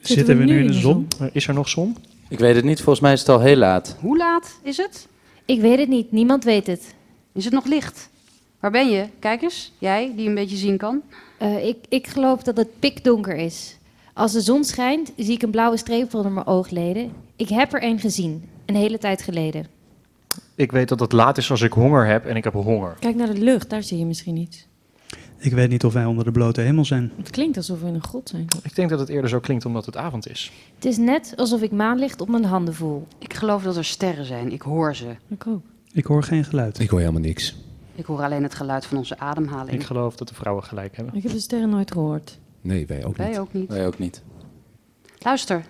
Zitten 0.00 0.38
we 0.38 0.44
nu 0.44 0.58
in 0.60 0.66
de 0.66 0.72
zon? 0.72 1.08
Is 1.32 1.46
er 1.46 1.54
nog 1.54 1.68
zon? 1.68 1.96
Ik 2.28 2.38
weet 2.38 2.54
het 2.54 2.64
niet, 2.64 2.76
volgens 2.76 3.00
mij 3.00 3.12
is 3.12 3.20
het 3.20 3.28
al 3.28 3.40
heel 3.40 3.56
laat. 3.56 3.96
Hoe 4.00 4.16
laat 4.16 4.58
is 4.62 4.76
het? 4.76 5.08
Ik 5.44 5.60
weet 5.60 5.78
het 5.78 5.88
niet, 5.88 6.12
niemand 6.12 6.44
weet 6.44 6.66
het. 6.66 6.94
Is 7.32 7.44
het 7.44 7.54
nog 7.54 7.64
licht? 7.64 8.08
Waar 8.60 8.70
ben 8.70 8.90
je? 8.90 9.06
Kijk 9.18 9.42
eens, 9.42 9.72
jij 9.78 10.12
die 10.16 10.28
een 10.28 10.34
beetje 10.34 10.56
zien 10.56 10.76
kan. 10.76 11.02
Eh, 11.38 11.66
ik, 11.66 11.76
ik 11.88 12.06
geloof 12.06 12.42
dat 12.42 12.56
het 12.56 12.78
pikdonker 12.78 13.36
is. 13.36 13.76
Als 14.14 14.32
de 14.32 14.40
zon 14.40 14.64
schijnt, 14.64 15.12
zie 15.16 15.32
ik 15.32 15.42
een 15.42 15.50
blauwe 15.50 15.76
streep 15.76 16.14
onder 16.14 16.32
mijn 16.32 16.46
oogleden. 16.46 17.12
Ik 17.36 17.48
heb 17.48 17.72
er 17.72 17.82
een 17.82 17.98
gezien, 17.98 18.44
een 18.66 18.74
hele 18.74 18.98
tijd 18.98 19.22
geleden. 19.22 19.66
Ik 20.54 20.72
weet 20.72 20.88
dat 20.88 21.00
het 21.00 21.12
laat 21.12 21.38
is 21.38 21.50
als 21.50 21.60
ik 21.60 21.72
honger 21.72 22.06
heb 22.06 22.26
en 22.26 22.36
ik 22.36 22.44
heb 22.44 22.52
honger. 22.52 22.96
Kijk 22.98 23.16
naar 23.16 23.34
de 23.34 23.40
lucht, 23.40 23.70
daar 23.70 23.82
zie 23.82 23.98
je 23.98 24.06
misschien 24.06 24.36
iets. 24.36 24.68
Ik 25.38 25.52
weet 25.52 25.68
niet 25.68 25.84
of 25.84 25.92
wij 25.92 26.04
onder 26.04 26.24
de 26.24 26.32
blote 26.32 26.60
hemel 26.60 26.84
zijn. 26.84 27.12
Het 27.16 27.30
klinkt 27.30 27.56
alsof 27.56 27.80
we 27.80 27.86
in 27.86 27.94
een 27.94 28.02
grot 28.02 28.28
zijn. 28.28 28.46
Ik 28.62 28.74
denk 28.74 28.90
dat 28.90 28.98
het 28.98 29.08
eerder 29.08 29.30
zo 29.30 29.40
klinkt 29.40 29.64
omdat 29.64 29.86
het 29.86 29.96
avond 29.96 30.28
is. 30.28 30.52
Het 30.74 30.84
is 30.84 30.96
net 30.96 31.32
alsof 31.36 31.62
ik 31.62 31.72
maanlicht 31.72 32.20
op 32.20 32.28
mijn 32.28 32.44
handen 32.44 32.74
voel. 32.74 33.06
Ik 33.18 33.34
geloof 33.34 33.62
dat 33.62 33.76
er 33.76 33.84
sterren 33.84 34.24
zijn. 34.24 34.52
Ik 34.52 34.62
hoor 34.62 34.96
ze. 34.96 35.16
Ik 35.28 35.46
ook. 35.46 35.62
Ik 35.92 36.04
hoor 36.04 36.22
geen 36.22 36.44
geluid. 36.44 36.78
Ik 36.78 36.90
hoor 36.90 36.98
helemaal 36.98 37.20
niks. 37.20 37.56
Ik 37.94 38.04
hoor 38.04 38.22
alleen 38.22 38.42
het 38.42 38.54
geluid 38.54 38.86
van 38.86 38.98
onze 38.98 39.18
ademhaling. 39.18 39.72
Ik 39.72 39.82
geloof 39.82 40.16
dat 40.16 40.28
de 40.28 40.34
vrouwen 40.34 40.64
gelijk 40.64 40.96
hebben. 40.96 41.14
Ik 41.14 41.22
heb 41.22 41.32
de 41.32 41.40
sterren 41.40 41.70
nooit 41.70 41.92
gehoord. 41.92 42.38
Nee, 42.60 42.86
wij 42.86 43.04
ook 43.04 43.16
Wij 43.16 43.28
niet. 43.28 43.38
ook 43.38 43.52
niet. 43.52 43.68
Wij 43.68 43.86
ook 43.86 43.98
niet. 43.98 44.22
Luister. 45.18 45.64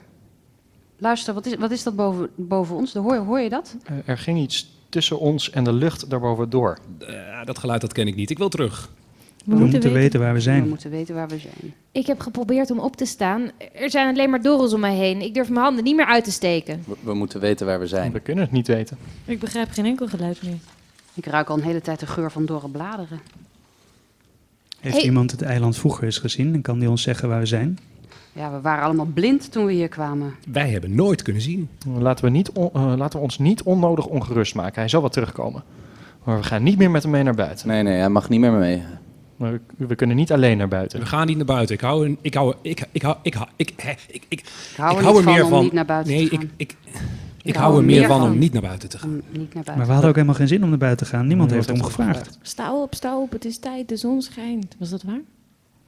Luister, 0.99 1.34
wat 1.34 1.47
is, 1.47 1.55
wat 1.57 1.70
is 1.70 1.82
dat 1.82 1.97
boven, 1.97 2.28
boven 2.34 2.76
ons? 2.76 2.95
Hoor, 2.95 3.16
hoor 3.16 3.41
je 3.41 3.49
dat? 3.49 3.76
Eh, 3.84 3.95
er 4.05 4.18
ging 4.18 4.38
iets 4.38 4.70
tussen 4.88 5.18
ons 5.18 5.51
en 5.51 5.64
de 5.64 5.72
lucht 5.72 6.11
daarboven 6.11 6.51
door. 6.51 6.78
Eh, 6.99 7.45
dat 7.45 7.59
geluid 7.59 7.80
dat 7.80 7.93
ken 7.93 8.07
ik 8.07 8.14
niet. 8.16 8.30
Ik 8.30 8.38
wil 8.38 8.49
terug. 8.49 8.91
We, 9.45 9.55
moeten 9.55 9.93
weten. 9.93 10.20
waar 10.20 10.28
we 10.28 10.34
We 10.34 10.41
zijn. 10.41 10.68
moeten 10.68 10.91
weten 10.91 11.14
waar 11.14 11.28
we 11.28 11.38
zijn. 11.38 11.74
Ik 11.93 12.07
heb 12.07 12.20
geprobeerd 12.20 12.70
om 12.70 12.78
op 12.78 12.97
te 12.97 13.05
staan. 13.05 13.51
Er 13.74 13.91
zijn 13.91 14.09
alleen 14.09 14.30
maar 14.30 14.43
dorrels 14.43 14.72
om 14.74 14.80
mij 14.80 14.95
heen. 14.95 15.20
Ik 15.20 15.34
durf 15.34 15.49
mijn 15.49 15.64
handen 15.64 15.84
niet 15.84 15.97
meer 15.97 16.07
uit 16.07 16.24
te 16.24 16.32
steken. 16.32 16.84
We, 16.86 16.95
we 17.03 17.14
moeten 17.14 17.41
weten 17.41 17.66
waar 17.66 17.80
we 17.80 17.86
zijn. 17.86 18.12
We 18.12 18.20
kunnen 18.20 18.45
het 18.45 18.53
niet 18.53 18.66
weten. 18.66 18.99
Ik 19.24 19.38
begrijp 19.41 19.70
geen 19.70 19.84
enkel 19.84 20.09
geluid 20.09 20.43
meer. 20.43 20.59
Ik 21.14 21.26
ruik 21.26 21.49
al 21.49 21.57
een 21.57 21.62
hele 21.62 21.80
tijd 21.80 22.01
de 22.01 22.07
geur 22.07 22.30
van 22.30 22.47
dorre 22.47 22.68
bladeren. 22.68 23.20
Heeft 24.81 24.95
Hey. 24.97 25.05
iemand 25.05 25.31
het 25.31 25.43
eiland 25.43 25.76
vroeger 25.76 26.05
eens 26.05 26.18
gezien 26.18 26.55
en 26.55 26.62
kan 26.62 26.78
die 26.78 26.91
ons 26.91 27.03
zeggen 27.03 27.28
waar 27.28 27.41
we 27.41 27.47
zijn? 27.47 27.78
Ja, 28.33 28.53
we 28.53 28.61
waren 28.61 28.85
allemaal 28.85 29.09
blind 29.14 29.53
toen 29.53 29.64
we 29.66 29.72
hier 29.72 29.89
kwamen. 29.89 30.35
Wij 30.53 30.70
hebben 30.70 30.95
nooit 30.95 31.22
kunnen 31.22 31.43
zien. 31.43 31.68
Laten 31.99 32.24
we, 32.24 32.31
niet 32.31 32.51
on- 32.51 32.70
eh, 32.72 32.93
laten 32.97 33.18
we 33.18 33.24
ons 33.24 33.39
niet 33.39 33.62
onnodig 33.62 34.07
ongerust 34.07 34.55
maken. 34.55 34.81
Hij 34.81 34.89
zal 34.89 35.01
wel 35.01 35.11
terugkomen. 35.11 35.62
Maar 36.24 36.37
we 36.37 36.43
gaan 36.43 36.62
niet 36.62 36.78
meer 36.78 36.91
met 36.91 37.03
hem 37.03 37.11
mee 37.12 37.22
naar 37.22 37.35
buiten. 37.35 37.68
Nee, 37.68 37.83
nee, 37.83 37.99
hij 37.99 38.09
mag 38.09 38.28
niet 38.28 38.41
meer 38.41 38.53
mee. 38.53 38.83
Maar 39.37 39.53
we, 39.53 39.87
we 39.87 39.95
kunnen 39.95 40.16
niet 40.16 40.33
alleen 40.33 40.57
naar 40.59 40.68
buiten. 40.68 41.01
We 41.01 41.07
gaan 41.07 41.26
niet 41.26 41.37
naar 41.37 41.47
buiten. 41.47 41.74
Ik 41.74 41.81
hou, 41.81 42.07
er- 42.11 42.16
ik 42.20 42.35
hou, 42.35 42.55
ik, 42.62 42.85
ik 42.93 43.03
hou, 43.03 43.16
ik 43.22 43.35
hou, 43.35 43.49
ik, 43.57 43.72
hè, 43.76 43.91
ik, 43.91 44.22
ik, 44.28 44.41
Ik 44.41 44.45
hou 44.76 44.97
er 44.99 45.26
niet 45.26 45.39
van 45.41 45.53
om 45.53 45.62
niet 45.62 45.72
naar 45.72 45.85
buiten 45.85 46.12
nee, 46.12 46.28
te 46.28 46.35
gaan. 46.37 46.45
Ik, 46.45 46.51
ik, 46.57 46.76
ik, 47.43 47.57
hou 47.57 47.76
er 47.76 47.84
meer 47.84 48.07
van 48.07 48.22
om 48.22 48.38
niet 48.38 48.53
naar 48.53 48.62
buiten 48.62 48.88
te 48.88 48.99
gaan. 48.99 49.11
Om 49.11 49.16
niet 49.16 49.55
naar 49.55 49.64
buiten. 49.64 49.76
Maar 49.76 49.86
we 49.86 49.93
hadden 49.93 50.09
ook 50.09 50.14
helemaal 50.14 50.36
geen 50.36 50.49
zin 50.49 50.62
om 50.62 50.68
naar 50.68 50.78
buiten 50.78 51.07
te 51.07 51.12
gaan. 51.12 51.26
Niemand 51.26 51.51
heeft 51.51 51.68
heeft 51.68 51.84
gevraagd. 51.84 52.38
Sta 52.43 52.74
op, 52.74 52.95
sta 52.95 53.18
op, 53.18 53.32
het 53.32 53.45
is 53.45 53.59
tijd, 53.59 53.88
de 53.88 53.97
zon 53.97 54.22
schijnt. 54.22 54.76
Was 54.78 54.91
dat 54.91 55.03
waar? 55.03 55.20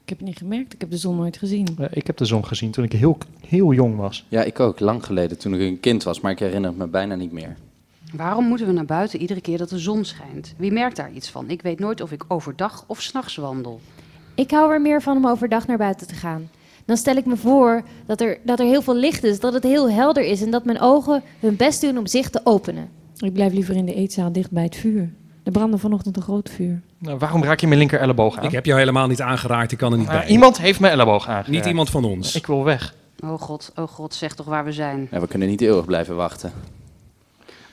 Ik 0.02 0.08
heb 0.08 0.18
het 0.18 0.26
niet 0.26 0.38
gemerkt, 0.38 0.72
ik 0.72 0.80
heb 0.80 0.90
de 0.90 0.96
zon 0.96 1.16
nooit 1.16 1.36
gezien. 1.36 1.66
Ik 1.90 2.06
heb 2.06 2.16
de 2.16 2.24
zon 2.24 2.46
gezien 2.46 2.70
toen 2.70 2.84
ik 2.84 2.92
heel, 2.92 3.18
heel 3.46 3.72
jong 3.72 3.96
was. 3.96 4.26
Ja, 4.28 4.42
ik 4.42 4.60
ook. 4.60 4.80
Lang 4.80 5.04
geleden 5.04 5.38
toen 5.38 5.54
ik 5.54 5.60
een 5.60 5.80
kind 5.80 6.02
was, 6.02 6.20
maar 6.20 6.32
ik 6.32 6.38
herinner 6.38 6.70
het 6.70 6.78
me 6.78 6.86
bijna 6.86 7.14
niet 7.14 7.32
meer. 7.32 7.56
Waarom 8.12 8.44
moeten 8.44 8.66
we 8.66 8.72
naar 8.72 8.84
buiten 8.84 9.20
iedere 9.20 9.40
keer 9.40 9.58
dat 9.58 9.68
de 9.68 9.78
zon 9.78 10.04
schijnt? 10.04 10.54
Wie 10.56 10.72
merkt 10.72 10.96
daar 10.96 11.12
iets 11.12 11.30
van? 11.30 11.50
Ik 11.50 11.62
weet 11.62 11.78
nooit 11.78 12.00
of 12.00 12.12
ik 12.12 12.24
overdag 12.28 12.84
of 12.86 13.00
s'nachts 13.00 13.36
wandel. 13.36 13.80
Ik 14.34 14.50
hou 14.50 14.72
er 14.72 14.80
meer 14.80 15.02
van 15.02 15.16
om 15.16 15.26
overdag 15.26 15.66
naar 15.66 15.78
buiten 15.78 16.06
te 16.06 16.14
gaan. 16.14 16.48
Dan 16.84 16.96
stel 16.96 17.16
ik 17.16 17.24
me 17.26 17.36
voor 17.36 17.82
dat 18.06 18.20
er, 18.20 18.38
dat 18.42 18.60
er 18.60 18.66
heel 18.66 18.82
veel 18.82 18.96
licht 18.96 19.24
is, 19.24 19.40
dat 19.40 19.52
het 19.52 19.62
heel 19.62 19.90
helder 19.90 20.24
is 20.24 20.42
en 20.42 20.50
dat 20.50 20.64
mijn 20.64 20.80
ogen 20.80 21.22
hun 21.40 21.56
best 21.56 21.80
doen 21.80 21.98
om 21.98 22.06
zich 22.06 22.30
te 22.30 22.40
openen. 22.44 22.88
Ik 23.16 23.32
blijf 23.32 23.52
liever 23.52 23.76
in 23.76 23.84
de 23.86 23.94
eetzaal 23.94 24.32
dicht 24.32 24.50
bij 24.50 24.62
het 24.62 24.76
vuur. 24.76 25.10
Er 25.42 25.52
brandde 25.52 25.78
vanochtend 25.78 26.16
een 26.16 26.22
groot 26.22 26.50
vuur. 26.50 26.80
Nou, 26.98 27.18
waarom 27.18 27.44
raak 27.44 27.60
je 27.60 27.66
mijn 27.66 27.78
linker 27.78 28.00
elleboog 28.00 28.38
aan? 28.38 28.44
Ik 28.44 28.50
heb 28.50 28.64
jou 28.66 28.78
helemaal 28.78 29.06
niet 29.06 29.20
aangeraakt. 29.20 29.72
Ik 29.72 29.78
kan 29.78 29.92
er 29.92 29.98
niet 29.98 30.06
bij. 30.06 30.26
iemand 30.26 30.58
heeft 30.58 30.80
mijn 30.80 30.92
elleboog 30.92 31.26
aangeraakt. 31.26 31.48
Niet 31.48 31.66
iemand 31.66 31.90
van 31.90 32.04
ons. 32.04 32.34
Ik 32.36 32.46
wil 32.46 32.64
weg. 32.64 32.94
Oh 33.24 33.40
god, 33.40 33.72
oh 33.76 33.88
god, 33.88 34.14
zeg 34.14 34.34
toch 34.34 34.46
waar 34.46 34.64
we 34.64 34.72
zijn. 34.72 35.08
Ja, 35.10 35.20
we 35.20 35.26
kunnen 35.26 35.48
niet 35.48 35.60
eeuwig 35.60 35.84
blijven 35.84 36.16
wachten. 36.16 36.52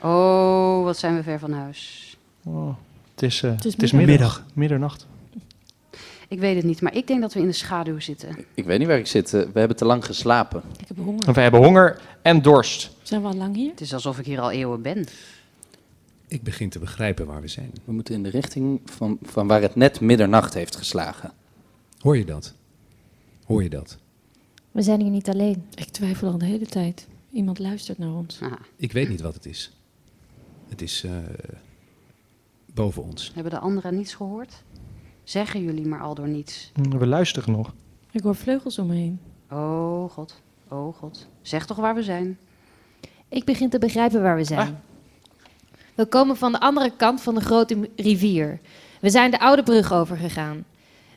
Oh, 0.02 0.84
wat 0.84 0.96
zijn 0.98 1.14
we 1.16 1.22
ver 1.22 1.38
van 1.38 1.52
huis. 1.52 2.16
Oh, 2.44 2.68
het 3.14 3.22
is, 3.22 3.42
eh, 3.42 3.50
Het 3.50 3.64
is 3.64 3.72
het 3.72 3.82
is 3.82 3.92
middag. 3.92 4.16
middag. 4.18 4.44
Middernacht. 4.54 5.06
Ik 6.30 6.38
weet 6.38 6.56
het 6.56 6.64
niet, 6.64 6.80
maar 6.80 6.94
ik 6.94 7.06
denk 7.06 7.20
dat 7.20 7.32
we 7.34 7.40
in 7.40 7.46
de 7.46 7.52
schaduw 7.52 8.00
zitten. 8.00 8.36
Ik 8.54 8.64
weet 8.64 8.78
niet 8.78 8.88
waar 8.88 8.98
ik 8.98 9.06
zit. 9.06 9.34
eh, 9.34 9.40
We 9.52 9.58
hebben 9.58 9.76
te 9.76 9.84
lang 9.84 10.04
geslapen. 10.04 10.62
Ik 10.78 10.88
heb 10.88 10.96
honger. 10.96 11.26
En 11.26 11.34
we 11.34 11.40
hebben 11.40 11.60
honger 11.64 12.00
en 12.22 12.42
dorst. 12.42 12.90
Zijn 13.02 13.22
we 13.22 13.28
al 13.28 13.34
lang 13.34 13.54
hier? 13.56 13.70
Het 13.70 13.80
is 13.80 13.94
alsof 13.94 14.18
ik 14.18 14.24
hier 14.26 14.40
al 14.40 14.50
eeuwen 14.50 14.82
ben. 14.82 15.06
Ik 16.28 16.42
begin 16.42 16.68
te 16.68 16.78
begrijpen 16.78 17.26
waar 17.26 17.40
we 17.40 17.48
zijn. 17.48 17.70
We 17.84 17.92
moeten 17.92 18.14
in 18.14 18.22
de 18.22 18.28
richting 18.28 18.80
van, 18.84 19.18
van 19.22 19.46
waar 19.46 19.62
het 19.62 19.74
net 19.74 20.00
middernacht 20.00 20.54
heeft 20.54 20.76
geslagen. 20.76 21.32
Hoor 21.98 22.16
je 22.16 22.24
dat? 22.24 22.54
Hoor 23.44 23.62
je 23.62 23.68
dat? 23.70 23.98
We 24.70 24.82
zijn 24.82 25.00
hier 25.00 25.10
niet 25.10 25.28
alleen. 25.28 25.64
Ik 25.74 25.88
twijfel 25.88 26.28
al 26.32 26.38
de 26.38 26.44
hele 26.44 26.66
tijd. 26.66 27.06
Iemand 27.32 27.58
luistert 27.58 27.98
naar 27.98 28.12
ons. 28.12 28.38
Ah, 28.42 28.52
Ik 28.76 28.92
weet 28.92 29.08
niet 29.08 29.20
wat 29.20 29.34
het 29.34 29.46
is. 29.46 29.72
Het 30.68 30.82
is 30.82 31.04
eh, 31.04 31.12
boven 32.74 33.02
ons. 33.02 33.30
hebben 33.34 33.52
de 33.52 33.58
anderen 33.58 33.96
niets 33.96 34.14
gehoord? 34.14 34.62
Zeggen 35.30 35.62
jullie 35.64 35.86
maar 35.86 36.00
al 36.00 36.14
door 36.14 36.28
niets. 36.28 36.72
Mm, 36.74 36.98
We 36.98 37.06
luisteren 37.06 37.52
nog. 37.52 37.72
Ik 38.10 38.22
hoor 38.22 38.34
vleugels 38.34 38.78
om 38.78 38.86
me 38.86 38.94
heen. 38.94 39.20
Oh 39.50 40.10
god, 40.10 40.40
oh 40.68 40.94
god. 40.96 41.28
Zeg 41.42 41.66
toch 41.66 41.76
waar 41.76 41.94
we 41.94 42.02
zijn. 42.02 42.38
Ik 43.28 43.44
begin 43.44 43.68
te 43.70 43.78
begrijpen 43.78 44.22
waar 44.22 44.36
we 44.36 44.44
zijn. 44.44 44.80
We 45.94 46.06
komen 46.06 46.36
van 46.36 46.52
de 46.52 46.60
andere 46.60 46.92
kant 46.96 47.20
van 47.20 47.34
de 47.34 47.40
grote 47.40 47.90
rivier. 47.96 48.60
We 49.00 49.10
zijn 49.10 49.30
de 49.30 49.40
oude 49.40 49.62
brug 49.62 49.92
overgegaan. 49.92 50.64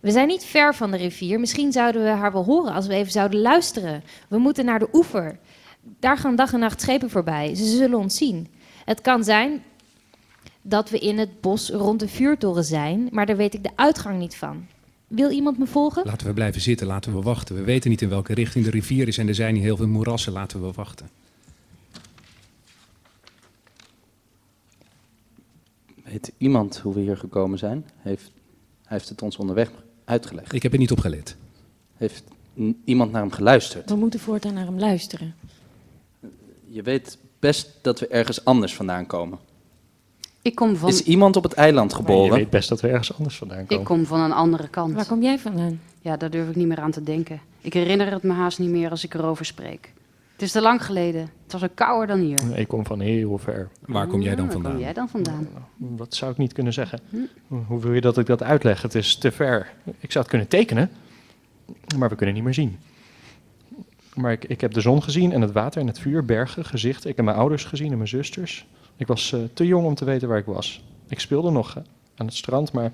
We 0.01 0.11
zijn 0.11 0.27
niet 0.27 0.45
ver 0.45 0.75
van 0.75 0.91
de 0.91 0.97
rivier. 0.97 1.39
Misschien 1.39 1.71
zouden 1.71 2.03
we 2.03 2.09
haar 2.09 2.31
wel 2.31 2.43
horen 2.43 2.73
als 2.73 2.87
we 2.87 2.93
even 2.93 3.11
zouden 3.11 3.41
luisteren. 3.41 4.03
We 4.27 4.37
moeten 4.37 4.65
naar 4.65 4.79
de 4.79 4.89
oever. 4.93 5.39
Daar 5.99 6.17
gaan 6.17 6.35
dag 6.35 6.53
en 6.53 6.59
nacht 6.59 6.81
schepen 6.81 7.09
voorbij. 7.09 7.55
Ze 7.55 7.65
zullen 7.65 7.99
ons 7.99 8.17
zien. 8.17 8.47
Het 8.85 9.01
kan 9.01 9.23
zijn 9.23 9.63
dat 10.63 10.89
we 10.89 10.99
in 10.99 11.17
het 11.17 11.41
bos 11.41 11.69
rond 11.69 11.99
de 11.99 12.07
vuurtoren 12.07 12.63
zijn, 12.63 13.07
maar 13.11 13.25
daar 13.25 13.37
weet 13.37 13.53
ik 13.53 13.63
de 13.63 13.71
uitgang 13.75 14.19
niet 14.19 14.35
van. 14.35 14.65
Wil 15.07 15.31
iemand 15.31 15.57
me 15.57 15.65
volgen? 15.65 16.05
Laten 16.05 16.27
we 16.27 16.33
blijven 16.33 16.61
zitten, 16.61 16.87
laten 16.87 17.13
we 17.13 17.21
wachten. 17.21 17.55
We 17.55 17.63
weten 17.63 17.89
niet 17.89 18.01
in 18.01 18.09
welke 18.09 18.33
richting 18.33 18.65
de 18.65 18.71
rivier 18.71 19.07
is 19.07 19.17
en 19.17 19.27
er 19.27 19.35
zijn 19.35 19.55
hier 19.55 19.63
heel 19.63 19.77
veel 19.77 19.87
moerassen, 19.87 20.33
laten 20.33 20.61
we 20.61 20.71
wachten. 20.71 21.09
Weet 26.03 26.31
iemand 26.37 26.77
hoe 26.77 26.93
we 26.93 26.99
hier 26.99 27.17
gekomen 27.17 27.57
zijn? 27.57 27.85
Heeft, 27.97 28.31
hij 28.83 28.97
heeft 28.97 29.09
het 29.09 29.21
ons 29.21 29.37
onderweg 29.37 29.71
uitgelegd. 30.05 30.53
Ik 30.53 30.63
heb 30.63 30.73
er 30.73 30.79
niet 30.79 30.91
op 30.91 30.99
gelet. 30.99 31.35
Heeft 31.97 32.23
iemand 32.83 33.11
naar 33.11 33.21
hem 33.21 33.31
geluisterd? 33.31 33.89
We 33.89 33.95
moeten 33.95 34.19
voortaan 34.19 34.53
naar 34.53 34.65
hem 34.65 34.79
luisteren. 34.79 35.35
Je 36.67 36.81
weet 36.81 37.17
best 37.39 37.69
dat 37.81 37.99
we 37.99 38.07
ergens 38.07 38.45
anders 38.45 38.75
vandaan 38.75 39.05
komen. 39.05 39.39
Ik 40.43 40.55
kom 40.55 40.75
van, 40.75 40.89
Is 40.89 41.03
iemand 41.03 41.35
op 41.35 41.43
het 41.43 41.53
eiland 41.53 41.91
Je 41.91 41.97
geboren? 41.97 42.35
weet 42.35 42.49
best 42.49 42.69
dat 42.69 42.81
we 42.81 42.87
ergens 42.87 43.13
anders 43.17 43.37
vandaan 43.37 43.57
komen. 43.65 43.79
ik 43.79 43.83
kom 43.83 44.05
van 44.05 44.19
een 44.19 44.31
andere 44.31 44.67
kant. 44.67 44.93
Waar 44.93 45.05
kom 45.07 45.21
jij 45.21 45.39
vandaan? 45.39 45.81
Ja, 46.01 46.17
daar 46.17 46.29
durf 46.29 46.49
ik 46.49 46.55
niet 46.55 46.67
meer 46.67 46.79
aan 46.79 46.91
te 46.91 47.03
denken. 47.03 47.39
Ik 47.61 47.73
herinner 47.73 48.11
het 48.11 48.23
me 48.23 48.33
haast 48.33 48.59
niet 48.59 48.69
meer 48.69 48.89
als 48.89 49.03
ik 49.03 49.13
erover 49.13 49.45
spreek. 49.45 49.93
Het 50.33 50.41
is 50.41 50.51
te 50.51 50.61
lang 50.61 50.85
geleden. 50.85 51.21
Het 51.43 51.51
was 51.51 51.63
ook 51.63 51.75
kouder 51.75 52.07
dan 52.07 52.19
hier. 52.19 52.57
Ik 52.57 52.67
kom 52.67 52.85
van 52.85 52.99
heel 52.99 53.37
ver. 53.37 53.69
Waar 53.85 54.07
kom 54.07 54.21
jij 54.21 54.35
dan 54.35 54.45
Ah, 54.45 54.51
Waar 54.53 54.61
vandaan? 54.61 54.71
kom 54.71 54.81
jij 54.81 54.93
dan 54.93 55.09
vandaan? 55.09 55.47
Dat 55.77 56.15
zou 56.15 56.31
ik 56.31 56.37
niet 56.37 56.53
kunnen 56.53 56.73
zeggen. 56.73 56.99
Hoe 57.67 57.79
wil 57.79 57.93
je 57.93 58.01
dat 58.01 58.17
ik 58.17 58.25
dat 58.25 58.43
uitleg? 58.43 58.81
Het 58.81 58.95
is 58.95 59.15
te 59.17 59.31
ver. 59.31 59.71
Ik 59.99 60.11
zou 60.11 60.19
het 60.19 60.27
kunnen 60.27 60.47
tekenen, 60.47 60.89
maar 61.97 62.09
we 62.09 62.15
kunnen 62.15 62.35
niet 62.35 62.43
meer 62.43 62.53
zien. 62.53 62.77
Maar 64.13 64.31
ik, 64.31 64.45
ik 64.45 64.61
heb 64.61 64.73
de 64.73 64.81
zon 64.81 65.03
gezien 65.03 65.31
en 65.31 65.41
het 65.41 65.51
water 65.51 65.81
en 65.81 65.87
het 65.87 65.99
vuur, 65.99 66.25
bergen, 66.25 66.65
gezichten. 66.65 67.09
Ik 67.09 67.15
heb 67.15 67.25
mijn 67.25 67.37
ouders 67.37 67.63
gezien 67.63 67.91
en 67.91 67.97
mijn 67.97 68.09
zusters. 68.09 68.65
Ik 69.03 69.09
was 69.09 69.33
eh, 69.33 69.39
te 69.53 69.65
jong 69.65 69.85
om 69.85 69.95
te 69.95 70.05
weten 70.05 70.27
waar 70.27 70.37
ik 70.37 70.45
was. 70.45 70.83
Ik 71.07 71.19
speelde 71.19 71.51
nog 71.51 71.77
aan 72.15 72.25
het 72.25 72.35
strand, 72.35 72.71
maar 72.71 72.91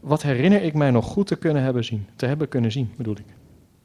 wat 0.00 0.22
herinner 0.22 0.62
ik 0.62 0.74
mij 0.74 0.90
nog 0.90 1.04
goed 1.04 1.26
te 1.26 1.36
kunnen 1.36 1.62
hebben 1.62 1.84
zien? 1.84 2.06
Te 2.16 2.26
hebben 2.26 2.48
kunnen 2.48 2.72
zien, 2.72 2.92
bedoel 2.96 3.16
ik. 3.16 3.24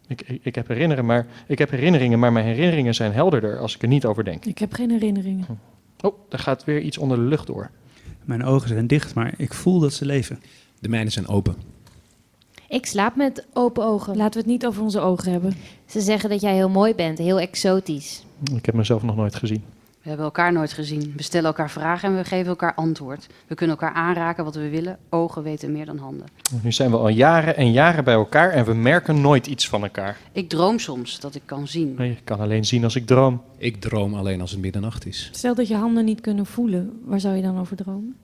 Ik, 0.07 0.21
ik, 0.21 0.39
ik, 0.43 0.55
heb, 0.55 0.67
herinneren, 0.67 1.05
maar, 1.05 1.27
ik 1.47 1.57
heb 1.57 1.69
herinneringen, 1.69 2.19
maar 2.19 2.31
mijn 2.31 2.45
herinneringen 2.45 2.93
zijn 2.93 3.13
helderder 3.13 3.59
als 3.59 3.75
ik 3.75 3.81
er 3.81 3.87
niet 3.87 4.05
over 4.05 4.23
denk. 4.23 4.45
Ik 4.45 4.57
heb 4.57 4.73
geen 4.73 4.89
herinneringen. 4.89 5.45
Oh, 6.01 6.15
daar 6.29 6.39
gaat 6.39 6.63
weer 6.63 6.81
iets 6.81 6.97
onder 6.97 7.17
de 7.17 7.23
lucht 7.23 7.47
door. 7.47 7.69
Mijn 8.23 8.43
ogen 8.43 8.67
zijn 8.67 8.87
dicht, 8.87 9.13
maar 9.15 9.33
ik 9.37 9.53
voel 9.53 9.79
dat 9.79 9.93
ze 9.93 10.05
leven. 10.05 10.39
De 10.79 10.89
mijne 10.89 11.09
zijn 11.09 11.27
open. 11.27 11.55
Ik 12.67 12.85
slaap 12.85 13.15
met 13.15 13.45
open 13.53 13.83
ogen. 13.83 14.17
Laten 14.17 14.33
we 14.33 14.39
het 14.39 14.47
niet 14.47 14.65
over 14.65 14.83
onze 14.83 14.99
ogen 14.99 15.31
hebben. 15.31 15.53
Ze 15.85 16.01
zeggen 16.01 16.29
dat 16.29 16.41
jij 16.41 16.53
heel 16.53 16.69
mooi 16.69 16.95
bent, 16.95 17.17
heel 17.17 17.39
exotisch. 17.39 18.23
Ik 18.55 18.65
heb 18.65 18.75
mezelf 18.75 19.03
nog 19.03 19.15
nooit 19.15 19.35
gezien. 19.35 19.63
We 20.01 20.07
hebben 20.07 20.25
elkaar 20.25 20.53
nooit 20.53 20.73
gezien. 20.73 21.13
We 21.15 21.23
stellen 21.23 21.47
elkaar 21.47 21.69
vragen 21.69 22.09
en 22.09 22.15
we 22.15 22.23
geven 22.23 22.47
elkaar 22.47 22.73
antwoord. 22.73 23.27
We 23.47 23.55
kunnen 23.55 23.77
elkaar 23.79 23.95
aanraken 23.95 24.43
wat 24.43 24.55
we 24.55 24.69
willen. 24.69 24.97
Ogen 25.09 25.43
weten 25.43 25.71
meer 25.71 25.85
dan 25.85 25.97
handen. 25.97 26.27
Nu 26.61 26.71
zijn 26.71 26.91
we 26.91 26.97
al 26.97 27.07
jaren 27.07 27.55
en 27.55 27.71
jaren 27.71 28.03
bij 28.03 28.13
elkaar 28.13 28.49
en 28.49 28.65
we 28.65 28.73
merken 28.73 29.21
nooit 29.21 29.47
iets 29.47 29.69
van 29.69 29.83
elkaar. 29.83 30.17
Ik 30.31 30.49
droom 30.49 30.79
soms 30.79 31.19
dat 31.19 31.35
ik 31.35 31.41
kan 31.45 31.67
zien. 31.67 31.95
Nee, 31.97 32.11
ik 32.11 32.21
kan 32.23 32.39
alleen 32.39 32.65
zien 32.65 32.83
als 32.83 32.95
ik 32.95 33.07
droom. 33.07 33.41
Ik 33.57 33.81
droom 33.81 34.13
alleen 34.13 34.41
als 34.41 34.51
het 34.51 34.59
middernacht 34.59 35.05
is. 35.05 35.29
Stel 35.31 35.55
dat 35.55 35.67
je 35.67 35.75
handen 35.75 36.05
niet 36.05 36.21
kunnen 36.21 36.45
voelen, 36.45 37.01
waar 37.05 37.19
zou 37.19 37.35
je 37.35 37.41
dan 37.41 37.59
over 37.59 37.75
dromen? 37.75 38.15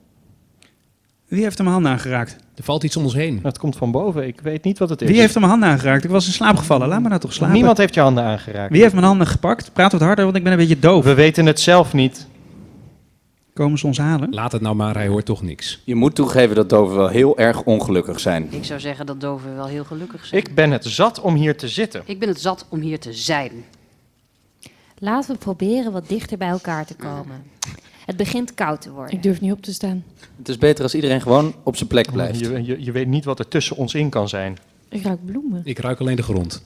Wie 1.28 1.42
heeft 1.44 1.58
hem 1.58 1.66
mijn 1.66 1.82
handen 1.82 1.92
aangeraakt? 1.92 2.36
Er 2.56 2.64
valt 2.64 2.84
iets 2.84 2.98
om 2.98 3.04
ons 3.04 3.14
heen. 3.14 3.40
Het 3.44 3.58
komt 3.58 3.76
van 3.76 3.92
boven. 3.92 4.28
Ik 4.28 4.42
weet 4.42 4.64
niet 4.64 4.80
wat 4.80 4.90
het 4.90 5.02
is. 5.02 5.10
Wie 5.10 5.20
heeft 5.20 5.34
hem 5.34 5.42
mijn 5.42 5.54
handen 5.54 5.70
aangeraakt? 5.70 6.04
Ik 6.04 6.10
was 6.10 6.28
in 6.28 6.34
slaap 6.34 6.58
gevallen. 6.58 6.88
Laat 6.88 7.02
me 7.02 7.08
nou 7.08 7.20
toch 7.22 7.34
slapen. 7.34 7.56
Niemand 7.56 7.78
heeft 7.78 7.94
je 7.94 8.00
handen 8.00 8.24
aangeraakt. 8.24 8.72
Wie 8.72 8.82
heeft 8.82 8.94
mijn 8.94 9.06
handen 9.06 9.28
gepakt? 9.28 9.74
Praat 9.74 9.92
wat 9.92 10.02
harder, 10.02 10.24
want 10.24 10.38
ik 10.38 10.44
ben 10.44 10.52
een 10.52 10.58
beetje 10.58 10.80
doof. 10.80 11.04
We 11.04 11.14
weten 11.14 11.46
het 11.46 11.60
zelf 11.60 11.94
niet. 11.94 12.28
Komen 13.54 13.78
ze 13.78 13.88
ons 13.88 13.98
halen? 13.98 14.34
Laat 14.34 14.52
het 14.52 14.62
nou 14.62 14.76
maar, 14.76 14.96
hij 14.96 15.08
hoort 15.08 15.26
toch 15.26 15.42
niks. 15.42 15.82
Je 15.84 15.96
moet 15.96 16.16
toegeven 16.16 16.56
dat 16.56 16.70
doven 16.70 16.96
wel 16.96 17.08
heel 17.08 17.38
erg 17.38 17.64
ongelukkig 17.64 18.20
zijn. 18.20 18.48
Ik 18.50 18.66
zou 18.66 18.80
zeggen 18.80 19.06
dat 19.06 19.22
doven 19.22 19.56
wel 19.56 19.68
heel 19.68 19.84
gelukkig 19.84 20.26
zijn. 20.26 20.42
Ik 20.42 20.56
ben 20.56 20.72
het 20.72 20.86
zat 20.86 21.22
om 21.22 21.36
hier 21.36 21.58
te 21.58 21.68
zitten. 21.68 22.02
Ik 22.06 22.20
ben 22.20 22.28
het 22.28 22.42
zat 22.42 22.66
om 22.70 22.80
hier 22.80 23.00
te 23.00 23.14
zijn. 23.14 23.52
Laten 24.98 25.32
we 25.32 25.38
proberen 25.38 25.92
wat 25.92 26.08
dichter 26.08 26.38
bij 26.38 26.48
elkaar 26.48 26.86
te 26.86 26.96
komen. 26.96 27.44
Het 28.08 28.18
begint 28.18 28.54
koud 28.54 28.82
te 28.82 28.92
worden. 28.92 29.16
Ik 29.16 29.24
durf 29.24 29.42
niet 29.42 29.52
op 29.52 29.62
te 29.62 29.74
staan. 29.74 30.04
Het 30.38 30.50
is 30.50 30.58
beter 30.58 30.84
als 30.84 30.96
iedereen 30.96 31.22
gewoon 31.22 31.54
op 31.64 31.76
zijn 31.76 31.90
plek 31.90 32.12
blijft. 32.12 32.40
Je, 32.40 32.64
je, 32.64 32.84
je 32.84 32.92
weet 32.92 33.08
niet 33.08 33.26
wat 33.26 33.40
er 33.40 33.48
tussen 33.48 33.76
ons 33.76 33.94
in 33.94 34.10
kan 34.10 34.30
zijn. 34.30 34.58
Ik 34.90 35.04
ruik 35.04 35.26
bloemen. 35.26 35.62
Ik 35.64 35.80
ruik 35.80 36.00
alleen 36.00 36.16
de 36.16 36.24
grond. 36.24 36.64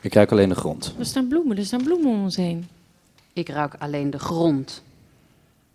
Ik 0.00 0.14
ruik 0.14 0.32
alleen 0.32 0.48
de 0.48 0.54
grond. 0.54 0.94
Er 0.98 1.04
staan 1.04 1.28
bloemen, 1.28 1.56
er 1.56 1.64
staan 1.64 1.82
bloemen 1.82 2.10
om 2.10 2.22
ons 2.22 2.36
heen. 2.36 2.68
Ik 3.32 3.48
ruik 3.48 3.74
alleen 3.78 4.10
de 4.10 4.18
grond. 4.18 4.82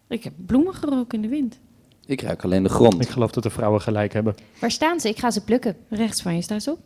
Ik 0.08 0.24
heb 0.24 0.34
bloemen 0.46 0.74
geroken 0.74 1.16
in 1.16 1.22
de 1.22 1.36
wind. 1.36 1.60
Ik 2.06 2.22
ruik 2.22 2.44
alleen 2.44 2.64
de 2.64 2.70
grond. 2.70 3.02
Ik 3.02 3.10
geloof 3.10 3.32
dat 3.32 3.44
de 3.44 3.50
vrouwen 3.50 3.82
gelijk 3.82 4.14
hebben. 4.14 4.36
Waar 4.60 4.72
staan 4.72 5.00
ze? 5.00 5.10
Ik 5.10 5.20
ga 5.20 5.32
ze 5.32 5.44
plukken. 5.44 5.76
Rechts 5.90 6.22
van 6.22 6.36
je, 6.36 6.42
sta 6.42 6.54
eens 6.54 6.68
op. 6.68 6.80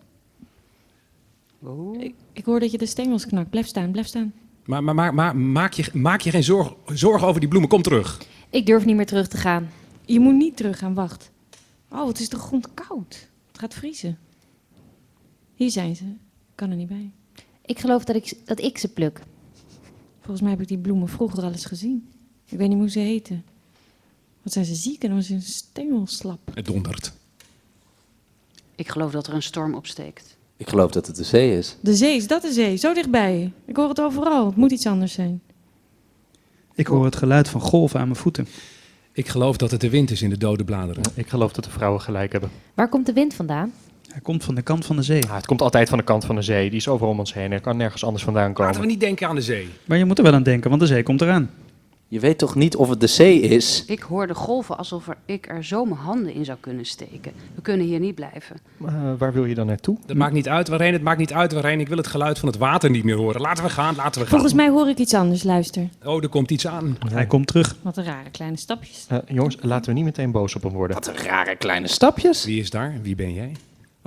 Oh. 1.63 2.01
Ik, 2.01 2.15
ik 2.33 2.45
hoor 2.45 2.59
dat 2.59 2.71
je 2.71 2.77
de 2.77 2.85
stengels 2.85 3.25
knakt. 3.25 3.49
Blijf 3.49 3.67
staan, 3.67 3.91
blijf 3.91 4.07
staan. 4.07 4.33
Maar, 4.69 4.83
maar, 4.83 4.95
maar, 4.95 5.13
maar 5.13 5.35
maak, 5.35 5.73
je, 5.73 5.89
maak 5.93 6.21
je 6.21 6.29
geen 6.29 6.43
zorg, 6.43 6.73
zorgen 6.85 7.27
over 7.27 7.39
die 7.39 7.49
bloemen. 7.49 7.69
Kom 7.69 7.81
terug. 7.81 8.21
Ik 8.49 8.65
durf 8.65 8.85
niet 8.85 8.95
meer 8.95 9.05
terug 9.05 9.27
te 9.27 9.37
gaan. 9.37 9.69
Je 10.05 10.19
moet 10.19 10.35
niet 10.35 10.57
terug 10.57 10.77
gaan, 10.77 10.93
wacht. 10.93 11.31
Oh, 11.91 12.07
het 12.07 12.19
is 12.19 12.29
de 12.29 12.37
grond 12.37 12.73
koud. 12.73 13.27
Het 13.47 13.59
gaat 13.59 13.73
vriezen. 13.73 14.17
Hier 15.55 15.71
zijn 15.71 15.95
ze. 15.95 16.03
Ik 16.03 16.55
kan 16.55 16.69
er 16.69 16.75
niet 16.75 16.87
bij. 16.87 17.11
Ik 17.65 17.79
geloof 17.79 18.03
dat 18.03 18.15
ik, 18.15 18.33
dat 18.45 18.59
ik 18.59 18.77
ze 18.77 18.87
pluk. 18.87 19.21
Volgens 20.19 20.41
mij 20.41 20.51
heb 20.51 20.61
ik 20.61 20.67
die 20.67 20.77
bloemen 20.77 21.07
vroeger 21.07 21.43
al 21.43 21.51
eens 21.51 21.65
gezien. 21.65 22.09
Ik 22.45 22.57
weet 22.57 22.69
niet 22.69 22.77
hoe 22.77 22.89
ze 22.89 22.99
heten. 22.99 23.45
Wat 24.41 24.53
zijn 24.53 24.65
ze 24.65 24.75
ziek 24.75 25.03
en 25.03 25.09
dan 25.09 25.17
is 25.17 25.29
een 25.29 25.41
stengel 25.41 26.07
slap. 26.07 26.39
Het 26.53 26.65
dondert. 26.65 27.13
Ik 28.75 28.89
geloof 28.89 29.11
dat 29.11 29.27
er 29.27 29.33
een 29.33 29.43
storm 29.43 29.73
opsteekt. 29.73 30.37
Ik 30.59 30.69
geloof 30.69 30.91
dat 30.91 31.07
het 31.07 31.15
de 31.15 31.23
zee 31.23 31.57
is. 31.57 31.75
De 31.81 31.95
zee, 31.95 32.15
is 32.15 32.27
dat 32.27 32.41
de 32.41 32.51
zee? 32.51 32.75
Zo 32.75 32.93
dichtbij. 32.93 33.51
Ik 33.65 33.75
hoor 33.75 33.89
het 33.89 34.01
overal. 34.01 34.45
Het 34.45 34.55
moet 34.55 34.71
iets 34.71 34.85
anders 34.85 35.13
zijn. 35.13 35.41
Ik 36.75 36.87
hoor 36.87 37.05
het 37.05 37.15
geluid 37.15 37.49
van 37.49 37.61
golven 37.61 37.99
aan 37.99 38.07
mijn 38.07 38.19
voeten. 38.19 38.47
Ik 39.11 39.27
geloof 39.27 39.57
dat 39.57 39.71
het 39.71 39.81
de 39.81 39.89
wind 39.89 40.11
is 40.11 40.21
in 40.21 40.29
de 40.29 40.37
dode 40.37 40.63
bladeren. 40.63 41.03
Ik 41.13 41.29
geloof 41.29 41.53
dat 41.53 41.63
de 41.63 41.69
vrouwen 41.69 42.01
gelijk 42.01 42.31
hebben. 42.31 42.49
Waar 42.73 42.89
komt 42.89 43.05
de 43.05 43.13
wind 43.13 43.33
vandaan? 43.33 43.73
Hij 44.11 44.21
komt 44.21 44.43
van 44.43 44.55
de 44.55 44.61
kant 44.61 44.85
van 44.85 44.95
de 44.95 45.01
zee. 45.01 45.23
Ah, 45.25 45.35
het 45.35 45.45
komt 45.45 45.61
altijd 45.61 45.89
van 45.89 45.97
de 45.97 46.03
kant 46.03 46.25
van 46.25 46.35
de 46.35 46.41
zee. 46.41 46.69
Die 46.69 46.79
is 46.79 46.87
overal 46.87 47.11
om 47.11 47.19
ons 47.19 47.33
heen. 47.33 47.51
Er 47.51 47.61
kan 47.61 47.77
nergens 47.77 48.03
anders 48.03 48.23
vandaan 48.23 48.53
komen. 48.53 48.65
Laten 48.65 48.81
we 48.81 48.87
niet 48.87 48.99
denken 48.99 49.27
aan 49.27 49.35
de 49.35 49.41
zee. 49.41 49.69
Maar 49.85 49.97
je 49.97 50.05
moet 50.05 50.17
er 50.17 50.23
wel 50.23 50.33
aan 50.33 50.43
denken, 50.43 50.69
want 50.69 50.81
de 50.81 50.87
zee 50.87 51.03
komt 51.03 51.21
eraan. 51.21 51.49
Je 52.11 52.19
weet 52.19 52.37
toch 52.37 52.55
niet 52.55 52.75
of 52.75 52.89
het 52.89 52.99
de 52.99 53.07
zee 53.07 53.39
is? 53.39 53.83
Ik 53.87 53.99
hoor 53.99 54.27
de 54.27 54.33
golven 54.33 54.77
alsof 54.77 55.07
er, 55.07 55.17
ik 55.25 55.49
er 55.49 55.63
zo 55.63 55.85
mijn 55.85 55.99
handen 55.99 56.33
in 56.33 56.45
zou 56.45 56.57
kunnen 56.59 56.85
steken. 56.85 57.31
We 57.55 57.61
kunnen 57.61 57.85
hier 57.85 57.99
niet 57.99 58.15
blijven. 58.15 58.59
Eh, 58.85 58.93
waar 59.17 59.33
wil 59.33 59.45
je 59.45 59.55
dan 59.55 59.65
naartoe? 59.65 59.97
Het 60.05 60.17
maakt 60.17 60.33
niet 60.33 60.47
uit 60.47 60.67
waarheen, 60.67 60.93
het 60.93 61.01
maakt 61.01 61.19
niet 61.19 61.33
uit 61.33 61.53
waarheen. 61.53 61.79
Ik 61.79 61.87
wil 61.87 61.97
het 61.97 62.07
geluid 62.07 62.39
van 62.39 62.49
het 62.49 62.57
water 62.57 62.89
niet 62.89 63.03
meer 63.03 63.15
horen. 63.15 63.41
Laten 63.41 63.63
we 63.63 63.69
gaan, 63.69 63.95
laten 63.95 64.21
we 64.21 64.27
gaan. 64.27 64.29
Volgens 64.29 64.53
mij 64.53 64.69
hoor 64.69 64.89
ik 64.89 64.97
iets 64.97 65.13
anders. 65.13 65.43
Luister. 65.43 65.89
Oh, 66.03 66.23
er 66.23 66.29
komt 66.29 66.51
iets 66.51 66.67
aan. 66.67 66.97
Hij 67.09 67.25
komt 67.25 67.47
terug. 67.47 67.75
Wat 67.81 67.97
een 67.97 68.03
rare 68.03 68.29
kleine 68.29 68.57
stapjes. 68.57 69.05
Eh, 69.07 69.17
jongens, 69.27 69.57
laten 69.61 69.89
we 69.89 69.95
niet 69.95 70.05
meteen 70.05 70.31
boos 70.31 70.55
op 70.55 70.63
hem 70.63 70.73
worden. 70.73 70.95
Wat 70.95 71.07
een 71.07 71.23
rare 71.23 71.55
kleine 71.55 71.87
stapjes. 71.87 72.45
Wie 72.45 72.59
is 72.59 72.69
daar? 72.69 72.99
Wie 73.01 73.15
ben 73.15 73.33
jij? 73.33 73.51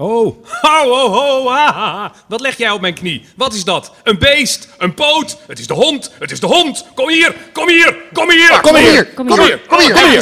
Oh, 0.03 0.45
ho, 0.63 0.89
ho, 0.89 1.09
ho, 1.11 1.49
ha, 1.49 1.73
ha, 1.73 1.93
ha. 1.93 2.13
Wat 2.29 2.41
leg 2.41 2.57
jij 2.57 2.71
op 2.71 2.81
mijn 2.81 2.95
knie? 2.95 3.25
Wat 3.37 3.55
is 3.55 3.65
dat? 3.65 3.93
Een 4.03 4.19
beest? 4.19 4.69
Een 4.79 4.95
poot? 4.95 5.39
Het 5.47 5.59
is 5.59 5.67
de 5.67 5.75
hond, 5.75 6.11
het 6.19 6.31
is 6.31 6.41
de 6.41 6.47
hond. 6.47 6.87
Kom 6.95 7.09
hier, 7.09 7.35
kom 7.53 7.69
hier, 7.69 7.97
kom 8.13 8.31
hier. 8.31 8.61
Kom 8.63 8.77
hier, 8.77 9.07
kom 9.07 9.27
kom 9.27 9.39
hier. 9.39 9.47
hier, 9.47 9.61
kom 9.67 9.79
hier, 9.79 9.89
Ik 9.89 9.91
kom 9.91 9.97
heb 9.97 10.07
hier. 10.07 10.21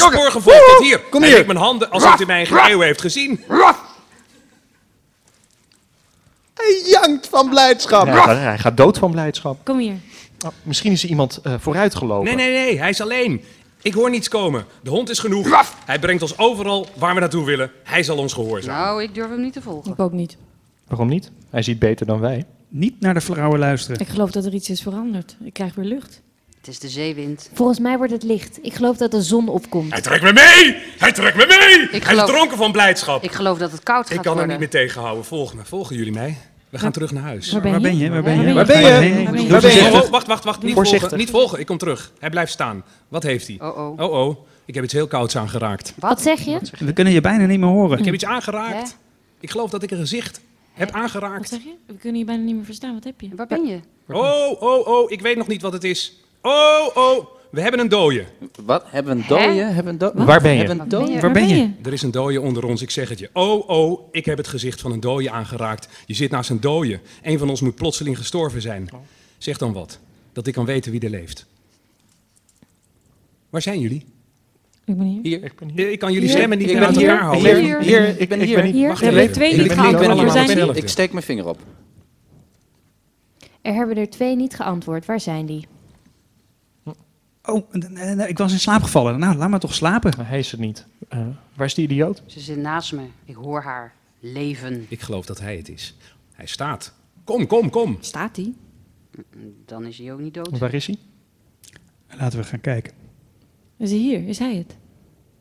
tot 0.77 0.79
hier. 0.83 1.01
Kom 1.01 1.23
hier. 1.23 1.35
likt 1.35 1.47
mijn 1.47 1.59
handen 1.59 1.91
als 1.91 2.03
hij 2.03 2.13
het 2.13 2.21
in 2.21 2.27
mijn 2.27 2.47
eigen 2.47 2.71
eeuw 2.71 2.81
heeft 2.81 3.01
gezien. 3.01 3.45
Hij 6.55 6.83
jankt 6.85 7.29
van 7.29 7.49
blijdschap. 7.49 8.07
Ja, 8.07 8.13
hij, 8.13 8.23
gaat, 8.23 8.37
hij 8.37 8.59
gaat 8.59 8.77
dood 8.77 8.99
van 8.99 9.11
blijdschap. 9.11 9.65
Kom 9.65 9.79
hier. 9.79 9.97
Oh, 10.47 10.51
misschien 10.63 10.93
is 10.93 11.03
er 11.03 11.09
iemand 11.09 11.41
eh 11.43 11.55
vooruitgelopen. 11.59 12.37
Nee, 12.37 12.51
nee, 12.51 12.65
nee, 12.65 12.79
hij 12.79 12.89
is 12.89 13.01
alleen. 13.01 13.45
Ik 13.83 13.95
hoor 13.95 14.11
niets 14.11 14.29
komen. 14.29 14.65
De 14.83 14.91
hond 14.91 15.11
is 15.11 15.19
genoeg. 15.19 15.75
Hij 15.85 15.99
brengt 15.99 16.23
ons 16.23 16.39
overal 16.39 16.87
waar 16.97 17.15
we 17.15 17.21
naartoe 17.21 17.45
willen. 17.45 17.71
Hij 17.85 18.03
zal 18.03 18.17
ons 18.19 18.33
gehoorzamen. 18.33 18.81
Nou, 18.85 19.03
ik 19.03 19.15
durf 19.15 19.29
hem 19.31 19.41
niet 19.41 19.53
te 19.53 19.63
volgen. 19.63 19.93
Ik 19.93 19.99
ook 20.01 20.13
niet. 20.13 20.37
Waarom 20.89 21.09
niet? 21.09 21.31
Hij 21.51 21.63
ziet 21.63 21.79
beter 21.79 22.07
dan 22.07 22.21
wij. 22.21 22.45
Niet 22.69 23.01
naar 23.01 23.15
de 23.15 23.21
vrouwen 23.21 23.59
luisteren. 23.59 24.01
Ik 24.01 24.09
geloof 24.09 24.31
dat 24.31 24.45
er 24.45 24.55
iets 24.55 24.71
is 24.71 24.83
veranderd. 24.83 25.37
Ik 25.45 25.53
krijg 25.53 25.75
weer 25.75 25.85
lucht. 25.85 26.21
Het 26.59 26.69
is 26.69 26.79
de 26.79 26.89
zeewind. 26.89 27.51
Volgens 27.55 27.79
mij 27.79 27.97
wordt 27.97 28.13
het 28.13 28.23
licht. 28.23 28.59
Ik 28.63 28.75
geloof 28.75 28.97
dat 28.97 29.11
de 29.11 29.23
zon 29.23 29.49
opkomt. 29.49 29.93
Hij 29.93 30.01
trekt 30.01 30.23
me 30.23 30.33
mee! 30.33 30.77
Hij 30.99 31.13
trekt 31.13 31.37
me 31.37 31.47
mee! 31.47 31.83
Ik 31.85 31.91
Hij 31.91 32.01
geloof- 32.01 32.29
is 32.29 32.35
dronken 32.35 32.57
van 32.57 32.73
blijdschap. 32.73 33.23
Ik 33.23 33.33
geloof 33.33 33.59
dat 33.59 33.73
het 33.73 33.83
koud 33.83 34.07
gaat 34.07 34.17
Ik 34.17 34.23
kan 34.23 34.33
er 34.33 34.39
worden. 34.39 34.49
niet 34.49 34.59
meer 34.73 34.83
tegenhouden. 34.83 35.25
Volg 35.25 35.55
me. 35.55 35.61
Volgen 35.65 35.97
jullie 35.97 36.13
mij? 36.13 36.37
We 36.71 36.79
gaan 36.79 36.93
terug 36.93 37.13
naar 37.13 37.23
huis. 37.23 37.53
Waar 37.53 37.61
ben 37.61 37.71
Waar 37.71 37.81
je? 37.81 37.87
ben 37.87 37.97
je? 37.97 38.11
Waar 38.11 38.23
ben 38.23 38.41
je? 38.47 38.55
Waar 38.55 38.67
ben 38.67 38.79
je? 38.81 38.85
Waar 38.85 39.01
ben 39.01 39.11
je? 39.11 39.25
Waar 39.25 39.33
ben 39.33 39.43
je? 39.43 39.49
Waar 39.51 39.61
ben 39.61 39.75
je? 39.75 39.81
Oh, 39.81 40.03
oh, 40.03 40.09
wacht, 40.11 40.27
wacht, 40.27 40.45
wacht. 40.45 40.63
Niet 40.63 40.75
Voorzichtig. 40.75 41.01
volgen. 41.09 41.19
Niet 41.19 41.31
volgen. 41.31 41.59
Ik 41.61 41.67
kom 41.67 41.79
terug. 41.79 42.13
Hij 42.19 42.31
blijft 42.31 42.53
staan. 42.53 42.85
Wat 43.09 43.23
heeft 43.23 43.47
hij? 43.47 43.59
Oh, 43.61 43.79
oh. 43.79 44.01
Oh, 44.01 44.13
oh. 44.27 44.37
Ik 44.65 44.75
heb 44.75 44.85
iets 44.85 44.93
heel 44.93 45.07
kouds 45.07 45.37
aangeraakt. 45.37 45.95
Wat 45.99 46.21
zeg 46.23 46.41
je? 46.41 46.59
We 46.79 46.93
kunnen 46.93 47.13
je 47.13 47.21
bijna 47.21 47.47
niet 47.47 47.59
meer 47.61 47.69
horen. 47.69 47.99
Ik 47.99 48.05
heb 48.05 48.15
iets 48.15 48.25
aangeraakt. 48.25 48.97
Ik 49.41 49.51
geloof 49.51 49.71
dat 49.71 49.83
ik 49.83 49.91
een 49.91 49.99
gezicht 49.99 50.41
heb 50.73 50.91
Wat 50.93 51.01
aangeraakt. 51.01 51.49
zeg 51.49 51.63
je? 51.63 51.75
We 51.87 51.95
kunnen 51.95 52.19
je 52.19 52.25
bijna 52.27 52.43
niet 52.43 52.55
meer 52.55 52.65
verstaan. 52.65 52.95
Wat 52.95 53.05
heb 53.05 53.21
je? 53.21 53.29
Waar 53.37 53.47
ben 53.47 53.67
je? 53.67 53.81
Oh, 54.09 54.63
oh, 54.63 54.87
oh. 54.89 55.11
Ik 55.11 55.21
weet 55.21 55.37
nog 55.37 55.47
niet 55.47 55.63
wat 55.63 55.73
het 55.73 55.85
is. 55.85 56.15
Oh, 56.43 56.87
oh. 56.95 57.27
We 57.51 57.61
hebben 57.61 57.81
een 57.81 57.89
dooie. 57.89 58.25
Wat? 58.65 58.85
Hebben 58.87 59.17
we 59.17 59.23
een 59.23 59.29
dooie? 59.29 59.63
Hebben 59.63 59.85
we 59.85 59.91
een 59.91 59.99
dooie? 59.99 60.25
Waar 60.27 60.41
ben 60.41 60.53
je? 60.53 60.59
Hebben 60.59 60.81
een 60.81 60.89
dooie? 60.89 61.21
Waar 61.21 61.33
ben 61.33 61.49
je? 61.49 61.71
Er 61.83 61.93
is 61.93 62.03
een 62.03 62.11
dooie 62.11 62.41
onder 62.41 62.65
ons, 62.65 62.83
ik 62.83 62.91
zeg 62.91 63.09
het 63.09 63.19
je. 63.19 63.31
Oh, 63.33 63.69
oh, 63.69 64.01
ik 64.13 64.25
heb 64.25 64.37
het 64.37 64.49
gezicht 64.49 64.81
van 64.81 64.93
een 64.93 65.01
dooie 65.01 65.31
aangeraakt. 65.31 65.89
Je 66.07 66.15
zit 66.15 66.31
naast 66.31 66.51
een 66.51 66.61
dooie. 66.61 67.01
Een 67.23 67.39
van 67.39 67.49
ons 67.51 67.61
moet 67.61 67.75
plotseling 67.75 68.17
gestorven 68.19 68.63
zijn. 68.63 68.89
Zeg 69.39 69.59
dan 69.59 69.73
wat, 69.73 69.99
dat 70.33 70.47
ik 70.47 70.55
kan 70.55 70.65
weten 70.65 70.91
wie 70.93 71.01
er 71.01 71.11
leeft. 71.11 71.47
Waar 73.51 73.63
zijn 73.63 73.81
jullie? 73.81 74.05
Ik 74.85 74.97
ben 74.97 75.07
hier. 75.07 75.21
Hier. 75.23 75.45
Ik 75.45 75.53
ben 75.59 75.93
Ik 75.93 75.99
kan 75.99 76.13
jullie 76.13 76.29
Hier. 76.29 76.37
stemmen 76.37 76.59
niet 76.59 76.67
Ik 76.71 76.73
meer 76.79 76.87
ben 76.87 76.89
uit 76.89 76.99
hier. 76.99 77.09
elkaar 77.11 77.35
Hier. 77.35 77.43
houden. 77.55 77.65
Hier. 77.65 77.81
Hier, 77.83 78.09
Ik 78.09 78.19
ik, 78.19 78.29
ben 78.29 78.41
ik 78.41 78.47
hier. 78.47 78.57
ben 78.57 78.65
niet. 78.65 78.75
Hier. 78.75 78.89
Wacht 78.89 79.01
We 79.01 79.07
even. 79.07 79.19
hebben 79.19 79.35
er 79.35 79.41
twee 79.41 79.51
Ik 79.51 79.57
niet 79.59 79.67
ben 79.69 79.77
geantwoord. 79.77 80.13
hier. 80.15 80.33
Die? 80.33 80.41
hetzelfde. 80.41 80.81
Ik 80.81 80.89
steek 80.89 81.13
mijn 81.13 81.25
vinger 81.25 81.47
op. 81.49 81.59
Er 83.63 83.75
hebben 83.75 83.97
er 83.97 84.11
twee 84.11 84.37
niet 84.37 84.55
geantwoord. 84.55 85.07
Waar 85.07 85.21
zijn 85.21 85.47
die? 85.47 85.67
Oh, 87.45 87.67
eh, 87.71 88.21
eh, 88.21 88.29
ik 88.29 88.39
was 88.39 88.53
in 88.53 88.61
slaap 88.61 88.83
gevallen. 88.83 89.19
Nou, 89.19 89.37
laat 89.37 89.51
maar 89.51 89.61
toch 89.61 89.75
slapen. 89.75 90.27
Hij 90.27 90.39
is 90.39 90.51
het 90.51 90.61
niet. 90.61 90.87
Eh, 91.09 91.27
waar 91.55 91.67
is 91.67 91.75
die 91.75 91.85
idioot? 91.85 92.23
Ze 92.27 92.41
zit 92.41 92.57
naast 92.57 92.93
me. 92.93 93.03
Ik 93.25 93.35
hoor 93.35 93.63
haar 93.63 93.95
leven. 94.21 94.87
Ik 94.89 95.01
geloof 95.01 95.27
dat 95.27 95.41
hij 95.41 95.57
het 95.57 95.69
is. 95.69 95.97
Hij 96.33 96.47
staat. 96.47 96.93
Kom, 97.25 97.47
kom, 97.47 97.71
kom. 97.71 97.97
Staat 98.01 98.37
hij? 98.37 98.53
Dan 99.67 99.85
is 99.85 99.99
hij 99.99 100.13
ook 100.13 100.21
niet 100.21 100.35
dood. 100.35 100.59
Waar 100.59 100.75
is 100.75 100.87
hij? 100.87 100.97
Laten 102.19 102.39
we 102.39 102.45
gaan 102.45 102.61
kijken. 102.61 102.93
Is 103.77 103.91
hij 103.91 103.99
hier? 103.99 104.29
Is 104.29 104.39
hij 104.39 104.57
het? 104.57 104.77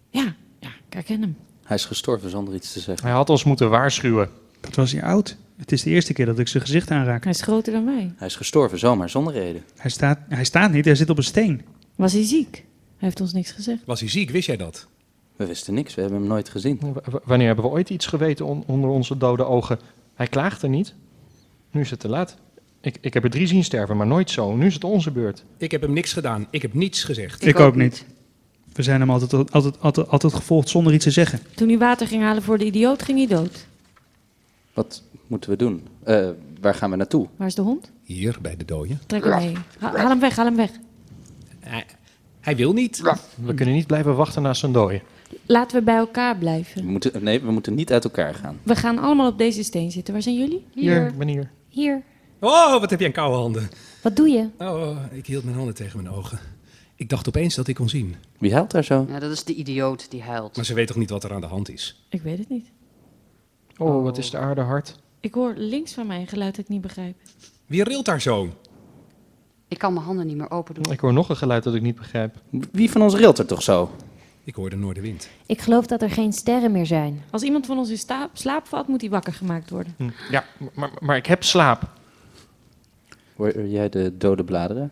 Ja, 0.10 0.36
ja, 0.60 0.70
ik 0.88 0.93
herken 0.93 1.22
hem. 1.22 1.38
Hij 1.64 1.78
is 1.78 1.86
gestorven 1.86 2.30
zonder 2.30 2.54
iets 2.54 2.74
te 2.74 2.80
zeggen. 2.80 3.08
Hij 3.08 3.16
had 3.16 3.30
ons 3.30 3.43
moeten 3.43 3.70
waarschuwen. 3.70 4.30
Dat 4.60 4.76
was 4.76 4.91
hij 4.91 5.04
oud. 5.04 5.38
Het 5.58 5.72
is 5.72 5.84
de 5.84 5.89
eerste 5.89 6.14
keer 6.14 6.26
dat 6.26 6.39
ik 6.39 6.47
zijn 6.47 6.64
gezicht 6.64 6.91
aanraak. 6.91 7.24
Hij 7.24 7.32
is 7.32 7.41
groter 7.41 7.74
dan 7.74 7.86
wij. 7.86 8.14
Hij 8.16 8.28
is 8.28 8.36
gestorven 8.36 8.80
zomaar, 8.80 9.10
zonder 9.10 9.34
reden. 9.34 9.64
Hij 9.78 9.91
staat, 9.91 10.20
hij 10.30 10.43
staat 10.43 10.72
niet, 10.72 10.86
hij 10.86 10.95
zit 10.95 11.10
op 11.10 11.18
een 11.18 11.24
steen. 11.24 11.62
Was 12.00 12.14
hij 12.14 12.24
ziek? 12.24 12.52
Hij 12.97 13.08
heeft 13.08 13.22
ons 13.22 13.34
niks 13.34 13.52
gezegd. 13.52 13.82
Was 13.86 14.00
hij 14.00 14.10
ziek? 14.10 14.30
Wist 14.30 14.47
jij 14.47 14.58
dat? 14.58 14.88
We 15.36 15.45
wisten 15.45 15.74
niks, 15.74 15.95
we 15.95 16.02
hebben 16.02 16.20
hem 16.20 16.28
nooit 16.30 16.50
gezien. 16.50 16.80
W- 16.93 17.16
wanneer 17.24 17.47
hebben 17.47 17.66
we 17.66 17.72
ooit 17.72 17.89
iets 17.89 18.06
geweten 18.06 18.45
on- 18.45 18.64
onder 18.68 18.89
onze 18.89 19.18
dode 19.18 19.43
ogen? 19.45 19.80
Hij 20.16 20.28
klaagde 20.28 20.68
niet. 20.68 20.93
Nu 21.72 21.82
is 21.82 21.89
het 21.89 22.00
te 22.00 22.10
laat. 22.10 22.36
Ik, 22.82 22.97
ik 23.02 23.14
heb 23.14 23.24
er 23.24 23.30
drie 23.30 23.47
zien 23.47 23.64
sterven, 23.64 23.97
maar 23.97 24.08
nooit 24.08 24.30
zo. 24.32 24.56
Nu 24.56 24.66
is 24.66 24.74
het 24.74 24.84
onze 24.84 25.12
beurt. 25.12 25.43
Ik 25.58 25.72
heb 25.72 25.82
hem 25.82 25.93
niks 25.93 26.14
gedaan. 26.14 26.47
Ik 26.50 26.62
heb 26.62 26.74
niets 26.74 27.04
gezegd. 27.04 27.45
Ik, 27.45 27.60
ook 27.60 27.76
niet. 27.76 28.06
We 28.74 28.84
zijn 28.84 29.00
hem 29.00 29.10
altijd, 29.10 29.54
altijd, 29.54 29.80
altijd, 29.82 30.08
altijd 30.10 30.34
gevolgd 30.34 30.70
zonder 30.70 30.93
iets 30.93 31.04
te 31.04 31.12
zeggen. 31.12 31.39
Toen 31.56 31.68
hij 31.68 31.78
water 31.78 32.08
ging 32.08 32.22
halen 32.24 32.43
voor 32.43 32.58
de 32.58 32.66
idioot, 32.66 33.02
ging 33.04 33.18
hij 33.18 33.28
dood. 33.38 33.66
Wat 34.74 35.04
moeten 35.28 35.50
we 35.50 35.56
doen? 35.56 35.88
Eh, 36.04 36.30
waar 36.62 36.76
gaan 36.76 36.89
we 36.89 36.95
naartoe? 36.95 37.28
Waar 37.36 37.47
is 37.47 37.56
de 37.56 37.62
hond? 37.62 37.91
Hier, 38.04 38.38
bij 38.41 38.58
de 38.58 38.66
dode. 38.66 38.97
Trek 39.06 39.24
hem 39.24 39.36
mee. 39.38 39.54
Ha- 39.80 39.97
haal 39.97 40.10
hem 40.10 40.20
weg, 40.20 40.36
haal 40.36 40.45
hem 40.45 40.56
weg. 40.56 40.70
Hij, 42.50 42.58
wil 42.58 42.74
niet. 42.74 43.02
We 43.45 43.54
kunnen 43.54 43.76
niet 43.76 43.88
blijven 43.88 44.16
wachten 44.16 44.56
zijn 44.56 44.72
dooi. 44.72 45.02
Laten 45.45 45.78
we 45.78 45.84
bij 45.84 45.95
elkaar 45.95 46.38
blijven. 46.38 46.86
We 46.86 46.91
moeten, 46.91 47.24
nee, 47.24 47.41
we 47.41 47.52
moeten 47.52 47.74
niet 47.74 47.91
uit 47.91 48.04
elkaar 48.04 48.34
gaan. 48.34 48.60
We 48.64 48.76
gaan 48.76 48.97
allemaal 48.97 49.30
op 49.32 49.38
deze 49.38 49.64
steen 49.64 49.91
zitten. 49.91 50.14
Waar 50.14 50.24
zijn 50.24 50.36
jullie? 50.36 50.66
Hier, 50.74 51.14
ben 51.18 51.28
hier. 51.28 51.52
Hier. 51.68 52.04
Oh, 52.39 52.80
wat 52.80 52.89
heb 52.89 53.00
jij 53.00 53.08
een 53.08 53.14
koude 53.14 53.38
handen. 53.38 53.70
Wat 54.02 54.16
doe 54.16 54.30
je? 54.30 54.50
Oh, 54.58 54.97
ik 55.12 55.26
hield 55.26 55.43
mijn 55.43 55.56
handen 55.56 55.76
tegen 55.76 56.04
mijn 56.04 56.16
ogen. 56.16 56.39
Ik 56.95 57.10
dacht 57.10 57.28
opeens 57.28 57.56
dat 57.56 57.68
ik 57.68 57.76
kon 57.76 57.89
zien. 57.89 58.16
Wie 58.38 58.54
huilt 58.54 58.72
daar 58.72 58.84
zo? 58.84 59.06
Ja, 59.10 59.20
dat 59.20 59.32
is 59.32 59.43
de 59.43 59.54
idioot 59.54 60.12
die 60.12 60.22
huilt. 60.22 60.56
Maar 60.56 60.66
ze 60.66 60.74
weet 60.74 60.88
toch 60.88 60.97
niet 60.97 61.10
wat 61.10 61.24
er 61.24 61.34
aan 61.34 61.41
de 61.41 61.47
hand 61.47 61.70
is? 61.70 62.06
Ik 62.10 62.22
weet 62.22 62.38
het 62.38 62.50
niet. 62.50 62.72
Oh, 63.78 64.04
wat 64.04 64.18
is 64.18 64.30
de 64.30 64.38
aarde 64.38 64.62
hard. 64.62 64.95
Ik 65.20 65.34
hoor 65.34 65.54
links 65.58 65.93
van 65.93 66.08
mij 66.08 66.20
een 66.20 66.28
geluid 66.28 66.56
dat 66.56 66.66
ik 66.66 66.72
niet 66.72 66.82
begrijp. 66.82 67.16
Wie 67.66 67.84
rilt 67.84 68.06
daar 68.06 68.22
zo? 68.22 68.50
Ik 69.70 69.78
kan 69.78 69.93
mijn 69.93 70.05
handen 70.05 70.28
niet 70.28 70.38
meer 70.38 70.51
open 70.51 70.76
doen. 70.76 70.91
Ik 70.93 70.99
hoor 70.99 71.13
nog 71.13 71.30
een 71.30 71.36
geluid 71.36 71.63
dat 71.63 71.74
ik 71.76 71.82
niet 71.82 71.95
begrijp. 71.95 72.36
Wie 72.72 72.91
van 72.91 73.01
ons 73.01 73.15
rilt 73.15 73.38
er 73.38 73.45
toch 73.45 73.61
zo? 73.61 73.91
Ik 74.43 74.55
hoor 74.55 74.70
de 74.70 74.76
noordenwind. 74.76 75.30
Ik 75.45 75.61
geloof 75.61 75.86
dat 75.88 76.01
er 76.01 76.09
geen 76.09 76.34
sterren 76.34 76.72
meer 76.72 76.86
zijn. 76.86 77.24
Als 77.30 77.41
iemand 77.41 77.65
van 77.65 77.78
ons 77.78 77.89
in 77.89 77.97
slaap 78.34 78.67
valt, 78.67 78.88
moet 78.88 79.01
hij 79.01 79.09
wakker 79.09 79.34
gemaakt 79.34 79.70
worden. 79.70 79.93
Hm, 79.97 80.09
Ja, 80.32 80.43
maar, 80.74 80.91
maar 80.99 81.15
ik 81.17 81.26
heb 81.26 81.43
slaap. 81.43 81.89
Hoor 83.36 83.67
jij 83.67 83.89
de 83.89 84.17
dode 84.17 84.43
bladeren? 84.43 84.91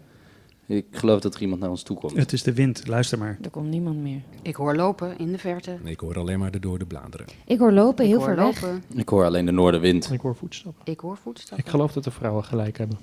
Ik 0.65 0.85
geloof 0.91 1.19
dat 1.21 1.35
er 1.35 1.41
iemand 1.41 1.61
naar 1.61 1.69
ons 1.69 1.83
toe 1.83 1.97
komt. 1.97 2.15
Het 2.17 2.33
is 2.33 2.43
de 2.43 2.53
wind, 2.53 2.87
luister 2.87 3.17
maar. 3.17 3.37
Er 3.41 3.49
komt 3.49 3.69
niemand 3.69 3.97
meer. 3.97 4.21
Ik 4.41 4.55
hoor 4.55 4.75
lopen 4.75 5.17
in 5.17 5.31
de 5.31 5.37
verte. 5.37 5.77
Nee, 5.83 5.93
ik 5.93 5.99
hoor 5.99 6.17
alleen 6.19 6.39
maar 6.39 6.51
de 6.51 6.59
dode 6.59 6.85
bladeren. 6.85 7.25
Ik 7.45 7.59
hoor 7.59 7.71
lopen 7.71 8.05
heel 8.05 8.21
ver 8.21 8.35
weg. 8.35 8.61
lopen. 8.61 8.83
Ik 8.95 9.09
hoor 9.09 9.25
alleen 9.25 9.45
de 9.45 9.51
noordenwind. 9.51 10.11
Ik 10.11 10.21
hoor 10.21 10.35
voetstappen. 10.35 10.81
Ik 10.85 10.99
hoor 10.99 11.17
voetstappen. 11.23 11.65
Ik 11.65 11.71
geloof 11.71 11.91
dat 11.93 12.03
de 12.03 12.11
vrouwen 12.11 12.43
gelijk 12.43 12.77
hebben. 12.77 12.97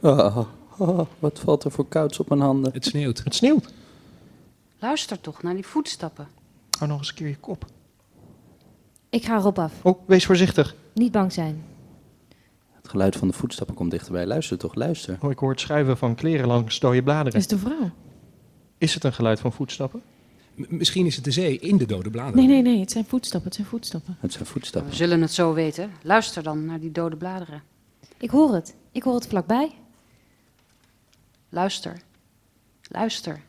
Oh, 0.00 0.38
oh, 0.78 1.00
wat 1.18 1.38
valt 1.38 1.64
er 1.64 1.70
voor 1.70 1.88
kouds 1.88 2.18
op 2.18 2.28
mijn 2.28 2.40
handen? 2.40 2.72
Het 2.72 2.84
sneeuwt. 2.84 3.20
Het 3.24 3.34
sneeuwt. 3.34 3.72
Luister 4.78 5.20
toch 5.20 5.42
naar 5.42 5.54
die 5.54 5.66
voetstappen. 5.66 6.28
Hou 6.78 6.90
nog 6.90 6.98
eens 6.98 7.08
een 7.08 7.14
keer 7.14 7.28
je 7.28 7.36
kop. 7.36 7.64
Ik 9.10 9.24
ga 9.24 9.36
erop 9.36 9.58
af. 9.58 9.72
Oh, 9.82 10.00
wees 10.06 10.26
voorzichtig. 10.26 10.74
Niet 10.94 11.12
bang 11.12 11.32
zijn. 11.32 11.64
Het 12.72 12.88
geluid 12.88 13.16
van 13.16 13.28
de 13.28 13.34
voetstappen 13.34 13.74
komt 13.74 13.90
dichterbij. 13.90 14.26
Luister 14.26 14.58
toch, 14.58 14.74
luister. 14.74 15.18
Oh, 15.20 15.30
ik 15.30 15.38
hoor 15.38 15.50
het 15.50 15.60
schuiven 15.60 15.96
van 15.96 16.14
kleren 16.14 16.46
langs 16.46 16.80
dode 16.80 17.02
bladeren. 17.02 17.38
Is 17.38 17.42
het 17.42 17.52
een 17.52 17.58
vrouw? 17.58 17.90
Is 18.78 18.94
het 18.94 19.04
een 19.04 19.12
geluid 19.12 19.40
van 19.40 19.52
voetstappen? 19.52 20.02
M- 20.54 20.64
misschien 20.68 21.06
is 21.06 21.14
het 21.16 21.24
de 21.24 21.30
zee 21.30 21.58
in 21.58 21.76
de 21.76 21.86
dode 21.86 22.10
bladeren. 22.10 22.36
Nee, 22.36 22.46
nee, 22.46 22.72
nee. 22.72 22.80
Het 22.80 22.90
zijn 22.90 23.04
voetstappen. 23.04 23.48
Het 23.48 23.54
zijn 23.58 23.68
voetstappen. 23.68 24.16
Het 24.20 24.32
zijn 24.32 24.46
voetstappen. 24.46 24.90
We 24.90 24.96
zullen 24.96 25.20
het 25.20 25.32
zo 25.32 25.52
weten. 25.52 25.90
Luister 26.02 26.42
dan 26.42 26.64
naar 26.64 26.80
die 26.80 26.92
dode 26.92 27.16
bladeren. 27.16 27.62
Ik 28.16 28.30
hoor 28.30 28.54
het. 28.54 28.74
Ik 28.92 29.02
hoor 29.02 29.14
het 29.14 29.26
vlakbij. 29.26 29.70
Luister. 31.52 31.98
Luister. 32.92 33.42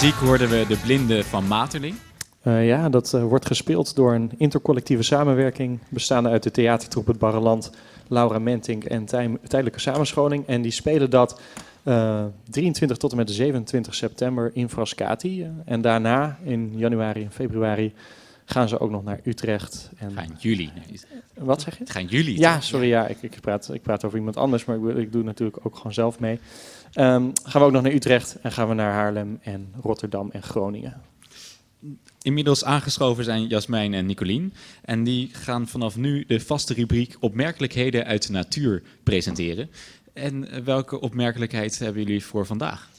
Muziek 0.00 0.14
hoorden 0.14 0.48
we 0.48 0.64
De 0.68 0.76
Blinde 0.76 1.24
van 1.24 1.46
Materling. 1.46 1.96
Eh, 2.42 2.66
ja, 2.66 2.88
dat 2.88 3.14
eh, 3.14 3.22
wordt 3.22 3.46
gespeeld 3.46 3.96
door 3.96 4.14
een 4.14 4.30
intercollectieve 4.36 5.02
samenwerking 5.02 5.78
bestaande 5.88 6.28
uit 6.28 6.42
de 6.42 6.50
theatertroep 6.50 7.06
Het 7.06 7.18
Barreland, 7.18 7.70
Laura 8.08 8.38
Mentink 8.38 8.84
en 8.84 9.04
Tij- 9.04 9.38
Tijdelijke 9.46 9.80
Samenscholing. 9.80 10.46
En 10.46 10.62
die 10.62 10.70
spelen 10.70 11.10
dat 11.10 11.40
eh, 11.82 12.24
23 12.50 12.96
tot 12.96 13.10
en 13.10 13.16
met 13.16 13.30
27 13.30 13.94
september 13.94 14.50
in 14.54 14.68
Frascati. 14.68 15.42
Eh, 15.42 15.48
en 15.64 15.80
daarna, 15.80 16.38
in 16.44 16.72
januari 16.76 17.22
en 17.22 17.32
februari, 17.32 17.92
gaan 18.44 18.68
ze 18.68 18.80
ook 18.80 18.90
nog 18.90 19.04
naar 19.04 19.20
Utrecht. 19.24 19.90
En... 19.98 20.12
Gaan 20.14 20.36
jullie? 20.38 20.72
Nee. 20.74 21.00
Wat 21.34 21.60
zeg 21.62 21.78
je? 21.78 21.84
Gaan 21.86 22.06
jullie. 22.06 22.38
Ja, 22.38 22.60
sorry, 22.60 22.88
ja, 22.88 23.06
ik, 23.06 23.22
ik, 23.22 23.40
praat, 23.40 23.70
ik 23.72 23.82
praat 23.82 24.04
over 24.04 24.18
iemand 24.18 24.36
anders, 24.36 24.64
maar 24.64 24.76
ik, 24.76 24.96
ik 24.96 25.12
doe 25.12 25.22
natuurlijk 25.22 25.58
ook 25.62 25.76
gewoon 25.76 25.94
zelf 25.94 26.20
mee. 26.20 26.40
Ehm, 26.94 27.30
gaan 27.42 27.60
we 27.60 27.66
ook 27.66 27.72
nog 27.72 27.82
naar 27.82 27.92
Utrecht 27.92 28.36
en 28.40 28.52
gaan 28.52 28.68
we 28.68 28.74
naar 28.74 28.92
Haarlem 28.92 29.38
en 29.42 29.74
Rotterdam 29.82 30.30
en 30.30 30.42
Groningen. 30.42 31.00
Inmiddels 32.22 32.64
aangeschoven 32.64 33.24
zijn 33.24 33.46
Jasmijn 33.46 33.94
en 33.94 34.06
Nicolien. 34.06 34.52
En 34.82 35.04
die 35.04 35.28
gaan 35.32 35.68
vanaf 35.68 35.96
nu 35.96 36.24
de 36.26 36.40
vaste 36.40 36.74
rubriek 36.74 37.16
Opmerkelijkheden 37.20 38.04
uit 38.04 38.26
de 38.26 38.32
natuur 38.32 38.82
presenteren. 39.02 39.70
En 40.12 40.48
eh, 40.48 40.62
welke 40.62 41.00
opmerkelijkheid 41.00 41.78
hebben 41.78 42.02
jullie 42.02 42.24
voor 42.24 42.46
vandaag? 42.46 42.90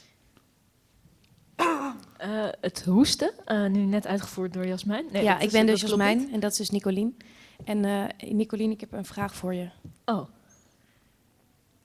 Eh, 2.16 2.48
het 2.60 2.84
hoesten, 2.84 3.32
eh, 3.44 3.66
nu 3.66 3.78
net 3.78 4.06
uitgevoerd 4.06 4.52
door 4.52 4.66
Jasmijn. 4.66 5.04
Nee, 5.12 5.22
ja, 5.22 5.38
ik 5.38 5.50
ben 5.50 5.66
dus 5.66 5.80
Jasmijn 5.80 6.18
niet. 6.18 6.32
en 6.32 6.40
dat 6.40 6.50
is 6.50 6.56
dus 6.56 6.70
Nicolien. 6.70 7.16
En 7.64 7.84
eh 7.84 8.30
Nicolien, 8.30 8.70
ik 8.70 8.80
heb 8.80 8.92
een 8.92 9.04
vraag 9.04 9.34
voor 9.34 9.54
je. 9.54 9.68
Oh. 10.04 10.28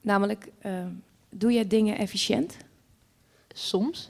Namelijk, 0.00 0.48
doe 1.34 1.52
jij 1.52 1.66
dingen 1.66 1.98
efficiënt? 1.98 2.56
Soms. 3.48 4.08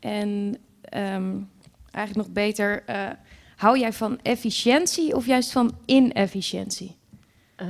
En 0.00 0.56
ehm, 0.80 1.36
eigenlijk 1.90 2.26
nog 2.26 2.34
beter, 2.34 2.84
eh, 2.84 3.10
hou 3.56 3.78
jij 3.78 3.92
van 3.92 4.20
efficiëntie 4.22 5.16
of 5.16 5.26
juist 5.26 5.52
van 5.52 5.78
inefficiëntie? 5.84 6.96
Eh, 7.56 7.66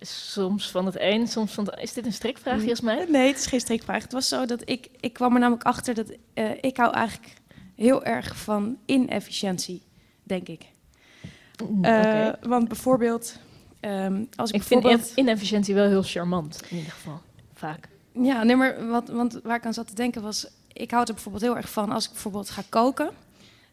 soms 0.00 0.70
van 0.70 0.86
het 0.86 0.96
een, 1.00 1.26
soms 1.26 1.52
van 1.52 1.64
het... 1.64 1.80
Is 1.80 1.92
dit 1.92 2.06
een 2.06 2.12
strikvraag, 2.12 2.64
Jasmijn? 2.64 3.10
Nee, 3.10 3.26
het 3.26 3.38
is 3.38 3.46
geen 3.46 3.60
strikvraag. 3.60 4.02
Het 4.02 4.12
was 4.12 4.28
zo 4.28 4.46
dat 4.46 4.62
ik, 4.64 4.88
ik 5.00 5.12
kwam 5.12 5.34
er 5.34 5.40
namelijk 5.40 5.64
achter 5.64 5.94
dat 5.94 6.12
eh, 6.34 6.50
ik 6.60 6.76
hou 6.76 6.92
eigenlijk 6.92 7.32
heel 7.74 8.04
erg 8.04 8.36
van 8.36 8.78
inefficiëntie, 8.86 9.82
denk 10.22 10.48
ik. 10.48 10.64
Mm, 11.68 11.78
oké. 11.78 12.38
Want 12.40 12.68
bijvoorbeeld, 12.68 13.38
ehm, 13.80 14.24
als 14.36 14.50
ik, 14.50 14.56
Ik 14.56 14.62
vind 14.62 14.82
bijvoorbeeld... 14.82 15.16
inefficiëntie 15.16 15.74
wel 15.74 15.86
heel 15.86 16.02
charmant, 16.02 16.62
in 16.68 16.76
ieder 16.76 16.92
geval. 16.92 17.20
Vaak. 17.58 17.88
Ja, 18.12 18.42
nee, 18.42 18.56
maar 18.56 18.86
wat, 18.88 19.08
want 19.08 19.40
waar 19.42 19.56
ik 19.56 19.66
aan 19.66 19.74
zat 19.74 19.86
te 19.88 19.94
denken 19.94 20.22
was... 20.22 20.46
Ik 20.72 20.90
hou 20.90 21.04
er 21.06 21.12
bijvoorbeeld 21.14 21.44
heel 21.44 21.56
erg 21.56 21.70
van 21.70 21.90
als 21.92 22.04
ik 22.04 22.10
bijvoorbeeld 22.12 22.50
ga 22.50 22.62
koken... 22.68 23.10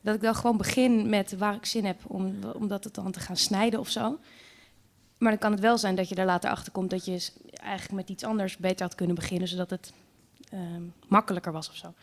dat 0.02 0.16
ik 0.16 0.22
dan 0.22 0.36
gewoon 0.36 0.58
begin 0.58 1.10
met 1.10 1.38
waar 1.38 1.56
ik 1.56 1.66
zin 1.66 1.86
heb 1.86 2.00
om, 2.08 2.36
om 2.54 2.68
dat 2.68 2.84
het 2.84 2.94
dan 2.94 3.12
te 3.12 3.20
gaan 3.20 3.38
snijden 3.38 3.80
of 3.80 3.90
zo. 3.90 4.20
Maar 5.18 5.30
dan 5.32 5.40
kan 5.40 5.52
het 5.52 5.60
wel 5.60 5.78
zijn 5.78 5.96
dat 5.96 6.10
je 6.10 6.16
er 6.16 6.26
later 6.26 6.50
achter 6.50 6.72
komt... 6.72 6.90
dat 6.90 7.06
je 7.06 7.30
eigenlijk 7.54 7.94
met 7.94 8.10
iets 8.10 8.24
anders 8.24 8.58
beter 8.58 8.86
had 8.86 8.96
kunnen 8.96 9.16
beginnen... 9.16 9.48
zodat 9.48 9.70
het 9.70 9.94
ehm, 10.50 10.82
makkelijker 11.08 11.52
was 11.52 11.70
of 11.70 11.76
zo. 11.76 11.94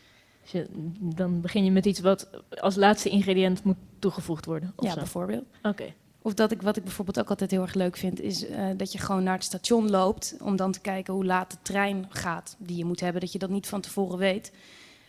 Dus 0.43 0.51
je- 0.51 0.69
dan 1.01 1.41
begin 1.41 1.65
je 1.65 1.71
met 1.71 1.87
iets 1.87 2.01
wat 2.01 2.29
als 2.61 2.75
laatste 2.77 3.09
ingrediënt 3.09 3.65
moet 3.65 3.77
toegevoegd 3.99 4.45
worden. 4.45 4.73
of 4.77 4.85
Ja, 4.85 4.91
zo. 4.93 4.97
bijvoorbeeld. 4.99 5.45
Oké. 5.63 5.93
Of 6.23 6.35
dat 6.35 6.51
ik, 6.51 6.63
wat 6.63 6.77
ik 6.77 6.85
bijvoorbeeld 6.85 7.21
ook 7.21 7.29
altijd 7.29 7.51
heel 7.51 7.63
erg 7.63 7.75
leuk 7.75 7.97
vind... 7.97 8.21
is 8.21 8.47
eh, 8.47 8.67
dat 8.77 8.93
je 8.93 8.99
gewoon 8.99 9.23
naar 9.23 9.35
het 9.35 9.45
station 9.45 9.91
loopt... 9.91 10.37
om 10.41 10.57
dan 10.57 10.73
te 10.73 10.81
kijken 10.81 11.15
hoe 11.15 11.25
laat 11.25 11.51
de 11.51 11.57
trein 11.63 12.07
gaat 12.09 12.57
die 12.59 12.77
je 12.77 12.85
moet 12.85 13.01
hebben. 13.01 13.21
Dat 13.21 13.33
je 13.33 13.39
dat 13.39 13.51
niet 13.51 13.67
van 13.67 13.81
tevoren 13.81 14.19
weet. 14.19 14.51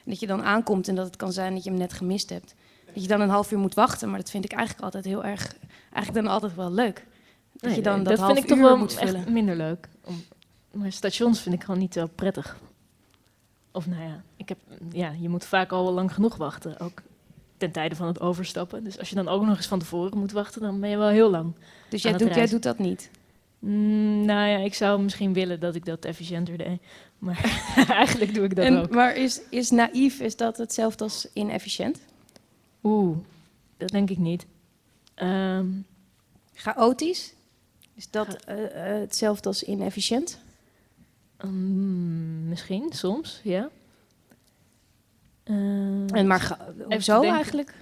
En 0.04 0.12
dat 0.12 0.20
je 0.20 0.28
dan 0.28 0.44
aankomt 0.44 0.88
en 0.88 0.96
dat 0.96 1.06
het 1.06 1.16
kan 1.16 1.32
zijn 1.32 1.54
dat 1.54 1.64
je 1.64 1.70
hem 1.70 1.80
net 1.80 1.94
gemist 1.94 2.30
hebt. 2.30 2.56
Dat 2.94 3.02
je 3.02 3.08
dan 3.08 3.22
een 3.22 3.30
half 3.30 3.52
uur 3.52 3.60
moet 3.60 3.74
wachten. 3.74 4.10
Maar 4.10 4.20
dat 4.20 4.30
vind 4.30 4.46
ik 4.46 4.52
eigenlijk 4.52 4.84
altijd 4.86 5.06
heel 5.06 5.24
erg... 5.24 5.56
Eigenlijk 5.92 6.26
dan 6.26 6.34
altijd 6.34 6.56
wel 6.56 6.72
leuk. 6.72 7.06
Dat 7.52 7.62
Nee, 7.62 7.76
je 7.76 7.82
dan 7.82 7.96
nee, 7.96 8.04
dat, 8.04 8.16
dat 8.16 8.26
half 8.26 8.34
vind 8.34 8.44
ik 8.44 8.52
toch 8.52 8.60
wel 8.60 8.78
moet 8.78 8.98
echt 8.98 9.30
minder 9.30 9.56
leuk. 9.56 9.90
Om, 10.04 10.24
maar 10.72 10.92
stations 10.92 11.42
vind 11.42 11.56
ik 11.56 11.64
gewoon 11.64 11.80
niet 11.80 11.94
zo 11.94 12.08
prettig. 12.16 12.58
Of 13.72 13.88
nou 13.88 14.04
ja, 14.04 14.24
ik 14.36 14.50
heb, 14.50 14.58
ja, 14.92 15.12
je 15.20 15.30
moet 15.30 15.46
vaak 15.46 15.72
al 15.72 15.84
wel 15.84 15.94
lang 15.94 16.14
genoeg 16.14 16.36
wachten. 16.36 16.80
Ook 16.80 17.02
ten 17.64 17.72
tijde 17.72 17.96
van 17.96 18.08
het 18.08 18.20
overstappen. 18.20 18.84
Dus 18.84 19.00
als 19.00 19.10
je 19.10 19.16
dan 19.16 19.28
ook 19.28 19.46
nog 19.46 19.58
eens 19.58 19.68
van 19.68 19.80
tevoren 19.80 20.18
moet 20.18 20.32
wachten, 20.32 20.62
dan 20.62 20.80
ben 20.80 20.90
je 20.90 20.98
wel 20.98 21.08
heel 21.08 21.30
lang. 21.30 21.54
Dus 21.90 22.02
jij 22.02 22.18
doet, 22.18 22.36
jij 22.36 22.48
doet 22.48 22.64
dat 22.64 22.80
niet? 22.80 23.10
Mm, 23.60 24.26
nou 24.26 24.48
ja, 24.50 24.58
ik 24.58 24.74
zou 24.74 25.02
misschien 25.02 25.34
willen 25.34 25.60
dat 25.60 25.76
ik 25.76 25.86
dat 25.86 26.06
efficiënter 26.06 26.58
deed. 26.58 26.82
Maar 27.18 27.64
eigenlijk 27.90 28.34
doe 28.34 28.44
ik 28.44 28.56
dat 28.56 28.66
En, 28.66 28.78
ook. 28.78 28.90
maar 28.90 29.16
is, 29.16 29.42
is 29.50 29.70
naïef, 29.70 30.20
is 30.20 30.36
dat 30.36 30.58
hetzelfde 30.58 31.04
als 31.04 31.28
inefficiënt? 31.34 32.00
Oeh, 32.84 33.18
dat 33.78 33.90
denk 33.90 34.10
ik 34.10 34.18
niet. 34.18 34.46
Ehm, 35.14 35.68
Chaotisch? 36.54 37.34
Is 37.96 38.10
dat 38.10 38.36
eh, 38.46 38.94
eh, 38.94 39.00
hetzelfde 39.00 39.48
als 39.48 39.64
inefficiënt? 39.64 40.40
mm, 41.42 42.48
misschien, 42.48 42.92
soms, 42.94 43.40
ja. 43.44 43.70
Ehm, 45.44 46.08
En 46.08 46.28
maar 46.28 46.58
hoezo 46.90 47.22
eigenlijk? 47.22 47.74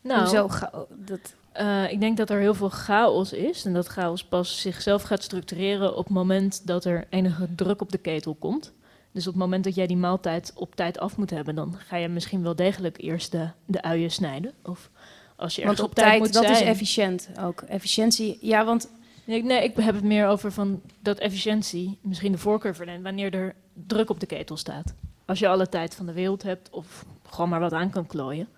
Nou, 0.00 0.20
Hoezo 0.20 0.48
chao- 0.48 0.86
dat... 0.96 1.34
Eh, 1.52 1.92
ik 1.92 2.00
denk 2.00 2.16
dat 2.16 2.30
er 2.30 2.38
heel 2.40 2.54
veel 2.54 2.68
chaos 2.68 3.32
is. 3.32 3.64
En 3.64 3.72
dat 3.72 3.86
chaos 3.86 4.24
pas 4.24 4.60
zichzelf 4.60 5.02
gaat 5.02 5.22
structureren 5.22 5.96
op 5.96 6.04
het 6.04 6.14
moment 6.14 6.66
dat 6.66 6.84
er 6.84 7.06
enige 7.10 7.48
druk 7.54 7.80
op 7.80 7.90
de 7.92 7.98
ketel 7.98 8.34
komt. 8.34 8.72
Dus 9.12 9.26
op 9.26 9.32
het 9.32 9.42
moment 9.42 9.64
dat 9.64 9.74
jij 9.74 9.86
die 9.86 9.96
maaltijd 9.96 10.52
op 10.54 10.74
tijd 10.74 10.98
af 10.98 11.16
moet 11.16 11.30
hebben, 11.30 11.54
dan 11.54 11.74
ga 11.78 11.96
je 11.96 12.08
misschien 12.08 12.42
wel 12.42 12.56
degelijk 12.56 13.00
eerst 13.02 13.32
de, 13.32 13.48
de 13.66 13.82
uien 13.82 14.10
snijden. 14.10 14.52
Of 14.62 14.90
als 15.36 15.54
je 15.56 15.64
Want 15.64 15.78
ergens 15.78 15.88
op 15.90 15.94
tijd, 16.04 16.18
moet 16.18 16.32
dat 16.32 16.42
zijn. 16.44 16.54
is 16.56 16.60
efficiënt 16.62 17.28
ook. 17.40 17.60
Efficiëntie, 17.60 18.38
ja, 18.40 18.64
want... 18.64 18.90
Nee, 19.24 19.38
ik- 19.38 19.44
nee, 19.44 19.62
ik 19.64 19.76
heb 19.76 19.94
het 19.94 20.04
meer 20.04 20.26
over 20.26 20.52
van 20.52 20.80
dat 21.00 21.18
efficiëntie 21.18 21.98
misschien 22.00 22.32
de 22.32 22.38
voorkeur 22.38 22.74
verleent 22.74 23.02
wanneer 23.02 23.34
er 23.34 23.54
druk 23.86 24.10
op 24.10 24.20
de 24.20 24.26
ketel 24.26 24.56
staat. 24.56 24.94
Als 25.26 25.38
je 25.38 25.48
alle 25.48 25.68
tijd 25.68 25.94
van 25.94 26.06
de 26.06 26.12
wereld 26.12 26.42
hebt 26.42 26.70
of 26.70 27.04
gewoon 27.30 27.48
maar 27.50 27.60
wat 27.60 27.72
aan 27.72 27.90
kan 27.90 28.06
klooien, 28.06 28.48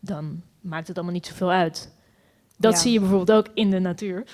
dan 0.00 0.42
maakt 0.60 0.86
het 0.88 0.96
allemaal 0.96 1.14
niet 1.14 1.26
zoveel 1.26 1.50
uit. 1.50 1.92
Dat 2.58 2.72
Ja. 2.72 2.78
zie 2.78 2.92
je 2.92 3.00
bijvoorbeeld 3.00 3.38
ook 3.38 3.54
in 3.54 3.70
de 3.70 3.78
natuur. 3.78 4.24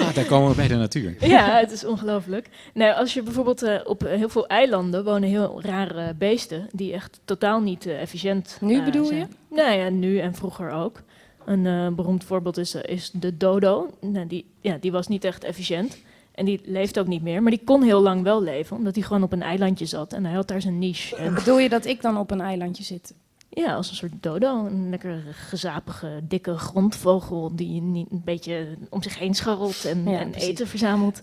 Ah, 0.00 0.14
daar 0.14 0.24
komen 0.24 0.50
we 0.50 0.56
bij 0.56 0.68
de 0.68 0.74
natuur. 0.74 1.16
Ja, 1.28 1.58
het 1.58 1.70
is 1.70 1.84
ongelooflijk. 1.84 2.48
Nou, 2.74 2.94
als 2.94 3.14
je 3.14 3.22
bijvoorbeeld 3.22 3.62
eh, 3.62 3.80
op 3.84 4.00
heel 4.00 4.28
veel 4.28 4.46
eilanden 4.46 5.04
wonen 5.04 5.28
heel 5.28 5.62
rare 5.62 6.14
beesten 6.14 6.68
die 6.72 6.92
echt 6.92 7.20
totaal 7.24 7.60
niet 7.60 7.86
eh, 7.86 8.00
efficiënt 8.00 8.58
Nu 8.60 8.78
eh, 8.78 8.84
bedoel 8.84 9.04
zijn. 9.06 9.18
je? 9.18 9.54
Nou 9.54 9.72
ja, 9.72 9.88
nu 9.88 10.18
en 10.18 10.34
vroeger 10.34 10.70
ook. 10.70 11.02
Een 11.44 11.66
eh, 11.66 11.88
beroemd 11.88 12.24
voorbeeld 12.24 12.56
is, 12.56 12.74
eh, 12.74 12.94
is 12.94 13.10
de 13.10 13.36
dodo. 13.36 13.90
Nou, 14.00 14.26
die, 14.26 14.44
ja, 14.60 14.76
die 14.80 14.92
was 14.92 15.08
niet 15.08 15.24
echt 15.24 15.44
efficiënt. 15.44 15.98
En 16.38 16.44
die 16.44 16.60
leeft 16.64 16.98
ook 16.98 17.06
niet 17.06 17.22
meer. 17.22 17.42
Maar 17.42 17.50
die 17.50 17.64
kon 17.64 17.82
heel 17.82 18.00
lang 18.00 18.22
wel 18.22 18.42
leven, 18.42 18.76
omdat 18.76 18.94
hij 18.94 19.04
gewoon 19.04 19.22
op 19.22 19.32
een 19.32 19.42
eilandje 19.42 19.86
zat. 19.86 20.12
En 20.12 20.24
hij 20.24 20.34
had 20.34 20.48
daar 20.48 20.60
zijn 20.60 20.78
niche. 20.78 21.16
En 21.16 21.34
Bedoel 21.34 21.58
je 21.58 21.68
dat 21.68 21.86
ik 21.86 22.02
dan 22.02 22.18
op 22.18 22.30
een 22.30 22.40
eilandje 22.40 22.84
zit? 22.84 23.14
ja, 23.48 23.74
als 23.74 23.90
een 23.90 23.96
soort 23.96 24.12
dodo. 24.20 24.66
Een 24.66 24.90
lekker 24.90 25.22
gezapige, 25.32 26.20
dikke 26.22 26.58
grondvogel 26.58 27.56
die 27.56 27.80
niet 27.82 28.10
een 28.10 28.22
beetje 28.24 28.66
om 28.90 29.02
zich 29.02 29.18
heen 29.18 29.34
scharrelt 29.34 29.84
en, 29.84 30.10
Ja, 30.10 30.20
en 30.20 30.34
eten 30.34 30.66
verzamelt. 30.66 31.22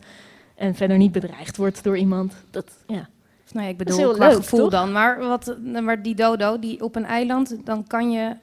En 0.55 0.75
verder 0.75 0.97
niet 0.97 1.11
bedreigd 1.11 1.57
wordt 1.57 1.83
door 1.83 1.97
iemand. 1.97 2.33
Dat, 2.51 2.71
ja. 2.87 3.09
Nou 3.51 3.65
ja, 3.65 3.71
ik 3.71 3.77
bedoel 3.77 4.13
qua 4.13 4.27
leuk, 4.27 4.35
gevoel 4.35 4.59
toch? 4.59 4.71
dan. 4.71 4.91
Maar, 4.91 5.19
wat, 5.19 5.57
maar 5.83 6.01
die 6.01 6.15
dodo, 6.15 6.59
die 6.59 6.83
op 6.83 6.95
een 6.95 7.05
eiland, 7.05 7.55
dan 7.63 7.87
kan 7.87 8.11
je 8.11 8.35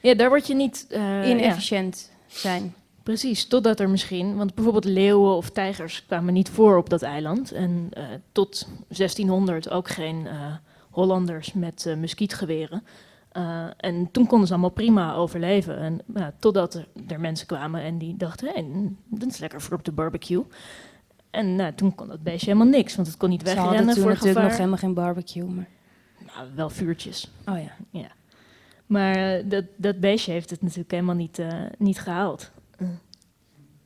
Ja, 0.00 0.14
daar 0.14 0.28
word 0.28 0.46
je 0.46 0.54
niet... 0.54 0.86
eh, 0.88 1.28
inefficiënt 1.28 2.10
zijn. 2.26 2.74
Precies, 3.02 3.46
totdat 3.46 3.80
er 3.80 3.90
misschien, 3.90 4.36
want 4.36 4.54
bijvoorbeeld 4.54 4.84
leeuwen 4.84 5.36
of 5.36 5.50
tijgers 5.50 6.06
kwamen 6.06 6.32
niet 6.32 6.48
voor 6.48 6.76
op 6.76 6.90
dat 6.90 7.02
eiland. 7.02 7.52
En 7.52 7.88
eh, 7.92 8.04
tot 8.32 8.68
1600 8.88 9.70
ook 9.70 9.88
geen 9.88 10.26
eh, 10.26 10.54
Hollanders 10.90 11.52
met 11.52 11.86
eh, 11.86 11.96
muskietgeweren. 11.96 12.82
En 13.76 14.08
toen 14.10 14.26
konden 14.26 14.46
ze 14.46 14.52
allemaal 14.52 14.70
prima 14.70 15.14
overleven. 15.14 15.78
En 15.78 16.00
totdat 16.38 16.74
er, 17.08 17.20
mensen 17.20 17.46
kwamen 17.46 17.82
en 17.82 17.98
die 17.98 18.16
dachten, 18.16 18.48
hé, 18.48 18.62
mm, 18.62 18.96
dat 19.04 19.28
is 19.28 19.38
lekker 19.38 19.60
voor 19.60 19.76
op 19.76 19.84
de 19.84 19.92
barbecue. 19.92 20.44
En 21.30 21.54
nou, 21.54 21.74
toen 21.74 21.94
kon 21.94 22.08
dat 22.08 22.22
beestje 22.22 22.52
helemaal 22.52 22.72
niks, 22.72 22.96
want 22.96 23.08
het 23.08 23.16
kon 23.16 23.28
niet 23.28 23.42
wegrennen 23.42 23.76
toen 23.76 23.94
voor 23.94 23.94
natuurlijk 23.94 24.18
gevaar. 24.20 24.42
nog 24.42 24.56
helemaal 24.56 24.78
geen 24.78 24.94
barbecue. 24.94 25.44
Maar... 25.44 25.68
Nou, 26.26 26.48
wel 26.54 26.70
vuurtjes. 26.70 27.30
Oh 27.46 27.58
ja. 27.58 27.72
Ja. 27.90 28.08
Maar 28.86 29.48
dat, 29.48 29.64
dat 29.76 30.00
beestje 30.00 30.32
heeft 30.32 30.50
het 30.50 30.62
natuurlijk 30.62 30.90
helemaal 30.90 31.14
niet, 31.14 31.42
niet 31.78 32.00
gehaald. 32.00 32.50
Eh, 32.80 32.86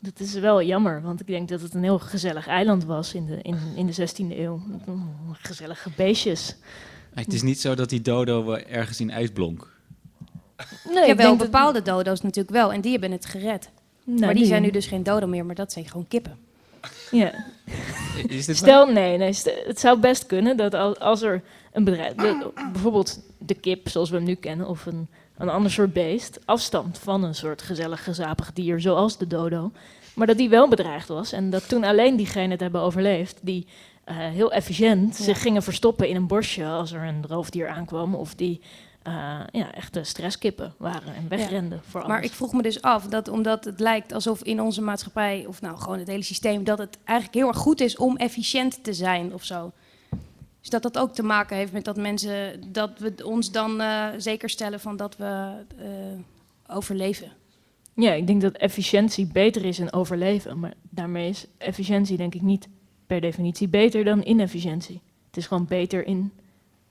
Dat 0.00 0.20
is 0.20 0.34
wel 0.34 0.62
jammer, 0.62 1.02
want 1.02 1.20
ik 1.20 1.26
denk 1.26 1.48
dat 1.48 1.60
het 1.60 1.74
een 1.74 1.82
heel 1.82 1.98
gezellig 1.98 2.46
eiland 2.46 2.84
was 2.84 3.14
in 3.14 3.26
de, 3.26 3.38
in, 3.42 3.58
in 3.76 3.86
de 3.86 3.92
16e 4.08 4.36
eeuw. 4.38 4.60
Mm, 4.86 5.10
Gezellige 5.32 5.90
beestjes. 5.96 6.56
Het 7.14 7.32
is 7.32 7.42
niet 7.42 7.60
zo 7.60 7.74
dat 7.74 7.88
die 7.88 8.00
dodo 8.02 8.52
ergens 8.54 9.00
in 9.00 9.12
uitblonk. 9.12 9.72
Nee, 10.84 10.94
ja, 10.94 11.00
ik 11.00 11.06
wel 11.06 11.16
denk 11.16 11.38
dat- 11.38 11.50
bepaalde 11.50 11.82
dodo's 11.82 12.20
natuurlijk 12.20 12.54
wel. 12.56 12.72
En 12.72 12.80
die 12.80 12.90
hebben 12.92 13.10
het 13.12 13.26
gered. 13.26 13.70
Nou, 14.04 14.20
maar 14.20 14.28
die 14.28 14.38
die- 14.38 14.46
zijn 14.46 14.62
nu 14.62 14.70
dus 14.70 14.86
geen 14.86 15.02
dodo 15.02 15.26
meer, 15.26 15.44
maar 15.46 15.54
dat 15.54 15.72
zijn 15.72 15.88
gewoon 15.88 16.08
kippen. 16.08 16.38
Ja. 17.10 17.44
Is 18.28 18.46
dit 18.46 18.56
Stel, 18.56 18.86
nee, 18.86 19.16
nee, 19.18 19.32
st- 19.32 19.62
het 19.66 19.80
zou 19.80 19.98
best 19.98 20.26
kunnen 20.26 20.56
dat 20.56 20.74
als, 20.74 20.98
als 20.98 21.22
er 21.22 21.42
een 21.72 21.84
bedrijf, 21.84 22.14
de- 22.14 22.50
bijvoorbeeld 22.72 23.20
de 23.38 23.54
kip 23.54 23.88
zoals 23.88 24.10
we 24.10 24.16
hem 24.16 24.24
nu 24.24 24.34
kennen, 24.34 24.68
of 24.68 24.86
een, 24.86 25.08
een 25.38 25.48
ander 25.48 25.70
soort 25.70 25.92
beest, 25.92 26.38
afstamt 26.44 26.98
van 26.98 27.24
een 27.24 27.34
soort 27.34 27.62
gezellig 27.62 28.04
gezapig 28.04 28.52
dier 28.52 28.80
zoals 28.80 29.18
de 29.18 29.26
dodo. 29.26 29.70
Maar 30.14 30.26
dat 30.26 30.36
die 30.36 30.48
wel 30.48 30.68
bedreigd 30.68 31.08
was 31.08 31.32
en 31.32 31.50
dat 31.50 31.68
toen 31.68 31.84
alleen 31.84 32.16
diegenen 32.16 32.50
het 32.50 32.60
hebben 32.60 32.80
overleefd 32.80 33.38
die 33.42 33.66
eh, 34.04 34.16
heel 34.16 34.52
efficiënt 34.52 35.18
Ja. 35.18 35.24
zich 35.24 35.40
gingen 35.42 35.62
verstoppen 35.62 36.08
in 36.08 36.16
een 36.16 36.26
bosje 36.26 36.64
als 36.66 36.92
er 36.92 37.02
een 37.02 37.24
roofdier 37.28 37.68
aankwam 37.68 38.14
of 38.14 38.34
die 38.34 38.60
eh, 39.02 39.40
ja, 39.52 39.72
echte 39.74 40.04
stresskippen 40.04 40.74
waren 40.76 41.14
en 41.14 41.28
wegrenden 41.28 41.80
voor 41.88 42.00
alles. 42.00 42.12
Maar 42.12 42.22
ik 42.24 42.32
vroeg 42.32 42.52
me 42.52 42.62
dus 42.62 42.82
af 42.82 43.06
dat 43.06 43.28
omdat 43.28 43.64
het 43.64 43.80
lijkt 43.80 44.12
alsof 44.12 44.42
in 44.42 44.60
onze 44.60 44.82
maatschappij, 44.82 45.44
of 45.48 45.60
nou 45.60 45.76
gewoon 45.78 45.98
het 45.98 46.08
hele 46.08 46.22
systeem, 46.22 46.64
dat 46.64 46.78
het 46.78 46.98
eigenlijk 47.04 47.38
heel 47.38 47.48
erg 47.48 47.56
goed 47.58 47.80
is 47.80 47.96
om 47.96 48.16
efficiënt 48.16 48.84
te 48.84 48.92
zijn 48.92 49.34
of 49.34 49.44
zo. 49.44 49.72
Dus 50.64 50.72
dat 50.72 50.82
dat 50.82 50.98
ook 50.98 51.14
te 51.14 51.22
maken 51.22 51.56
heeft 51.56 51.72
met 51.72 51.84
dat 51.84 51.96
mensen, 51.96 52.60
dat 52.72 52.90
we 52.98 53.14
ons 53.24 53.50
dan 53.50 53.80
eh, 53.80 54.06
zeker 54.16 54.50
stellen 54.50 54.80
van 54.80 54.96
dat 54.96 55.16
we 55.16 55.52
eh, 55.78 55.86
overleven. 56.76 57.32
Ja, 57.94 58.12
ik 58.12 58.26
denk 58.26 58.40
dat 58.40 58.52
efficiëntie 58.52 59.26
beter 59.26 59.64
is 59.64 59.78
in 59.78 59.92
overleven. 59.92 60.58
Maar 60.58 60.74
daarmee 60.90 61.28
is 61.28 61.46
efficiëntie 61.58 62.16
denk 62.16 62.34
ik 62.34 62.42
niet 62.42 62.68
per 63.06 63.20
definitie 63.20 63.68
beter 63.68 64.04
dan 64.04 64.22
inefficiëntie. 64.24 65.00
Het 65.26 65.36
is 65.36 65.46
gewoon 65.46 65.66
beter 65.66 66.06
in, 66.06 66.32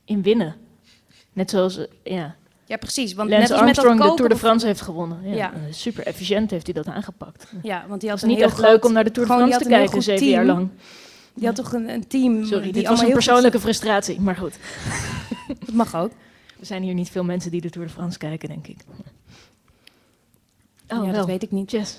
in 0.06 0.22
winnen. 0.22 0.56
Net 1.34 1.50
zoals, 1.50 1.78
eh, 1.78 1.88
ja... 2.04 2.36
Ja, 2.66 2.78
precies. 2.78 3.14
Want 3.14 3.30
Lance 3.30 3.42
net 3.42 3.52
als 3.52 3.66
met 3.66 3.76
dat 3.76 3.86
Armstrong 3.86 4.12
de 4.12 4.16
Tour 4.18 4.30
de 4.30 4.38
France 4.38 4.66
heeft 4.66 4.82
gewonnen. 4.82 5.30
Ja, 5.30 5.36
Ja. 5.36 5.52
Super 5.70 6.06
efficiënt 6.06 6.52
heeft 6.52 6.66
hij 6.66 6.74
dat 6.74 6.88
aangepakt. 6.88 7.52
Ja, 7.64 7.86
want 7.88 8.02
die 8.02 8.10
had 8.10 8.22
Het 8.22 8.30
is 8.30 8.38
een 8.38 8.44
niet 8.44 8.54
heel 8.54 8.64
echt 8.66 8.72
leuk 8.72 8.86
om 8.86 8.94
naar 8.94 9.04
de 9.04 9.12
Tour 9.12 9.28
de 9.28 9.34
France 9.34 9.60
te 9.60 9.70
kijken, 9.70 10.02
zeven 10.02 10.28
jaar 10.28 10.46
lang. 10.46 10.70
Die 11.36 11.46
had 11.46 11.56
toch 11.56 11.74
een, 11.74 11.90
een 11.90 12.08
team. 12.08 12.46
Sorry, 12.46 12.64
die 12.64 12.72
dit 12.74 12.88
was 12.88 13.02
een 13.02 13.12
persoonlijke 13.12 13.60
frustratie, 13.60 14.20
maar 14.22 14.36
goed. 14.36 14.58
Dat 15.66 15.74
mag 15.74 15.96
ook. 15.96 16.12
Er 16.60 16.66
zijn 16.66 16.84
hier 16.84 16.94
niet 16.94 17.10
veel 17.10 17.24
mensen 17.24 17.52
die 17.52 17.62
de 17.62 17.70
Tour 17.70 17.88
de 17.88 17.94
France 17.94 18.18
kijken, 18.18 18.50
denk 18.50 18.68
ik. 18.68 18.78
Ja, 20.88 21.12
dat 21.12 21.26
weet 21.26 21.44
ik 21.44 21.52
niet. 21.52 21.72
Jess. 21.72 21.98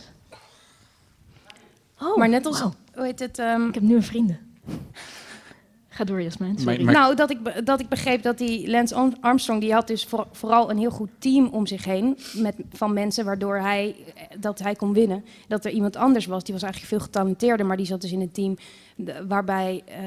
Oh, 2.00 2.16
maar 2.16 2.28
net 2.28 2.46
als, 2.46 2.60
hoe 2.60 2.72
heet 2.94 3.18
het? 3.18 3.38
ehm, 3.38 3.68
Ik 3.68 3.74
heb 3.74 3.82
nu 3.82 3.94
een 3.94 4.02
vrienden. 4.02 4.38
Ga 5.94 6.04
door, 6.04 6.22
Jasmijn. 6.22 6.58
Sorry. 6.58 6.82
Nou, 6.84 7.14
dat 7.16 7.30
ik, 7.30 7.66
dat 7.66 7.80
ik 7.80 7.88
begreep 7.88 8.22
dat 8.22 8.38
die 8.38 8.70
Lance 8.70 8.94
Arm- 8.94 9.14
Armstrong, 9.20 9.60
die 9.60 9.72
had 9.72 9.86
dus 9.86 10.04
voor- 10.04 10.26
vooral 10.32 10.70
een 10.70 10.78
heel 10.78 10.90
goed 10.90 11.10
team 11.18 11.46
om 11.46 11.66
zich 11.66 11.84
heen 11.84 12.18
met, 12.32 12.54
van 12.72 12.92
mensen, 12.92 13.24
waardoor 13.24 13.56
hij, 13.56 13.94
eh, 14.14 14.22
dat 14.40 14.58
hij 14.58 14.74
kon 14.74 14.92
winnen. 14.92 15.24
Dat 15.48 15.64
er 15.64 15.70
iemand 15.70 15.96
anders 15.96 16.26
was, 16.26 16.44
die 16.44 16.52
was 16.54 16.62
eigenlijk 16.62 16.92
veel 16.92 17.02
getalenteerder, 17.04 17.66
maar 17.66 17.76
die 17.76 17.86
zat 17.86 18.00
dus 18.00 18.12
in 18.12 18.20
een 18.20 18.32
team 18.32 18.56
waarbij 19.28 19.82
eh, 19.86 20.00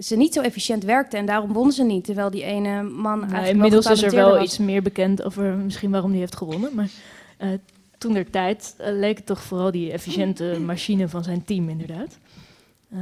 ze 0.00 0.16
niet 0.16 0.32
zo 0.34 0.40
efficiënt 0.40 0.84
werkte 0.84 1.16
en 1.16 1.26
daarom 1.26 1.52
won 1.52 1.72
ze 1.72 1.82
niet. 1.84 2.04
Terwijl 2.04 2.30
die 2.30 2.42
ene 2.44 2.82
man 2.82 3.18
Nou, 3.18 3.20
eigenlijk 3.32 3.50
inmiddels 3.52 3.84
wel 3.84 3.94
is 3.94 4.02
er 4.02 4.10
wel 4.10 4.30
was. 4.30 4.44
iets 4.44 4.58
meer 4.58 4.82
bekend 4.82 5.22
over 5.22 5.56
misschien 5.56 5.90
waarom 5.90 6.10
hij 6.10 6.18
heeft 6.20 6.36
gewonnen. 6.36 6.70
Maar 6.74 6.88
eh, 7.38 7.48
toen 7.98 8.12
der 8.12 8.30
tijd 8.30 8.74
leek 8.78 9.16
het 9.16 9.26
toch 9.26 9.42
vooral 9.42 9.70
die 9.70 9.92
efficiënte 9.92 10.56
machine 10.66 11.08
van 11.08 11.22
zijn 11.24 11.44
team, 11.44 11.68
inderdaad. 11.68 12.18
Eh, 12.92 12.98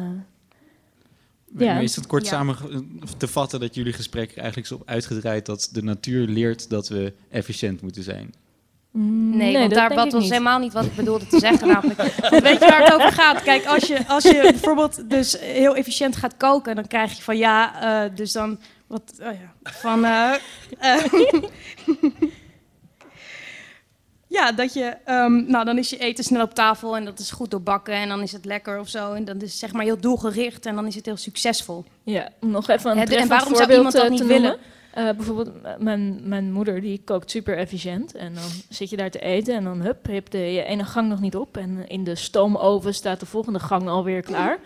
Maar 1.51 1.82
is 1.82 1.97
het 1.97 2.06
kort 2.06 2.24
Ja. 2.24 2.28
samen 2.31 2.56
te 3.16 3.28
vatten 3.28 3.60
dat 3.60 3.74
jullie 3.74 3.93
gesprek 3.93 4.31
er 4.31 4.36
eigenlijk 4.39 4.66
is 4.70 4.77
op 4.77 4.82
uitgedraaid 4.89 5.47
dat 5.47 5.68
de 5.72 5.82
natuur 5.82 6.27
leert 6.27 6.70
dat 6.70 6.89
we 6.89 7.12
efficiënt 7.31 7.81
moeten 7.82 8.02
zijn? 8.02 8.35
Mm, 8.90 9.28
Nee, 9.36 9.39
nee, 9.52 9.59
want 9.59 9.74
dat 9.74 9.78
daar 9.89 9.94
was 10.10 10.12
niet. 10.22 10.31
helemaal 10.31 10.59
niet 10.59 10.72
wat 10.72 10.85
ik 10.85 10.94
bedoelde 10.94 11.27
te 11.27 11.39
zeggen. 11.39 11.68
namelijk. 11.68 11.98
Want 12.31 12.43
weet 12.48 12.59
je 12.60 12.66
waar 12.68 12.85
het 12.85 12.93
over 12.94 13.12
gaat? 13.12 13.43
Kijk, 13.43 13.64
als 13.66 13.86
je, 13.86 14.09
als 14.09 14.22
je 14.22 14.40
bijvoorbeeld 14.43 15.10
dus 15.10 15.39
heel 15.40 15.77
efficiënt 15.77 16.16
gaat 16.16 16.36
koken, 16.36 16.74
dan 16.74 16.86
krijg 16.86 17.16
je 17.16 17.22
van 17.22 17.36
ja, 17.36 17.82
eh, 18.05 18.16
dus 18.16 18.32
dan 18.32 18.59
wat 18.86 19.02
oh 19.20 19.27
ja, 19.32 19.52
van 19.62 20.05
eh, 20.05 20.32
ja, 24.40 24.52
dat 24.52 24.74
je 24.74 24.96
um, 25.06 25.44
nou 25.50 25.64
dan 25.64 25.78
is 25.78 25.90
je 25.90 25.98
eten 25.98 26.24
snel 26.24 26.42
op 26.42 26.54
tafel 26.54 26.96
en 26.96 27.04
dat 27.04 27.18
is 27.18 27.30
goed 27.30 27.50
doorbakken 27.50 27.94
en 27.94 28.08
dan 28.08 28.22
is 28.22 28.32
het 28.32 28.44
lekker 28.44 28.78
of 28.78 28.88
zo 28.88 29.12
en 29.12 29.24
dan 29.24 29.36
is 29.36 29.50
het 29.50 29.58
zeg 29.58 29.72
maar 29.72 29.84
heel 29.84 30.00
doelgericht 30.00 30.66
en 30.66 30.74
dan 30.74 30.86
is 30.86 30.94
het 30.94 31.06
heel 31.06 31.16
succesvol. 31.16 31.84
Ja, 32.02 32.28
om 32.40 32.50
nog 32.50 32.68
even 32.68 32.90
een 32.90 33.06
En 33.06 33.28
waarom 33.28 33.56
zou 33.56 33.72
iemand 33.72 33.94
dat 33.94 34.04
eh, 34.04 34.10
niet 34.10 34.26
willen? 34.26 34.56
Eh, 34.90 35.04
bijvoorbeeld, 35.04 35.50
mijn, 35.78 36.20
mijn 36.22 36.52
moeder 36.52 36.80
die 36.80 37.02
kookt 37.04 37.30
super 37.30 37.56
efficiënt. 37.56 38.14
En 38.14 38.34
dan 38.34 38.48
zit 38.68 38.90
je 38.90 38.96
daar 38.96 39.10
te 39.10 39.18
eten 39.18 39.54
en 39.54 39.64
dan 39.64 39.80
hup, 39.80 40.06
heb 40.06 40.32
je 40.32 40.38
je 40.38 40.64
ene 40.64 40.84
gang 40.84 41.08
nog 41.08 41.20
niet 41.20 41.36
op. 41.36 41.56
En 41.56 41.88
in 41.88 42.04
de 42.04 42.14
stoomoven 42.14 42.94
staat 42.94 43.20
de 43.20 43.26
volgende 43.26 43.58
gang 43.58 43.88
alweer 43.88 44.22
klaar. 44.22 44.58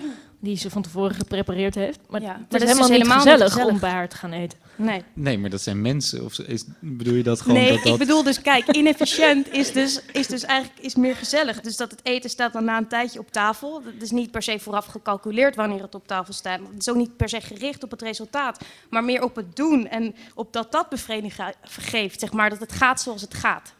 Die 0.44 0.56
ze 0.56 0.70
van 0.70 0.82
tevoren 0.82 1.14
geprepareerd 1.14 1.74
heeft. 1.74 2.00
Maar 2.08 2.20
Ja, 2.20 2.26
het 2.26 2.36
maar 2.36 2.44
is 2.44 2.48
dat 2.48 2.60
is 2.62 2.68
helemaal, 2.68 2.88
dus 2.88 2.96
niet, 2.96 3.06
helemaal 3.06 3.24
niet 3.24 3.32
gezellig 3.32 3.52
gezellig. 3.52 3.72
om 3.74 3.80
bij 3.80 3.90
haar 3.90 4.08
te 4.08 4.16
gaan 4.16 4.32
eten. 4.32 4.58
Nee. 4.76 5.02
Nee, 5.12 5.38
maar 5.38 5.50
dat 5.50 5.60
zijn 5.60 5.82
mensen. 5.82 6.24
Of 6.24 6.38
is, 6.38 6.64
bedoel 6.80 7.14
je 7.14 7.22
dat 7.22 7.40
gewoon 7.40 7.56
nee, 7.56 7.68
dat 7.72 7.82
dat... 7.82 7.92
ik 7.92 7.98
bedoel 7.98 8.22
dus, 8.22 8.40
kijk, 8.40 8.68
inefficiënt 8.68 9.52
is 9.52 9.72
dus, 9.72 10.00
is 10.12 10.26
dus 10.26 10.44
eigenlijk 10.44 10.80
is 10.80 10.94
meer 10.94 11.16
gezellig. 11.16 11.60
Dus 11.60 11.76
dat 11.76 11.90
het 11.90 12.00
eten 12.02 12.30
staat 12.30 12.52
dan 12.52 12.64
na 12.64 12.76
een 12.78 12.88
tijdje 12.88 13.18
op 13.18 13.32
tafel. 13.32 13.82
Dat 13.82 14.02
is 14.02 14.10
niet 14.10 14.30
per 14.30 14.42
se 14.42 14.58
vooraf 14.58 14.86
gecalculeerd 14.86 15.56
wanneer 15.56 15.82
het 15.82 15.94
op 15.94 16.06
tafel 16.06 16.32
staat. 16.32 16.60
Het 16.60 16.80
is 16.80 16.88
ook 16.88 16.96
niet 16.96 17.16
per 17.16 17.28
se 17.28 17.40
gericht 17.40 17.82
op 17.82 17.90
het 17.90 18.02
resultaat, 18.02 18.64
maar 18.90 19.04
meer 19.04 19.22
op 19.22 19.36
het 19.36 19.56
doen 19.56 19.88
en 19.88 20.14
op 20.34 20.52
dat 20.52 20.72
dat 20.72 20.88
bevrediging 20.88 21.54
geeft. 21.62 22.20
Zeg 22.20 22.32
maar, 22.32 22.50
dat 22.50 22.60
het 22.60 22.72
gaat 22.72 23.00
zoals 23.00 23.20
het 23.20 23.34
gaat. 23.34 23.74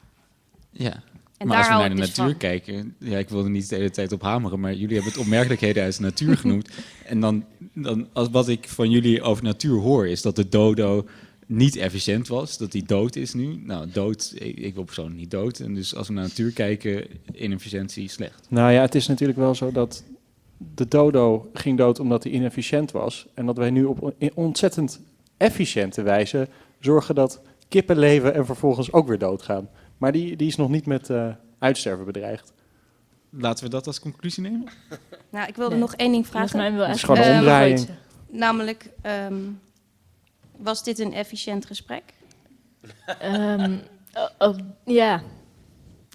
Ja. 0.71 1.03
En 1.45 1.51
maar 1.51 1.63
daar 1.63 1.73
als 1.73 1.83
we 1.83 1.89
naar 1.89 1.97
de 1.97 2.01
dus 2.03 2.17
natuur 2.17 2.31
van. 2.31 2.39
kijken, 2.39 2.95
ja, 2.99 3.19
ik 3.19 3.29
wilde 3.29 3.49
niet 3.49 3.69
de 3.69 3.77
hele 3.77 3.91
tijd 3.91 4.13
op 4.13 4.23
hameren, 4.23 4.61
maar 4.61 4.73
jullie 4.75 4.95
hebben 4.95 5.13
het 5.13 5.21
opmerkelijkheden 5.21 5.83
uit 5.83 5.97
de 5.97 6.03
natuur 6.03 6.37
genoemd. 6.37 6.69
En 7.05 7.21
dan, 7.21 7.45
dan 7.75 8.09
als 8.13 8.29
wat 8.31 8.49
ik 8.49 8.69
van 8.69 8.91
jullie 8.91 9.23
over 9.23 9.45
natuur 9.45 9.79
hoor, 9.81 10.07
is 10.09 10.23
dat 10.23 10.37
de 10.37 10.49
dodo 10.49 11.07
niet 11.47 11.77
efficiënt 11.77 12.29
was, 12.29 12.59
dat 12.59 12.73
die 12.73 12.85
dood 12.85 13.17
is 13.17 13.35
nu. 13.35 13.61
Nou, 13.65 13.89
dood, 13.93 14.33
ik, 14.35 14.57
ik 14.59 14.75
wil 14.75 14.85
persoonlijk 14.85 15.17
niet 15.19 15.31
dood. 15.31 15.59
En 15.59 15.75
dus 15.75 15.95
als 15.95 16.09
we 16.09 16.13
naar 16.15 16.23
de 16.23 16.29
natuur 16.29 16.53
kijken, 16.53 17.07
inefficiëntie 17.35 18.09
slecht. 18.09 18.47
Nou 18.49 18.73
ja, 18.73 18.81
het 18.81 18.95
is 18.95 19.07
natuurlijk 19.07 19.39
wel 19.39 19.55
zo 19.55 19.73
dat 19.73 20.05
de 20.75 20.89
dodo 20.89 21.51
ging 21.53 21.79
dood 21.79 22.01
omdat 22.01 22.23
hij 22.23 22.33
inefficiënt 22.33 22.91
was. 22.91 23.27
En 23.35 23.47
dat 23.47 23.57
wij 23.57 23.71
nu 23.71 23.85
op 23.85 24.03
on- 24.03 24.31
ontzettend 24.35 25.01
efficiënte 25.37 26.03
wijze 26.03 26.49
zorgen 26.81 27.15
dat 27.15 27.41
kippen 27.69 27.99
leven 27.99 28.35
en 28.35 28.47
vervolgens 28.47 28.93
ook 28.93 29.09
weer 29.09 29.19
doodgaan. 29.19 29.69
Maar 30.05 30.13
die, 30.13 30.37
die 30.37 30.47
is 30.49 30.57
nog 30.57 30.69
niet 30.69 30.87
met 30.87 31.11
eh, 31.11 31.29
uitsterven 31.59 32.05
bedreigd. 32.05 32.53
Laten 33.31 33.65
we 33.65 33.71
dat 33.71 33.87
als 33.87 34.01
conclusie 34.01 34.43
nemen? 34.43 34.65
Nou, 35.31 35.49
ik 35.49 35.57
wilde 35.57 35.71
Nee. 35.75 35.81
nog 35.81 35.95
één 35.95 36.13
ding 36.13 36.27
vragen. 36.27 36.75
Wil 36.75 36.87
Het 36.87 36.95
is 36.97 37.03
gewoon 37.03 37.17
een 37.21 37.25
Ehm, 37.27 37.39
omdraaiing. 37.39 37.89
Namelijk, 38.31 38.91
ehm, 39.03 39.35
was 40.57 40.83
dit 40.85 40.99
een 40.99 41.13
efficiënt 41.13 41.67
gesprek? 41.67 42.03
Ehm, 43.19 43.77
oh, 44.15 44.49
oh, 44.49 44.57
ja, 44.85 45.23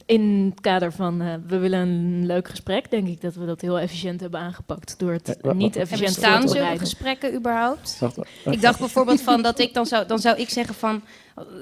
in 0.09 0.45
het 0.49 0.61
kader 0.61 0.93
van 0.93 1.21
eh, 1.21 1.33
we 1.47 1.57
willen 1.57 1.79
een 1.79 2.25
leuk 2.25 2.47
gesprek, 2.47 2.91
denk 2.91 3.07
ik 3.07 3.21
dat 3.21 3.35
we 3.35 3.45
dat 3.45 3.61
heel 3.61 3.79
efficiënt 3.79 4.21
hebben 4.21 4.39
aangepakt 4.39 4.95
door 4.97 5.11
het 5.11 5.53
niet 5.53 5.75
efficiënt 5.75 6.13
te 6.13 6.19
zulke 6.21 6.47
bereiden. 6.47 6.79
gesprekken 6.79 7.33
überhaupt? 7.33 7.99
Wacht, 7.99 8.15
wacht, 8.15 8.29
Ik 8.45 8.61
dacht 8.61 8.79
bijvoorbeeld 8.79 9.21
van 9.21 9.41
dat 9.41 9.59
ik 9.59 9.73
dan 9.73 9.85
zou, 9.85 10.07
dan 10.07 10.19
zou 10.19 10.37
ik 10.37 10.49
zeggen 10.49 10.75
van, 10.75 11.01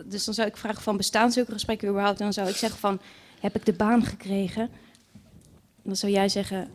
dus 0.05 0.25
dan 0.25 0.33
zou 0.33 0.47
ik 0.47 0.57
vragen 0.57 0.81
van 0.81 0.97
bestaan 0.97 1.31
zulke 1.31 1.51
gesprekken 1.51 1.89
überhaupt? 1.89 2.17
En 2.17 2.23
dan 2.23 2.33
zou 2.33 2.49
ik 2.49 2.55
zeggen 2.55 2.79
van, 2.79 2.99
heb 3.39 3.55
ik 3.55 3.65
de 3.65 3.73
baan 3.73 4.03
gekregen? 4.03 4.69
Dan 5.83 5.95
zou 5.95 6.11
jij 6.11 6.29
zeggen, 6.29 6.67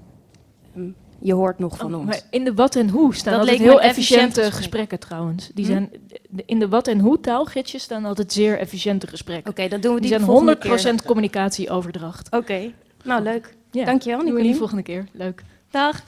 hm, 0.72 0.90
je 1.22 1.32
hoort 1.34 1.58
nog 1.58 1.76
van 1.76 1.94
Oh, 1.94 2.00
ons. 2.00 2.08
maar 2.08 2.20
in 2.30 2.44
de 2.44 2.54
wat 2.54 2.76
en 2.76 2.88
hoe 2.88 3.14
staan 3.14 3.32
Dat 3.32 3.40
altijd 3.42 3.58
heel 3.58 3.80
efficiënte 3.80 4.40
gesprek. 4.40 4.52
gesprekken 4.54 4.98
trouwens. 4.98 5.50
Die 5.54 5.64
Hm? 5.64 5.70
zijn, 5.70 5.90
in 6.46 6.58
de 6.58 6.68
wat 6.68 6.88
en 6.88 6.98
hoe 6.98 7.20
taalgidsjes 7.20 7.82
staan 7.82 8.04
altijd 8.04 8.32
zeer 8.32 8.58
efficiënte 8.58 9.06
gesprekken. 9.06 9.50
Oké, 9.50 9.68
dan 9.68 9.80
doen 9.80 9.94
we 9.94 10.00
die 10.00 10.08
die 10.10 10.18
zijn 10.18 10.20
de 10.20 10.26
volgende 10.26 10.52
100% 10.52 10.98
keer. 11.00 11.06
communicatieoverdracht. 11.06 12.30
Oké, 12.30 12.70
nou 13.04 13.22
leuk. 13.22 13.54
Ja. 13.70 13.84
Dankjewel, 13.84 14.18
Doen 14.18 14.26
we 14.26 14.32
die 14.34 14.42
Nicolien. 14.50 14.58
volgende 14.58 14.82
keer. 14.82 15.06
Leuk. 15.12 15.42
Dag. 15.70 16.02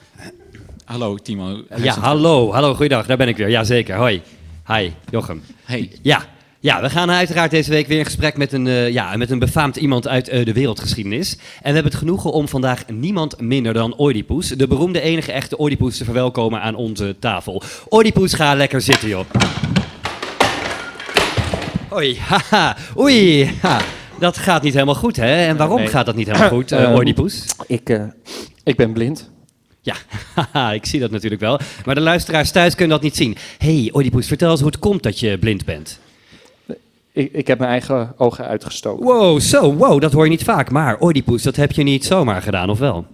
Hallo 0.85 1.15
Timo. 1.17 1.63
Ja, 1.75 1.93
hallo, 1.99 2.51
hallo, 2.51 2.73
goeiedag, 2.75 3.05
daar 3.05 3.17
ben 3.17 3.27
ik 3.27 3.37
weer. 3.37 3.49
Jazeker, 3.49 3.95
hoi. 3.95 4.21
Hi, 4.67 4.91
Jochem. 5.09 5.41
Hey. 5.63 5.91
Ja, 6.01 6.25
ja, 6.65 6.81
we 6.81 6.89
gaan 6.89 7.11
uiteraard 7.11 7.51
deze 7.51 7.69
week 7.69 7.87
weer 7.87 7.97
in 7.97 8.05
gesprek 8.05 8.37
met 8.37 8.53
een, 8.53 8.67
eh, 8.67 8.89
ja, 8.89 9.17
met 9.17 9.31
een 9.31 9.39
befaamd 9.39 9.75
iemand 9.75 10.07
uit 10.07 10.27
eh, 10.29 10.45
de 10.45 10.53
wereldgeschiedenis. 10.53 11.31
En 11.33 11.39
we 11.61 11.73
hebben 11.73 11.83
het 11.91 11.95
genoegen 11.95 12.31
om 12.31 12.47
vandaag 12.47 12.83
niemand 12.87 13.41
minder 13.41 13.73
dan 13.73 13.99
Oedipus, 13.99 14.47
de 14.47 14.67
beroemde 14.67 15.01
enige 15.01 15.31
echte 15.31 15.59
Oedipus, 15.61 15.97
te 15.97 16.03
verwelkomen 16.03 16.61
aan 16.61 16.75
onze 16.75 17.15
tafel. 17.19 17.61
Oedipus, 17.89 18.33
ga 18.33 18.55
lekker 18.55 18.81
zitten, 18.81 19.07
joh. 19.09 19.25
Oei, 21.93 22.17
haha, 22.29 22.77
oei, 22.97 23.51
ha. 23.61 23.81
Dat 24.19 24.37
gaat 24.37 24.61
niet 24.63 24.73
helemaal 24.73 24.95
goed, 24.95 25.15
hè? 25.15 25.45
En 25.45 25.57
waarom 25.57 25.77
Nee. 25.79 25.87
gaat 25.87 26.05
dat 26.05 26.15
niet 26.15 26.27
helemaal 26.27 26.49
goed, 26.49 26.71
Ehm, 26.71 26.93
Oedipus? 26.95 27.45
Ik, 27.67 27.99
ik 28.63 28.75
ben 28.75 28.93
blind. 28.93 29.29
Ja, 29.81 29.95
haha, 30.35 30.71
ik 30.71 30.85
zie 30.85 30.99
dat 30.99 31.11
natuurlijk 31.11 31.41
wel. 31.41 31.59
Maar 31.85 31.95
de 31.95 32.01
luisteraars 32.01 32.51
thuis 32.51 32.75
kunnen 32.75 32.95
dat 32.95 33.03
niet 33.03 33.15
zien. 33.15 33.37
hey, 33.57 33.89
Oedipus, 33.93 34.27
vertel 34.27 34.51
eens 34.51 34.59
hoe 34.59 34.69
het 34.69 34.79
komt 34.79 35.03
dat 35.03 35.19
je 35.19 35.37
blind 35.37 35.65
bent. 35.65 35.99
Ik, 37.15 37.33
ik 37.33 37.47
heb 37.47 37.59
mijn 37.59 37.71
eigen 37.71 38.13
ogen 38.17 38.45
uitgestoken. 38.45 39.05
Wow, 39.05 39.39
zo, 39.39 39.73
wow, 39.73 40.01
dat 40.01 40.11
hoor 40.11 40.23
je 40.23 40.29
niet 40.29 40.43
vaak. 40.43 40.71
Maar 40.71 41.01
Oedipus, 41.01 41.43
dat 41.43 41.55
heb 41.55 41.71
je 41.71 41.83
niet 41.83 42.05
zomaar 42.05 42.41
gedaan, 42.41 42.69
of 42.69 42.79
wel? 42.79 43.05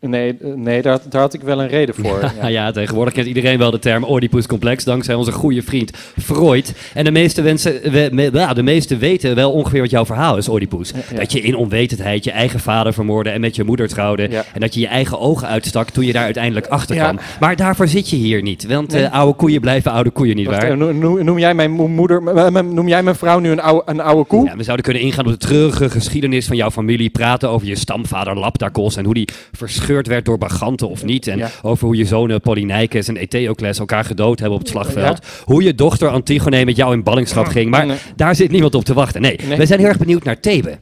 Nee, 0.00 0.36
eh, 0.40 0.48
nee 0.54 0.82
daar, 0.82 0.98
daar 1.08 1.20
had 1.20 1.34
ik 1.34 1.40
wel 1.40 1.60
een 1.62 1.68
reden 1.68 1.94
voor. 1.94 2.32
Ja, 2.40 2.46
ja, 2.46 2.70
tegenwoordig 2.70 3.14
kent 3.14 3.26
iedereen 3.26 3.58
wel 3.58 3.70
de 3.70 3.78
term 3.78 4.04
Oedipuscomplex, 4.10 4.84
dankzij 4.84 5.14
onze 5.14 5.32
goede 5.32 5.62
vriend 5.62 5.90
Freud. 6.22 6.72
En 6.94 7.04
de 7.04 7.10
meeste, 7.10 7.42
wensen, 7.42 7.90
we, 7.92 8.08
me- 8.12 8.52
de 8.54 8.62
meeste 8.62 8.96
weten 8.96 9.34
wel 9.34 9.52
ongeveer 9.52 9.80
wat 9.80 9.90
jouw 9.90 10.04
verhaal 10.06 10.36
is, 10.36 10.48
Oedipus. 10.48 10.92
ja. 11.10 11.16
Dat 11.18 11.32
je 11.32 11.40
in 11.40 11.56
onwetendheid 11.56 12.24
je 12.24 12.30
eigen 12.30 12.60
vader 12.60 12.92
vermoordde 12.92 13.30
en 13.30 13.40
met 13.40 13.56
je 13.56 13.64
moeder 13.64 13.88
trouwde. 13.88 14.26
En 14.28 14.60
dat 14.60 14.74
je 14.74 14.80
je 14.80 14.86
eigen 14.86 15.18
ogen 15.20 15.48
uitstak 15.48 15.90
toen 15.90 16.04
je 16.06 16.12
daar 16.12 16.24
uiteindelijk 16.24 16.66
achter 16.66 16.96
kwam. 16.96 17.18
Maar 17.40 17.56
daarvoor 17.56 17.88
zit 17.88 18.10
je 18.10 18.16
hier 18.16 18.42
niet, 18.42 18.66
want 18.66 18.92
Nee. 18.92 19.02
eh, 19.04 19.12
oude 19.12 19.36
koeien 19.36 19.60
blijven 19.60 19.90
oude 19.92 20.10
koeien, 20.10 20.44
Wacht, 20.44 20.48
nietwaar? 20.62 20.88
eh, 20.88 21.22
noem, 21.24 21.38
jij 21.38 21.54
mijn 21.54 21.70
mo- 21.70 21.88
moeder, 21.88 22.22
noem 22.64 22.88
jij 22.88 23.02
mijn 23.02 23.16
vrouw 23.16 23.38
nu 23.38 23.50
een 23.50 23.60
oude, 23.60 23.82
een 23.86 24.00
oude 24.00 24.24
koe? 24.24 24.44
Ja, 24.46 24.56
we 24.56 24.62
zouden 24.62 24.84
kunnen 24.84 25.02
ingaan 25.02 25.24
op 25.24 25.30
de 25.30 25.38
treurige 25.38 25.90
geschiedenis 25.90 26.46
van 26.46 26.56
jouw 26.56 26.70
familie, 26.70 27.10
praten 27.10 27.48
over 27.50 27.66
je 27.66 27.76
stamvader 27.76 28.38
Laptakos 28.38 28.96
en 28.96 29.04
hoe 29.04 29.14
die 29.14 29.28
verscheurd 29.74 30.06
werd 30.06 30.24
door 30.24 30.38
baganten 30.38 30.88
of 30.88 31.04
niet. 31.04 31.26
En 31.26 31.38
Ja. 31.38 31.50
over 31.62 31.86
hoe 31.86 31.96
je 31.96 32.04
zonen 32.04 32.40
Polyneikes 32.40 33.08
en 33.08 33.16
Eteocles 33.16 33.78
elkaar 33.78 34.04
gedood 34.04 34.38
hebben 34.38 34.58
op 34.58 34.62
het 34.64 34.72
slagveld. 34.72 35.18
Hoe 35.44 35.62
je 35.62 35.74
dochter 35.74 36.08
Antigone 36.08 36.64
met 36.64 36.76
jou 36.76 36.92
in 36.92 37.02
ballingschap 37.02 37.46
ging. 37.46 37.70
Maar 37.70 37.86
Nee. 37.86 37.96
daar 38.16 38.34
zit 38.34 38.50
niemand 38.50 38.74
op 38.74 38.84
te 38.84 38.94
wachten. 38.94 39.20
Nee, 39.22 39.38
Nee. 39.46 39.56
we 39.58 39.66
zijn 39.66 39.78
heel 39.78 39.88
erg 39.88 39.98
benieuwd 39.98 40.24
naar 40.24 40.40
Thebe. 40.40 40.78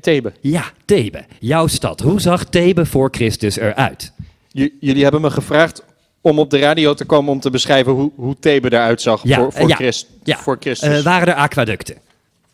Thebe. 0.00 0.32
Ja, 0.40 0.64
Thebe. 0.84 1.24
Jouw 1.40 1.66
stad. 1.66 2.00
Hoe 2.00 2.20
zag 2.20 2.44
Thebe 2.44 2.86
voor 2.86 3.08
Christus 3.12 3.56
eruit? 3.58 4.12
J- 4.48 4.68
jullie 4.80 5.02
hebben 5.02 5.20
me 5.20 5.30
gevraagd 5.30 5.82
om 6.20 6.38
op 6.38 6.50
de 6.50 6.58
radio 6.58 6.94
te 6.94 7.04
komen 7.04 7.32
om 7.32 7.40
te 7.40 7.50
beschrijven 7.50 7.92
hoe, 7.92 8.10
hoe 8.14 8.36
Thebe 8.40 8.72
eruit 8.72 9.00
zag 9.00 9.20
Ja, 9.24 9.36
voor, 9.38 9.52
voor, 9.52 9.68
ja. 9.68 9.74
Christ, 9.74 10.06
Ja. 10.24 10.36
voor 10.38 10.56
Christus. 10.60 10.98
Eh, 10.98 11.02
waren 11.04 11.28
er 11.28 11.34
aquaducten? 11.34 11.94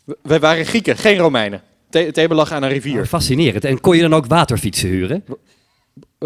W- 0.03 0.11
Wij 0.21 0.39
waren 0.39 0.65
Grieken, 0.65 0.97
geen 0.97 1.17
Romeinen. 1.17 1.61
The- 1.91 2.09
Thebe 2.11 2.33
lag 2.33 2.51
aan 2.51 2.63
een 2.63 2.69
rivier. 2.69 3.01
Oh, 3.01 3.07
fascinerend. 3.07 3.65
En 3.65 3.81
kon 3.81 3.95
je 3.95 4.01
dan 4.01 4.13
ook 4.13 4.25
waterfietsen 4.25 4.89
huren? 4.89 5.23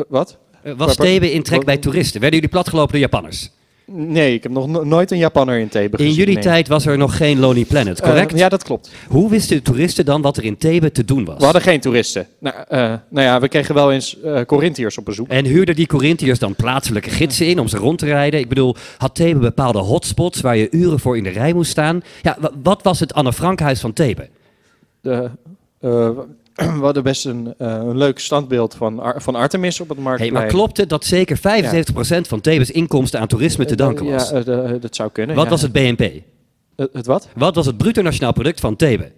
Wat? 0.07 0.37
Eh, 0.63 0.73
was 0.77 0.95
Thebe 0.95 1.31
in 1.31 1.43
trek 1.43 1.65
bij 1.65 1.77
toeristen? 1.77 2.21
Werden 2.21 2.39
jullie 2.39 2.53
platgelopen 2.53 2.91
door 2.91 3.01
Japanners? 3.01 3.51
Nee, 3.87 4.33
ik 4.33 4.43
heb 4.43 4.51
nog 4.51 4.67
no- 4.67 4.83
nooit 4.83 5.11
een 5.11 5.17
Japanner 5.17 5.59
in 5.59 5.67
Thebe 5.69 5.97
In 5.97 6.03
gezien. 6.03 6.13
jullie 6.19 6.33
nee. 6.33 6.43
tijd 6.43 6.67
was 6.67 6.85
er 6.85 6.97
nog 6.97 7.17
geen 7.17 7.39
Lonely 7.39 7.65
Planet, 7.65 7.99
Eh, 7.99 8.07
correct? 8.07 8.37
ja, 8.37 8.49
dat 8.49 8.63
klopt. 8.63 8.91
Hoe 9.07 9.29
wisten 9.29 9.55
de 9.57 9.61
toeristen 9.63 10.05
dan 10.05 10.21
wat 10.21 10.37
er 10.37 10.43
in 10.43 10.57
Thebe 10.57 10.91
te 10.91 11.05
doen 11.05 11.25
was? 11.25 11.37
We 11.37 11.43
hadden 11.43 11.61
geen 11.61 11.79
toeristen. 11.79 12.27
Nou, 12.39 12.55
eh, 12.67 12.79
nou 13.09 13.25
ja, 13.25 13.39
we 13.39 13.47
kregen 13.47 13.75
wel 13.75 13.91
eens 13.91 14.21
eh 14.21 14.41
Corinthiërs 14.41 14.97
op 14.97 15.05
bezoek. 15.05 15.27
En 15.27 15.45
huurden 15.45 15.75
die 15.75 15.87
Corinthiërs 15.87 16.39
dan 16.39 16.55
plaatselijke 16.55 17.09
gidsen 17.09 17.47
in 17.47 17.59
om 17.59 17.67
ze 17.67 17.77
rond 17.77 17.99
te 17.99 18.05
rijden? 18.05 18.39
Ik 18.39 18.49
bedoel, 18.49 18.75
had 18.97 19.15
Thebe 19.15 19.39
bepaalde 19.39 19.79
hotspots 19.79 20.41
waar 20.41 20.57
je 20.57 20.67
uren 20.71 20.99
voor 20.99 21.17
in 21.17 21.23
de 21.23 21.29
rij 21.29 21.53
moest 21.53 21.71
staan? 21.71 22.01
Ja, 22.21 22.37
wa- 22.39 22.51
wat 22.63 22.83
was 22.83 22.99
het 22.99 23.13
Anne 23.13 23.33
Frankhuis 23.33 23.79
van 23.79 23.93
Thebe? 23.93 24.29
De, 25.01 25.29
we 26.55 26.79
hadden 26.81 27.03
best 27.03 27.25
een, 27.25 27.53
eh, 27.57 27.67
een 27.67 27.97
leuk 27.97 28.19
standbeeld 28.19 28.75
van, 28.75 28.99
Ar- 28.99 29.21
van 29.21 29.35
Artemis 29.35 29.79
op 29.79 29.87
het 29.87 29.97
Hey, 29.97 30.05
marktplein. 30.05 30.33
maar 30.33 30.45
klopt 30.45 30.77
het 30.77 30.89
dat 30.89 31.05
zeker 31.05 31.37
75% 31.37 32.27
van 32.27 32.41
Thebes 32.41 32.71
inkomsten 32.71 33.19
aan 33.19 33.27
toerisme 33.27 33.65
te 33.65 33.75
danken 33.75 34.05
was? 34.05 34.29
Ja, 34.29 34.43
eh, 34.43 34.73
dat 34.79 34.95
zou 34.95 35.09
kunnen. 35.11 35.35
wat 35.35 35.43
ja. 35.45 35.49
was 35.51 35.61
het 35.61 35.71
BNP? 35.71 36.21
Het, 36.75 37.05
wat? 37.05 37.27
Wat 37.35 37.55
was 37.55 37.65
het 37.65 37.77
bruto 37.77 38.01
nationaal 38.01 38.33
product 38.33 38.59
van 38.59 38.75
Thebe? 38.75 39.11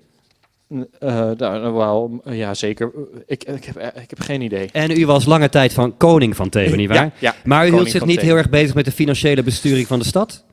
Eh, 1.00 1.30
nou, 1.38 1.74
wel, 1.74 2.22
eh, 2.24 2.38
ja, 2.38 2.54
zeker. 2.54 2.92
Ik, 3.26 3.44
ik, 3.44 3.64
heb, 3.64 3.76
eh, 3.76 4.02
ik 4.04 4.10
heb 4.10 4.20
geen 4.20 4.42
idee. 4.42 4.70
En 4.72 4.92
u 5.00 5.06
was 5.06 5.26
lange 5.26 5.50
tijd 5.50 5.74
van 5.74 5.98
koning 5.98 6.36
van 6.36 6.50
Thebe, 6.50 6.76
nietwaar? 6.76 7.04
Ja, 7.04 7.12
ja, 7.20 7.36
maar 7.44 7.68
u 7.68 7.72
hield 7.72 7.90
zich 7.90 8.06
niet 8.06 8.16
Thebe. 8.16 8.28
heel 8.28 8.38
erg 8.38 8.50
bezig 8.50 8.76
met 8.76 8.86
de 8.86 8.92
financiële 8.92 9.44
besturing 9.44 9.88
van 9.88 10.00
de 10.00 10.06
stad? 10.06 10.44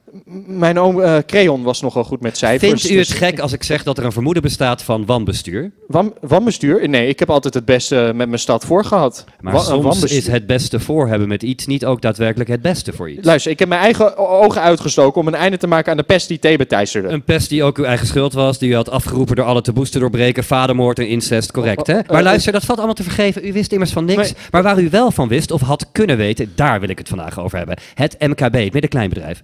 Mijn 0.46 0.78
oom 0.78 1.00
eh 1.00 1.16
Creon 1.26 1.62
was 1.62 1.80
nogal 1.80 2.04
goed 2.04 2.20
met 2.20 2.36
cijfers. 2.36 2.70
Vindt 2.70 2.90
u 2.90 2.98
het 2.98 3.08
dus- 3.08 3.16
gek 3.16 3.38
als 3.38 3.52
ik 3.52 3.62
zeg 3.62 3.82
dat 3.82 3.98
er 3.98 4.04
een 4.04 4.12
vermoeden 4.12 4.42
bestaat 4.42 4.82
van 4.82 5.06
wanbestuur? 5.06 5.72
Wan, 5.86 6.14
wanbestuur? 6.20 6.88
Nee, 6.88 7.08
ik 7.08 7.18
heb 7.18 7.30
altijd 7.30 7.54
het 7.54 7.64
beste 7.64 8.12
met 8.14 8.28
mijn 8.28 8.38
stad 8.38 8.64
voor 8.64 8.84
gehad. 8.84 9.24
Maar 9.40 9.52
Wa- 9.52 9.58
soms 9.60 9.82
wanbestuur. 9.82 10.18
is 10.18 10.26
het 10.26 10.46
beste 10.46 10.80
voor 10.80 11.08
hebben 11.08 11.28
met 11.28 11.42
iets 11.42 11.66
niet 11.66 11.84
ook 11.86 12.00
daadwerkelijk 12.02 12.50
het 12.50 12.62
beste 12.62 12.92
voor 12.92 13.10
iets. 13.10 13.26
Luister, 13.26 13.50
ik 13.50 13.58
heb 13.58 13.68
mijn 13.68 13.80
eigen 13.80 14.16
ogen 14.16 14.60
uitgestoken 14.62 15.20
om 15.20 15.26
een 15.26 15.34
einde 15.34 15.56
te 15.56 15.66
maken 15.66 15.90
aan 15.90 15.96
de 15.96 16.02
pest 16.02 16.28
die 16.28 16.38
Thebe 16.38 16.66
teisterde. 16.66 17.08
Een 17.08 17.24
pest 17.24 17.48
die 17.48 17.62
ook 17.62 17.78
uw 17.78 17.84
eigen 17.84 18.06
schuld 18.06 18.32
was, 18.32 18.58
die 18.58 18.70
u 18.70 18.74
had 18.74 18.90
afgeroepen 18.90 19.36
door 19.36 19.44
alle 19.44 19.62
taboes 19.62 19.90
te 19.90 19.98
doorbreken, 19.98 20.44
vadermoord 20.44 20.98
en 20.98 21.08
incest, 21.08 21.52
correct 21.52 21.86
hè? 21.86 21.94
Maar 21.94 22.16
eh, 22.18 22.22
luister, 22.22 22.52
dat 22.52 22.64
valt 22.64 22.78
allemaal 22.78 22.96
te 22.96 23.02
vergeven. 23.02 23.46
U 23.46 23.52
wist 23.52 23.72
immers 23.72 23.92
van 23.92 24.04
niks. 24.04 24.22
Nee. 24.22 24.32
Maar 24.50 24.62
waar 24.62 24.80
u 24.80 24.90
wel 24.90 25.10
van 25.10 25.28
wist 25.28 25.50
of 25.50 25.60
had 25.60 25.86
kunnen 25.92 26.16
weten, 26.16 26.52
daar 26.54 26.80
wil 26.80 26.88
ik 26.88 26.98
het 26.98 27.08
vandaag 27.08 27.40
over 27.40 27.58
hebben. 27.58 27.76
Het 27.94 28.16
MKB, 28.18 28.54
het 28.54 28.72
middenkleinbedrijf. 28.72 29.42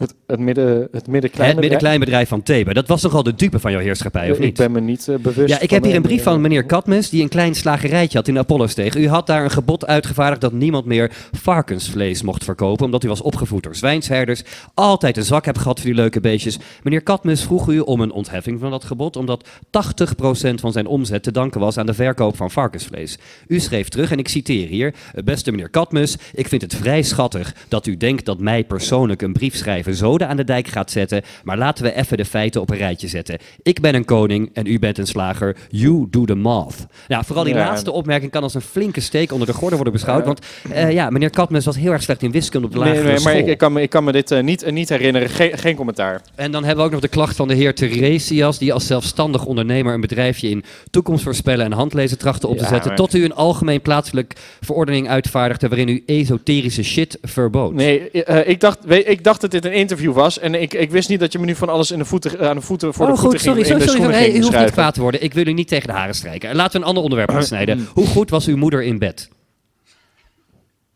Het, 0.00 0.14
het 0.26 0.40
midden, 0.40 0.88
het 0.92 1.06
middenklein 1.06 1.50
Het 1.50 1.60
middenkleinbedrijf 1.60 2.28
van 2.28 2.42
Thebe. 2.42 2.74
Dat 2.74 2.88
was 2.88 3.02
nogal 3.02 3.22
de 3.22 3.34
dupe 3.34 3.58
van 3.58 3.70
jouw 3.70 3.80
heerschappij, 3.80 4.30
of 4.30 4.36
Ik 4.36 4.44
niet? 4.44 4.56
ben 4.56 4.72
me 4.72 4.80
niet 4.80 5.08
eh, 5.08 5.16
bewust. 5.16 5.48
Ja, 5.48 5.60
ik 5.60 5.70
heb 5.70 5.84
hier 5.84 5.94
een 5.94 6.02
brief 6.02 6.22
van 6.22 6.40
meneer 6.40 6.64
Katmes, 6.64 7.10
die 7.10 7.22
een 7.22 7.28
klein 7.28 7.54
slagerijtje 7.54 8.18
had 8.18 8.28
in 8.28 8.38
Apollosteeg. 8.38 8.96
U 8.96 9.08
had 9.08 9.26
daar 9.26 9.44
een 9.44 9.50
gebod 9.50 9.86
uitgevaardigd 9.86 10.40
dat 10.40 10.52
niemand 10.52 10.84
meer 10.84 11.12
varkensvlees 11.32 12.22
mocht 12.22 12.44
verkopen, 12.44 12.84
omdat 12.84 13.04
u 13.04 13.08
was 13.08 13.20
opgevoed 13.20 13.62
door 13.62 13.76
zwijnsherders. 13.76 14.42
Altijd 14.74 15.16
een 15.16 15.22
zwak 15.22 15.44
hebt 15.44 15.58
gehad 15.58 15.78
voor 15.78 15.86
die 15.86 15.98
leuke 15.98 16.20
beestjes. 16.20 16.58
Meneer 16.82 17.02
Katmes 17.02 17.42
vroeg 17.42 17.68
u 17.68 17.78
om 17.78 18.00
een 18.00 18.12
ontheffing 18.12 18.60
van 18.60 18.70
dat 18.70 18.84
gebod, 18.84 19.16
omdat 19.16 19.48
80% 19.48 20.54
van 20.54 20.72
zijn 20.72 20.86
omzet 20.86 21.22
te 21.22 21.32
danken 21.32 21.60
was 21.60 21.78
aan 21.78 21.86
de 21.86 21.94
verkoop 21.94 22.36
van 22.36 22.50
varkensvlees. 22.50 23.18
U 23.46 23.58
schreef 23.60 23.88
terug, 23.88 24.10
en 24.10 24.18
ik 24.18 24.28
citeer 24.28 24.68
hier, 24.68 24.94
beste 25.24 25.50
meneer 25.50 25.70
Katmes, 25.70 26.16
ik 26.34 26.48
vind 26.48 26.62
het 26.62 26.74
vrij 26.74 27.02
schattig 27.02 27.54
dat 27.68 27.86
u 27.86 27.96
denkt 27.96 28.24
dat 28.24 28.38
mij 28.38 28.64
persoonlijk 28.64 29.22
een 29.22 29.32
brief 29.32 29.56
schrijven 29.56 29.89
zoden 29.94 30.28
aan 30.28 30.36
de 30.36 30.44
dijk 30.44 30.68
gaat 30.68 30.90
zetten, 30.90 31.22
maar 31.44 31.58
laten 31.58 31.84
we 31.84 31.94
even 31.94 32.16
de 32.16 32.24
feiten 32.24 32.60
op 32.60 32.70
een 32.70 32.76
rijtje 32.76 33.08
zetten. 33.08 33.38
Ik 33.62 33.80
ben 33.80 33.94
een 33.94 34.04
koning 34.04 34.50
en 34.52 34.66
u 34.66 34.78
bent 34.78 34.98
een 34.98 35.06
slager. 35.06 35.56
You 35.68 36.06
do 36.10 36.24
the 36.24 36.34
math. 36.34 36.86
Nou, 37.08 37.24
vooral 37.24 37.44
die 37.44 37.54
Ja. 37.54 37.60
laatste 37.66 37.92
opmerking 37.92 38.30
kan 38.30 38.42
als 38.42 38.54
een 38.54 38.60
flinke 38.60 39.00
steek 39.00 39.32
onder 39.32 39.46
de 39.46 39.52
gordel 39.52 39.74
worden 39.76 39.92
beschouwd, 39.92 40.24
want 40.24 40.46
eh, 40.72 40.92
ja, 40.92 41.10
meneer 41.10 41.30
Katmes 41.30 41.64
was 41.64 41.76
heel 41.76 41.92
erg 41.92 42.02
slecht 42.02 42.22
in 42.22 42.30
wiskunde 42.30 42.66
op 42.66 42.72
de 42.72 42.78
lagere 42.78 42.94
Nee, 42.96 43.04
nee, 43.04 43.12
maar 43.22 43.32
school. 43.32 43.44
ik, 43.44 43.46
ik, 43.52 43.58
kan 43.58 43.72
me, 43.72 43.82
ik 43.82 43.90
kan 43.90 44.04
me 44.04 44.12
dit 44.12 44.30
eh, 44.30 44.42
niet, 44.42 44.62
eh, 44.62 44.72
niet 44.72 44.88
herinneren. 44.88 45.28
Geen, 45.28 45.58
geen 45.58 45.76
commentaar. 45.76 46.20
En 46.34 46.50
dan 46.52 46.60
hebben 46.64 46.78
we 46.80 46.84
ook 46.86 46.92
nog 46.92 47.00
de 47.00 47.08
klacht 47.08 47.36
van 47.36 47.48
de 47.48 47.54
heer 47.54 47.74
Theresias, 47.74 48.58
die 48.58 48.72
als 48.72 48.86
zelfstandig 48.86 49.44
ondernemer 49.44 49.94
een 49.94 50.00
bedrijfje 50.00 50.48
in 50.48 50.64
toekomst 50.90 51.22
voorspellen 51.24 51.64
en 51.64 51.72
handlezen 51.72 52.18
trachtte 52.18 52.46
op 52.46 52.56
te 52.56 52.62
Ja, 52.62 52.68
zetten, 52.68 52.88
maar- 52.88 52.96
tot 52.96 53.14
u 53.14 53.24
een 53.24 53.34
algemeen 53.34 53.80
plaatselijk 53.80 54.34
verordening 54.60 55.08
uitvaardigde 55.08 55.68
waarin 55.68 55.88
u 55.88 56.02
esoterische 56.06 56.82
shit 56.82 57.18
verbood. 57.22 57.74
Nee, 57.74 58.10
ik, 58.44 58.60
dacht, 58.60 58.78
weet, 58.84 59.08
ik 59.08 59.24
dacht 59.24 59.40
dat 59.40 59.50
dit 59.50 59.64
een 59.64 59.79
interview 59.80 60.12
was. 60.12 60.38
En 60.38 60.54
ik, 60.54 60.74
ik 60.74 60.90
wist 60.90 61.08
niet 61.08 61.20
dat 61.20 61.32
je 61.32 61.38
me 61.38 61.44
nu 61.44 61.54
van 61.54 61.68
alles 61.68 61.90
in 61.90 61.98
de 61.98 62.04
voeten, 62.04 62.48
aan 62.48 62.56
de 62.56 62.62
voeten 62.62 62.94
voor 62.94 63.06
oh, 63.06 63.12
de 63.12 63.18
goed, 63.18 63.28
voeten 63.30 63.40
sorry, 63.40 63.64
ging, 63.64 63.74
in 63.74 63.80
sorry, 63.80 64.00
de 64.00 64.02
sorry, 64.02 64.14
sorry. 64.14 64.30
Hey, 64.30 64.40
u 64.40 64.42
hoeft 64.42 64.64
niet 64.64 64.70
kwaad 64.70 64.94
te 64.94 65.00
worden. 65.00 65.22
Ik 65.22 65.34
wil 65.34 65.46
u 65.46 65.52
niet 65.52 65.68
tegen 65.68 65.86
de 65.86 65.92
haren 65.92 66.14
strijken. 66.14 66.54
Laten 66.54 66.72
we 66.72 66.78
een 66.78 66.84
ander 66.84 67.02
onderwerp 67.02 67.30
aansnijden. 67.30 67.88
Hoe 67.94 68.06
goed 68.06 68.30
was 68.30 68.46
uw 68.46 68.56
moeder 68.56 68.82
in 68.82 68.98
bed? 68.98 69.28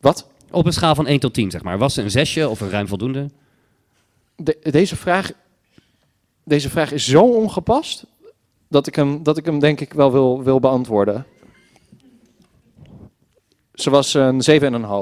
Wat? 0.01 0.29
Op 0.51 0.67
een 0.67 0.73
schaal 0.73 0.95
van 0.95 1.07
1 1.07 1.21
tot 1.21 1.35
10, 1.35 1.51
zeg 1.51 1.63
maar. 1.63 1.79
Was 1.79 1.95
ze 1.95 2.03
een 2.03 2.11
zesje 2.11 2.49
of 2.49 2.61
een 2.61 2.71
ruim 2.71 2.89
voldoende? 2.89 3.31
De- 4.37 4.59
deze, 4.71 4.97
vraag, 4.97 5.31
deze 6.45 6.71
vraag 6.71 6.93
is 6.93 7.07
zo 7.07 7.23
ongepast 7.23 8.07
dat 8.69 8.87
ik 8.87 8.95
hem, 8.95 9.23
dat 9.23 9.37
ik 9.37 9.45
hem 9.45 9.59
denk 9.59 9.81
ik 9.81 9.93
wel 9.93 10.13
wil, 10.13 10.43
wil 10.43 10.61
beantwoorden. 10.61 11.27
Ze 13.75 13.91
was 13.91 14.15
een 14.15 14.43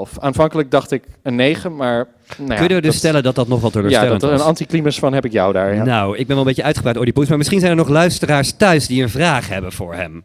7,5. 0.07 0.19
Aanvankelijk 0.19 0.71
dacht 0.71 0.91
ik 0.91 1.03
een 1.23 1.35
9, 1.35 1.75
maar... 1.75 2.07
Nou 2.37 2.49
ja, 2.51 2.55
Kunnen 2.57 2.75
we 2.75 2.81
dus 2.81 2.91
dat- 2.91 2.93
stellen 2.93 3.23
dat 3.23 3.35
dat 3.35 3.47
nog 3.47 3.61
wat 3.61 3.73
Ja, 3.73 3.79
teleurstellend 3.79 4.21
dat 4.21 4.29
er 4.29 4.35
een 4.35 4.41
anticlimax 4.45 4.99
van 4.99 5.13
heb 5.13 5.25
ik 5.25 5.31
jou 5.31 5.53
daar. 5.53 5.75
Ja. 5.75 5.83
Nou, 5.83 6.11
ik 6.17 6.17
ben 6.17 6.27
wel 6.27 6.37
een 6.37 6.43
beetje 6.45 6.63
uitgebreid, 6.63 6.97
Oedipus, 6.97 7.27
maar 7.27 7.37
misschien 7.37 7.59
zijn 7.59 7.71
er 7.71 7.77
nog 7.77 7.89
luisteraars 7.89 8.51
thuis 8.57 8.87
die 8.87 9.03
een 9.03 9.09
vraag 9.09 9.47
hebben 9.47 9.71
voor 9.71 9.93
hem. 9.93 10.23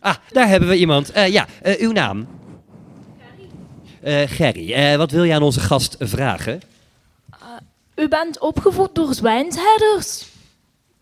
Ah, 0.00 0.14
daar 0.32 0.48
hebben 0.48 0.68
we 0.68 0.76
iemand. 0.76 1.10
Eh, 1.12 1.28
ja, 1.28 1.46
eh, 1.62 1.80
uw 1.80 1.92
naam? 1.92 2.26
Eh 4.00 4.22
Gerry, 4.28 4.72
eh, 4.72 4.96
wat 4.96 5.10
wil 5.10 5.24
je 5.24 5.34
aan 5.34 5.42
onze 5.42 5.60
gast 5.60 5.96
vragen? 5.98 6.60
U 7.94 8.08
bent 8.08 8.38
opgevoed 8.40 8.94
door 8.94 9.14
zwijnsherders. 9.14 10.26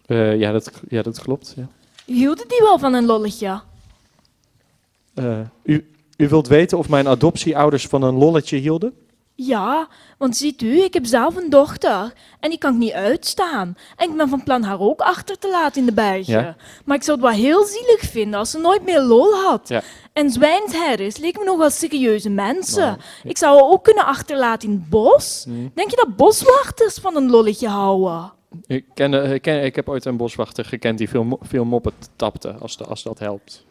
Eh, 0.06 0.38
ja, 0.38 0.52
dat, 0.52 0.70
ja, 0.88 1.02
dat 1.02 1.20
klopt. 1.20 1.52
Ja. 1.56 1.68
Hielden 2.04 2.48
die 2.48 2.58
wel 2.60 2.78
van 2.78 2.94
een 2.94 3.04
lolletje? 3.06 3.60
Eh, 5.14 5.38
u, 5.62 5.86
u 6.18 6.28
wilt 6.28 6.48
weten 6.48 6.78
of 6.78 6.88
mijn 6.88 7.08
adoptieouders 7.08 7.86
van 7.86 8.02
een 8.02 8.14
lolletje 8.14 8.56
hielden? 8.56 8.92
Ja, 9.34 9.88
want 10.18 10.36
ziet 10.36 10.62
u, 10.62 10.82
ik 10.82 10.94
heb 10.94 11.06
zelf 11.06 11.36
een 11.36 11.50
dochter 11.50 12.12
en 12.40 12.50
die 12.50 12.58
kan 12.58 12.72
ik 12.72 12.78
niet 12.78 12.92
uitstaan. 12.92 13.76
En 13.96 14.10
ik 14.10 14.16
ben 14.16 14.28
van 14.28 14.42
plan 14.42 14.62
haar 14.62 14.80
ook 14.80 15.00
achter 15.00 15.38
te 15.38 15.50
laten 15.50 15.80
in 15.80 15.86
de 15.86 15.92
bergen. 15.92 16.40
Ja. 16.42 16.56
Maar 16.84 16.96
ik 16.96 17.02
zou 17.02 17.20
het 17.20 17.26
wel 17.26 17.36
heel 17.36 17.64
zielig 17.64 18.00
vinden 18.00 18.38
als 18.38 18.50
ze 18.50 18.58
nooit 18.58 18.84
meer 18.84 19.00
lol 19.02 19.34
had. 19.34 19.68
Ja. 19.68 19.82
En 20.12 20.30
zwijnsherders 20.30 21.16
leken 21.16 21.40
me 21.40 21.46
nog 21.46 21.58
wel 21.58 21.70
serieuze 21.70 22.30
mensen. 22.30 22.82
Nou, 22.82 22.98
Ik 23.24 23.38
zou 23.38 23.54
haar 23.60 23.70
ook 23.70 23.84
kunnen 23.84 24.04
achterlaten 24.04 24.68
in 24.68 24.74
het 24.74 24.88
bos. 24.88 25.42
Hmm. 25.44 25.70
Denk 25.74 25.90
je 25.90 25.96
dat 25.96 26.16
boswachters 26.16 26.94
van 26.98 27.16
een 27.16 27.30
lolletje 27.30 27.68
houden? 27.68 28.32
Ik, 28.66 28.84
ken, 28.94 29.10
de- 29.10 29.22
ik, 29.34 29.42
ken, 29.42 29.64
ik 29.64 29.76
heb 29.76 29.88
ooit 29.88 30.04
een 30.04 30.16
boswachter 30.16 30.64
gekend 30.64 30.98
die 30.98 31.08
veel, 31.08 31.38
veel 31.42 31.64
moppen 31.64 31.92
tapte, 32.16 32.52
als, 32.52 32.76
de, 32.76 32.84
als 32.84 33.02
dat 33.02 33.18
helpt. 33.18 33.66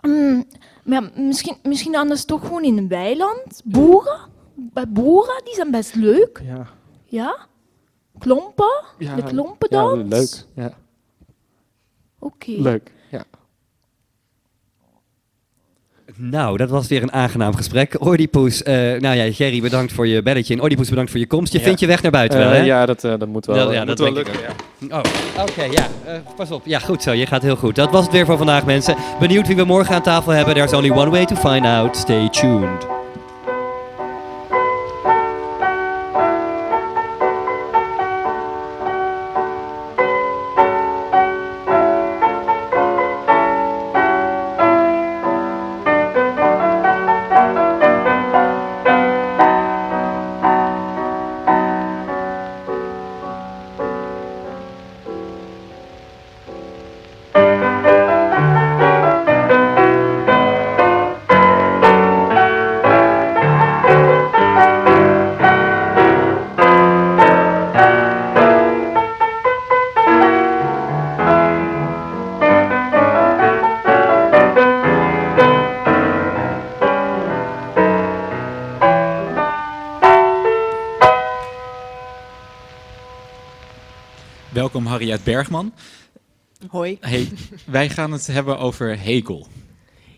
Hmm, 0.00 0.44
maar 0.90 1.02
ja, 1.02 1.10
misschien, 1.22 1.56
misschien 1.62 1.96
anders 1.96 2.24
toch 2.24 2.40
gewoon 2.40 2.64
in 2.64 2.78
een 2.78 2.88
weiland? 2.88 3.62
Boeren? 3.64 4.20
Bij 4.54 4.88
boeren, 4.88 5.44
die 5.44 5.54
zijn 5.54 5.70
best 5.70 5.94
leuk. 5.94 6.40
Ja. 6.44 6.66
Ja? 7.04 7.46
Klompen? 8.18 8.84
Ja, 8.98 9.14
de 9.16 9.22
klompendans? 9.22 10.46
Ja, 10.54 10.62
leuk. 10.62 10.72
Ja. 10.72 10.78
Oké. 12.18 12.50
Leuk, 12.50 12.92
ja. 13.10 13.24
Nou, 16.22 16.56
dat 16.56 16.70
was 16.70 16.88
weer 16.88 17.02
een 17.02 17.12
aangenaam 17.12 17.54
gesprek. 17.56 18.06
Oedipus, 18.06 18.62
eh 18.62 18.74
nou 18.74 19.16
ja, 19.16 19.32
Gerry, 19.32 19.60
bedankt 19.60 19.92
voor 19.92 20.06
je 20.06 20.22
belletje. 20.22 20.54
En 20.54 20.62
Oedipus, 20.62 20.88
bedankt 20.88 21.10
voor 21.10 21.20
je 21.20 21.26
komst. 21.26 21.52
Je 21.52 21.58
Ja. 21.58 21.64
vindt 21.64 21.80
je 21.80 21.86
weg 21.86 22.02
naar 22.02 22.10
buiten 22.10 22.38
Eh, 22.38 22.44
wel, 22.44 22.54
hè? 22.54 22.62
ja, 22.64 22.86
dat, 22.86 23.04
eh, 23.04 23.12
dat 23.18 23.28
moet 23.28 23.46
wel, 23.46 23.56
Dat, 23.56 23.68
eh, 23.68 23.72
ja, 23.74 23.78
moet 23.78 23.88
dat 23.88 23.98
wel 23.98 24.12
lukken. 24.12 24.34
Oh, 24.90 24.98
oké, 25.40 25.62
ja. 25.62 25.86
eh, 26.06 26.12
pas 26.36 26.50
op. 26.50 26.62
Ja, 26.64 26.78
goed 26.78 27.02
zo. 27.02 27.12
Je 27.12 27.26
gaat 27.26 27.42
heel 27.42 27.56
goed. 27.56 27.74
Dat 27.74 27.90
was 27.90 28.02
het 28.04 28.12
weer 28.12 28.26
voor 28.26 28.36
vandaag, 28.36 28.64
mensen. 28.64 28.94
Benieuwd 29.20 29.46
wie 29.46 29.56
we 29.56 29.64
morgen 29.64 29.94
aan 29.94 30.02
tafel 30.02 30.32
hebben. 30.32 30.54
There's 30.54 30.72
only 30.72 30.90
one 30.90 31.10
way 31.10 31.24
to 31.26 31.36
find 31.36 31.66
out. 31.66 31.96
Stay 31.96 32.28
tuned. 32.28 32.99
Harriet 84.90 85.24
Bergman. 85.24 85.72
Hoi. 86.68 86.96
Hey, 87.00 87.28
wij 87.66 87.88
gaan 87.88 88.12
het 88.12 88.26
hebben 88.26 88.58
over 88.58 88.98
Hegel. 88.98 89.46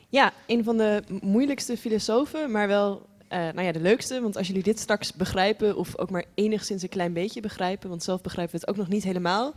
Ja, 0.09 0.32
een 0.47 0.65
van 0.65 0.77
de 0.77 1.03
moeilijkste 1.20 1.77
filosofen, 1.77 2.51
maar 2.51 2.69
wel 2.69 3.07
eh, 3.28 3.39
nou 3.39 3.62
ja, 3.62 3.73
de 3.73 3.81
leukste. 3.81 4.20
Want 4.20 4.36
als 4.36 4.47
jullie 4.47 4.62
dit 4.62 4.78
straks 4.78 5.12
begrijpen, 5.12 5.77
of 5.77 5.99
ook 5.99 6.11
maar 6.11 6.24
enigszins 6.35 6.82
een 6.82 6.89
klein 6.89 7.12
beetje 7.12 7.40
begrijpen, 7.40 7.89
want 7.89 8.03
zelf 8.03 8.20
begrijpen 8.20 8.55
we 8.55 8.61
het 8.61 8.69
ook 8.69 8.77
nog 8.77 8.89
niet 8.89 9.03
helemaal. 9.03 9.55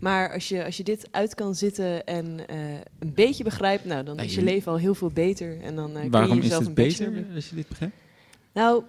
Maar 0.00 0.32
als 0.32 0.48
je, 0.48 0.64
als 0.64 0.76
je 0.76 0.84
dit 0.84 1.08
uit 1.10 1.34
kan 1.34 1.54
zitten 1.54 2.06
en 2.06 2.46
eh, 2.46 2.58
een 2.98 3.14
beetje 3.14 3.44
begrijpt, 3.44 3.84
nou, 3.84 4.04
dan 4.04 4.18
is 4.18 4.34
je 4.34 4.42
leven 4.42 4.72
al 4.72 4.78
heel 4.78 4.94
veel 4.94 5.10
beter. 5.10 5.60
En 5.60 5.76
dan, 5.76 5.92
kun 5.92 6.10
Waarom 6.10 6.30
je 6.30 6.36
is 6.36 6.42
jezelf 6.42 6.60
het 6.60 6.68
een 6.68 6.84
beter 6.84 7.24
als 7.34 7.48
je 7.48 7.54
dit 7.54 7.68
begrijpt? 7.68 7.94
Nou, 8.52 8.82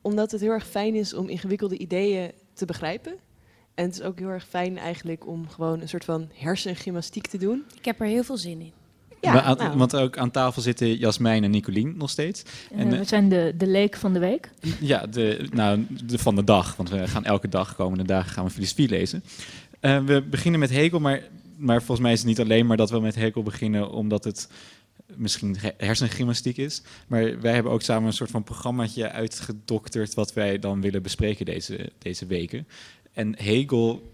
omdat 0.00 0.30
het 0.30 0.40
heel 0.40 0.50
erg 0.50 0.66
fijn 0.66 0.94
is 0.94 1.14
om 1.14 1.28
ingewikkelde 1.28 1.78
ideeën 1.78 2.30
te 2.52 2.64
begrijpen. 2.64 3.14
En 3.80 3.86
het 3.86 3.94
is 3.94 4.02
ook 4.02 4.18
heel 4.18 4.28
erg 4.28 4.46
fijn 4.48 4.78
eigenlijk 4.78 5.26
om 5.26 5.48
gewoon 5.48 5.80
een 5.80 5.88
soort 5.88 6.04
van 6.04 6.28
hersengymnastiek 6.34 7.26
te 7.26 7.38
doen. 7.38 7.64
Ik 7.78 7.84
heb 7.84 8.00
er 8.00 8.06
heel 8.06 8.22
veel 8.24 8.36
zin 8.36 8.60
in. 8.60 8.72
Ja, 9.20 9.42
aan- 9.42 9.56
nou. 9.56 9.76
Want 9.78 9.96
ook 9.96 10.18
aan 10.18 10.30
tafel 10.30 10.62
zitten 10.62 10.96
Jasmijn 10.96 11.44
en 11.44 11.50
Nicolien 11.50 11.96
nog 11.96 12.10
steeds. 12.10 12.42
En, 12.72 12.92
eh, 12.92 12.98
we 12.98 13.04
zijn 13.04 13.28
de, 13.28 13.54
de 13.56 13.66
leek 13.66 13.96
van 13.96 14.12
de 14.12 14.18
week. 14.18 14.50
Ja, 14.80 15.06
de, 15.06 15.48
nou, 15.52 15.86
de 16.04 16.18
van 16.18 16.34
de 16.34 16.44
dag. 16.44 16.76
Want 16.76 16.90
we 16.90 17.08
gaan 17.08 17.24
elke 17.24 17.48
dag, 17.48 17.74
komende 17.74 18.04
dagen, 18.04 18.30
gaan 18.32 18.44
we 18.44 18.50
filosofie 18.50 18.88
lezen. 18.88 19.24
Eh, 19.80 20.04
we 20.04 20.22
beginnen 20.22 20.60
met 20.60 20.70
Hegel, 20.70 21.00
maar, 21.00 21.22
maar 21.56 21.78
volgens 21.78 22.00
mij 22.00 22.12
is 22.12 22.18
het 22.18 22.28
niet 22.28 22.40
alleen 22.40 22.66
maar 22.66 22.76
dat 22.76 22.90
we 22.90 23.00
met 23.00 23.14
Hegel 23.14 23.42
beginnen 23.42 23.90
omdat 23.90 24.24
het 24.24 24.48
misschien 25.16 25.56
he- 25.58 25.70
hersengymnastiek 25.86 26.56
is. 26.56 26.82
Maar 27.06 27.40
wij 27.40 27.54
hebben 27.54 27.72
ook 27.72 27.82
samen 27.82 28.06
een 28.06 28.12
soort 28.12 28.30
van 28.30 28.44
programmaatje 28.44 29.10
uitgedokterd 29.10 30.14
wat 30.14 30.32
wij 30.32 30.58
dan 30.58 30.80
willen 30.80 31.02
bespreken 31.02 31.44
deze, 31.44 31.90
deze 31.98 32.26
weken. 32.26 32.66
En 33.12 33.34
Hegel... 33.38 34.08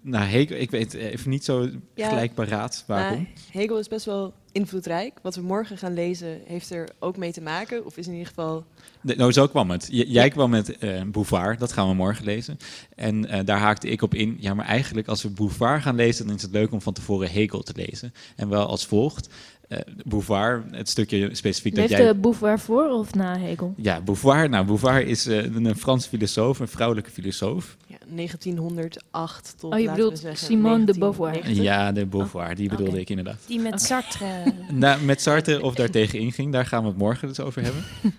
Nou, 0.00 0.24
Hegel, 0.24 0.56
ik 0.56 0.70
weet 0.70 0.94
even 0.94 1.30
niet 1.30 1.44
zo 1.44 1.68
Ja, 1.94 2.08
gelijk 2.08 2.34
paraat 2.34 2.84
waarom. 2.86 3.16
Nou, 3.16 3.26
Hegel 3.50 3.78
is 3.78 3.88
best 3.88 4.04
wel 4.06 4.34
invloedrijk. 4.52 5.18
Wat 5.22 5.34
we 5.34 5.42
morgen 5.42 5.78
gaan 5.78 5.94
lezen 5.94 6.40
heeft 6.44 6.70
er 6.70 6.88
ook 6.98 7.16
mee 7.16 7.32
te 7.32 7.40
maken. 7.40 7.84
Of 7.86 7.96
is 7.96 8.06
in 8.06 8.12
ieder 8.12 8.28
geval... 8.28 8.64
De- 9.00 9.16
nou, 9.16 9.32
zo 9.32 9.46
kwam 9.46 9.70
het. 9.70 9.88
J- 9.90 10.04
jij 10.06 10.28
kwam 10.28 10.50
met 10.50 10.78
eh 10.78 11.02
Bouvard, 11.02 11.58
dat 11.58 11.72
gaan 11.72 11.88
we 11.88 11.94
morgen 11.94 12.24
lezen. 12.24 12.56
En 12.96 13.26
eh, 13.28 13.44
daar 13.44 13.58
haakte 13.58 13.88
ik 13.88 14.02
op 14.02 14.14
in. 14.14 14.36
Ja, 14.40 14.54
maar 14.54 14.66
eigenlijk 14.66 15.08
als 15.08 15.22
we 15.22 15.30
Bouvard 15.30 15.82
gaan 15.82 15.94
lezen, 15.96 16.26
dan 16.26 16.36
is 16.36 16.42
het 16.42 16.52
leuk 16.52 16.72
om 16.72 16.80
van 16.82 16.92
tevoren 16.92 17.30
Hegel 17.30 17.62
te 17.62 17.72
lezen. 17.76 18.12
En 18.36 18.48
wel 18.48 18.66
als 18.66 18.86
volgt. 18.86 19.28
Eh 19.72 19.78
Bouvard, 20.04 20.64
het 20.70 20.88
stukje 20.88 21.34
specifiek 21.34 21.74
dat 21.74 21.88
Leeft 21.88 22.02
jij... 22.02 22.12
de 22.12 22.18
Beauvoir 22.18 22.58
voor 22.58 22.88
of 22.88 23.14
na 23.14 23.38
Hegel? 23.38 23.74
Ja, 23.76 24.00
Bouvard. 24.00 24.50
Nou, 24.50 24.66
Bouvard 24.66 25.06
is 25.06 25.26
eh, 25.26 25.44
een, 25.44 25.64
een 25.64 25.76
Frans 25.76 26.06
filosoof, 26.06 26.58
een 26.58 26.68
vrouwelijke 26.68 27.10
filosoof. 27.10 27.76
Ja, 27.86 27.96
1908 28.08 29.54
tot, 29.58 29.72
Oh, 29.72 29.78
je 29.78 29.84
laten 29.84 30.02
we 30.02 30.02
bedoelt 30.02 30.22
zeggen, 30.22 30.46
Simone 30.46 30.84
de 30.84 30.98
Beauvoir. 30.98 31.32
1990. 31.32 31.64
Ja, 31.64 31.92
de 31.92 32.06
Beauvoir, 32.06 32.54
die 32.54 32.68
bedoelde 32.68 33.00
ik 33.00 33.10
inderdaad. 33.10 33.38
Die 33.46 33.60
met 33.60 33.82
Sartre. 33.82 34.52
Nou, 34.72 35.02
met 35.02 35.20
Sartre 35.20 35.62
of 35.62 35.74
daartegen 35.74 36.18
inging, 36.18 36.52
daar 36.52 36.66
gaan 36.66 36.82
we 36.82 36.88
het 36.88 36.98
morgen 36.98 37.28
dus 37.28 37.40
over 37.40 37.62
hebben. 37.62 37.84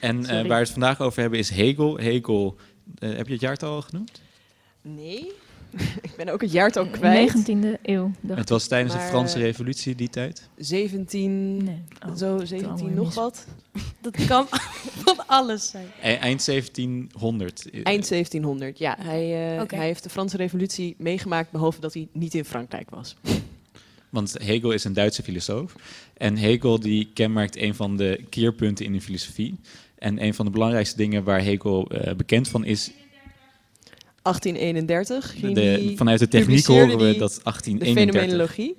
En 0.00 0.26
eh, 0.26 0.34
waar 0.34 0.44
we 0.46 0.54
het 0.54 0.70
vandaag 0.70 1.00
over 1.00 1.20
hebben 1.20 1.38
is 1.38 1.50
Hegel. 1.50 1.96
Hegel, 1.96 2.56
eh, 2.98 3.16
heb 3.16 3.26
je 3.26 3.32
het 3.32 3.42
jaartal 3.42 3.74
al 3.74 3.82
genoemd? 3.82 4.20
Nee, 4.82 5.32
ik 6.02 6.12
ben 6.16 6.28
ook 6.28 6.40
het 6.40 6.52
jaartal 6.52 6.86
kwijt. 6.86 7.48
19e 7.50 7.80
eeuw. 7.82 8.10
Het 8.26 8.48
was 8.48 8.66
tijdens 8.66 8.94
Maar, 8.94 9.02
de 9.02 9.08
Franse 9.08 9.36
eh, 9.36 9.42
revolutie 9.42 9.94
die 9.94 10.08
tijd. 10.10 10.48
17, 10.56 11.68
Oh, 12.08 12.16
zo 12.16 12.44
17 12.44 12.94
nog 12.94 13.14
wat. 13.14 13.46
Dat 14.00 14.24
kan 14.24 14.46
van 15.04 15.26
alles 15.26 15.70
zijn. 15.70 15.86
E- 16.02 16.14
Eind 16.14 16.44
1700. 16.44 17.70
eh, 17.70 17.80
Eind 17.84 18.08
1700, 18.08 18.78
ja. 18.78 18.96
Hij, 19.00 19.56
eh, 19.58 19.62
hij 19.66 19.86
heeft 19.86 20.02
de 20.02 20.08
Franse 20.10 20.36
revolutie 20.36 20.94
meegemaakt, 20.98 21.50
behalve 21.50 21.80
dat 21.80 21.94
hij 21.94 22.08
niet 22.12 22.34
in 22.34 22.44
Frankrijk 22.44 22.90
was. 22.90 23.16
Want 24.08 24.36
Hegel 24.42 24.70
is 24.72 24.84
een 24.84 24.92
Duitse 24.92 25.22
filosoof. 25.22 25.74
En 26.16 26.36
Hegel 26.36 26.80
die 26.80 27.10
kenmerkt 27.14 27.56
een 27.56 27.74
van 27.74 27.96
de 27.96 28.24
keerpunten 28.28 28.84
in 28.84 28.92
de 28.92 29.00
filosofie. 29.00 29.58
En 29.98 30.22
een 30.24 30.34
van 30.34 30.44
de 30.44 30.50
belangrijkste 30.50 30.96
dingen 30.96 31.24
waar 31.24 31.42
Hegel 31.42 31.88
eh, 31.90 32.14
bekend 32.14 32.48
van 32.48 32.64
is... 32.64 32.90
1831 34.22 35.30
ging 35.40 35.54
De, 35.54 35.60
hij- 35.60 35.94
vanuit 35.96 36.18
de 36.18 36.28
techniek 36.28 36.64
horen 36.66 36.98
we 36.98 37.16
dat 37.16 37.34
De 37.34 37.40
1831. 37.42 38.20
fenomenologie. 38.20 38.76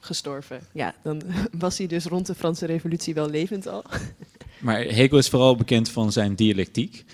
Gestorven. 0.00 0.60
Ja, 0.72 0.94
dan 1.02 1.22
was 1.58 1.78
hij 1.78 1.86
dus 1.86 2.04
rond 2.04 2.26
de 2.26 2.34
Franse 2.34 2.66
revolutie 2.66 3.14
wel 3.14 3.30
levend 3.30 3.66
al. 3.66 3.84
Maar 4.60 4.80
Hegel 4.80 5.18
is 5.18 5.28
vooral 5.28 5.56
bekend 5.56 5.88
van 5.90 6.12
zijn 6.12 6.34
dialectiek. 6.34 7.04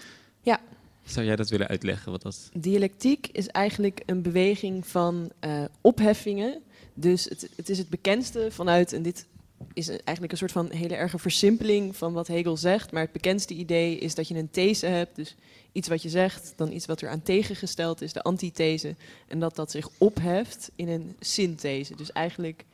Ja. 0.42 0.60
Zou 1.04 1.26
jij 1.26 1.36
dat 1.36 1.48
willen 1.50 1.68
uitleggen? 1.68 2.12
Wat 2.12 2.22
dat... 2.22 2.50
Dialectiek 2.54 3.28
is 3.32 3.46
eigenlijk 3.46 4.02
een 4.06 4.22
beweging 4.22 4.86
van 4.86 5.30
eh, 5.40 5.64
opheffingen. 5.80 6.58
Dus 6.94 7.24
het, 7.24 7.48
het 7.56 7.68
is 7.68 7.78
het 7.78 7.88
bekendste 7.88 8.48
vanuit, 8.50 8.92
en 8.92 9.02
dit 9.02 9.26
is 9.72 9.88
eigenlijk 9.88 10.32
een 10.32 10.38
soort 10.38 10.52
van 10.52 10.70
hele 10.70 10.94
erge 10.94 11.18
versimpeling 11.18 11.96
van 11.96 12.12
wat 12.12 12.26
Hegel 12.26 12.56
zegt. 12.56 12.92
Maar 12.92 13.02
het 13.02 13.12
bekendste 13.12 13.54
idee 13.54 13.98
is 13.98 14.14
dat 14.14 14.28
je 14.28 14.34
een 14.34 14.50
these 14.50 14.86
hebt, 14.86 15.16
dus 15.16 15.34
iets 15.78 15.88
wat 15.88 16.02
je 16.02 16.08
zegt, 16.08 16.52
dan 16.56 16.72
iets 16.72 16.86
wat 16.86 17.00
er 17.00 17.08
aan 17.08 17.22
tegengesteld 17.22 18.00
is, 18.02 18.12
de 18.12 18.22
antithese. 18.22 18.94
En 19.28 19.38
dat 19.40 19.56
dat 19.56 19.70
zich 19.70 19.88
opheft 19.98 20.70
in 20.76 20.88
een 20.88 21.16
synthese. 21.20 21.96
Dus 21.96 22.12
eigenlijk, 22.12 22.64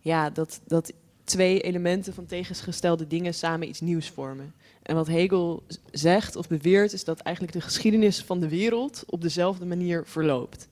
ja, 0.00 0.30
dat, 0.30 0.60
dat 0.66 0.92
twee 1.24 1.60
elementen 1.60 2.14
van 2.14 2.26
tegengestelde 2.26 3.06
dingen 3.06 3.34
samen 3.34 3.68
iets 3.68 3.80
nieuws 3.80 4.08
vormen. 4.10 4.54
En 4.82 4.94
wat 4.94 5.06
Hegel 5.06 5.62
zegt 5.90 6.36
of 6.36 6.48
beweert, 6.48 6.92
is 6.92 7.04
dat 7.04 7.20
eigenlijk 7.20 7.56
de 7.56 7.62
geschiedenis 7.64 8.22
van 8.22 8.40
de 8.40 8.48
wereld 8.48 9.04
op 9.06 9.22
dezelfde 9.22 9.64
manier 9.66 10.02
verloopt. 10.06 10.68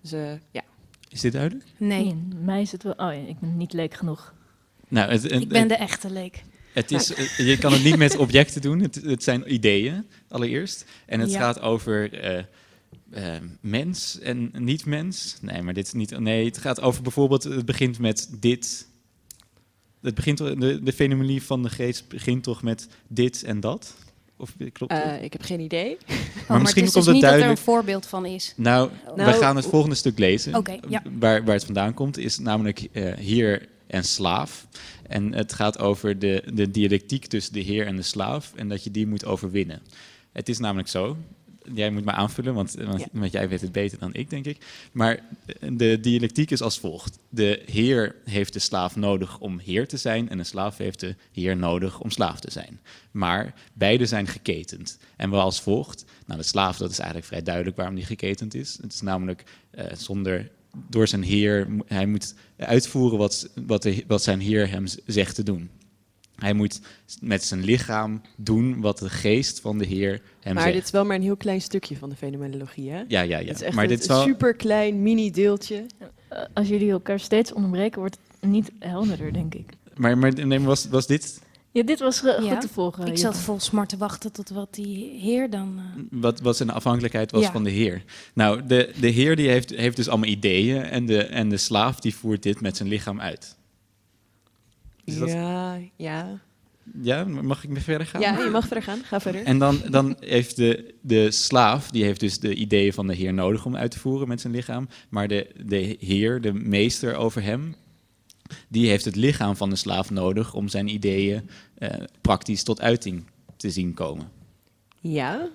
Dus 0.00 0.12
eh, 0.12 0.32
ja. 0.50 0.62
Is 1.08 1.20
dit 1.20 1.32
duidelijk? 1.32 1.64
Nee. 1.76 2.14
mij 2.44 2.60
is 2.60 2.72
het 2.72 2.82
wel... 2.82 2.92
Oh 2.92 2.98
ja, 3.12 3.12
ik 3.12 3.38
ben 3.38 3.56
niet 3.56 3.72
leek 3.72 3.94
genoeg. 3.94 4.34
Nou, 4.88 5.10
het, 5.12 5.22
het- 5.22 5.32
Ik 5.32 5.48
ben 5.48 5.68
de 5.68 5.74
echte 5.76 6.10
leek. 6.10 6.42
Het 6.74 6.90
is, 6.90 7.14
eh, 7.14 7.46
je 7.48 7.58
kan 7.58 7.72
het 7.72 7.84
niet 7.84 7.96
met 7.96 8.16
objecten 8.16 8.60
doen. 8.60 8.80
Het, 8.80 8.94
het 8.94 9.22
zijn 9.22 9.52
ideeën, 9.52 10.06
allereerst. 10.28 10.84
En 11.06 11.20
het 11.20 11.30
Ja. 11.30 11.38
gaat 11.38 11.60
over 11.60 12.12
eh, 12.20 12.38
eh, 13.10 13.42
mens 13.60 14.18
en 14.18 14.50
niet-mens. 14.58 15.36
Nee, 15.40 15.62
maar 15.62 15.74
dit 15.74 15.86
is 15.86 15.92
niet... 15.92 16.18
Nee, 16.18 16.44
het 16.44 16.58
gaat 16.58 16.80
over 16.80 17.02
bijvoorbeeld... 17.02 17.42
Het 17.44 17.64
begint 17.66 17.98
met 17.98 18.28
dit. 18.40 18.88
Het 20.02 20.14
begint, 20.14 20.38
de, 20.38 20.80
de 20.82 20.92
fenomenologie 20.92 21.42
van 21.42 21.62
de 21.62 21.70
geest 21.70 22.08
begint 22.08 22.42
toch 22.42 22.62
met 22.62 22.88
dit 23.08 23.42
en 23.42 23.60
dat? 23.60 23.94
Of 24.36 24.52
klopt 24.72 24.92
ik 25.20 25.32
heb 25.32 25.42
geen 25.42 25.60
idee. 25.60 25.96
Maar 26.06 26.42
Oh, 26.42 26.48
maar 26.48 26.60
misschien 26.60 26.84
het 26.84 26.96
is 26.96 27.04
komt 27.04 27.04
dus 27.04 27.14
het 27.14 27.14
niet 27.14 27.22
dat 27.22 27.32
er 27.32 27.38
duidelijk... 27.38 27.58
een 27.58 27.64
voorbeeld 27.64 28.06
van 28.06 28.26
is. 28.26 28.52
Nou, 28.56 28.90
Nou, 29.16 29.30
we 29.30 29.36
gaan 29.36 29.56
het 29.56 29.66
volgende 29.66 29.94
stuk 29.94 30.18
lezen. 30.18 30.54
Oké, 30.54 30.78
ja. 30.88 31.02
waar, 31.18 31.44
waar 31.44 31.54
het 31.54 31.64
vandaan 31.64 31.94
komt, 31.94 32.18
is 32.18 32.38
namelijk 32.38 32.88
heer 33.18 33.68
en 33.86 34.04
slaaf. 34.04 34.66
En 35.08 35.32
het 35.34 35.52
gaat 35.52 35.78
over 35.78 36.18
de, 36.18 36.42
de 36.54 36.70
dialectiek 36.70 37.26
tussen 37.26 37.52
de 37.52 37.60
heer 37.60 37.86
en 37.86 37.96
de 37.96 38.02
slaaf. 38.02 38.52
En 38.54 38.68
dat 38.68 38.84
je 38.84 38.90
die 38.90 39.06
moet 39.06 39.24
overwinnen. 39.24 39.82
Het 40.32 40.48
is 40.48 40.58
namelijk 40.58 40.88
zo. 40.88 41.16
jij 41.74 41.90
moet 41.90 42.04
me 42.04 42.12
aanvullen, 42.12 42.54
want, 42.54 42.74
want, 42.74 43.00
Ja. 43.00 43.06
want 43.12 43.32
jij 43.32 43.48
weet 43.48 43.60
het 43.60 43.72
beter 43.72 43.98
dan 43.98 44.14
ik, 44.14 44.30
denk 44.30 44.46
ik. 44.46 44.66
Maar 44.92 45.20
de 45.72 46.00
dialectiek 46.00 46.50
is 46.50 46.62
als 46.62 46.78
volgt. 46.78 47.18
De 47.28 47.62
heer 47.66 48.16
heeft 48.24 48.52
de 48.52 48.58
slaaf 48.58 48.96
nodig 48.96 49.38
om 49.38 49.58
heer 49.58 49.88
te 49.88 49.96
zijn 49.96 50.28
en 50.28 50.36
de 50.38 50.44
slaaf 50.44 50.76
heeft 50.76 51.00
de 51.00 51.14
heer 51.32 51.56
nodig 51.56 52.00
om 52.00 52.10
slaaf 52.10 52.40
te 52.40 52.50
zijn. 52.50 52.80
Maar 53.10 53.54
beide 53.72 54.06
zijn 54.06 54.26
geketend. 54.26 54.98
En 55.16 55.30
wel 55.30 55.40
als 55.40 55.60
volgt. 55.60 56.04
Nou, 56.26 56.40
de 56.40 56.46
slaaf, 56.46 56.76
dat 56.76 56.90
is 56.90 56.98
eigenlijk 56.98 57.28
vrij 57.28 57.42
duidelijk 57.42 57.76
waarom 57.76 57.94
die 57.94 58.04
geketend 58.04 58.54
is. 58.54 58.78
Het 58.82 58.92
is 58.92 59.00
namelijk 59.00 59.44
eh, 59.70 59.84
zonder, 59.96 60.50
door 60.88 61.08
zijn 61.08 61.22
heer, 61.22 61.68
hij 61.86 62.06
moet 62.06 62.34
uitvoeren 62.56 63.18
wat, 63.18 63.48
wat, 63.66 63.82
de, 63.82 64.04
wat 64.06 64.22
zijn 64.22 64.40
heer 64.40 64.70
hem 64.70 64.84
zegt 65.06 65.34
te 65.34 65.42
doen. 65.42 65.70
Hij 66.34 66.52
moet 66.52 66.80
met 67.20 67.44
zijn 67.44 67.64
lichaam 67.64 68.20
doen 68.36 68.80
wat 68.80 68.98
de 68.98 69.08
geest 69.10 69.60
van 69.60 69.78
de 69.78 69.86
heer 69.86 70.20
hem 70.40 70.54
maar 70.54 70.62
zegt. 70.62 70.74
dit 70.74 70.84
is 70.84 70.90
wel 70.90 71.04
maar 71.04 71.16
een 71.16 71.22
heel 71.22 71.36
klein 71.36 71.60
stukje 71.60 71.96
van 71.96 72.08
de 72.08 72.16
fenomenologie, 72.16 72.90
hè? 72.90 72.98
Ja, 73.08 73.20
ja, 73.20 73.20
ja. 73.20 73.46
Het 73.46 73.56
is 73.56 73.62
echt 73.62 73.74
Maar 73.74 73.84
een, 73.84 73.90
dit 73.90 74.00
is 74.00 74.06
wel- 74.06 74.22
super 74.22 74.54
klein 74.54 75.02
mini 75.02 75.30
deeltje. 75.30 75.86
Eh, 76.28 76.38
als 76.52 76.68
jullie 76.68 76.90
elkaar 76.90 77.20
steeds 77.20 77.52
onderbreken, 77.52 78.00
wordt 78.00 78.18
het 78.40 78.50
niet 78.50 78.70
helderder, 78.78 79.32
denk 79.32 79.54
ik. 79.54 79.66
Maar, 79.96 80.18
maar 80.18 80.34
nee, 80.34 80.46
maar 80.46 80.60
was, 80.62 80.88
was 80.88 81.06
dit 81.06 81.40
Ja, 81.74 81.82
dit 81.82 81.98
was 82.00 82.20
goed 82.20 82.60
te 82.60 82.68
volgen. 82.72 83.06
Ik 83.06 83.18
zat 83.18 83.38
vol 83.38 83.60
smart 83.60 83.88
te 83.88 83.96
wachten 83.96 84.32
tot 84.32 84.48
wat 84.48 84.74
die 84.74 85.18
heer 85.20 85.50
dan... 85.50 85.78
eh, 85.78 86.02
wat, 86.10 86.40
wat 86.40 86.56
zijn 86.56 86.70
afhankelijkheid 86.70 87.30
was 87.30 87.42
Ja. 87.42 87.50
van 87.52 87.64
de 87.64 87.70
heer? 87.70 88.02
Nou, 88.34 88.66
de, 88.66 88.92
de 89.00 89.08
heer 89.08 89.36
die 89.36 89.48
heeft, 89.48 89.70
heeft 89.70 89.96
dus 89.96 90.08
allemaal 90.08 90.28
ideeën 90.28 90.82
en 90.82 91.06
de, 91.06 91.22
en 91.24 91.48
de 91.48 91.56
slaaf 91.56 92.00
die 92.00 92.14
voert 92.14 92.42
dit 92.42 92.60
met 92.60 92.76
zijn 92.76 92.88
lichaam 92.88 93.20
uit. 93.20 93.56
Is 95.04 95.18
dat- 95.18 95.28
Ja, 95.30 95.78
ja. 95.96 96.40
Ja, 97.02 97.24
mag 97.24 97.64
ik 97.64 97.70
weer 97.70 97.80
verder 97.82 98.06
gaan? 98.06 98.20
Ja, 98.20 98.38
je 98.44 98.50
mag 98.50 98.66
verder 98.66 98.82
gaan. 98.84 98.98
Ga 99.04 99.20
verder. 99.20 99.44
En 99.44 99.58
dan, 99.58 99.80
dan 99.90 100.16
heeft 100.20 100.56
de, 100.56 100.94
de 101.00 101.30
slaaf, 101.30 101.90
die 101.90 102.04
heeft 102.04 102.20
dus 102.20 102.38
de 102.38 102.54
ideeën 102.54 102.92
van 102.92 103.06
de 103.06 103.14
heer 103.14 103.34
nodig 103.34 103.66
om 103.66 103.76
uit 103.76 103.90
te 103.90 103.98
voeren 103.98 104.28
met 104.28 104.40
zijn 104.40 104.52
lichaam. 104.52 104.88
Maar 105.08 105.28
de, 105.28 105.50
de 105.66 105.96
heer, 106.00 106.40
de 106.40 106.52
meester 106.52 107.14
over 107.16 107.42
hem, 107.42 107.74
die 108.68 108.88
heeft 108.88 109.04
het 109.04 109.16
lichaam 109.16 109.56
van 109.56 109.70
de 109.70 109.76
slaaf 109.76 110.10
nodig 110.10 110.54
om 110.54 110.68
zijn 110.68 110.88
ideeën 110.88 111.50
eh, 111.74 111.90
praktisch 112.20 112.62
tot 112.62 112.80
uiting 112.80 113.24
te 113.56 113.70
zien 113.70 113.94
komen. 113.94 114.30
Ja, 115.00 115.48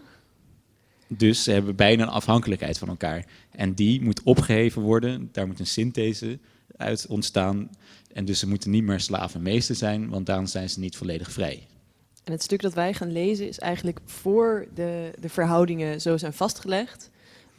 Dus 1.08 1.44
ze 1.44 1.52
hebben 1.52 1.76
bijna 1.76 2.04
een 2.04 2.10
afhankelijkheid 2.10 2.78
van 2.78 2.88
elkaar. 2.88 3.26
En 3.52 3.74
die 3.74 4.02
moet 4.02 4.24
opgeheven 4.24 4.82
worden. 4.82 5.30
Daar 5.32 5.48
moet 5.48 5.60
een 5.60 5.68
synthese 5.68 6.40
uit 6.78 7.06
ontstaan. 7.08 7.70
En 8.14 8.26
dus 8.26 8.40
ze 8.40 8.48
moeten 8.48 8.72
niet 8.72 8.84
meer 8.84 9.00
slavenmeester 9.00 9.76
zijn, 9.76 10.10
want 10.10 10.26
dan 10.26 10.48
zijn 10.48 10.70
ze 10.70 10.80
niet 10.80 10.98
volledig 10.98 11.32
vrij. 11.32 11.68
En 12.24 12.32
het 12.32 12.44
stuk 12.44 12.62
dat 12.62 12.74
wij 12.74 12.94
gaan 12.94 13.12
lezen 13.12 13.48
is 13.48 13.60
eigenlijk 13.60 14.00
voor 14.06 14.68
de, 14.74 15.12
de 15.20 15.30
verhoudingen 15.30 16.02
zo 16.02 16.18
zijn 16.18 16.34
vastgelegd. 16.34 17.10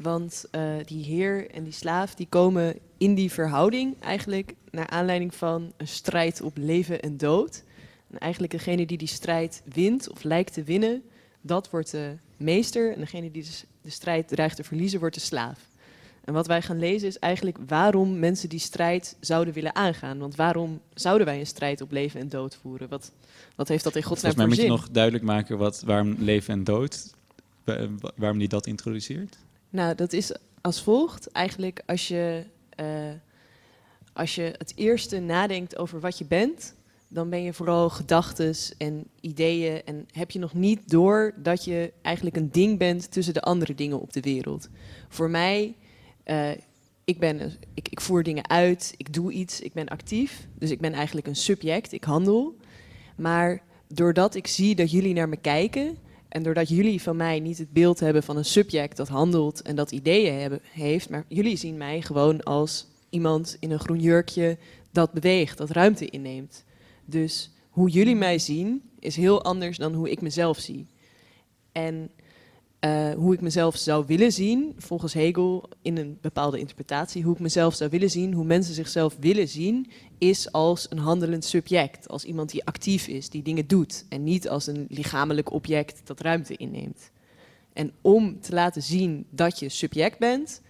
Want 0.02 0.44
eh, 0.50 0.62
die 0.84 1.04
heer 1.04 1.50
en 1.50 1.64
die 1.64 1.72
slaaf 1.72 2.14
die 2.14 2.26
komen 2.28 2.78
in 2.98 3.14
die 3.14 3.32
verhouding 3.32 4.00
eigenlijk 4.00 4.54
naar 4.70 4.86
aanleiding 4.88 5.34
van 5.34 5.72
een 5.76 5.88
strijd 5.88 6.40
op 6.40 6.56
leven 6.56 7.00
en 7.02 7.16
dood. 7.16 7.62
En 8.10 8.18
eigenlijk 8.18 8.52
degene 8.52 8.86
die 8.86 8.98
die 8.98 9.08
strijd 9.08 9.62
wint 9.74 10.10
of 10.10 10.22
lijkt 10.22 10.52
te 10.52 10.62
winnen, 10.62 11.02
dat 11.40 11.70
wordt 11.70 11.90
de 11.90 12.16
meester. 12.36 12.92
En 12.92 13.00
degene 13.00 13.30
die 13.30 13.42
de, 13.42 13.48
s- 13.48 13.64
de 13.82 13.90
strijd 13.90 14.28
dreigt 14.28 14.56
te 14.56 14.64
verliezen, 14.64 15.00
wordt 15.00 15.14
de 15.14 15.20
slaaf. 15.20 15.58
En 16.24 16.32
wat 16.34 16.46
wij 16.46 16.62
gaan 16.62 16.78
lezen 16.78 17.08
is 17.08 17.18
eigenlijk 17.18 17.58
waarom 17.66 18.18
mensen 18.18 18.48
die 18.48 18.58
strijd 18.58 19.16
zouden 19.20 19.54
willen 19.54 19.74
aangaan. 19.74 20.18
Want 20.18 20.34
waarom 20.36 20.80
zouden 20.94 21.26
wij 21.26 21.38
een 21.40 21.46
strijd 21.46 21.80
op 21.80 21.90
leven 21.90 22.20
en 22.20 22.28
dood 22.28 22.58
voeren? 22.62 22.88
Wat, 22.88 23.12
wat 23.56 23.68
heeft 23.68 23.84
dat 23.84 23.96
in 23.96 24.02
godsnaam 24.02 24.32
Volgens 24.32 24.56
mij 24.58 24.66
voor 24.66 24.66
moet 24.66 24.78
je 24.78 24.82
zin? 24.84 24.88
nog 24.88 24.94
duidelijk 24.94 25.24
maken 25.24 25.58
wat, 25.58 25.82
waarom 25.86 26.14
leven 26.18 26.54
en 26.54 26.64
dood, 26.64 27.14
wa- 27.64 27.88
wa- 28.00 28.12
waarom 28.16 28.38
die 28.38 28.48
dat 28.48 28.66
introduceert. 28.66 29.36
Nou, 29.70 29.94
dat 29.94 30.12
is 30.12 30.32
als 30.60 30.82
volgt. 30.82 31.30
Eigenlijk 31.30 31.82
als 31.86 32.08
je, 32.08 32.44
eh, 32.70 33.12
als 34.12 34.34
je 34.34 34.54
het 34.58 34.72
eerste 34.74 35.18
nadenkt 35.18 35.76
over 35.76 36.00
wat 36.00 36.18
je 36.18 36.24
bent, 36.24 36.74
dan 37.08 37.30
ben 37.30 37.42
je 37.42 37.52
vooral 37.52 37.90
gedachten 37.90 38.54
en 38.78 39.04
ideeën 39.20 39.84
en 39.84 40.06
heb 40.12 40.30
je 40.30 40.38
nog 40.38 40.54
niet 40.54 40.90
door 40.90 41.34
dat 41.36 41.64
je 41.64 41.92
eigenlijk 42.02 42.36
een 42.36 42.50
ding 42.50 42.78
bent 42.78 43.10
tussen 43.10 43.34
de 43.34 43.42
andere 43.42 43.74
dingen 43.74 44.00
op 44.00 44.12
de 44.12 44.20
wereld. 44.20 44.68
Voor 45.08 45.30
mij, 45.30 45.76
eh, 46.24 46.50
ik, 47.04 47.18
ben, 47.18 47.52
ik, 47.74 47.88
ik 47.88 48.00
voer 48.00 48.22
dingen 48.22 48.48
uit, 48.48 48.94
ik 48.96 49.12
doe 49.12 49.32
iets, 49.32 49.60
ik 49.60 49.72
ben 49.72 49.88
actief, 49.88 50.46
dus 50.58 50.70
ik 50.70 50.80
ben 50.80 50.92
eigenlijk 50.92 51.26
een 51.26 51.36
subject, 51.36 51.92
ik 51.92 52.04
handel. 52.04 52.56
Maar 53.16 53.62
doordat 53.88 54.34
ik 54.34 54.46
zie 54.46 54.74
dat 54.74 54.90
jullie 54.90 55.14
naar 55.14 55.28
me 55.28 55.36
kijken 55.36 55.96
en 56.30 56.42
doordat 56.42 56.68
jullie 56.68 57.02
van 57.02 57.16
mij 57.16 57.40
niet 57.40 57.58
het 57.58 57.72
beeld 57.72 58.00
hebben 58.00 58.22
van 58.22 58.36
een 58.36 58.44
subject 58.44 58.96
dat 58.96 59.08
handelt 59.08 59.62
en 59.62 59.76
dat 59.76 59.92
ideeën 59.92 60.60
heeft, 60.70 61.10
maar 61.10 61.24
jullie 61.28 61.56
zien 61.56 61.76
mij 61.76 62.02
gewoon 62.02 62.42
als 62.42 62.86
iemand 63.08 63.56
in 63.60 63.70
een 63.70 63.78
groen 63.78 64.00
jurkje 64.00 64.58
dat 64.92 65.12
beweegt, 65.12 65.58
dat 65.58 65.70
ruimte 65.70 66.06
inneemt. 66.06 66.64
Dus 67.04 67.50
hoe 67.70 67.90
jullie 67.90 68.16
mij 68.16 68.38
zien 68.38 68.82
is 68.98 69.16
heel 69.16 69.42
anders 69.42 69.76
dan 69.76 69.94
hoe 69.94 70.10
ik 70.10 70.20
mezelf 70.20 70.58
zie. 70.58 70.86
En 71.72 72.10
eh, 72.80 73.10
hoe 73.10 73.34
ik 73.34 73.40
mezelf 73.40 73.76
zou 73.76 74.04
willen 74.06 74.32
zien, 74.32 74.74
volgens 74.78 75.12
Hegel 75.12 75.68
in 75.82 75.96
een 75.96 76.18
bepaalde 76.20 76.58
interpretatie, 76.58 77.22
hoe 77.22 77.34
ik 77.34 77.40
mezelf 77.40 77.74
zou 77.74 77.90
willen 77.90 78.10
zien, 78.10 78.32
hoe 78.32 78.44
mensen 78.44 78.74
zichzelf 78.74 79.16
willen 79.20 79.48
zien, 79.48 79.90
is 80.18 80.52
als 80.52 80.86
een 80.90 80.98
handelend 80.98 81.44
subject, 81.44 82.08
als 82.08 82.24
iemand 82.24 82.50
die 82.50 82.64
actief 82.64 83.06
is, 83.06 83.30
die 83.30 83.42
dingen 83.42 83.66
doet, 83.66 84.04
en 84.08 84.24
niet 84.24 84.48
als 84.48 84.66
een 84.66 84.86
lichamelijk 84.88 85.52
object 85.52 86.00
dat 86.04 86.20
ruimte 86.20 86.56
inneemt. 86.56 87.10
En 87.72 87.92
om 88.00 88.40
te 88.40 88.52
laten 88.52 88.82
zien 88.82 89.26
dat 89.30 89.58
je 89.58 89.68
subject 89.68 90.18
bent, 90.18 90.60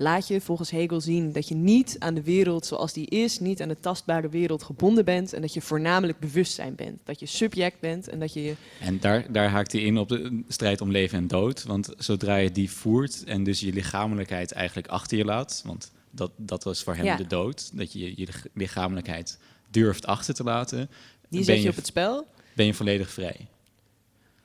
laat 0.00 0.28
je 0.28 0.40
volgens 0.40 0.70
Hegel 0.70 1.00
zien 1.00 1.32
dat 1.32 1.48
je 1.48 1.54
niet 1.54 1.96
aan 1.98 2.14
de 2.14 2.22
wereld 2.22 2.66
zoals 2.66 2.92
die 2.92 3.06
is, 3.06 3.38
niet 3.38 3.62
aan 3.62 3.68
de 3.68 3.80
tastbare 3.80 4.28
wereld 4.28 4.62
gebonden 4.62 5.04
bent 5.04 5.32
en 5.32 5.40
dat 5.40 5.54
je 5.54 5.60
voornamelijk 5.60 6.18
bewustzijn 6.18 6.74
bent. 6.74 7.00
Dat 7.04 7.20
je 7.20 7.26
subject 7.26 7.80
bent 7.80 8.08
en 8.08 8.18
dat 8.18 8.32
je 8.32 8.42
je 8.42 8.54
En 8.80 9.00
daar, 9.00 9.32
daar 9.32 9.48
haakt 9.48 9.72
hij 9.72 9.80
in 9.80 9.98
op 9.98 10.08
de 10.08 10.42
strijd 10.48 10.80
om 10.80 10.90
leven 10.90 11.18
en 11.18 11.26
dood. 11.26 11.62
Want 11.64 11.92
zodra 11.98 12.36
je 12.36 12.52
die 12.52 12.70
voert 12.70 13.24
en 13.24 13.44
dus 13.44 13.60
je 13.60 13.72
lichamelijkheid 13.72 14.52
eigenlijk 14.52 14.88
achter 14.88 15.18
je 15.18 15.24
laat, 15.24 15.62
want 15.66 15.92
dat, 16.10 16.30
dat 16.36 16.64
was 16.64 16.82
voor 16.82 16.94
hem 16.94 17.04
Ja. 17.04 17.16
de 17.16 17.26
dood, 17.26 17.76
dat 17.76 17.92
je 17.92 18.12
je 18.16 18.28
lichamelijkheid 18.54 19.38
durft 19.70 20.06
achter 20.06 20.34
te 20.34 20.44
laten, 20.44 20.90
Die 21.28 21.44
zet 21.44 21.62
je 21.62 21.68
op 21.68 21.76
het 21.76 21.86
spel. 21.86 22.26
Ben 22.54 22.66
je 22.66 22.74
volledig 22.74 23.10
vrij. 23.10 23.46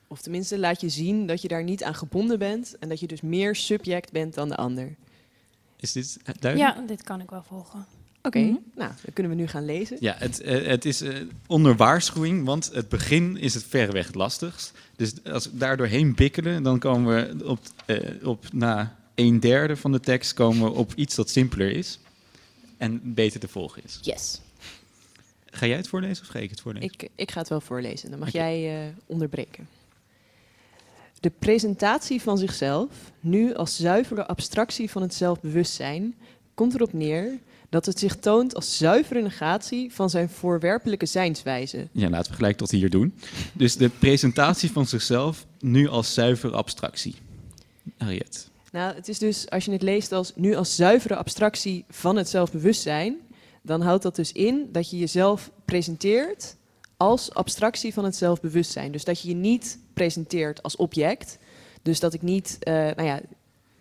Of 0.07 0.21
tenminste, 0.21 0.59
laat 0.59 0.81
je 0.81 0.89
zien 0.89 1.25
dat 1.25 1.41
je 1.41 1.47
daar 1.47 1.63
niet 1.63 1.83
aan 1.83 1.95
gebonden 1.95 2.39
bent 2.39 2.75
en 2.79 2.89
dat 2.89 2.99
je 2.99 3.07
dus 3.07 3.21
meer 3.21 3.55
subject 3.55 4.11
bent 4.11 4.33
dan 4.33 4.49
de 4.49 4.55
ander. 4.55 4.95
Is 5.79 5.91
dit 5.91 6.17
duidelijk? 6.39 6.75
Ja, 6.77 6.85
dit 6.87 7.03
kan 7.03 7.21
ik 7.21 7.29
wel 7.29 7.43
volgen. 7.47 7.85
Oké, 8.21 8.39
Mhm. 8.39 8.55
nou, 8.75 8.91
dan 9.03 9.13
kunnen 9.13 9.31
we 9.35 9.37
nu 9.41 9.47
gaan 9.47 9.65
lezen. 9.65 9.97
Ja, 9.99 10.15
het, 10.17 10.41
eh, 10.41 10.65
het 10.67 10.85
is 10.85 11.01
eh, 11.01 11.15
onder 11.47 11.75
waarschuwing, 11.75 12.45
want 12.45 12.69
het 12.73 12.89
begin 12.89 13.37
is 13.37 13.53
het 13.53 13.63
verreweg 13.63 14.05
het 14.05 14.15
lastigst. 14.15 14.71
Dus 14.95 15.13
als 15.23 15.45
we 15.45 15.57
daar 15.57 15.77
doorheen 15.77 16.15
bikkelen, 16.15 16.63
dan 16.63 16.79
komen 16.79 17.15
we 17.37 17.45
op, 17.47 17.59
eh, 17.85 18.27
op 18.27 18.45
na 18.53 18.95
een 19.15 19.39
derde 19.39 19.75
van 19.77 19.91
de 19.91 19.99
tekst 19.99 20.33
komen 20.33 20.63
we 20.63 20.77
op 20.77 20.93
iets 20.93 21.15
dat 21.15 21.29
simpeler 21.29 21.71
is 21.71 21.99
en 22.77 23.13
beter 23.13 23.39
te 23.39 23.47
volgen 23.47 23.83
is. 23.83 23.99
Yes. 24.01 24.41
Ga 25.49 25.65
jij 25.65 25.77
het 25.77 25.87
voorlezen 25.87 26.23
of 26.23 26.29
ga 26.29 26.39
ik 26.39 26.49
het 26.49 26.61
voorlezen? 26.61 26.89
Ik, 26.93 27.09
ik 27.15 27.31
ga 27.31 27.39
het 27.39 27.49
wel 27.49 27.61
voorlezen, 27.61 28.09
dan 28.09 28.19
mag 28.19 28.31
jij 28.31 28.81
eh, 28.85 28.89
onderbreken. 29.05 29.67
De 31.25 31.31
presentatie 31.39 32.21
van 32.21 32.37
zichzelf, 32.37 32.89
nu 33.19 33.53
als 33.53 33.75
zuivere 33.75 34.27
abstractie 34.27 34.91
van 34.91 35.01
het 35.01 35.13
zelfbewustzijn, 35.13 36.15
komt 36.53 36.73
erop 36.73 36.93
neer 36.93 37.39
dat 37.69 37.85
het 37.85 37.99
zich 37.99 38.15
toont 38.15 38.55
als 38.55 38.77
zuivere 38.77 39.21
negatie 39.21 39.93
van 39.93 40.09
zijn 40.09 40.29
voorwerpelijke 40.29 41.05
zijnswijze. 41.05 41.87
Ja, 41.91 42.09
laten 42.09 42.31
we 42.31 42.37
gelijk 42.37 42.57
tot 42.57 42.71
hier 42.71 42.89
doen. 42.89 43.13
Dus 43.53 43.75
de 43.75 43.89
presentatie 43.89 44.71
van 44.71 44.87
zichzelf 44.87 45.45
nu 45.59 45.87
als 45.87 46.13
zuivere 46.13 46.55
abstractie. 46.55 47.15
Harriet. 47.97 48.49
Nou, 48.71 48.95
het 48.95 49.07
is 49.07 49.19
dus, 49.19 49.49
als 49.49 49.65
je 49.65 49.71
het 49.71 49.81
leest 49.81 50.11
als 50.11 50.31
nu 50.35 50.55
als 50.55 50.75
zuivere 50.75 51.15
abstractie 51.15 51.85
van 51.89 52.15
het 52.15 52.29
zelfbewustzijn, 52.29 53.15
dan 53.61 53.81
houdt 53.81 54.03
dat 54.03 54.15
dus 54.15 54.31
in 54.31 54.69
dat 54.71 54.89
je 54.89 54.97
jezelf 54.97 55.51
presenteert 55.65 56.55
als 56.97 57.33
abstractie 57.33 57.93
van 57.93 58.03
het 58.03 58.15
zelfbewustzijn. 58.15 58.91
Dus 58.91 59.03
dat 59.03 59.21
je 59.21 59.27
je 59.27 59.35
niet 59.35 59.79
presenteert 59.93 60.63
als 60.63 60.75
object. 60.75 61.37
Dus 61.81 61.99
dat 61.99 62.13
ik 62.13 62.21
niet, 62.21 62.57
eh, 62.59 62.73
nou 62.73 63.03
ja, 63.03 63.21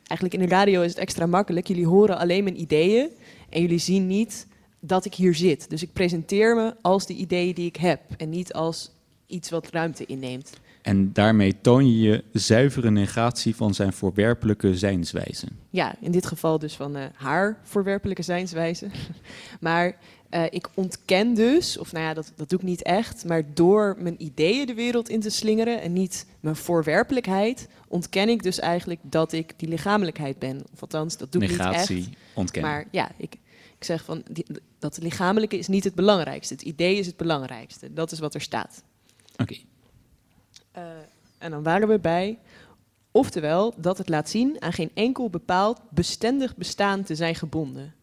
eigenlijk 0.06 0.34
in 0.34 0.48
de 0.48 0.54
radio 0.54 0.82
is 0.82 0.90
het 0.90 0.98
extra 0.98 1.26
makkelijk. 1.26 1.66
Jullie 1.66 1.86
horen 1.86 2.18
alleen 2.18 2.44
mijn 2.44 2.60
ideeën 2.60 3.08
en 3.48 3.60
jullie 3.60 3.78
zien 3.78 4.06
niet 4.06 4.46
dat 4.80 5.04
ik 5.04 5.14
hier 5.14 5.34
zit. 5.34 5.70
Dus 5.70 5.82
ik 5.82 5.92
presenteer 5.92 6.56
me 6.56 6.74
als 6.82 7.06
de 7.06 7.14
ideeën 7.14 7.54
die 7.54 7.66
ik 7.66 7.76
heb 7.76 8.00
en 8.16 8.28
niet 8.28 8.52
als 8.52 8.90
iets 9.26 9.50
wat 9.50 9.70
ruimte 9.70 10.06
inneemt. 10.06 10.50
En 10.82 11.12
daarmee 11.12 11.60
toon 11.60 11.86
je 11.86 11.98
je 11.98 12.24
zuivere 12.32 12.90
negatie 12.90 13.56
van 13.56 13.74
zijn 13.74 13.92
voorwerpelijke 13.92 14.76
zijnswijze. 14.76 15.46
Ja, 15.70 15.94
in 16.00 16.10
dit 16.10 16.26
geval 16.26 16.58
dus 16.58 16.74
van 16.74 16.96
eh, 16.96 17.04
haar 17.14 17.58
voorwerpelijke 17.62 18.22
zijnswijze. 18.22 18.86
maar 19.60 19.96
eh, 20.34 20.44
ik 20.50 20.68
ontken 20.74 21.34
dus, 21.34 21.78
of 21.78 21.92
nou 21.92 22.04
ja, 22.04 22.14
dat, 22.14 22.32
dat 22.36 22.48
doe 22.48 22.58
ik 22.58 22.64
niet 22.64 22.82
echt, 22.82 23.24
maar 23.24 23.54
door 23.54 23.96
mijn 23.98 24.22
ideeën 24.22 24.66
de 24.66 24.74
wereld 24.74 25.08
in 25.08 25.20
te 25.20 25.30
slingeren 25.30 25.80
en 25.80 25.92
niet 25.92 26.26
mijn 26.40 26.56
voorwerpelijkheid, 26.56 27.68
ontken 27.88 28.28
ik 28.28 28.42
dus 28.42 28.58
eigenlijk 28.58 29.00
dat 29.02 29.32
ik 29.32 29.52
die 29.56 29.68
lichamelijkheid 29.68 30.38
ben. 30.38 30.62
Of 30.72 30.80
althans, 30.80 31.16
dat 31.16 31.32
doe 31.32 31.42
ik 31.42 31.48
niet 31.48 31.58
Negatie 31.58 31.98
echt. 31.98 32.08
ontkennen. 32.34 32.70
Maar 32.70 32.84
ja, 32.90 33.10
ik, 33.16 33.34
ik 33.78 33.84
zeg 33.84 34.04
van, 34.04 34.22
die, 34.30 34.46
dat 34.78 34.98
lichamelijke 35.02 35.58
is 35.58 35.68
niet 35.68 35.84
het 35.84 35.94
belangrijkste. 35.94 36.54
Het 36.54 36.62
idee 36.62 36.98
is 36.98 37.06
het 37.06 37.16
belangrijkste. 37.16 37.92
Dat 37.92 38.12
is 38.12 38.18
wat 38.18 38.34
er 38.34 38.40
staat. 38.40 38.82
Oké. 39.36 39.56
Eh, 40.72 40.82
en 41.38 41.50
dan 41.50 41.62
waren 41.62 41.88
we 41.88 41.98
bij, 41.98 42.38
oftewel 43.10 43.74
dat 43.76 43.98
het 43.98 44.08
laat 44.08 44.28
zien 44.28 44.62
aan 44.62 44.72
geen 44.72 44.90
enkel 44.94 45.30
bepaald 45.30 45.80
bestendig 45.90 46.56
bestaan 46.56 47.02
te 47.02 47.14
zijn 47.14 47.34
gebonden. 47.34 47.94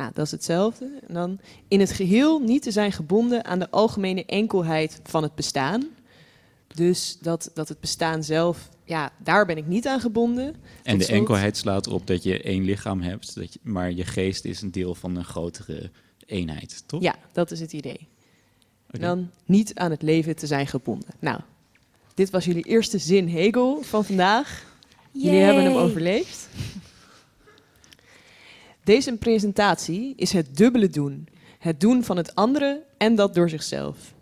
Nou, 0.00 0.12
dat 0.14 0.24
is 0.24 0.30
hetzelfde. 0.30 0.90
En 1.06 1.14
dan 1.14 1.38
in 1.68 1.80
het 1.80 1.90
geheel 1.90 2.38
niet 2.38 2.62
te 2.62 2.70
zijn 2.70 2.92
gebonden 2.92 3.44
aan 3.44 3.58
de 3.58 3.70
algemene 3.70 4.24
enkelheid 4.24 5.00
van 5.02 5.22
het 5.22 5.34
bestaan. 5.34 5.88
Dus 6.74 7.18
dat, 7.20 7.50
dat 7.54 7.68
het 7.68 7.80
bestaan 7.80 8.24
zelf, 8.24 8.68
ja, 8.84 9.12
daar 9.18 9.46
ben 9.46 9.56
ik 9.56 9.66
niet 9.66 9.86
aan 9.86 10.00
gebonden. 10.00 10.54
En 10.82 10.98
de 10.98 11.06
enkelheid 11.06 11.56
slaat 11.56 11.86
erop 11.86 12.06
dat 12.06 12.22
je 12.22 12.42
één 12.42 12.64
lichaam 12.64 13.00
hebt, 13.00 13.34
dat 13.34 13.52
je, 13.52 13.58
maar 13.62 13.92
je 13.92 14.04
geest 14.04 14.44
is 14.44 14.62
een 14.62 14.70
deel 14.70 14.94
van 14.94 15.16
een 15.16 15.24
grotere 15.24 15.90
eenheid, 16.26 16.82
toch? 16.86 17.02
Ja, 17.02 17.14
dat 17.32 17.50
is 17.50 17.60
het 17.60 17.72
idee. 17.72 18.08
Dan 18.90 19.30
niet 19.44 19.74
aan 19.74 19.90
het 19.90 20.02
leven 20.02 20.36
te 20.36 20.46
zijn 20.46 20.66
gebonden. 20.66 21.10
Nou, 21.18 21.40
dit 22.14 22.30
was 22.30 22.44
jullie 22.44 22.64
eerste 22.64 22.98
zin 22.98 23.28
Hegel 23.28 23.82
van 23.82 24.04
vandaag. 24.04 24.64
Jullie 25.12 25.40
hebben 25.40 25.64
hem 25.64 25.76
overleefd. 25.76 26.48
Deze 28.90 29.16
presentatie 29.16 30.12
is 30.16 30.32
het 30.32 30.56
dubbele 30.56 30.88
doen. 30.88 31.28
Het 31.58 31.80
doen 31.80 32.04
van 32.04 32.16
het 32.16 32.34
andere 32.34 32.82
en 32.98 33.14
dat 33.14 33.34
door 33.34 33.48
zichzelf. 33.48 34.14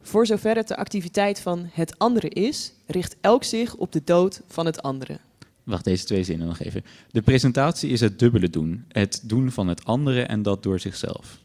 Voor 0.00 0.26
zover 0.26 0.56
het 0.56 0.68
de 0.68 0.76
activiteit 0.76 1.40
van 1.40 1.68
het 1.72 1.98
andere 1.98 2.28
is, 2.28 2.72
richt 2.86 3.16
elk 3.20 3.44
zich 3.44 3.76
op 3.76 3.92
de 3.92 4.04
dood 4.04 4.42
van 4.46 4.66
het 4.66 4.82
andere. 4.82 5.18
Wacht, 5.62 5.84
deze 5.84 6.04
twee 6.04 6.24
zinnen 6.24 6.46
nog 6.46 6.60
even. 6.60 6.84
De 7.10 7.22
presentatie 7.22 7.90
is 7.90 8.00
het 8.00 8.18
dubbele 8.18 8.50
doen. 8.50 8.84
Het 8.88 9.20
doen 9.24 9.50
van 9.50 9.68
het 9.68 9.84
andere 9.84 10.22
en 10.22 10.42
dat 10.42 10.62
door 10.62 10.80
zichzelf. 10.80 11.38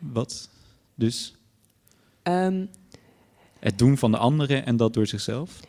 Wat? 0.00 0.48
Dus 0.94 1.34
Ehm, 2.22 2.66
het 3.58 3.78
doen 3.78 3.98
van 3.98 4.10
de 4.10 4.18
andere 4.18 4.56
en 4.56 4.76
dat 4.76 4.94
door 4.94 5.06
zichzelf? 5.06 5.60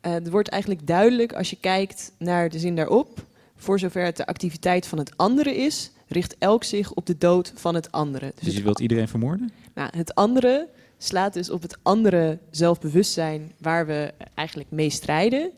Eh, 0.00 0.12
het 0.12 0.30
wordt 0.30 0.48
eigenlijk 0.48 0.86
duidelijk 0.86 1.32
als 1.32 1.50
je 1.50 1.56
kijkt 1.60 2.12
naar 2.18 2.48
de 2.48 2.58
zin 2.58 2.76
daarop. 2.76 3.32
Voor 3.56 3.78
zover 3.78 4.04
het 4.04 4.16
de 4.16 4.26
activiteit 4.26 4.86
van 4.86 4.98
het 4.98 5.16
andere 5.16 5.56
is, 5.56 5.90
richt 6.06 6.36
elk 6.38 6.64
zich 6.64 6.92
op 6.92 7.06
de 7.06 7.18
dood 7.18 7.52
van 7.54 7.74
het 7.74 7.92
andere. 7.92 8.32
Dus 8.34 8.46
het, 8.46 8.56
je 8.56 8.62
wilt 8.62 8.80
iedereen 8.80 9.08
vermoorden? 9.08 9.52
nou, 9.74 9.90
het 9.96 10.14
andere 10.14 10.68
slaat 10.98 11.32
dus 11.32 11.50
op 11.50 11.62
het 11.62 11.78
andere 11.82 12.38
zelfbewustzijn 12.50 13.52
waar 13.58 13.86
we 13.86 14.12
eigenlijk 14.34 14.70
mee 14.70 14.90
strijden. 14.90 15.50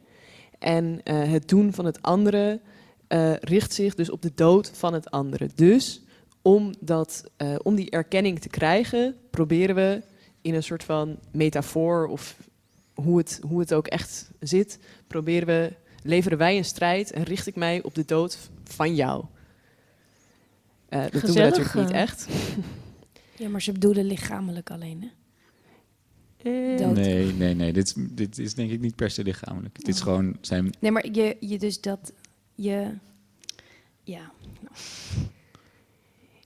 En 0.58 1.00
eh, 1.04 1.30
het 1.30 1.48
doen 1.48 1.72
van 1.72 1.84
het 1.84 2.02
andere 2.02 2.60
eh, 3.06 3.36
richt 3.36 3.72
zich 3.72 3.94
dus 3.94 4.10
op 4.10 4.22
de 4.22 4.32
dood 4.34 4.70
van 4.74 4.92
het 4.92 5.10
andere. 5.10 5.48
Dus 5.54 6.02
om, 6.42 6.74
dat, 6.80 7.24
eh, 7.36 7.54
om 7.62 7.74
die 7.74 7.90
erkenning 7.90 8.40
te 8.40 8.48
krijgen, 8.48 9.16
proberen 9.30 9.74
we 9.74 10.02
in 10.42 10.54
een 10.54 10.62
soort 10.62 10.84
van 10.84 11.18
metafoor 11.30 12.06
of 12.06 12.36
hoe 12.94 13.18
het, 13.18 13.40
hoe 13.48 13.60
het 13.60 13.74
ook 13.74 13.86
echt 13.86 14.30
zit, 14.40 14.78
proberen 15.06 15.46
we, 15.46 15.72
leveren 16.06 16.38
wij 16.38 16.56
een 16.56 16.64
strijd 16.64 17.10
en 17.10 17.22
richt 17.22 17.46
ik 17.46 17.56
mij 17.56 17.82
op 17.82 17.94
de 17.94 18.04
dood 18.04 18.50
van 18.64 18.94
jou. 18.94 19.24
Eh, 20.88 21.00
dat 21.00 21.12
doen 21.12 21.34
we 21.34 21.40
natuurlijk 21.40 21.74
niet 21.74 21.90
eh. 21.90 22.00
echt. 22.00 22.26
Ja, 23.38 23.48
maar 23.48 23.62
ze 23.62 23.72
bedoelen 23.72 24.04
lichamelijk 24.04 24.70
alleen, 24.70 25.02
hè? 25.02 25.08
Eh, 26.50 26.78
Dood. 26.78 26.94
Nee, 26.94 27.32
nee, 27.32 27.54
nee. 27.54 27.72
Dit, 27.72 27.86
is- 27.86 27.94
dit 28.10 28.38
is 28.38 28.54
denk 28.54 28.70
ik 28.70 28.80
niet 28.80 28.96
per 28.96 29.10
se 29.10 29.22
lichamelijk. 29.22 29.74
Dit 29.74 29.88
is 29.88 30.00
gewoon 30.00 30.36
zijn... 30.40 30.70
Nee, 30.80 30.90
maar 30.90 31.06
je, 31.12 31.36
je 31.40 31.58
dus 31.58 31.80
dat... 31.80 32.12
Je... 32.54 32.90
Ja. 34.04 34.32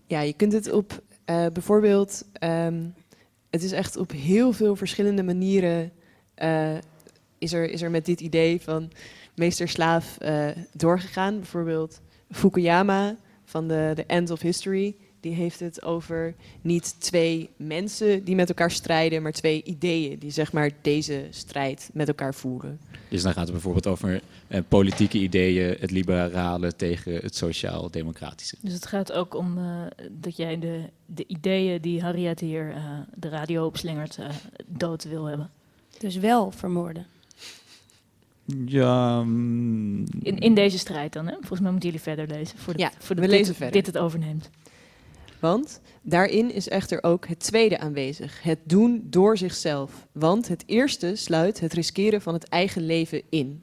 Ja, 0.07 0.21
je 0.21 0.33
kunt 0.33 0.53
het 0.53 0.73
op 0.73 1.03
eh, 1.25 1.47
bijvoorbeeld, 1.53 2.25
ehm, 2.33 2.85
het 3.51 3.63
is 3.63 3.73
echt 3.73 3.97
op 3.97 4.11
heel 4.11 4.53
veel 4.53 4.77
verschillende 4.77 5.23
manieren 5.23 5.93
eh, 6.35 6.77
is, 7.39 7.53
er, 7.53 7.71
is 7.71 7.83
er 7.83 7.91
met 7.91 8.05
dit 8.05 8.21
idee 8.21 8.61
van 8.61 8.91
meester-slaaf 9.41 10.19
eh, 10.19 10.47
doorgegaan. 10.73 11.37
Bijvoorbeeld 11.37 12.01
Fukuyama 12.31 13.17
van 13.45 13.69
de, 13.69 13.93
de 13.95 14.05
End 14.07 14.31
of 14.31 14.41
History, 14.41 14.97
die 15.21 15.33
heeft 15.33 15.61
het 15.61 15.83
over 15.83 16.35
niet 16.61 16.95
twee 16.99 17.51
mensen 17.57 18.25
die 18.25 18.35
met 18.35 18.49
elkaar 18.49 18.71
strijden, 18.71 19.23
maar 19.23 19.33
twee 19.33 19.63
ideeën 19.63 20.19
die 20.19 20.31
zeg 20.31 20.53
maar 20.53 20.71
deze 20.83 21.27
strijd 21.31 21.91
met 21.93 22.09
elkaar 22.09 22.35
voeren. 22.35 22.81
Dus 23.09 23.23
dan 23.23 23.33
gaat 23.33 23.43
het 23.43 23.53
bijvoorbeeld 23.53 23.87
over 23.87 24.21
eh, 24.49 24.61
politieke 24.69 25.19
ideeën, 25.19 25.77
het 25.81 25.91
liberale 25.91 26.77
tegen 26.77 27.15
het 27.15 27.37
sociaal-democratische. 27.37 28.57
Dus 28.61 28.73
het 28.73 28.87
gaat 28.87 29.13
ook 29.13 29.35
om 29.35 29.59
eh, 29.59 29.83
dat 30.11 30.37
jij 30.37 30.59
de, 30.59 30.83
de 31.07 31.25
ideeën 31.27 31.81
die 31.81 32.03
Harriet 32.03 32.41
hier 32.41 32.71
eh, 32.71 32.99
de 33.15 33.29
radio 33.29 33.67
opslingert 33.67 34.19
eh, 34.19 34.29
dood 34.67 35.05
wil 35.05 35.25
hebben. 35.25 35.51
Dus 35.99 36.17
wel 36.17 36.51
vermoorden. 36.51 37.07
Ja, 38.45 39.23
mm, 39.23 40.05
In, 40.23 40.39
in 40.39 40.55
deze 40.55 40.79
strijd 40.79 41.13
dan, 41.13 41.27
hè? 41.27 41.33
Volgens 41.33 41.61
mij 41.61 41.71
moeten 41.71 41.89
jullie 41.89 42.05
verder 42.05 42.27
lezen. 42.27 42.59
Voor 42.59 42.79
Ja, 42.79 42.91
voor 42.99 43.17
we 43.17 43.23
dit, 43.23 43.31
lezen 43.31 43.55
verder. 43.55 43.73
dit 43.73 43.87
het 43.87 43.99
overneemt. 43.99 44.51
Want 45.41 45.81
daarin 46.03 46.53
is 46.53 46.69
echter 46.69 47.03
ook 47.03 47.27
het 47.27 47.39
tweede 47.39 47.79
aanwezig, 47.79 48.43
het 48.43 48.59
doen 48.65 49.03
door 49.05 49.37
zichzelf. 49.37 50.07
Want 50.13 50.49
het 50.49 50.63
eerste 50.67 51.17
sluit 51.17 51.61
het 51.61 51.73
riskeren 51.73 52.23
van 52.23 52.35
het 52.35 52.49
eigen 52.49 52.87
leven 52.87 53.23
in. 53.29 53.63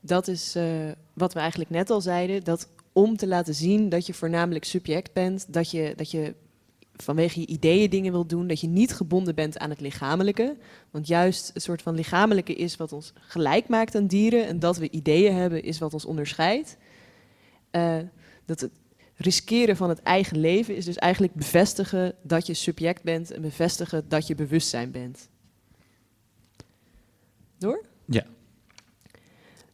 Dat 0.00 0.28
is 0.28 0.54
eh, 0.54 0.64
wat 1.12 1.32
we 1.32 1.40
eigenlijk 1.40 1.70
net 1.70 1.90
al 1.90 2.00
zeiden, 2.00 2.44
dat 2.44 2.68
om 2.92 3.16
te 3.16 3.26
laten 3.26 3.54
zien 3.54 3.88
dat 3.88 4.06
je 4.06 4.14
voornamelijk 4.14 4.64
subject 4.64 5.12
bent, 5.12 5.52
dat 5.52 5.70
je, 5.70 5.92
dat 5.96 6.10
je 6.10 6.34
vanwege 7.02 7.40
je 7.40 7.46
ideeën 7.46 7.90
dingen 7.90 8.12
wil 8.12 8.26
doen, 8.26 8.46
dat 8.46 8.60
je 8.60 8.66
niet 8.66 8.92
gebonden 8.92 9.34
bent 9.34 9.58
aan 9.58 9.70
het 9.70 9.80
lichamelijke. 9.80 10.56
Want 10.90 11.06
juist 11.06 11.50
het 11.54 11.62
soort 11.62 11.82
van 11.82 11.94
lichamelijke 11.94 12.54
is 12.54 12.76
wat 12.76 12.92
ons 12.92 13.12
gelijk 13.14 13.68
maakt 13.68 13.94
aan 13.94 14.06
dieren 14.06 14.46
en 14.46 14.58
dat 14.58 14.76
we 14.76 14.90
ideeën 14.90 15.34
hebben 15.34 15.62
is 15.62 15.78
wat 15.78 15.92
ons 15.92 16.04
onderscheidt. 16.04 16.76
Eh, 17.70 17.98
dat 18.44 18.60
het 18.60 18.70
riskeren 19.16 19.76
van 19.76 19.88
het 19.88 20.02
eigen 20.02 20.38
leven 20.38 20.76
is 20.76 20.84
dus 20.84 20.96
eigenlijk 20.96 21.34
bevestigen 21.34 22.14
dat 22.22 22.46
je 22.46 22.54
subject 22.54 23.02
bent 23.02 23.30
en 23.30 23.42
bevestigen 23.42 24.08
dat 24.08 24.26
je 24.26 24.34
bewustzijn 24.34 24.90
bent. 24.90 25.28
Door? 27.58 27.84
Ja. 28.04 28.24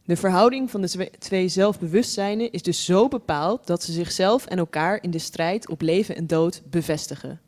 De 0.05 0.15
verhouding 0.15 0.71
van 0.71 0.81
de 0.81 1.09
twee 1.19 1.47
zelfbewustzijnen 1.47 2.51
is 2.51 2.61
dus 2.61 2.85
zo 2.85 3.07
bepaald 3.07 3.67
dat 3.67 3.83
ze 3.83 3.91
zichzelf 3.91 4.45
en 4.45 4.57
elkaar 4.57 5.03
in 5.03 5.11
de 5.11 5.19
strijd 5.19 5.69
op 5.69 5.81
leven 5.81 6.15
en 6.15 6.27
dood 6.27 6.61
bevestigen. 6.69 7.41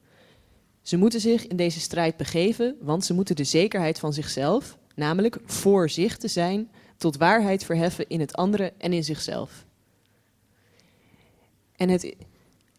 Ze 0.81 0.97
moeten 0.97 1.19
zich 1.19 1.47
in 1.47 1.55
deze 1.55 1.79
strijd 1.79 2.17
begeven, 2.17 2.75
want 2.81 3.05
ze 3.05 3.13
moeten 3.13 3.35
de 3.35 3.43
zekerheid 3.43 3.99
van 3.99 4.13
zichzelf, 4.13 4.77
namelijk 4.95 5.39
voor 5.45 5.89
zich 5.89 6.17
te 6.17 6.27
zijn, 6.27 6.69
tot 6.97 7.17
waarheid 7.17 7.63
verheffen 7.63 8.09
in 8.09 8.19
het 8.19 8.35
andere 8.35 8.73
en 8.77 8.93
in 8.93 9.03
zichzelf. 9.03 9.65
En 11.75 11.89
het 11.89 12.15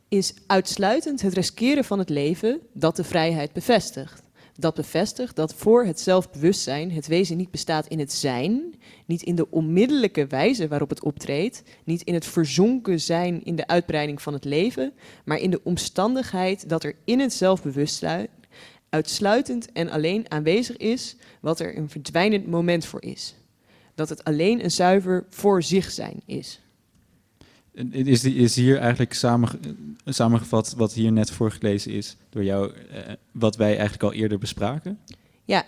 is 0.09 0.35
uitsluitend 0.47 1.23
het 1.23 1.35
riskeren 1.35 1.85
van 1.85 1.99
het 1.99 2.09
leven 2.09 2.61
dat 2.73 2.97
de 2.97 3.05
vrijheid 3.05 3.53
bevestigt. 3.53 4.23
Dat 4.59 4.75
bevestigt 4.75 5.37
dat 5.37 5.55
voor 5.55 5.85
het 5.85 6.01
zelfbewustzijn 6.01 6.93
het 6.93 7.07
wezen 7.07 7.37
niet 7.37 7.51
bestaat 7.51 7.87
in 7.87 7.99
het 7.99 8.13
zijn, 8.13 8.75
niet 9.07 9.23
in 9.23 9.35
de 9.35 9.51
onmiddellijke 9.51 10.27
wijze 10.27 10.69
waarop 10.69 10.89
het 10.89 11.03
optreedt, 11.03 11.63
niet 11.85 12.03
in 12.03 12.15
het 12.15 12.27
verzonken 12.27 13.01
zijn 13.01 13.45
in 13.45 13.57
de 13.57 13.67
uitbreiding 13.67 14.23
van 14.23 14.33
het 14.33 14.45
leven, 14.45 14.93
maar 15.25 15.39
in 15.39 15.51
de 15.51 15.61
omstandigheid 15.63 16.69
dat 16.69 16.85
er 16.85 16.97
in 17.05 17.21
het 17.21 17.33
zelfbewustzijn 17.33 18.29
uitsluitend 18.89 19.73
en 19.73 19.91
alleen 19.91 20.31
aanwezig 20.31 20.77
is 20.77 21.17
wat 21.41 21.61
er 21.61 21.77
een 21.77 21.89
verdwijnend 21.89 22.47
moment 22.47 22.85
voor 22.85 23.03
is. 23.03 23.35
Dat 23.95 24.09
het 24.09 24.25
alleen 24.25 24.65
een 24.65 24.71
zuiver 24.71 25.27
voor 25.29 25.63
zich 25.63 25.91
zijn 25.91 26.21
is. 26.27 26.61
Is, 27.91 28.25
is 28.25 28.57
hier 28.57 28.79
eigenlijk 28.79 29.13
samenge- 29.13 29.59
samengevat 30.05 30.75
wat 30.77 30.93
hier 30.93 31.13
net 31.13 31.31
voorgelezen 31.31 31.93
is 31.93 32.17
door 32.31 32.45
jou, 32.45 32.73
eh, 32.91 33.13
wat 33.33 33.57
wij 33.57 33.71
eigenlijk 33.71 34.03
al 34.03 34.13
eerder 34.13 34.39
bespraken? 34.39 34.99
Ja. 35.45 35.65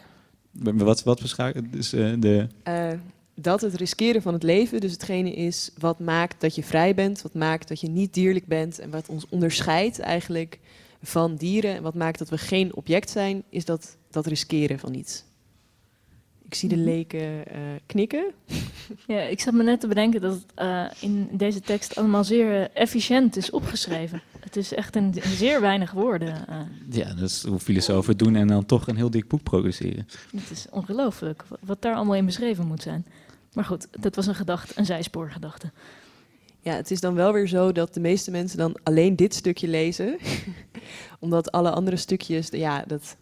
Wat, 0.50 1.02
wat 1.02 1.20
bespraken? 1.20 1.70
Dus, 1.70 1.92
eh, 1.92 2.12
de, 2.18 2.46
Eh, 2.62 2.90
dat 3.34 3.60
het 3.60 3.74
riskeren 3.74 4.22
van 4.22 4.32
het 4.32 4.42
leven 4.42 4.80
dus 4.80 4.92
hetgene 4.92 5.32
is 5.32 5.70
wat 5.78 5.98
maakt 5.98 6.40
dat 6.40 6.54
je 6.54 6.62
vrij 6.62 6.94
bent, 6.94 7.22
wat 7.22 7.34
maakt 7.34 7.68
dat 7.68 7.80
je 7.80 7.88
niet 7.88 8.14
dierlijk 8.14 8.46
bent 8.46 8.78
en 8.78 8.90
wat 8.90 9.08
ons 9.08 9.26
onderscheidt 9.28 9.98
eigenlijk 9.98 10.58
van 11.02 11.36
dieren 11.36 11.74
en 11.74 11.82
wat 11.82 11.94
maakt 11.94 12.18
dat 12.18 12.28
we 12.28 12.38
geen 12.38 12.74
object 12.74 13.10
zijn, 13.10 13.42
is 13.48 13.64
dat, 13.64 13.96
dat 14.10 14.26
riskeren 14.26 14.78
van 14.78 14.94
iets. 14.94 15.24
Ik 16.48 16.54
zie 16.54 16.68
de 16.68 16.76
Mhm. 16.76 16.84
leken 16.84 17.46
eh, 17.46 17.60
knikken. 17.86 18.24
Ja, 19.06 19.20
ik 19.20 19.40
zat 19.40 19.54
me 19.54 19.62
net 19.62 19.80
te 19.80 19.86
bedenken 19.88 20.20
dat 20.20 20.32
het 20.32 20.44
eh, 20.54 20.84
in 21.00 21.28
deze 21.32 21.60
tekst 21.60 21.96
allemaal 21.96 22.24
zeer 22.24 22.60
eh, 22.62 22.82
efficiënt 22.82 23.36
is 23.36 23.50
opgeschreven. 23.50 24.22
Het 24.48 24.56
is 24.56 24.74
echt 24.74 24.96
in, 24.96 25.14
zeer 25.24 25.60
weinig 25.60 25.90
woorden. 25.92 26.48
eh. 26.48 26.60
Ja, 26.90 27.14
dat 27.14 27.30
is 27.30 27.44
hoe 27.46 27.58
filosofen 27.58 28.10
het 28.10 28.18
doen 28.18 28.36
en 28.36 28.46
dan 28.46 28.66
toch 28.66 28.86
een 28.86 28.96
heel 28.96 29.10
dik 29.10 29.28
boek 29.28 29.42
produceren. 29.42 30.08
het 30.36 30.50
is 30.50 30.66
ongelooflijk 30.70 31.44
wa- 31.48 31.56
wat 31.60 31.82
daar 31.82 31.94
allemaal 31.94 32.14
in 32.14 32.24
beschreven 32.26 32.66
moet 32.66 32.82
zijn. 32.82 33.06
Maar 33.52 33.64
goed, 33.64 33.86
dat 34.00 34.16
was 34.16 34.26
een 34.26 34.34
gedachte, 34.34 34.72
een 34.76 34.84
zijspoorgedachte. 34.86 35.70
Ja, 36.60 36.74
het 36.74 36.90
is 36.90 37.00
dan 37.00 37.14
wel 37.14 37.32
weer 37.32 37.48
zo 37.48 37.72
dat 37.72 37.94
de 37.94 38.00
meeste 38.00 38.30
mensen 38.30 38.58
dan 38.58 38.76
alleen 38.82 39.16
dit 39.16 39.34
stukje 39.34 39.68
lezen. 39.68 40.18
Omdat 41.20 41.52
alle 41.52 41.70
andere 41.70 41.96
stukjes, 41.96 42.48
ja, 42.50 42.84
dat, 42.86 43.16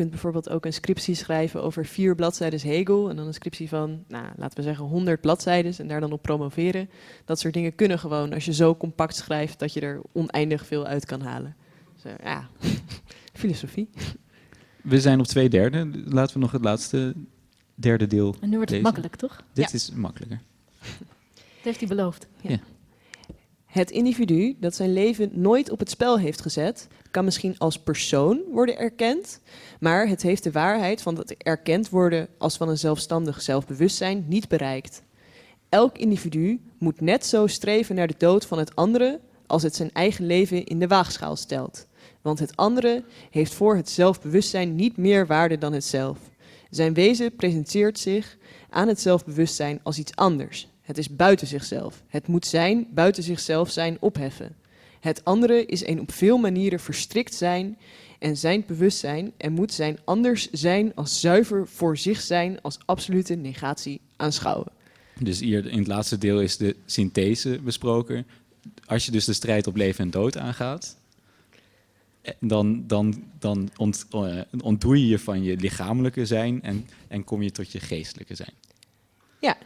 kunt 0.00 0.12
bijvoorbeeld 0.12 0.48
ook 0.48 0.64
een 0.64 0.72
scriptie 0.72 1.14
schrijven 1.14 1.62
over 1.62 1.86
vier 1.86 2.14
bladzijden 2.14 2.60
Hegel. 2.60 3.10
En 3.10 3.16
dan 3.16 3.26
een 3.26 3.34
scriptie 3.34 3.68
van, 3.68 4.04
nou, 4.08 4.24
laten 4.36 4.56
we 4.56 4.62
zeggen 4.62 4.84
100 4.84 5.20
bladzijden 5.20 5.74
en 5.78 5.88
daar 5.88 6.00
dan 6.00 6.12
op 6.12 6.22
promoveren. 6.22 6.90
Dat 7.24 7.38
soort 7.38 7.54
dingen 7.54 7.74
kunnen 7.74 7.98
gewoon 7.98 8.32
als 8.32 8.44
je 8.44 8.52
zo 8.52 8.76
compact 8.76 9.16
schrijft 9.16 9.58
dat 9.58 9.72
je 9.72 9.80
er 9.80 10.00
oneindig 10.12 10.66
veel 10.66 10.86
uit 10.86 11.04
kan 11.06 11.20
halen. 11.22 11.56
Dus, 11.94 12.04
eh, 12.04 12.24
ja, 12.24 12.48
filosofie. 13.40 13.88
We 14.82 15.00
zijn 15.00 15.18
op 15.20 15.26
twee 15.26 15.48
derde. 15.48 15.90
Laten 16.04 16.34
we 16.34 16.40
nog 16.40 16.52
het 16.52 16.64
laatste 16.64 17.14
derde 17.74 18.06
deel 18.06 18.34
En 18.40 18.48
nu 18.48 18.56
wordt 18.56 18.60
het 18.60 18.70
lezen. 18.70 18.82
makkelijk, 18.82 19.16
toch? 19.16 19.42
Dit 19.52 19.68
Ja. 19.70 19.74
is 19.76 19.90
makkelijker. 19.92 20.40
Dat 21.34 21.62
heeft 21.62 21.78
hij 21.78 21.88
beloofd. 21.88 22.26
Ja. 22.40 22.58
Het 23.70 23.90
individu 23.90 24.56
dat 24.60 24.74
zijn 24.74 24.92
leven 24.92 25.30
nooit 25.32 25.70
op 25.70 25.78
het 25.78 25.90
spel 25.90 26.18
heeft 26.18 26.40
gezet, 26.40 26.88
kan 27.10 27.24
misschien 27.24 27.58
als 27.58 27.78
persoon 27.78 28.40
worden 28.52 28.78
erkend, 28.78 29.40
maar 29.80 30.08
het 30.08 30.22
heeft 30.22 30.42
de 30.42 30.50
waarheid 30.50 31.02
van 31.02 31.14
dat 31.14 31.30
erkend 31.30 31.88
worden 31.88 32.28
als 32.38 32.56
van 32.56 32.68
een 32.68 32.78
zelfstandig 32.78 33.42
zelfbewustzijn 33.42 34.24
niet 34.28 34.48
bereikt. 34.48 35.02
Elk 35.68 35.98
individu 35.98 36.60
moet 36.78 37.00
net 37.00 37.26
zo 37.26 37.46
streven 37.46 37.94
naar 37.94 38.06
de 38.06 38.14
dood 38.18 38.46
van 38.46 38.58
het 38.58 38.76
andere 38.76 39.20
als 39.46 39.62
het 39.62 39.76
zijn 39.76 39.92
eigen 39.92 40.26
leven 40.26 40.64
in 40.64 40.78
de 40.78 40.86
waagschaal 40.86 41.36
stelt. 41.36 41.86
Want 42.22 42.38
het 42.38 42.56
andere 42.56 43.04
heeft 43.30 43.54
voor 43.54 43.76
het 43.76 43.90
zelfbewustzijn 43.90 44.74
niet 44.74 44.96
meer 44.96 45.26
waarde 45.26 45.58
dan 45.58 45.72
het 45.72 45.84
zelf. 45.84 46.18
Zijn 46.70 46.94
wezen 46.94 47.36
presenteert 47.36 47.98
zich 47.98 48.36
aan 48.70 48.88
het 48.88 49.00
zelfbewustzijn 49.00 49.80
als 49.82 49.98
iets 49.98 50.16
anders. 50.16 50.68
Het 50.90 50.98
is 50.98 51.16
buiten 51.16 51.46
zichzelf. 51.46 52.02
Het 52.08 52.26
moet 52.26 52.46
zijn, 52.46 52.86
buiten 52.90 53.22
zichzelf 53.22 53.70
zijn, 53.70 53.96
opheffen. 54.00 54.56
Het 55.00 55.24
andere 55.24 55.66
is 55.66 55.86
een 55.86 56.00
op 56.00 56.12
veel 56.12 56.38
manieren 56.38 56.80
verstrikt 56.80 57.34
zijn 57.34 57.78
en 58.18 58.36
zijn 58.36 58.64
bewustzijn 58.66 59.32
en 59.36 59.52
moet 59.52 59.72
zijn 59.72 59.98
anders 60.04 60.50
zijn 60.50 60.94
als 60.94 61.20
zuiver 61.20 61.68
voor 61.68 61.96
zich 61.96 62.20
zijn 62.20 62.60
als 62.62 62.78
absolute 62.84 63.34
negatie 63.34 64.00
aanschouwen. 64.16 64.72
Dus 65.20 65.40
hier 65.40 65.66
in 65.66 65.78
het 65.78 65.86
laatste 65.86 66.18
deel 66.18 66.40
is 66.40 66.56
de 66.56 66.76
synthese 66.86 67.60
besproken. 67.64 68.26
Als 68.86 69.04
je 69.04 69.10
dus 69.10 69.24
de 69.24 69.32
strijd 69.32 69.66
op 69.66 69.76
leven 69.76 70.04
en 70.04 70.10
dood 70.10 70.36
aangaat, 70.36 70.96
eh, 72.22 72.34
dan, 72.40 72.86
dan, 72.86 73.24
dan 73.38 73.70
ont, 73.76 74.06
eh, 74.10 74.40
ontdoe 74.60 75.00
je 75.00 75.06
je 75.06 75.18
van 75.18 75.42
je 75.42 75.56
lichamelijke 75.56 76.26
zijn 76.26 76.62
en, 76.62 76.86
en 77.08 77.24
kom 77.24 77.42
je 77.42 77.52
tot 77.52 77.72
je 77.72 77.80
geestelijke 77.80 78.34
zijn. 78.34 78.52
Ja. 79.40 79.56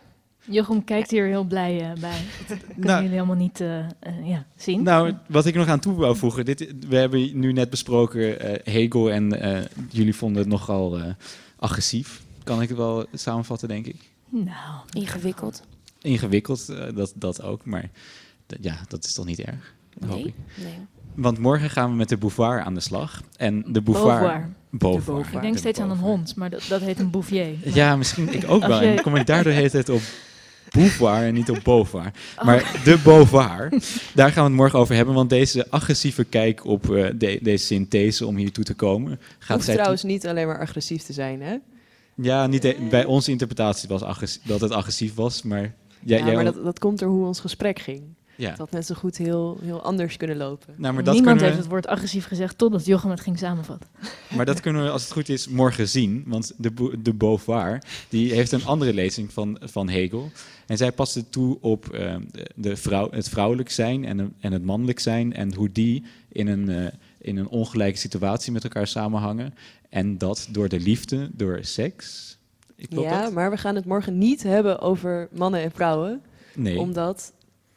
Jochem 0.45 0.85
kijkt 0.85 1.11
hier 1.11 1.27
heel 1.27 1.45
blij 1.45 1.81
eh, 1.81 2.01
bij. 2.01 2.19
Dat 2.49 2.59
kunnen 2.59 2.87
Nou. 2.87 3.03
jullie 3.03 3.15
helemaal 3.17 3.37
niet 3.37 3.61
eh, 3.61 3.79
eh, 3.79 3.87
ja, 4.25 4.45
zien. 4.57 4.83
Nou, 4.83 5.13
wat 5.29 5.47
ik 5.47 5.55
nog 5.55 5.67
aan 5.69 5.81
toe 5.81 5.95
wou 5.95 6.17
voegen, 6.17 6.45
dit, 6.45 6.75
we 6.89 6.97
hebben 6.97 7.39
nu 7.39 7.53
net 7.53 7.71
besproken 7.71 8.41
eh, 8.41 8.73
Hegel 8.75 9.11
en 9.11 9.41
eh, 9.41 9.63
jullie 9.91 10.15
vonden 10.15 10.43
het 10.43 10.51
nogal 10.51 10.99
eh, 10.99 11.05
agressief. 11.59 12.23
Kan 12.45 12.63
ik 12.63 12.69
het 12.69 12.79
wel 12.79 13.07
samenvatten, 13.15 13.69
denk 13.69 13.87
ik? 13.87 14.11
Nou, 14.29 14.81
ingewikkeld. 14.93 15.63
Ingewikkeld, 16.03 16.69
eh, 16.69 16.95
dat, 16.95 17.13
dat 17.17 17.43
ook, 17.43 17.65
maar 17.65 17.91
ja, 18.61 18.77
dat 18.89 19.05
is 19.05 19.15
toch 19.15 19.25
niet 19.27 19.41
erg? 19.41 19.75
hoop 20.07 20.15
Nee, 20.17 20.27
ik. 20.27 20.35
nee. 20.63 20.75
Want 21.15 21.39
morgen 21.39 21.71
gaan 21.71 21.91
we 21.91 21.97
met 21.97 22.09
de 22.09 22.17
Beauvoir 22.19 22.63
aan 22.63 22.75
de 22.75 22.81
slag. 22.81 23.23
En 23.37 23.65
de 23.73 23.83
Beauvoir... 23.83 24.19
Beauvoir. 24.21 24.51
Beauvoir. 24.71 25.35
Ik 25.35 25.41
denk 25.41 25.53
De 25.53 25.59
steeds 25.59 25.81
aan 25.81 25.91
een 25.91 25.97
hond, 25.99 26.37
maar 26.37 26.51
dat, 26.51 26.67
dat 26.69 26.81
heet 26.81 26.99
een 26.99 27.11
bouvier. 27.11 27.47
Maar 27.65 27.75
Ja, 27.75 27.97
misschien 27.97 28.33
ik 28.35 28.51
ook 28.51 28.67
wel. 28.67 28.83
je- 28.83 28.87
En 28.89 29.03
kom 29.03 29.17
ik 29.17 29.27
daardoor 29.27 29.53
heet 29.53 29.73
het 29.73 29.89
op 29.89 30.01
Beauvoir 30.75 31.27
en 31.27 31.35
niet 31.35 31.51
op 31.51 31.61
Beauvoir. 31.65 32.13
Oh. 32.39 32.45
Maar 32.45 32.81
de 32.85 32.99
Beauvoir, 33.05 33.69
daar 34.15 34.31
gaan 34.33 34.43
we 34.45 34.49
het 34.51 34.59
morgen 34.59 34.79
over 34.79 34.95
hebben. 34.95 35.15
Want 35.15 35.31
deze 35.31 35.71
agressieve 35.71 36.25
kijk 36.25 36.65
op 36.65 36.91
eh, 36.95 37.07
de- 37.15 37.39
deze 37.43 37.65
synthese 37.65 38.27
om 38.27 38.37
hier 38.37 38.53
toe 38.53 38.65
te 38.65 38.75
komen... 38.75 39.21
gaat 39.39 39.53
Hoeft 39.55 39.65
zij 39.65 39.75
trouwens 39.75 40.03
niet 40.03 40.27
alleen 40.27 40.47
maar 40.47 40.61
agressief 40.61 41.03
te 41.03 41.13
zijn, 41.13 41.43
hè? 41.43 41.57
Ja, 42.17 42.47
niet 42.47 42.65
e- 42.65 42.77
bij 42.91 43.05
onze 43.05 43.31
interpretatie 43.31 43.89
was 43.89 44.01
dat 44.45 44.61
het 44.61 44.71
agressief 44.71 45.15
was, 45.15 45.43
maar... 45.43 45.75
Ja, 46.07 46.33
maar 46.33 46.45
dat, 46.45 46.65
dat 46.65 46.79
komt 46.79 46.99
door 46.99 47.09
hoe 47.09 47.27
ons 47.27 47.41
gesprek 47.41 47.79
ging. 47.79 48.03
Ja. 48.37 48.49
Het 48.51 48.59
had 48.59 48.71
net 48.71 48.87
zo 48.87 48.95
goed 48.95 49.17
heel, 49.17 49.59
heel 49.63 49.83
anders 49.83 50.17
kunnen 50.17 50.37
lopen. 50.37 50.75
Nou, 50.77 50.95
maar 50.95 51.05
dat 51.05 51.15
Niemand 51.15 51.41
we- 51.41 51.47
heeft 51.47 51.59
het 51.59 51.69
woord 51.69 51.87
agressief 51.87 52.27
gezegd 52.27 52.59
totdat 52.59 52.85
Jochem 52.87 53.11
het 53.11 53.21
ging 53.21 53.39
samenvatten. 53.39 53.89
Maar 54.37 54.45
dat 54.47 54.61
kunnen 54.61 54.83
we, 54.85 54.91
als 54.91 55.03
het 55.03 55.13
goed 55.13 55.29
is, 55.29 55.49
morgen 55.49 55.89
zien. 55.89 56.25
Want 56.27 56.53
de, 56.57 56.95
de 57.03 57.15
Beauvoir 57.15 57.83
die 58.09 58.33
heeft 58.33 58.53
een 58.53 58.65
andere 58.65 58.93
lezing 58.95 59.33
van, 59.33 59.59
van 59.63 59.89
Hegel. 59.89 60.31
En 60.67 60.77
zij 60.77 60.93
past 60.93 61.15
het 61.15 61.33
toe 61.33 61.59
op 61.61 61.89
eh, 61.89 62.17
de- 62.33 62.51
de 62.55 62.77
vrouw, 62.77 63.09
het 63.11 63.29
vrouwelijk 63.29 63.71
zijn 63.71 64.05
en, 64.05 64.35
en 64.41 64.53
het 64.53 64.65
mannelijk 64.65 64.99
zijn. 65.01 65.35
En 65.35 65.55
hoe 65.55 65.73
die 65.73 66.05
in 66.29 66.47
een, 66.49 66.69
eh, 66.69 66.87
in 67.19 67.37
een 67.37 67.49
ongelijke 67.49 67.99
situatie 67.99 68.53
met 68.53 68.63
elkaar 68.65 68.87
samenhangen. 68.87 69.55
En 69.89 70.19
dat 70.19 70.49
door 70.51 70.69
de 70.69 70.81
liefde, 70.81 71.31
door 71.33 71.59
seks. 71.63 72.37
Ik 72.77 72.87
Ja, 72.93 73.23
dat? 73.23 73.33
maar 73.33 73.51
we 73.51 73.57
gaan 73.57 73.75
het 73.75 73.85
morgen 73.85 74.19
niet 74.19 74.43
hebben 74.43 74.81
over 74.81 75.29
mannen 75.33 75.61
en 75.63 75.71
vrouwen. 75.71 76.23
Nee. 76.55 76.79
Omdat 76.79 77.33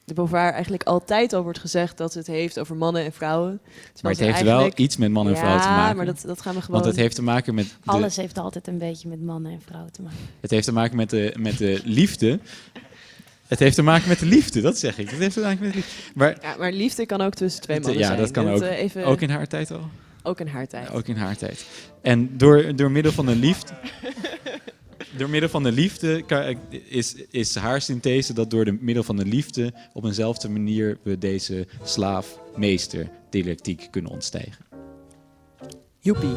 de 0.08 0.14
Beauvoir 0.14 0.52
eigenlijk 0.54 0.84
altijd 0.84 1.34
al 1.34 1.44
wordt 1.44 1.60
gezegd 1.60 1.98
dat 1.98 2.14
het 2.14 2.28
heeft 2.28 2.60
over 2.60 2.76
mannen 2.76 3.04
en 3.04 3.12
vrouwen. 3.14 3.60
Terwijl 3.94 3.94
Maar 4.02 4.12
het 4.12 4.20
heeft 4.36 4.42
wel 4.42 4.72
iets 4.76 4.98
met 4.98 5.12
man 5.12 5.28
en 5.28 5.38
vrouw 5.38 5.58
te 5.60 5.64
Ja, 5.68 5.76
maken. 5.76 5.98
maar 5.98 6.06
dat, 6.06 6.22
dat 6.26 6.42
gaan 6.42 6.54
we 6.56 6.62
gewoon... 6.62 6.76
Want 6.82 6.92
het 6.92 7.02
heeft 7.02 7.16
te 7.16 7.22
maken 7.24 7.56
met... 7.56 7.66
de- 7.66 7.72
Alles 7.92 8.16
heeft 8.16 8.38
altijd 8.38 8.68
een 8.68 8.78
beetje 8.78 9.08
met 9.10 9.22
mannen 9.22 9.52
en 9.52 9.62
vrouwen 9.66 9.92
te 9.92 10.02
maken. 10.02 10.18
Het 10.40 10.52
heeft 10.52 10.66
te 10.66 10.72
maken 10.74 10.96
met 10.98 11.10
de, 11.10 11.34
met 11.40 11.58
de 11.58 11.82
liefde. 11.84 12.40
Het 13.48 13.60
heeft 13.60 13.76
te 13.76 13.82
maken 13.82 14.08
met 14.08 14.20
de 14.20 14.26
liefde, 14.26 14.62
dat 14.62 14.78
zeg 14.78 14.98
ik. 14.98 15.10
Het 15.10 15.20
heeft 15.20 15.34
te 15.34 15.40
maken 15.42 15.60
met 15.64 15.70
de 15.72 15.76
liefde. 15.78 15.92
Maar, 16.16 16.38
Ja, 16.42 16.56
maar 16.58 16.72
liefde 16.72 17.06
kan 17.06 17.22
ook 17.22 17.34
tussen 17.34 17.62
twee 17.62 17.76
Het- 17.78 17.86
mannen 17.86 18.02
ja, 18.04 18.08
zijn. 18.10 18.20
dat 18.20 18.32
kan 18.32 18.50
ook. 18.50 18.62
eh, 18.62 18.78
even- 18.80 19.06
Ook 19.06 19.22
in 19.22 19.30
haar 19.30 19.48
tijd 19.48 19.72
al? 19.72 19.90
Ook 20.24 20.40
in 20.40 20.48
haar 20.48 20.68
tijd. 20.68 20.88
Ja, 20.88 20.94
ook 20.94 21.08
in 21.08 21.16
haar 21.18 21.38
tijd. 21.38 21.66
En 22.02 22.38
door, 22.38 22.76
door 22.76 22.92
middel 22.92 23.12
van 23.12 23.26
de 23.26 23.36
liefde... 23.36 23.74
door 25.18 25.30
middel 25.30 25.50
van 25.50 25.64
de 25.64 25.72
liefde 25.72 26.24
is, 26.88 27.16
is 27.32 27.56
haar 27.56 27.82
synthese 27.82 28.34
dat 28.34 28.50
door 28.50 28.66
de 28.66 28.78
middel 28.82 29.04
van 29.04 29.16
de 29.16 29.26
liefde 29.26 29.74
op 29.94 30.04
eenzelfde 30.04 30.50
manier 30.50 30.98
we 31.04 31.18
deze 31.18 31.68
slaaf-meester 31.84 33.10
dialectiek 33.30 33.88
kunnen 33.92 34.12
ontstijgen. 34.12 34.66
Joepie. 36.00 36.36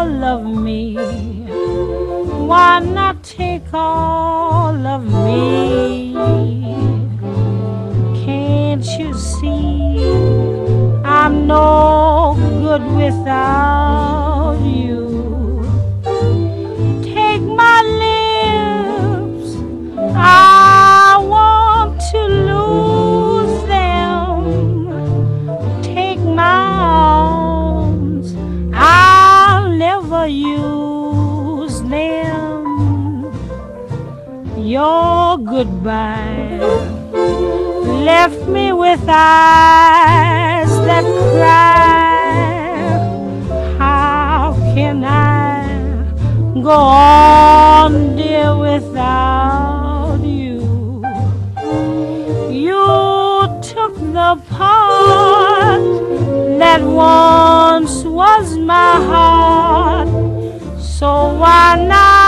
all 0.00 0.22
of 0.22 0.42
me. 0.42 0.94
Why 2.46 2.80
not 2.80 3.22
take 3.22 3.68
all 3.72 4.86
of 4.86 5.02
me? 5.02 6.09
See 9.40 10.04
I'm 11.02 11.46
no 11.46 12.36
good 12.62 12.84
without 13.00 14.58
you? 14.62 15.64
Take 17.02 17.42
my 17.42 17.78
lips, 18.04 19.48
I 20.14 21.16
want 21.34 22.00
to 22.12 22.20
lose 22.50 23.56
them. 23.74 24.32
Take 25.82 26.20
my 26.20 26.60
arms, 26.92 28.34
I'll 28.74 29.70
never 29.70 30.26
use 30.26 31.80
them. 31.82 33.32
Your 34.58 35.38
goodbye 35.38 36.58
left 37.90 38.46
me 38.48 38.72
with 38.72 39.00
eyes 39.08 40.70
that 40.86 41.04
cry. 41.34 42.20
How 43.78 44.54
can 44.74 45.04
I 45.04 46.62
go 46.62 46.70
on, 46.70 48.16
dear, 48.16 48.56
without 48.56 50.20
you? 50.22 51.02
You 52.50 52.86
took 53.62 53.94
the 54.18 54.40
part 54.50 55.82
that 56.58 56.82
once 56.82 58.04
was 58.04 58.56
my 58.56 58.92
heart. 59.10 60.08
So 60.80 61.34
why 61.34 61.86
not 61.88 62.19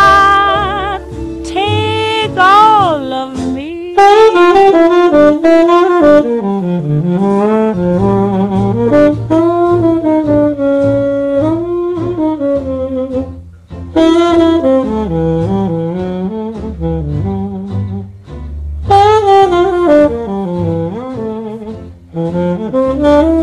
all 23.05 23.42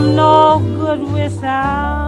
I'm 0.00 0.16
no 0.16 0.58
good 0.78 1.02
without 1.12 1.99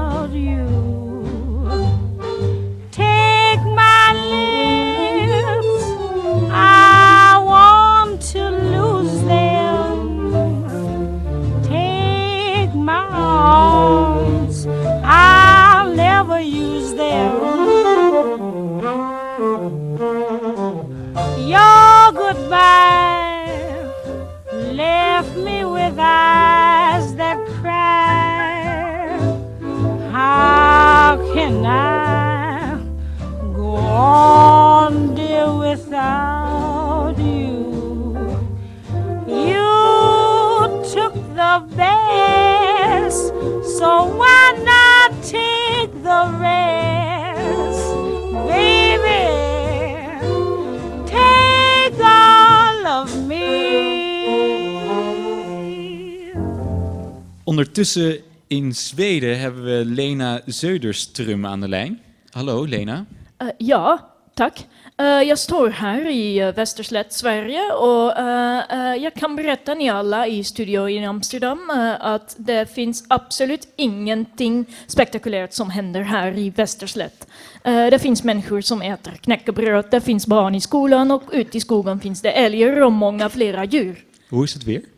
Ondertussen 57.83 58.19
in 58.49 58.75
Zweden 58.75 59.39
hebben 59.39 59.65
we 59.65 59.85
Lena 59.85 60.41
Söderström 60.47 61.47
aan 61.47 61.61
de 61.61 61.69
lijn. 61.69 62.01
Hallo 62.31 62.65
Lena. 62.65 63.07
Eh, 63.39 63.47
ja, 63.59 63.99
tack. 64.35 64.67
Eh, 64.97 65.07
jag 65.07 65.39
står 65.39 65.69
här 65.69 66.09
i 66.11 66.43
uh, 66.43 66.55
Västerslätt, 66.55 67.13
Sverige 67.13 67.73
och 67.73 68.19
eh, 68.19 68.63
eh, 68.71 69.03
jag 69.03 69.15
kan 69.15 69.37
berätta 69.37 69.75
ni 69.75 69.91
alla 69.91 70.27
i 70.27 70.45
studio 70.45 70.89
i 70.89 71.05
Amsterdam 71.05 71.71
eh, 71.71 72.07
att 72.07 72.37
det 72.39 72.75
finns 72.75 73.05
absolut 73.09 73.69
ingenting 73.77 74.65
spektakulärt 74.87 75.53
som 75.53 75.71
händer 75.71 76.01
här 76.03 76.39
i 76.39 76.51
Västerslätt. 76.51 77.27
Eh, 77.65 77.87
det 77.87 77.99
finns 77.99 78.25
människor 78.25 78.61
som 78.61 78.83
äter 78.83 79.13
knäckebröd, 79.13 79.85
det 79.91 80.01
finns 80.01 80.27
barn 80.27 80.55
i 80.55 80.61
skolan 80.61 81.11
och 81.11 81.23
ute 81.33 81.57
i 81.57 81.61
skogen 81.61 82.01
finns 82.01 82.23
det 82.23 82.31
älgar 82.31 82.81
och 82.81 82.93
många 82.93 83.29
flera 83.29 83.65
djur. 83.65 84.05
Hoe 84.31 84.45
is 84.45 84.55
het 84.55 84.65
weer? 84.65 84.92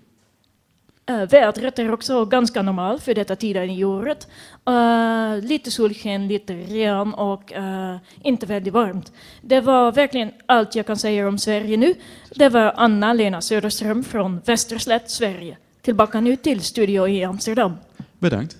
Uh, 1.10 1.24
vädret 1.28 1.78
är 1.78 1.92
också 1.92 2.24
ganska 2.24 2.62
normalt 2.62 3.02
för 3.02 3.14
detta 3.14 3.36
tiden 3.36 3.70
i 3.70 3.84
året. 3.84 4.28
Eh, 4.66 5.38
lite 5.42 5.70
solsken, 5.70 6.28
lite 6.28 6.54
regn 6.54 7.14
och 7.14 7.52
eh, 7.52 7.96
inte 8.22 8.46
väldigt 8.46 8.72
varmt. 8.72 9.12
Det 9.40 9.60
var 9.60 9.92
verkligen 9.92 10.32
allt 10.46 10.74
jag 10.74 10.86
kan 10.86 10.96
säga 10.96 11.28
om 11.28 11.38
Sverige 11.38 11.76
nu. 11.76 11.94
Det 12.34 12.48
var 12.48 12.72
Anna-Lena 12.76 13.40
Söderström 13.40 14.04
från 14.04 14.40
Västerslätt, 14.44 15.10
Sverige. 15.10 15.56
Tillbaka 15.82 16.20
nu 16.20 16.36
till 16.36 16.60
studio 16.60 17.08
i 17.08 17.24
Amsterdam. 17.24 17.76
Bedankt. 18.18 18.56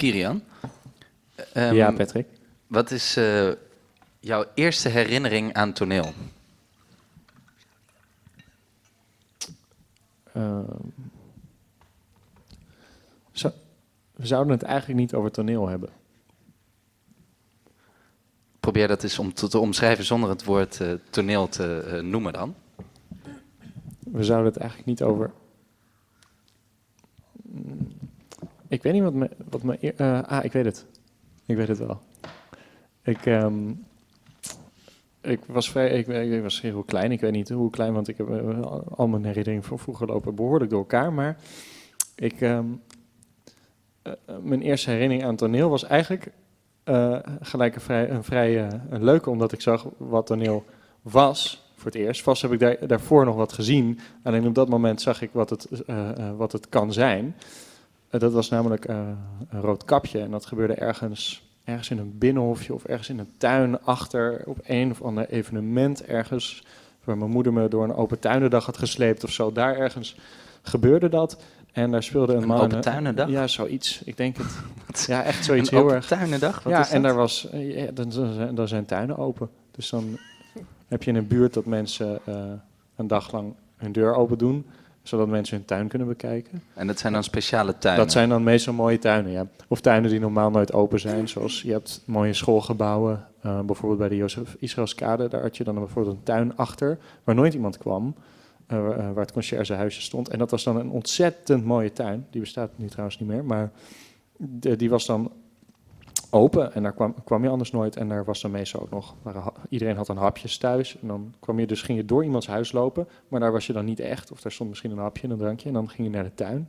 Kirian? 0.00 0.40
Ehm, 1.54 1.76
Ja, 1.76 1.92
Patrick? 1.92 2.26
Wat 2.68 2.92
is 2.92 3.18
eh, 3.18 3.54
jouw 4.20 4.44
eerste 4.56 4.90
herinnering 4.90 5.52
aan 5.54 5.72
toneel? 5.72 6.06
Ehm, 10.36 10.64
zo- 13.32 13.52
we 14.14 14.26
zouden 14.26 14.52
het 14.52 14.62
eigenlijk 14.62 15.00
niet 15.00 15.14
over 15.14 15.30
toneel 15.30 15.68
hebben. 15.68 15.88
Probeer 18.60 18.88
dat 18.88 19.02
eens 19.02 19.18
om 19.18 19.34
te, 19.34 19.48
te 19.48 19.58
omschrijven 19.58 20.04
zonder 20.04 20.30
het 20.30 20.44
woord 20.44 20.80
eh, 20.80 20.92
toneel 21.10 21.48
te 21.48 21.78
eh, 21.80 22.02
noemen 22.02 22.32
dan. 22.32 22.54
We 23.98 24.24
zouden 24.24 24.52
het 24.52 24.56
eigenlijk 24.60 24.88
niet 24.88 25.02
over. 25.02 25.30
Mm, 27.42 27.88
Ik 28.68 28.82
weet 28.82 28.92
niet 28.92 29.02
wat 29.02 29.12
me. 29.14 29.30
Wat 29.50 29.62
me 29.62 29.78
eh, 29.78 30.22
ah, 30.22 30.44
ik 30.44 30.52
weet 30.52 30.64
het. 30.64 30.86
Ik 31.46 31.56
weet 31.56 31.68
het 31.68 31.78
wel. 31.78 32.00
Ik, 33.02 33.26
ehm, 33.26 33.72
ik 35.26 35.40
was 35.46 35.70
vrij. 35.70 35.90
Ik, 35.90 36.06
ik 36.06 36.42
was 36.42 36.60
heel 36.60 36.82
klein. 36.82 37.12
Ik 37.12 37.20
weet 37.20 37.32
niet 37.32 37.48
hoe 37.48 37.70
klein, 37.70 37.92
want 37.92 38.08
ik 38.08 38.16
heb 38.16 38.28
eh, 38.30 38.60
al 38.90 39.08
mijn 39.08 39.24
herinneringen 39.24 39.64
van 39.64 39.78
vroeger 39.78 40.06
lopen 40.06 40.34
behoorlijk 40.34 40.70
door 40.70 40.78
elkaar. 40.78 41.12
Maar 41.12 41.36
ik. 42.14 42.40
ehm, 42.40 42.64
eh, 44.02 44.12
eh, 44.24 44.36
mijn 44.42 44.62
eerste 44.62 44.90
herinnering 44.90 45.24
aan 45.24 45.36
toneel 45.36 45.70
was 45.70 45.84
eigenlijk 45.84 46.30
gelijk 47.40 47.74
een 47.74 48.24
vrij, 48.24 48.60
een 48.60 48.80
een 48.90 49.04
leuke, 49.04 49.30
omdat 49.30 49.52
ik 49.52 49.60
zag 49.60 49.86
wat 49.96 50.26
toneel 50.26 50.64
was 51.02 51.70
voor 51.74 51.90
het 51.90 51.94
eerst. 51.94 52.22
Vast 52.22 52.42
heb 52.42 52.52
ik 52.52 52.58
daar, 52.58 52.86
daarvoor 52.86 53.24
nog 53.24 53.36
wat 53.36 53.52
gezien. 53.52 53.98
Alleen 54.22 54.46
op 54.46 54.54
dat 54.54 54.68
moment 54.68 55.00
zag 55.00 55.22
ik 55.22 55.30
wat 55.32 55.50
het, 55.50 55.68
wat 56.36 56.52
het 56.52 56.68
kan 56.68 56.92
zijn. 56.92 57.36
Dat 58.10 58.32
was 58.32 58.48
namelijk 58.48 58.84
een 58.84 59.60
rood 59.60 59.84
kapje. 59.84 60.20
En 60.20 60.30
dat 60.30 60.46
gebeurde 60.46 60.74
ergens, 60.74 61.45
ergens 61.66 61.90
in 61.90 61.98
een 61.98 62.18
binnenhofje 62.18 62.74
of 62.74 62.84
ergens 62.84 63.08
in 63.08 63.18
een 63.18 63.30
tuin 63.38 63.82
achter 63.82 64.42
op 64.46 64.58
een 64.62 64.90
of 64.90 65.02
ander 65.02 65.28
evenement 65.28 66.04
ergens. 66.04 66.62
Waar 67.04 67.18
mijn 67.18 67.30
moeder 67.30 67.52
me 67.52 67.68
door 67.68 67.84
een 67.84 67.94
open 67.94 68.18
tuinendag 68.18 68.66
had 68.66 68.78
gesleept 68.78 69.24
of 69.24 69.30
zo. 69.30 69.52
Daar 69.52 69.76
ergens 69.76 70.16
gebeurde 70.62 71.08
dat. 71.08 71.42
En 71.72 71.90
daar 71.90 72.02
speelde 72.02 72.34
een, 72.34 72.42
Een 72.42 72.48
man. 72.48 72.60
open 72.60 72.80
tuinendag? 72.80 73.28
Ja, 73.28 73.46
zoiets. 73.46 74.02
Ik 74.04 74.16
denk 74.16 74.36
het. 74.36 75.04
ja, 75.06 75.22
echt 75.22 75.44
zoiets 75.44 75.70
Een 75.70 75.74
heel 75.76 75.84
open 75.84 75.96
erg. 75.96 76.06
tuinendag? 76.06 76.62
Wat 76.62 76.72
ja, 76.72 76.80
is 76.80 76.90
en 76.90 77.02
daar 77.02 77.14
was, 77.14 77.48
ja, 77.52 77.84
dan, 77.92 78.08
dan 78.10 78.32
zijn- 78.34 78.54
dan 78.54 78.68
zijn 78.68 78.84
tuinen 78.84 79.16
open. 79.18 79.48
Dus 79.70 79.90
dan 79.90 80.18
heb 80.88 81.02
je 81.02 81.10
in 81.10 81.16
een 81.16 81.26
buurt 81.26 81.54
dat 81.54 81.64
mensen 81.64 82.18
eh, 82.24 82.34
een 82.96 83.06
dag 83.06 83.32
lang 83.32 83.54
hun 83.76 83.92
deur 83.92 84.14
open 84.14 84.38
doen, 84.38 84.66
zodat 85.08 85.28
mensen 85.28 85.56
hun 85.56 85.66
tuin 85.66 85.88
kunnen 85.88 86.08
bekijken. 86.08 86.62
En 86.74 86.86
dat 86.86 86.98
zijn 86.98 87.12
dan 87.12 87.24
speciale 87.24 87.78
tuinen? 87.78 88.04
Dat 88.04 88.12
zijn 88.12 88.28
dan 88.28 88.42
meestal 88.42 88.72
mooie 88.72 88.98
tuinen, 88.98 89.32
ja. 89.32 89.46
Of 89.68 89.80
tuinen 89.80 90.10
die 90.10 90.20
normaal 90.20 90.50
nooit 90.50 90.72
open 90.72 91.00
zijn, 91.00 91.28
zoals 91.28 91.62
je 91.62 91.72
hebt 91.72 92.02
mooie 92.04 92.32
schoolgebouwen, 92.32 93.26
eh, 93.42 93.60
bijvoorbeeld 93.60 93.98
bij 93.98 94.08
de 94.08 94.16
Jozef 94.16 94.56
Israëlskade, 94.58 95.28
daar 95.28 95.42
had 95.42 95.56
je 95.56 95.64
dan 95.64 95.74
bijvoorbeeld 95.74 96.16
een 96.16 96.22
tuin 96.22 96.56
achter, 96.56 96.98
waar 97.24 97.34
nooit 97.34 97.54
iemand 97.54 97.78
kwam, 97.78 98.14
eh, 98.66 98.80
waar- 98.80 98.98
eh, 98.98 99.04
waar 99.12 99.22
het 99.24 99.32
conciërgehuisje 99.32 100.00
stond. 100.00 100.28
En 100.28 100.38
dat 100.38 100.50
was 100.50 100.64
dan 100.64 100.76
een 100.76 100.90
ontzettend 100.90 101.64
mooie 101.64 101.92
tuin, 101.92 102.26
die 102.30 102.40
bestaat 102.40 102.70
nu 102.76 102.86
trouwens 102.88 103.18
niet 103.18 103.28
meer, 103.28 103.44
maar 103.44 103.70
de- 104.36 104.76
die 104.76 104.90
was 104.90 105.06
dan 105.06 105.32
open 106.36 106.74
en 106.74 106.82
daar 106.82 106.92
kwam, 106.92 107.14
kwam 107.24 107.42
je 107.42 107.48
anders 107.48 107.70
nooit. 107.70 107.96
En 107.96 108.08
daar 108.08 108.24
was 108.24 108.40
dan 108.40 108.50
meestal 108.50 108.80
ook 108.80 108.90
nog, 108.90 109.14
waren 109.22 109.52
iedereen 109.68 109.96
had 109.96 110.08
een 110.08 110.16
hapjes 110.16 110.58
thuis. 110.58 110.98
En 111.00 111.08
dan 111.08 111.34
kwam 111.40 111.58
je 111.60 111.66
dus, 111.66 111.82
ging 111.82 111.98
je 111.98 112.04
door 112.04 112.24
iemands 112.24 112.46
huis 112.46 112.72
lopen, 112.72 113.08
maar 113.28 113.40
daar 113.40 113.52
was 113.52 113.66
je 113.66 113.72
dan 113.72 113.84
niet 113.84 114.00
echt. 114.00 114.32
Of 114.32 114.40
daar 114.40 114.52
stond 114.52 114.68
misschien 114.68 114.90
een 114.90 114.98
hapje 114.98 115.22
en 115.22 115.30
een 115.30 115.38
drankje 115.38 115.68
en 115.68 115.74
dan 115.74 115.88
ging 115.88 116.08
je 116.08 116.14
naar 116.14 116.24
de 116.24 116.34
tuin. 116.34 116.68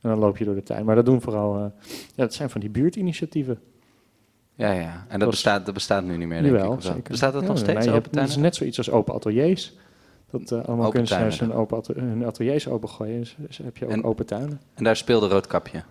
En 0.00 0.10
dan 0.10 0.18
loop 0.18 0.36
je 0.36 0.44
door 0.44 0.54
de 0.54 0.62
tuin. 0.62 0.84
Maar 0.84 0.94
dat 0.94 1.04
doen 1.06 1.20
vooral, 1.20 1.56
eh, 1.56 1.62
ja, 2.14 2.22
dat 2.22 2.34
zijn 2.34 2.50
van 2.50 2.60
die 2.60 2.70
buurtinitiatieven. 2.70 3.58
Ja, 4.54 4.70
ja. 4.72 4.92
En 4.92 5.06
dat, 5.08 5.20
Dat- 5.20 5.30
bestaat, 5.30 5.64
dat 5.64 5.74
bestaat 5.74 6.04
nu 6.04 6.16
niet 6.16 6.28
meer, 6.28 6.42
denk 6.42 6.54
Jawel, 6.56 6.72
ik. 6.74 6.80
zeker. 6.80 7.02
Bestaat 7.10 7.32
dat 7.32 7.42
Ja, 7.42 7.48
nog 7.48 7.58
steeds, 7.58 7.86
nou, 7.86 8.02
Het 8.10 8.28
is 8.28 8.36
net 8.36 8.54
zoiets 8.54 8.78
als 8.78 8.90
open 8.90 9.14
ateliers. 9.14 9.76
Dat 10.30 10.50
eh, 10.50 10.58
allemaal 10.64 10.86
Open 10.86 10.90
kunstenaars 10.98 11.40
hun, 11.40 11.52
open 11.52 11.82
ateliers 12.26 12.68
opengooien. 12.68 13.18
Dus, 13.18 13.36
dus 13.38 13.58
heb 13.58 13.76
je 13.76 13.84
ook 13.84 13.90
En- 13.90 14.04
open 14.04 14.26
tuinen. 14.26 14.60
En 14.74 14.84
daar 14.84 14.96
speelde 14.96 15.28
Roodkapje. 15.28 15.82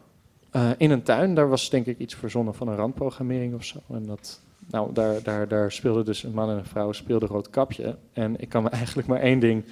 Eh, 0.56 0.70
in 0.78 0.92
een 0.92 1.04
tuin, 1.04 1.36
daar 1.36 1.50
was 1.50 1.70
denk 1.70 1.86
ik 1.86 2.00
iets 2.00 2.16
verzonnen 2.16 2.54
van 2.54 2.68
een 2.68 2.76
randprogrammering 2.76 3.54
of 3.54 3.64
zo. 3.64 3.78
En 3.90 4.06
dat, 4.06 4.42
nou, 4.70 4.94
daar, 4.94 5.24
daar, 5.24 5.48
daar 5.48 5.72
speelde 5.72 6.04
dus 6.04 6.24
een 6.24 6.34
man 6.34 6.50
en 6.50 6.58
een 6.58 6.66
vrouw 6.66 6.92
speelden 6.92 7.30
rood 7.30 7.50
kapje. 7.50 7.98
En 8.14 8.40
ik 8.42 8.50
kan 8.50 8.64
me 8.64 8.70
eigenlijk 8.80 9.08
maar 9.08 9.20
één 9.20 9.40
ding 9.40 9.66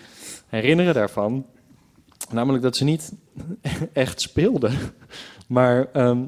herinneren 0.48 0.94
daarvan. 0.94 1.46
Namelijk 2.32 2.64
dat 2.64 2.76
ze 2.76 2.84
niet 2.84 3.14
echt 3.94 4.22
speelden. 4.22 4.74
Maar 5.48 5.88
ehm, 5.94 6.26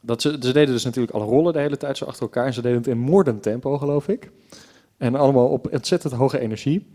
dat 0.00 0.22
ze, 0.22 0.36
ze 0.40 0.52
deden 0.52 0.74
dus 0.74 0.84
natuurlijk 0.84 1.14
alle 1.14 1.24
rollen 1.24 1.52
de 1.52 1.58
hele 1.58 1.76
tijd 1.76 1.96
zo 1.96 2.04
achter 2.04 2.22
elkaar. 2.22 2.46
En 2.46 2.54
ze 2.54 2.62
deden 2.62 2.78
het 2.78 2.86
in 2.86 2.98
moordend 2.98 3.42
tempo, 3.42 3.78
geloof 3.78 4.08
ik. 4.08 4.30
En 4.96 5.14
allemaal 5.14 5.48
op 5.48 5.72
ontzettend 5.72 6.12
hoge 6.12 6.38
energie. 6.38 6.86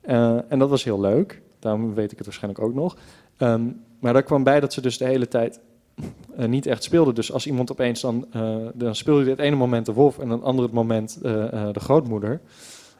Eh, 0.00 0.38
en 0.48 0.58
dat 0.58 0.68
was 0.68 0.84
heel 0.84 1.00
leuk. 1.00 1.42
Daarom 1.58 1.94
weet 1.94 2.12
ik 2.12 2.16
het 2.16 2.26
waarschijnlijk 2.26 2.64
ook 2.64 2.74
nog. 2.74 2.96
Ehm, 3.36 3.62
maar 4.00 4.12
daar 4.12 4.22
kwam 4.22 4.42
bij 4.42 4.60
dat 4.60 4.72
ze 4.72 4.80
dus 4.80 4.98
de 4.98 5.04
hele 5.04 5.28
tijd 5.28 5.60
eh, 6.36 6.46
niet 6.46 6.66
echt 6.66 6.82
speelden. 6.82 7.14
Dus 7.14 7.32
als 7.32 7.46
iemand 7.46 7.70
opeens 7.72 8.00
dan... 8.00 8.26
eh, 8.30 8.56
dan 8.74 8.94
speelde 8.94 9.30
het 9.30 9.38
ene 9.38 9.56
moment 9.56 9.86
de 9.86 9.92
wolf 9.92 10.18
en 10.18 10.30
een 10.30 10.42
ander 10.42 10.68
moment 10.72 11.18
eh, 11.22 11.32
de 11.72 11.80
grootmoeder. 11.80 12.40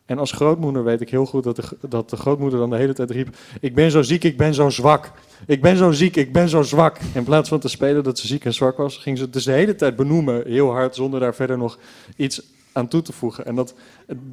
En 0.06 0.18
als 0.18 0.32
grootmoeder 0.32 0.84
weet 0.84 1.00
ik 1.00 1.10
heel 1.10 1.26
goed 1.26 1.44
dat 1.44 1.56
de, 1.56 1.88
dat 1.88 2.10
de 2.10 2.16
grootmoeder 2.16 2.58
dan 2.58 2.70
de 2.70 2.76
hele 2.76 2.94
tijd 2.94 3.10
riep... 3.10 3.36
Ik 3.60 3.74
ben 3.74 3.90
zo 3.90 4.02
ziek, 4.02 4.24
ik 4.24 4.36
ben 4.36 4.54
zo 4.54 4.70
zwak. 4.70 5.12
Ik 5.46 5.62
ben 5.62 5.76
zo 5.76 5.90
ziek, 5.90 6.16
ik 6.16 6.32
ben 6.32 6.48
zo 6.48 6.62
zwak. 6.62 6.98
In 7.14 7.24
plaats 7.24 7.48
van 7.48 7.58
te 7.58 7.68
spelen 7.68 8.02
dat 8.02 8.18
ze 8.18 8.26
ziek 8.26 8.44
en 8.44 8.54
zwak 8.54 8.76
was... 8.76 8.96
ging 8.96 9.16
ze 9.16 9.24
het 9.24 9.32
dus 9.32 9.44
de 9.44 9.52
hele 9.52 9.74
tijd 9.74 9.96
benoemen, 9.96 10.42
heel 10.46 10.70
hard... 10.70 10.94
zonder 10.94 11.20
daar 11.20 11.34
verder 11.34 11.58
nog 11.58 11.78
iets 12.16 12.42
aan 12.72 12.88
toe 12.88 13.02
te 13.02 13.12
voegen. 13.12 13.46
En 13.46 13.54
dat, 13.54 13.74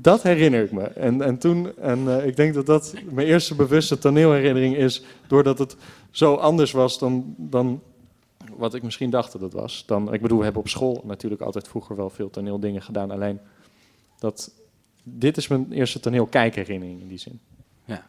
dat 0.01 0.23
herinner 0.23 0.63
ik 0.63 0.71
me. 0.71 0.83
En, 0.83 1.21
en 1.21 1.37
toen, 1.37 1.77
en 1.79 2.27
ik 2.27 2.35
denk 2.35 2.53
dat 2.53 2.65
dat 2.65 2.93
mijn 3.11 3.27
eerste 3.27 3.55
bewuste 3.55 3.97
toneelherinnering 3.97 4.75
is... 4.75 5.03
doordat 5.27 5.59
het 5.59 5.75
zo 6.11 6.35
anders 6.35 6.71
was 6.71 6.99
dan, 6.99 7.35
dan 7.37 7.81
wat 8.61 8.73
ik 8.73 8.83
misschien 8.83 9.09
dacht 9.09 9.31
dat 9.31 9.41
het 9.41 9.53
was. 9.53 9.83
Dan, 9.85 10.13
ik 10.13 10.21
bedoel, 10.21 10.37
we 10.37 10.43
hebben 10.43 10.61
op 10.61 10.67
school 10.67 11.01
natuurlijk 11.05 11.41
altijd 11.41 11.67
vroeger 11.67 11.95
wel 11.95 12.09
veel 12.09 12.29
toneeldingen 12.29 12.81
gedaan. 12.81 13.11
Alleen 13.11 13.39
dat, 14.19 14.51
dit 15.03 15.37
is 15.37 15.47
mijn 15.47 15.71
eerste 15.71 15.99
toneelkijkherinnering 15.99 17.01
in 17.01 17.07
die 17.07 17.17
zin. 17.17 17.39
Ja, 17.85 18.05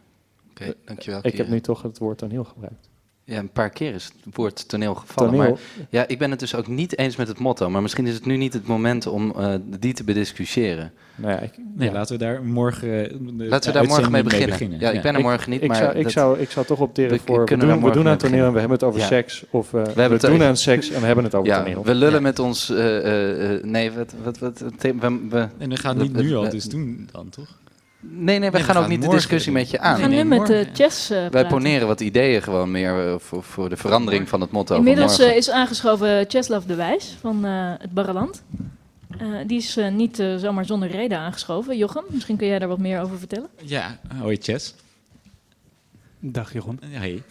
oké, 0.51 0.75
dankjewel. 0.85 1.21
Ik 1.23 1.37
heb 1.37 1.49
nu 1.49 1.61
toch 1.61 1.83
het 1.83 1.99
woord 1.99 2.19
toneel 2.19 2.45
gebruikt. 2.45 2.91
Ja, 3.25 3.39
een 3.39 3.51
paar 3.51 3.71
keer 3.71 3.95
is 3.95 4.05
het 4.25 4.35
woord 4.37 4.69
toneel 4.69 4.95
gevallen. 4.95 5.33
Toneel. 5.33 5.51
Maar 5.51 5.87
ja, 5.91 6.09
ik 6.09 6.19
ben 6.19 6.31
het 6.31 6.41
dus 6.41 6.55
ook 6.55 6.67
niet 6.67 6.99
eens 6.99 7.17
met 7.17 7.29
het 7.29 7.39
motto. 7.39 7.71
Maar 7.71 7.83
misschien 7.83 8.07
is 8.07 8.15
het 8.15 8.27
nu 8.27 8.37
niet 8.37 8.53
het 8.53 8.67
moment 8.67 9.07
om 9.07 9.33
eh, 9.37 9.55
die 9.79 9.93
te 9.95 10.05
bediscussiëren. 10.05 10.93
Nou 11.17 11.33
ja, 11.33 11.39
ik, 11.39 11.51
Nee, 11.75 11.89
ja. 11.89 11.95
laten 11.95 12.19
we 12.19 12.25
daar 12.25 12.43
morgen, 12.45 12.89
eh, 13.11 13.17
de 13.21 13.45
Laten 13.49 13.73
we 13.73 13.79
daar 13.79 13.87
morgen 13.89 14.11
mee 14.13 14.23
beginnen. 14.23 14.79
Ja, 14.81 14.91
ik 14.91 15.03
ben 15.03 15.15
er 15.15 15.21
morgen 15.21 15.51
niet, 15.51 15.63
ik 15.63 15.69
maar 15.69 15.77
Zou, 15.77 15.95
ik, 15.97 16.09
zou, 16.09 16.39
ik 16.39 16.51
zou 16.51 16.67
toch 16.67 16.81
opteren 16.81 17.11
we 17.17 17.21
voor... 17.27 17.45
We 17.45 17.57
doen, 17.57 17.83
we 17.83 17.91
doen 17.91 18.09
aan 18.09 18.17
toneel 18.17 18.47
en 18.47 18.53
we 18.53 18.59
hebben 18.59 18.77
het 18.79 18.87
over 18.87 19.01
Ja. 19.01 19.07
seks. 19.07 19.45
Of 19.51 19.75
eh, 19.75 19.83
we, 20.09 20.19
doen 20.19 20.43
aan 20.43 20.57
seks 20.57 20.91
en 20.91 21.01
we 21.01 21.07
hebben 21.07 21.25
het 21.25 21.35
over 21.35 21.49
ja, 21.49 21.63
toneel. 21.63 21.85
We 21.85 21.95
lullen 21.95 22.23
met 22.23 22.39
ons... 22.39 22.71
eh, 22.71 22.97
eh, 22.99 23.55
eh, 23.55 23.65
nee, 23.65 23.93
wat... 23.93 24.15
wat, 24.25 24.39
wat 24.39 24.59
we, 24.79 24.95
we, 25.29 25.49
En 25.59 25.69
we 25.69 25.77
gaan 25.77 25.99
niet 25.99 26.13
nu 26.13 26.29
we- 26.29 26.37
al 26.37 26.49
dus 26.51 26.65
doen 26.65 27.09
dan, 27.13 27.29
toch? 27.29 27.61
Nee, 28.05 28.39
nee, 28.39 28.51
we 28.51 28.57
Nee, 28.57 28.67
we 28.67 28.73
gaan 28.73 28.83
ook 28.83 28.89
niet 28.89 29.03
de 29.03 29.09
discussie 29.09 29.53
met 29.53 29.71
je 29.71 29.79
aan. 29.81 29.95
We 29.95 30.01
gaan 30.01 30.11
nu 30.11 30.25
met 30.25 30.47
de 30.47 30.67
chess 30.73 31.11
eh, 31.11 31.27
Wij 31.27 31.47
poneren 31.47 31.87
wat 31.87 32.01
ideeën 32.01 32.43
gewoon 32.43 32.71
meer 32.71 33.09
eh, 33.09 33.15
voor, 33.19 33.43
voor 33.43 33.69
de 33.69 33.77
verandering 33.77 34.29
van 34.29 34.41
het 34.41 34.51
motto 34.51 34.77
Inmiddels 34.77 35.17
van 35.17 35.25
eh, 35.25 35.37
is 35.37 35.51
aangeschoven 35.51 36.27
Czeslaw 36.27 36.67
de 36.67 36.75
Wijs 36.75 37.17
van 37.21 37.45
eh, 37.45 37.73
het 37.79 37.93
Barreland. 37.93 38.43
Eh, 39.19 39.27
die 39.47 39.59
is 39.59 39.79
niet 39.91 40.23
zomaar 40.37 40.65
zonder 40.65 40.89
reden 40.91 41.19
aangeschoven. 41.19 41.77
Jochem, 41.77 42.05
misschien 42.09 42.37
kun 42.37 42.47
jij 42.47 42.59
daar 42.59 42.69
wat 42.69 42.79
meer 42.79 43.01
over 43.01 43.19
vertellen? 43.19 43.49
Ja, 43.63 43.99
hoi 44.21 44.37
Chess. 44.41 44.75
Dag 46.19 46.53
Jeroen. 46.53 46.81
Ja, 46.91 46.99
Hey. 46.99 47.23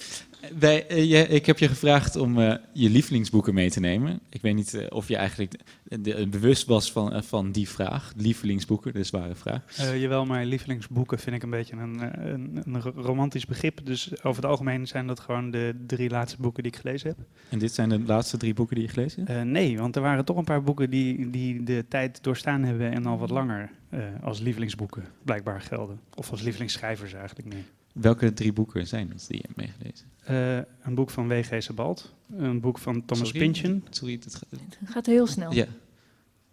Wij, 0.59 0.87
eh, 0.87 1.09
je- 1.09 1.27
ik 1.27 1.45
heb 1.45 1.57
je 1.59 1.67
gevraagd 1.67 2.15
om 2.15 2.39
eh, 2.39 2.55
je 2.73 2.89
lievelingsboeken 2.89 3.53
mee 3.53 3.69
te 3.69 3.79
nemen. 3.79 4.19
Ik 4.29 4.41
weet 4.41 4.55
niet 4.55 4.73
eh, 4.73 4.85
of 4.89 5.07
je 5.07 5.15
eigenlijk 5.15 5.53
de- 5.83 6.01
de- 6.01 6.27
bewust 6.27 6.65
was 6.67 6.91
van, 6.91 7.23
van 7.23 7.51
die 7.51 7.69
vraag. 7.69 8.13
Lievelingsboeken, 8.15 8.93
de 8.93 9.03
zware 9.03 9.35
vraag. 9.35 9.61
Jawel, 9.97 10.25
maar 10.25 10.45
lievelingsboeken 10.45 11.19
vind 11.19 11.35
ik 11.35 11.43
een 11.43 11.49
beetje 11.49 11.75
een, 11.75 12.29
een, 12.33 12.61
een 12.65 12.81
ro- 12.81 12.93
romantisch 12.95 13.45
begrip. 13.45 13.79
Dus 13.85 14.23
over 14.23 14.41
het 14.41 14.51
algemeen 14.51 14.87
zijn 14.87 15.07
dat 15.07 15.19
gewoon 15.19 15.51
de 15.51 15.75
drie 15.87 16.09
laatste 16.09 16.37
boeken 16.41 16.63
die 16.63 16.71
ik 16.71 16.77
gelezen 16.77 17.07
heb. 17.09 17.17
En 17.49 17.59
dit 17.59 17.73
zijn 17.73 17.89
de 17.89 17.99
laatste 17.99 18.37
drie 18.37 18.53
boeken 18.53 18.75
die 18.75 18.85
je 18.85 18.91
gelezen 18.91 19.25
hebt? 19.25 19.45
Nee, 19.45 19.77
want 19.77 19.95
er 19.95 20.01
waren 20.01 20.25
toch 20.25 20.37
een 20.37 20.43
paar 20.43 20.63
boeken 20.63 20.89
die, 20.89 21.29
die 21.29 21.63
de 21.63 21.85
tijd 21.89 22.23
doorstaan 22.23 22.63
hebben 22.63 22.91
en 22.91 23.05
al 23.05 23.17
wat 23.17 23.29
langer 23.29 23.71
eh, 23.89 23.99
als 24.23 24.39
lievelingsboeken 24.39 25.03
blijkbaar 25.23 25.61
gelden. 25.61 25.99
Of 26.15 26.31
als 26.31 26.41
lievelingsschrijvers 26.41 27.13
eigenlijk 27.13 27.47
meer. 27.53 27.63
Welke 27.93 28.33
drie 28.33 28.53
boeken 28.53 28.87
zijn 28.87 29.09
het 29.09 29.25
die 29.27 29.37
je 29.37 29.43
hebt 29.47 29.57
meegelezen? 29.57 30.05
Eh, 30.23 30.57
een 30.57 30.95
boek 30.95 31.09
van 31.09 31.27
W.G. 31.27 31.63
Sebald, 31.63 32.13
een 32.37 32.59
boek 32.59 32.77
van 32.77 33.05
Thomas 33.05 33.27
Sorry? 33.29 33.39
Pynchon. 33.51 33.83
Sorry, 33.89 34.19
het 34.23 34.35
gaat... 34.35 34.49
Het 34.79 34.89
gaat 34.89 35.05
heel 35.05 35.27
snel. 35.27 35.51
Ja. 35.53 35.65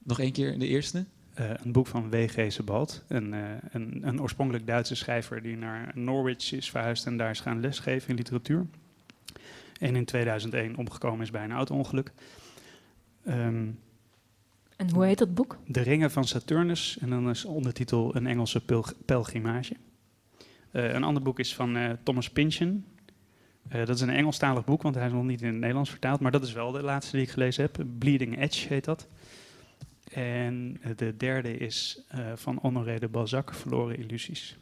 Nog 0.02 0.20
één 0.20 0.32
keer 0.32 0.58
de 0.58 0.66
eerste? 0.66 1.04
Eh, 1.34 1.50
een 1.64 1.72
boek 1.72 1.86
van 1.86 2.10
W.G. 2.10 2.52
Sebald, 2.52 3.04
een, 3.08 3.34
eh, 3.34 3.40
een, 3.70 3.98
een 4.02 4.20
oorspronkelijk 4.20 4.66
Duitse 4.66 4.94
schrijver 4.94 5.42
die 5.42 5.56
naar 5.56 5.90
Norwich 5.94 6.52
is 6.52 6.70
verhuisd 6.70 7.06
en 7.06 7.16
daar 7.16 7.30
is 7.30 7.40
gaan 7.40 7.60
lesgeven 7.60 8.08
in 8.10 8.16
literatuur. 8.16 8.66
En 9.80 9.96
in 9.96 10.04
2001 10.04 10.76
omgekomen 10.76 11.20
is 11.20 11.30
bij 11.30 11.44
een 11.44 11.52
auto-ongeluk. 11.52 12.12
Ehm, 13.24 13.66
En 14.76 14.90
hoe 14.92 15.04
heet 15.04 15.18
dat 15.18 15.34
boek? 15.34 15.58
De 15.66 15.80
Ringen 15.80 16.10
van 16.10 16.24
Saturnus 16.24 16.98
en 17.00 17.10
dan 17.10 17.30
is 17.30 17.44
ondertitel 17.44 18.16
Een 18.16 18.26
Engelse 18.26 18.60
pelg- 18.64 18.94
pelgrimage. 19.04 19.76
Eh, 20.70 20.92
een 20.92 21.04
ander 21.04 21.22
boek 21.22 21.38
is 21.38 21.54
van 21.54 21.76
eh, 21.76 21.90
Thomas 22.02 22.30
Pynchon. 22.30 22.84
Eh, 23.68 23.78
dat 23.86 23.96
is 23.96 24.00
een 24.00 24.10
Engelstalig 24.10 24.64
boek, 24.64 24.82
want 24.82 24.94
hij 24.94 25.06
is 25.06 25.12
nog 25.12 25.24
niet 25.24 25.40
in 25.40 25.46
het 25.46 25.56
Nederlands 25.56 25.90
vertaald. 25.90 26.20
Maar 26.20 26.30
dat 26.32 26.42
is 26.42 26.52
wel 26.52 26.72
de 26.72 26.82
laatste 26.82 27.16
die 27.16 27.24
ik 27.24 27.30
gelezen 27.32 27.62
heb. 27.62 27.84
Bleeding 27.98 28.38
Edge 28.40 28.68
heet 28.68 28.84
dat. 28.84 29.06
En 30.12 30.76
eh, 30.80 30.90
de 30.96 31.14
derde 31.16 31.56
is 31.56 32.00
eh, 32.08 32.20
van 32.34 32.58
Honoré 32.62 32.98
de 32.98 33.08
Balzac, 33.08 33.54
Verloren 33.54 33.98
Illusies. 33.98 34.56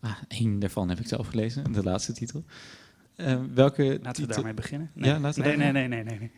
Ah, 0.00 0.16
één 0.28 0.58
daarvan 0.58 0.88
heb 0.88 0.98
ik 0.98 1.06
zelf 1.06 1.28
gelezen, 1.28 1.72
de 1.72 1.82
laatste 1.82 2.12
titel. 2.12 2.44
Welke 3.54 3.82
Laten 3.82 4.02
we 4.02 4.12
titel- 4.12 4.26
daarmee 4.34 4.54
beginnen. 4.54 4.90
Nee. 4.94 5.10
Ja, 5.10 5.20
laten 5.20 5.42
we 5.42 5.48
nee, 5.48 5.56
nee, 5.56 5.72
nee, 5.72 5.88
nee, 5.88 6.04
nee, 6.04 6.18
nee. 6.18 6.30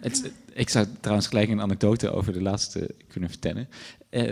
Het, 0.00 0.32
ik 0.52 0.68
zou 0.68 0.86
trouwens 1.00 1.28
gelijk 1.28 1.48
een 1.48 1.60
anekdote 1.60 2.10
over 2.10 2.32
de 2.32 2.42
laatste 2.42 2.94
kunnen 3.08 3.30
vertellen. 3.30 3.68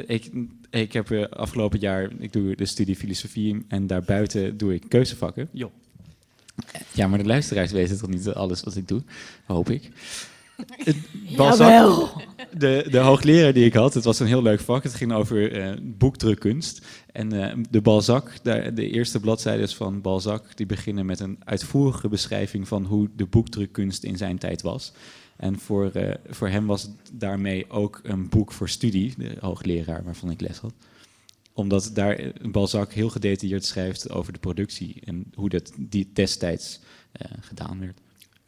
Ik, 0.07 0.31
ik 0.71 0.93
heb 0.93 1.11
afgelopen 1.31 1.79
jaar, 1.79 2.11
ik 2.19 2.33
doe 2.33 2.57
de 2.57 2.67
studie 2.67 2.97
filosofie 2.97 3.65
en 3.69 3.87
daarbuiten 3.87 4.57
doe 4.57 4.75
ik 4.75 4.85
keuzevakken. 4.89 5.49
Jo. 5.53 5.73
Ja, 6.93 7.07
maar 7.07 7.19
de 7.19 7.25
luisteraars 7.25 7.73
weten 7.73 7.99
toch 7.99 8.09
niet 8.09 8.29
alles 8.29 8.63
wat 8.63 8.77
ik 8.77 8.89
doe, 8.89 9.03
hoop 9.47 9.71
ik. 9.71 9.91
Jawel. 11.25 12.11
De, 12.59 12.87
de 12.91 12.99
hoogleraar 12.99 13.53
die 13.53 13.65
ik 13.65 13.75
had, 13.75 13.95
het 13.95 14.05
was 14.05 14.21
een 14.21 14.27
heel 14.27 14.43
leuk 14.43 14.61
vak. 14.61 14.83
Het 14.83 14.95
ging 14.95 15.13
over 15.13 15.53
eh, 15.53 15.73
boekdrukkunst. 15.83 16.87
En 17.13 17.33
eh, 17.33 17.57
de 17.71 17.81
Balzac, 17.81 18.33
daar, 18.43 18.75
de 18.75 18.91
eerste 18.91 19.21
bladzijden 19.21 19.69
van 19.69 20.01
Balzac, 20.01 20.57
die 20.57 20.67
beginnen 20.67 21.07
met 21.07 21.21
een 21.21 21.39
uitvoerige 21.45 22.09
beschrijving 22.09 22.69
van 22.69 22.85
hoe 22.85 23.09
de 23.17 23.27
boekdrukkunst 23.27 24.05
in 24.05 24.17
zijn 24.17 24.39
tijd 24.39 24.63
was. 24.63 24.93
En 25.37 25.59
voor, 25.59 25.91
eh, 25.91 26.15
voor 26.29 26.49
hem 26.49 26.67
was 26.67 26.89
daarmee 27.13 27.71
ook 27.71 28.01
een 28.03 28.29
boek 28.29 28.53
voor 28.53 28.69
studie, 28.69 29.15
de 29.17 29.37
hoogleraar 29.41 30.05
waarvan 30.05 30.31
ik 30.31 30.41
les 30.41 30.59
had. 30.59 30.73
Omdat 31.53 31.91
daar 31.95 32.33
Balzac 32.51 32.93
heel 32.93 33.09
gedetailleerd 33.09 33.65
schrijft 33.65 34.11
over 34.11 34.33
de 34.33 34.39
productie 34.39 35.01
en 35.05 35.33
hoe 35.35 35.49
dat 35.49 35.73
die 35.79 36.11
destijds 36.13 36.81
eh, 37.13 37.31
gedaan 37.41 37.81
werd. 37.81 38.01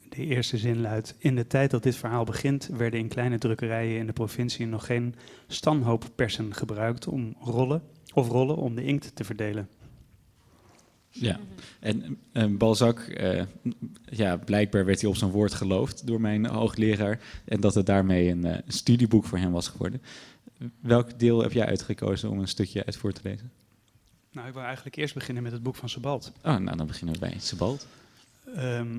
De 0.09 0.25
eerste 0.25 0.59
zin 0.59 0.81
luidt: 0.81 1.15
In 1.19 1.37
de 1.37 1.47
tijd 1.47 1.71
dat 1.71 1.83
dit 1.83 1.97
verhaal 1.97 2.25
begint, 2.25 2.67
werden 2.67 3.01
in 3.01 3.09
kleine 3.09 3.39
drukkerijen 3.39 3.99
in 3.99 4.07
de 4.07 4.13
provincie 4.13 4.67
nog 4.67 4.87
geen 4.87 5.15
stanhooppersen 5.47 6.55
gebruikt 6.55 7.07
om 7.07 7.37
rollen 7.41 7.83
of 8.15 8.29
rollen 8.29 8.57
om 8.57 8.75
de 8.75 8.85
inkt 8.85 9.17
te 9.17 9.25
verdelen. 9.25 9.69
Ja, 11.11 11.41
en 11.81 12.19
eh, 12.33 12.47
Balzac, 12.47 12.99
eh, 12.99 13.43
ja, 14.05 14.37
blijkbaar 14.37 14.85
werd 14.85 15.01
hij 15.01 15.11
op 15.11 15.17
zijn 15.17 15.31
woord 15.31 15.55
geloofd 15.55 16.07
door 16.07 16.21
mijn 16.21 16.47
hoogleraar. 16.47 17.21
En 17.45 17.61
dat 17.61 17.75
het 17.75 17.87
daarmee 17.87 18.29
een 18.29 18.63
studieboek 18.67 19.25
voor 19.25 19.39
hem 19.39 19.53
was 19.53 19.69
geworden. 19.69 20.03
Welk 20.81 21.19
deel 21.19 21.43
heb 21.43 21.53
jij 21.53 21.67
uitgekozen 21.67 22.31
om 22.31 22.39
een 22.39 22.49
stukje 22.49 22.85
uit 22.85 22.97
voor 22.97 23.13
te 23.13 23.21
lezen? 23.25 23.53
Nou, 24.33 24.49
ik 24.49 24.55
wil 24.55 24.63
eigenlijk 24.63 24.97
eerst 24.97 25.15
beginnen 25.15 25.43
met 25.43 25.53
het 25.53 25.63
boek 25.63 25.77
van 25.77 25.89
Sebald. 25.89 26.33
Oh, 26.45 26.57
nou 26.57 26.77
dan 26.77 26.87
beginnen 26.87 27.15
we 27.15 27.21
bij 27.21 27.35
Sebald. 27.39 27.87
Ehm, 28.55 28.99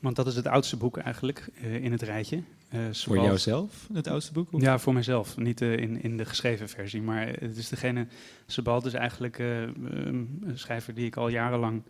want 0.00 0.16
dat 0.16 0.26
is 0.26 0.36
het 0.36 0.46
oudste 0.46 0.76
boek 0.76 0.96
eigenlijk 0.96 1.48
eh, 1.62 1.84
in 1.84 1.92
het 1.92 2.02
rijtje. 2.02 2.42
Eh, 2.68 2.80
Voor 2.92 3.16
jouzelf, 3.16 3.88
het 3.92 4.06
oudste 4.06 4.32
boek? 4.32 4.52
of? 4.52 4.60
Ja, 4.60 4.78
voor 4.78 4.94
mezelf. 4.94 5.36
Niet 5.36 5.60
eh, 5.60 5.76
in, 5.76 6.02
in 6.02 6.16
de 6.16 6.24
geschreven 6.24 6.68
versie. 6.68 7.02
Maar 7.02 7.26
het 7.26 7.56
is 7.56 7.68
degene. 7.68 8.06
Sebald 8.46 8.84
is 8.84 8.92
eigenlijk 8.92 9.38
eh, 9.38 9.62
ehm, 9.62 9.74
een 10.42 10.58
schrijver 10.58 10.94
die 10.94 11.06
ik 11.06 11.16
al 11.16 11.28
jarenlang 11.28 11.82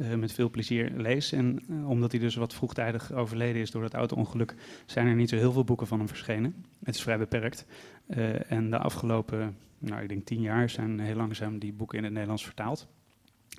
eh, 0.00 0.14
met 0.14 0.32
veel 0.32 0.50
plezier 0.50 0.90
lees. 0.96 1.32
En 1.32 1.62
eh, 1.68 1.88
omdat 1.88 2.10
hij 2.10 2.20
dus 2.20 2.34
wat 2.34 2.54
vroegtijdig 2.54 3.12
overleden 3.12 3.62
is 3.62 3.70
door 3.70 3.82
dat 3.82 3.94
auto-ongeluk, 3.94 4.54
zijn 4.86 5.06
er 5.06 5.14
niet 5.14 5.28
zo 5.28 5.36
heel 5.36 5.52
veel 5.52 5.64
boeken 5.64 5.86
van 5.86 5.98
hem 5.98 6.08
verschenen. 6.08 6.64
Het 6.84 6.94
is 6.94 7.02
vrij 7.02 7.18
beperkt. 7.18 7.66
Eh, 8.06 8.50
en 8.52 8.70
de 8.70 8.78
afgelopen, 8.78 9.56
nou, 9.78 10.02
ik 10.02 10.08
denk 10.08 10.24
tien 10.26 10.40
jaar 10.40 10.70
zijn 10.70 11.00
heel 11.00 11.14
langzaam 11.16 11.58
die 11.58 11.72
boeken 11.72 11.98
in 11.98 12.04
het 12.04 12.12
Nederlands 12.12 12.44
vertaald. 12.44 12.86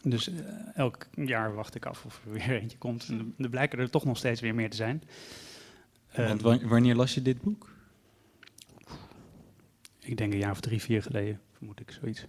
Dus 0.03 0.29
elk 0.73 1.07
jaar 1.15 1.53
wacht 1.55 1.75
ik 1.75 1.85
af 1.85 2.05
of 2.05 2.21
er 2.25 2.31
weer 2.31 2.49
eentje 2.61 2.77
komt. 2.77 3.07
En 3.09 3.33
er- 3.37 3.49
blijken 3.49 3.79
er 3.79 3.89
toch 3.89 4.05
nog 4.05 4.17
steeds 4.17 4.41
weer 4.41 4.55
meer 4.55 4.69
te 4.69 4.75
zijn. 4.75 5.03
Want 6.15 6.43
Ehm, 6.43 6.59
wa- 6.61 6.67
wanneer 6.67 6.95
las 6.95 7.13
je 7.13 7.21
dit 7.21 7.41
boek? 7.41 7.69
Ik 9.99 10.17
denk 10.17 10.33
een 10.33 10.39
jaar 10.39 10.51
of 10.51 10.59
drie, 10.59 10.81
vier 10.81 11.01
geleden, 11.01 11.39
vermoed 11.51 11.79
ik 11.79 11.91
zoiets. 11.91 12.25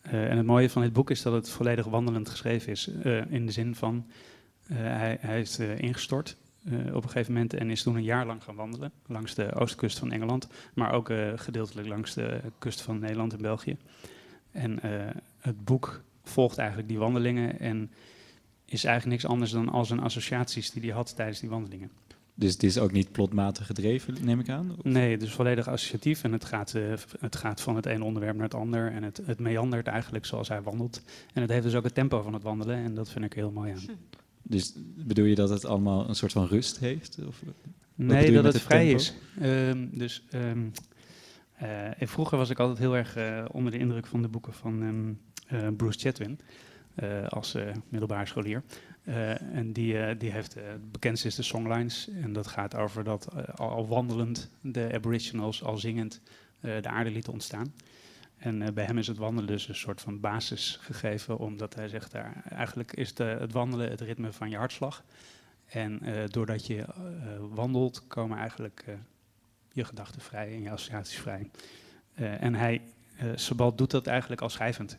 Eh, 0.00 0.30
en 0.30 0.36
het 0.36 0.46
mooie 0.46 0.70
van 0.70 0.82
dit 0.82 0.92
boek 0.92 1.10
is 1.10 1.22
dat 1.22 1.32
het 1.32 1.48
volledig 1.48 1.86
wandelend 1.86 2.28
geschreven 2.28 2.72
is. 2.72 2.88
eh, 3.02 3.30
in 3.30 3.46
de 3.46 3.52
zin 3.52 3.74
van, 3.74 4.06
eh, 4.66 4.76
hij, 4.76 5.18
hij 5.20 5.40
is 5.40 5.58
ingestort 5.58 6.36
op 6.92 7.02
een 7.02 7.10
gegeven 7.10 7.32
moment 7.32 7.54
en 7.54 7.70
is 7.70 7.82
toen 7.82 7.96
een 7.96 8.02
jaar 8.02 8.26
lang 8.26 8.44
gaan 8.44 8.54
wandelen. 8.54 8.92
Langs 9.06 9.34
de 9.34 9.54
oostkust 9.54 9.98
van 9.98 10.12
Engeland, 10.12 10.48
maar 10.74 10.92
ook 10.92 11.12
gedeeltelijk 11.34 11.88
langs 11.88 12.14
de 12.14 12.40
kust 12.58 12.82
van 12.82 12.98
Nederland 12.98 13.32
en 13.32 13.42
België. 13.42 13.76
En 14.52 14.78
het 15.38 15.64
boek 15.64 16.02
volgt 16.24 16.58
eigenlijk 16.58 16.88
die 16.88 16.98
wandelingen 16.98 17.60
en 17.60 17.90
is 18.64 18.84
eigenlijk 18.84 19.20
niks 19.20 19.32
anders 19.32 19.50
dan 19.50 19.68
al 19.68 19.84
zijn 19.84 20.00
associaties 20.00 20.70
die 20.70 20.82
hij 20.82 20.92
had 20.92 21.16
tijdens 21.16 21.40
die 21.40 21.48
wandelingen. 21.48 21.90
Dus 22.40 22.52
het 22.52 22.62
is 22.62 22.78
ook 22.78 22.92
niet 22.92 23.12
plotmatig 23.12 23.66
gedreven, 23.66 24.14
neem 24.24 24.40
ik 24.40 24.48
aan? 24.48 24.70
Of- 24.78 24.84
Nee, 24.84 25.10
het 25.10 25.22
is 25.22 25.32
volledig 25.32 25.68
associatief 25.68 26.22
en 26.24 26.32
het 26.32 26.44
gaat, 26.44 26.74
eh, 26.74 26.82
het 27.20 27.36
gaat 27.36 27.60
van 27.60 27.76
het 27.76 27.86
ene 27.86 28.04
onderwerp 28.04 28.34
naar 28.34 28.44
het 28.44 28.54
ander. 28.54 28.92
En 28.92 29.02
het, 29.02 29.20
het 29.24 29.38
meandert 29.38 29.86
eigenlijk 29.86 30.26
zoals 30.26 30.48
hij 30.48 30.62
wandelt. 30.62 31.02
En 31.34 31.40
het 31.42 31.50
heeft 31.50 31.62
dus 31.62 31.74
ook 31.74 31.84
het 31.84 31.94
tempo 31.94 32.22
van 32.22 32.32
het 32.32 32.42
wandelen 32.42 32.76
en 32.76 32.94
dat 32.94 33.10
vind 33.10 33.24
ik 33.24 33.32
heel 33.32 33.50
mooi 33.50 33.72
aan. 33.72 33.96
Dus 34.42 34.74
bedoel 34.96 35.24
je 35.24 35.34
dat 35.34 35.48
het 35.48 35.64
allemaal 35.64 36.08
een 36.08 36.14
soort 36.14 36.32
van 36.32 36.46
rust 36.46 36.78
heeft? 36.78 37.18
Of, 37.26 37.42
Nee, 37.94 38.32
dat 38.32 38.44
het 38.44 38.62
vrij 38.62 38.78
tempo? 38.84 38.96
is. 38.96 39.14
Ehm, 39.40 39.86
dus 39.90 40.22
ehm, 40.30 40.58
eh, 41.54 42.02
en 42.02 42.08
vroeger 42.08 42.38
was 42.38 42.50
ik 42.50 42.58
altijd 42.58 42.78
heel 42.78 42.96
erg 42.96 43.16
eh, 43.16 43.44
onder 43.52 43.72
de 43.72 43.78
indruk 43.78 44.06
van 44.06 44.22
de 44.22 44.28
boeken 44.28 44.52
van 44.54 44.82
ehm, 44.82 45.62
eh, 45.62 45.68
Bruce 45.76 45.98
Chatwin. 45.98 46.38
als 47.28 47.56
middelbare 47.88 48.26
scholier. 48.26 48.62
Eh, 49.10 49.42
en 49.56 49.72
die, 49.72 49.98
eh, 49.98 50.18
die 50.18 50.30
heeft, 50.30 50.54
het 50.54 50.92
bekendste 50.92 51.28
is 51.28 51.34
de 51.34 51.42
Songlines. 51.42 52.08
En 52.22 52.32
dat 52.32 52.46
gaat 52.46 52.74
over 52.74 53.04
dat 53.04 53.28
al, 53.56 53.86
wandelend 53.86 54.50
de 54.60 54.90
aboriginals 54.92 55.62
al 55.62 55.76
zingend 55.76 56.20
de 56.60 56.88
aarde 56.88 57.10
lieten 57.10 57.32
ontstaan. 57.32 57.74
En 58.36 58.74
bij 58.74 58.84
hem 58.84 58.98
is 58.98 59.06
het 59.06 59.16
wandelen 59.16 59.48
dus 59.48 59.68
een 59.68 59.74
soort 59.74 60.00
van 60.00 60.20
basis 60.20 60.78
gegeven, 60.80 61.38
omdat 61.38 61.74
hij 61.74 61.88
zegt, 61.88 62.12
daar, 62.12 62.42
eigenlijk 62.48 62.92
is 62.92 63.14
de, 63.14 63.24
het 63.24 63.52
wandelen 63.52 63.90
het 63.90 64.00
ritme 64.00 64.32
van 64.32 64.50
je 64.50 64.56
hartslag. 64.56 65.04
En 65.66 66.00
doordat 66.30 66.66
je 66.66 66.84
wandelt, 67.50 68.06
komen 68.06 68.38
eigenlijk 68.38 68.84
je 69.72 69.84
gedachten 69.84 70.20
vrij 70.20 70.52
en 70.52 70.62
je 70.62 70.70
associaties 70.70 71.18
vrij. 71.18 71.50
En 72.14 72.54
hij, 72.54 72.80
Sabal 73.34 73.74
doet 73.74 73.90
dat 73.90 74.06
eigenlijk 74.06 74.40
al 74.40 74.48
schrijvend. 74.48 74.98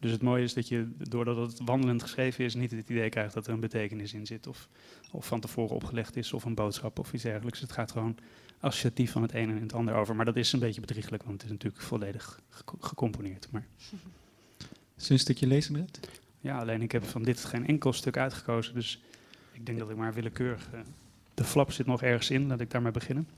Dus 0.00 0.10
het 0.10 0.22
mooie 0.22 0.42
is 0.42 0.54
dat 0.54 0.68
je, 0.68 0.88
doordat 0.98 1.36
het 1.36 1.60
wandelend 1.64 2.02
geschreven 2.02 2.44
is, 2.44 2.54
niet 2.54 2.70
het 2.70 2.88
idee 2.90 3.08
krijgt 3.08 3.34
dat 3.34 3.46
er 3.46 3.52
een 3.52 3.60
betekenis 3.60 4.12
in 4.12 4.26
zit. 4.26 4.46
Of, 4.46 4.68
of 5.10 5.26
van 5.26 5.40
tevoren 5.40 5.74
opgelegd 5.74 6.16
is, 6.16 6.32
of 6.32 6.44
een 6.44 6.54
boodschap 6.54 6.98
of 6.98 7.12
iets 7.12 7.22
dergelijks. 7.22 7.60
Het 7.60 7.72
gaat 7.72 7.90
gewoon 7.92 8.16
associatief 8.60 9.12
van 9.12 9.22
het 9.22 9.32
ene 9.32 9.52
en 9.54 9.62
het 9.62 9.72
ander 9.72 9.94
over. 9.94 10.16
Maar 10.16 10.24
dat 10.24 10.36
is 10.36 10.52
een 10.52 10.58
beetje 10.58 10.80
bedrieglijk, 10.80 11.22
want 11.22 11.34
het 11.34 11.44
is 11.44 11.50
natuurlijk 11.50 11.82
volledig 11.82 12.40
gecom- 12.50 12.82
gecomponeerd. 12.82 13.48
Maar 13.50 13.66
Is 14.96 15.08
een 15.08 15.18
stukje 15.18 15.46
lezen 15.46 15.72
net? 15.72 16.00
ja, 16.40 16.58
alleen 16.58 16.82
ik 16.82 16.92
heb 16.92 17.04
van 17.04 17.22
dit 17.22 17.44
geen 17.44 17.66
enkel 17.66 17.92
stuk 17.92 18.16
uitgekozen. 18.16 18.74
Dus 18.74 19.02
ik 19.52 19.66
denk 19.66 19.78
dat 19.78 19.90
ik 19.90 19.96
maar 19.96 20.14
willekeurig. 20.14 20.68
eh, 20.72 20.80
de 21.34 21.44
flap 21.44 21.72
zit 21.72 21.86
nog 21.86 22.02
ergens 22.02 22.30
in, 22.30 22.46
laat 22.46 22.60
ik 22.60 22.70
daarmee 22.70 22.92
beginnen. 22.92 23.28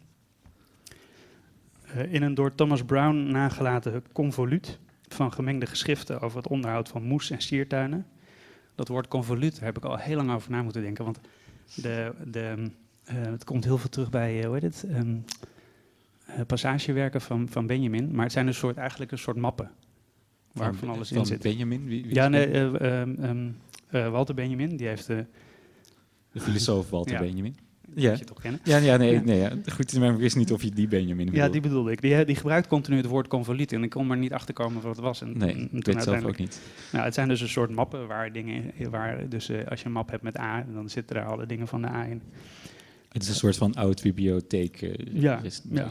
Eh, 1.86 2.12
in 2.12 2.22
een 2.22 2.34
door 2.34 2.54
Thomas 2.54 2.84
Brown 2.84 3.16
nagelaten 3.30 4.02
convoluut 4.12 4.78
van 5.12 5.32
gemengde 5.32 5.66
geschriften 5.66 6.20
over 6.20 6.36
het 6.36 6.46
onderhoud 6.48 6.88
van 6.88 7.02
moes- 7.02 7.30
en 7.30 7.40
siertuinen. 7.42 8.06
Dat 8.74 8.88
woord 8.88 9.08
convoluut, 9.08 9.54
daar 9.54 9.64
heb 9.64 9.76
ik 9.76 9.84
al 9.84 9.96
heel 9.96 10.16
lang 10.16 10.32
over 10.32 10.50
na 10.50 10.62
moeten 10.62 10.82
denken. 10.82 11.04
Want 11.04 11.20
de, 11.74 12.12
de, 12.26 12.70
eh, 13.04 13.16
het 13.22 13.44
komt 13.44 13.64
heel 13.64 13.78
veel 13.78 13.88
terug 13.88 14.10
bij, 14.10 14.38
eh, 14.40 14.44
hoe 14.46 14.54
heet 14.54 14.62
het? 14.62 14.84
Ehm, 14.90 15.16
eh, 16.26 16.40
passagewerken 16.46 17.20
van, 17.20 17.48
van 17.48 17.66
Benjamin. 17.66 18.14
Maar 18.14 18.24
het 18.24 18.32
zijn 18.32 18.46
een 18.46 18.54
soort, 18.54 18.76
eigenlijk 18.76 19.12
een 19.12 19.18
soort 19.18 19.36
mappen. 19.36 19.70
Waar 20.52 20.68
Van- 20.68 20.78
van, 20.78 20.88
alles 20.88 21.08
van 21.08 21.18
in 21.18 21.26
zit. 21.26 21.42
Benjamin? 21.42 21.84
Wie- 21.84 22.02
wie 22.02 22.14
ja, 22.14 22.28
nee, 22.28 22.46
eh, 22.46 23.00
ehm, 23.00 23.14
ehm, 23.22 23.48
eh, 23.86 24.10
Walter 24.10 24.34
Benjamin, 24.34 24.76
die 24.76 24.86
heeft... 24.86 25.06
De 25.06 26.40
filosoof 26.40 26.90
Walter 26.90 27.12
ja, 27.12 27.20
Benjamin. 27.20 27.56
Ja. 27.94 28.08
moet 28.10 28.18
je 28.18 28.24
toch 28.24 28.40
kennen? 28.40 28.60
Ja, 28.64 28.76
ja, 28.76 28.96
nee, 28.96 29.12
Ja. 29.12 29.20
nee 29.20 29.38
ja. 29.38 29.50
goed, 29.72 29.98
maar 29.98 30.10
ik 30.12 30.16
wist 30.18 30.36
niet 30.36 30.52
of 30.52 30.62
je 30.62 30.70
die 30.70 30.88
Benjamin 30.88 31.24
Ja, 31.26 31.30
bedoelde. 31.32 31.52
die 31.52 31.60
bedoelde 31.60 31.92
ik. 31.92 32.00
Die, 32.00 32.24
die 32.24 32.36
gebruikt 32.36 32.66
continu 32.66 32.96
het 32.96 33.06
woord 33.06 33.28
convoluut 33.28 33.72
en 33.72 33.82
ik 33.82 33.90
kon 33.90 34.10
er 34.10 34.16
niet 34.16 34.32
achter 34.32 34.54
komen 34.54 34.82
wat 34.82 34.96
het 34.96 35.04
was. 35.04 35.20
En, 35.22 35.38
Nee, 35.38 35.52
en 35.54 35.62
ik 35.72 35.82
toen 35.84 35.94
weet 35.94 36.02
zelf 36.02 36.24
ook 36.24 36.36
niet. 36.38 36.60
Nou, 36.92 37.04
het 37.04 37.14
zijn 37.14 37.28
dus 37.28 37.40
een 37.40 37.48
soort 37.48 37.70
mappen 37.70 38.06
waar 38.06 38.32
dingen, 38.32 38.72
waar 38.90 39.28
dus 39.28 39.48
eh, 39.48 39.66
als 39.66 39.80
je 39.80 39.86
een 39.86 39.92
map 39.92 40.10
hebt 40.10 40.22
met 40.22 40.38
A, 40.38 40.66
dan 40.74 40.88
zitten 40.88 41.16
daar 41.16 41.26
alle 41.26 41.46
dingen 41.46 41.68
van 41.68 41.82
de 41.82 41.88
A 41.88 42.04
in. 42.06 42.22
Het 43.08 43.22
is 43.22 43.28
een 43.28 43.34
soort 43.34 43.56
van 43.56 43.74
oud 43.74 44.02
bibliotheek. 44.02 44.82
eh, 44.82 44.94
Ja, 45.12 45.40
is 45.42 45.62
ja. 45.70 45.90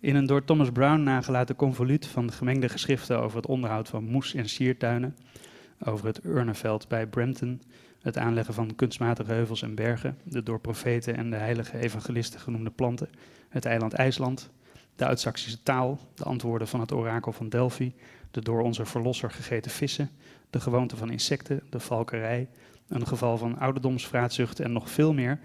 In 0.00 0.16
een 0.16 0.26
door 0.26 0.44
Thomas 0.44 0.70
Brown 0.70 1.02
nagelaten 1.02 1.56
convoluut 1.56 2.06
van 2.06 2.26
de 2.26 2.32
gemengde 2.32 2.68
geschriften 2.68 3.20
over 3.22 3.36
het 3.36 3.46
onderhoud 3.46 3.88
van 3.88 4.04
moes- 4.04 4.34
en 4.34 4.48
siertuinen, 4.48 5.16
over 5.84 6.06
het 6.06 6.24
urnenveld 6.24 6.88
bij 6.88 7.06
Brampton, 7.06 7.60
het 8.08 8.18
aanleggen 8.18 8.54
van 8.54 8.74
kunstmatige 8.74 9.32
heuvels 9.32 9.62
en 9.62 9.74
bergen, 9.74 10.18
de 10.24 10.42
door 10.42 10.60
profeten 10.60 11.16
en 11.16 11.30
de 11.30 11.36
heilige 11.36 11.78
evangelisten 11.78 12.40
genoemde 12.40 12.70
planten, 12.70 13.08
het 13.48 13.64
eiland 13.64 13.92
IJsland, 13.92 14.50
de 14.96 15.06
Oud-Saksische 15.06 15.62
taal, 15.62 15.98
de 16.14 16.24
antwoorden 16.24 16.68
van 16.68 16.80
het 16.80 16.92
orakel 16.92 17.32
van 17.32 17.48
Delphi, 17.48 17.94
de 18.30 18.40
door 18.40 18.60
onze 18.60 18.84
verlosser 18.84 19.30
gegeten 19.30 19.70
vissen, 19.70 20.10
de 20.50 20.60
gewoonte 20.60 20.96
van 20.96 21.10
insecten, 21.10 21.62
de 21.70 21.80
valkerij, 21.80 22.48
een 22.88 23.06
geval 23.06 23.38
van 23.38 23.58
ouderdomsvraatzucht 23.58 24.60
en 24.60 24.72
nog 24.72 24.90
veel 24.90 25.14
meer, 25.14 25.38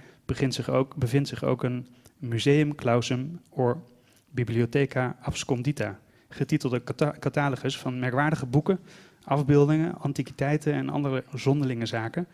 zich 0.47 0.69
ook, 0.69 0.95
bevindt 0.95 1.27
zich 1.27 1.43
ook 1.43 1.63
een 1.63 1.87
museum 2.17 2.75
clausum 2.75 3.41
or 3.49 3.77
Bibliotheca 4.29 5.17
Abscondita, 5.21 5.99
getitelde 6.29 6.83
cata- 6.83 7.15
catalogus 7.19 7.77
van 7.77 7.99
merkwaardige 7.99 8.45
boeken, 8.45 8.79
afbeeldingen, 9.23 9.99
antiquiteiten 9.99 10.73
en 10.73 10.89
andere 10.89 11.23
zonderlinge 11.33 11.85
zaken, 11.85 12.27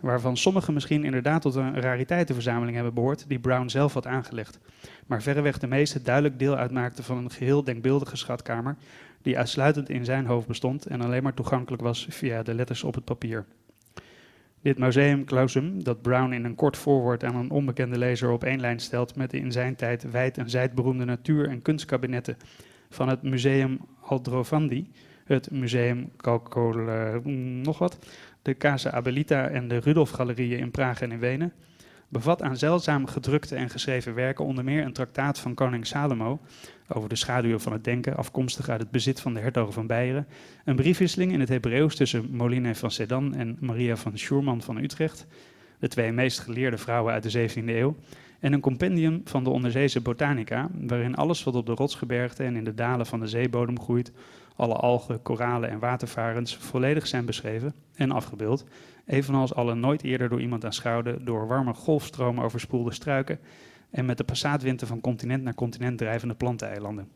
waarvan 0.00 0.36
sommige 0.36 0.72
misschien 0.72 1.04
inderdaad 1.04 1.42
tot 1.42 1.54
een 1.54 1.80
rariteitenverzameling 1.80 2.74
hebben 2.74 2.94
behoord 2.94 3.28
die 3.28 3.38
Brown 3.38 3.68
zelf 3.68 3.94
had 3.94 4.06
aangelegd, 4.06 4.58
maar 5.06 5.22
verreweg 5.22 5.58
de 5.58 5.66
meeste 5.66 6.02
duidelijk 6.02 6.38
deel 6.38 6.56
uitmaakten 6.56 7.04
van 7.04 7.16
een 7.16 7.30
geheel 7.30 7.64
denkbeeldige 7.64 8.16
schatkamer 8.16 8.76
die 9.22 9.38
uitsluitend 9.38 9.88
in 9.88 10.04
zijn 10.04 10.26
hoofd 10.26 10.46
bestond 10.46 10.86
en 10.86 11.00
alleen 11.00 11.22
maar 11.22 11.34
toegankelijk 11.34 11.82
was 11.82 12.06
via 12.10 12.42
de 12.42 12.54
letters 12.54 12.84
op 12.84 12.94
het 12.94 13.04
papier. 13.04 13.44
Dit 14.62 14.78
museum 14.78 15.24
clausum, 15.24 15.84
dat 15.84 16.02
Brown 16.02 16.32
in 16.32 16.44
een 16.44 16.54
kort 16.54 16.76
voorwoord 16.76 17.24
aan 17.24 17.36
een 17.36 17.50
onbekende 17.50 17.98
lezer 17.98 18.30
op 18.30 18.44
één 18.44 18.60
lijn 18.60 18.78
stelt 18.78 19.16
met 19.16 19.30
de 19.30 19.38
in 19.38 19.52
zijn 19.52 19.76
tijd 19.76 20.10
wijd 20.10 20.38
en 20.38 20.50
zijd 20.50 20.74
beroemde 20.74 21.04
natuur- 21.04 21.48
en 21.48 21.62
kunstkabinetten 21.62 22.36
van 22.90 23.08
het 23.08 23.22
Museum 23.22 23.80
Aldrovandi, 24.00 24.90
het 25.24 25.50
Museum 25.50 26.10
Calcol, 26.16 26.74
nog 27.62 27.78
wat, 27.78 27.98
de 28.42 28.56
Casa 28.56 28.90
Abelita 28.90 29.48
en 29.48 29.68
de 29.68 29.76
Rudolf-galerieën 29.76 30.58
in 30.58 30.70
Praag 30.70 31.00
en 31.00 31.12
in 31.12 31.18
Wenen, 31.18 31.52
bevat 32.08 32.42
aan 32.42 32.56
zeldzaam 32.56 33.06
gedrukte 33.06 33.56
en 33.56 33.70
geschreven 33.70 34.14
werken 34.14 34.44
onder 34.44 34.64
meer 34.64 34.84
een 34.84 34.92
traktaat 34.92 35.38
van 35.38 35.54
koning 35.54 35.86
Salomo 35.86 36.40
over 36.88 37.08
de 37.08 37.16
schaduwen 37.16 37.60
van 37.60 37.72
het 37.72 37.84
denken, 37.84 38.16
afkomstig 38.16 38.68
uit 38.68 38.80
het 38.80 38.90
bezit 38.90 39.20
van 39.20 39.34
de 39.34 39.40
hertogen 39.40 39.72
van 39.72 39.86
Beieren, 39.86 40.26
een 40.64 40.76
briefwisseling 40.76 41.32
in 41.32 41.40
het 41.40 41.48
Hebreeuws 41.48 41.96
tussen 41.96 42.30
Moline 42.30 42.74
van 42.74 42.90
Sedan 42.90 43.34
en 43.34 43.56
Maria 43.60 43.96
van 43.96 44.18
Schuurman 44.18 44.62
van 44.62 44.76
Utrecht, 44.76 45.26
de 45.78 45.88
twee 45.88 46.12
meest 46.12 46.38
geleerde 46.38 46.78
vrouwen 46.78 47.12
uit 47.12 47.30
de 47.30 47.48
17e 47.48 47.64
eeuw, 47.64 47.96
en 48.40 48.52
een 48.52 48.60
compendium 48.60 49.20
van 49.24 49.44
de 49.44 49.50
onderzeese 49.50 50.00
botanica, 50.00 50.68
waarin 50.72 51.14
alles 51.14 51.44
wat 51.44 51.54
op 51.54 51.66
de 51.66 51.72
rotsgebergten 51.72 52.46
en 52.46 52.56
in 52.56 52.64
de 52.64 52.74
dalen 52.74 53.06
van 53.06 53.20
de 53.20 53.26
zeebodem 53.26 53.80
groeit, 53.80 54.12
alle 54.60 54.74
algen, 54.74 55.22
koralen 55.22 55.70
en 55.70 55.78
watervarens, 55.78 56.56
volledig 56.56 57.06
zijn 57.06 57.24
beschreven 57.24 57.74
en 57.94 58.10
afgebeeld, 58.10 58.64
evenals 59.06 59.54
alle 59.54 59.74
nooit 59.74 60.02
eerder 60.02 60.28
door 60.28 60.40
iemand 60.40 60.64
aanschouwde, 60.64 61.24
door 61.24 61.46
warme 61.46 61.74
golfstromen 61.74 62.44
overspoelde 62.44 62.92
struiken 62.92 63.38
en 63.90 64.04
met 64.04 64.16
de 64.16 64.24
passaatwinten 64.24 64.86
van 64.86 65.00
continent 65.00 65.42
naar 65.42 65.54
continent 65.54 65.98
drijvende 65.98 66.34
planteneilanden. 66.34 67.08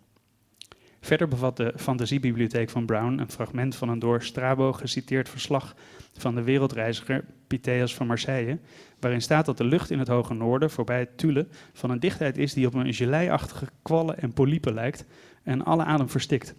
Verder 1.00 1.28
bevat 1.28 1.56
de 1.56 1.72
fantasiebibliotheek 1.76 2.70
van 2.70 2.86
Brown 2.86 3.18
een 3.18 3.30
fragment 3.30 3.76
van 3.76 3.88
een 3.88 3.98
door 3.98 4.22
Strabo 4.22 4.72
geciteerd 4.72 5.28
verslag 5.28 5.74
van 6.16 6.34
de 6.34 6.42
wereldreiziger 6.42 7.24
Pytheas 7.46 7.94
van 7.94 8.06
Marseille, 8.06 8.58
waarin 9.00 9.22
staat 9.22 9.46
dat 9.46 9.56
de 9.56 9.64
lucht 9.64 9.90
in 9.90 9.98
het 9.98 10.08
hoge 10.08 10.34
noorden 10.34 10.70
voorbij 10.70 10.98
het 10.98 11.18
Thule 11.18 11.46
van 11.72 11.90
een 11.90 12.00
dichtheid 12.00 12.38
is 12.38 12.52
die 12.54 12.66
op 12.66 12.74
een 12.74 12.94
geleiachtige 12.94 13.68
kwallen 13.82 14.18
en 14.18 14.32
polypen 14.32 14.74
lijkt 14.74 15.04
en 15.42 15.64
alle 15.64 15.84
adem 15.84 16.08
verstikt. 16.08 16.54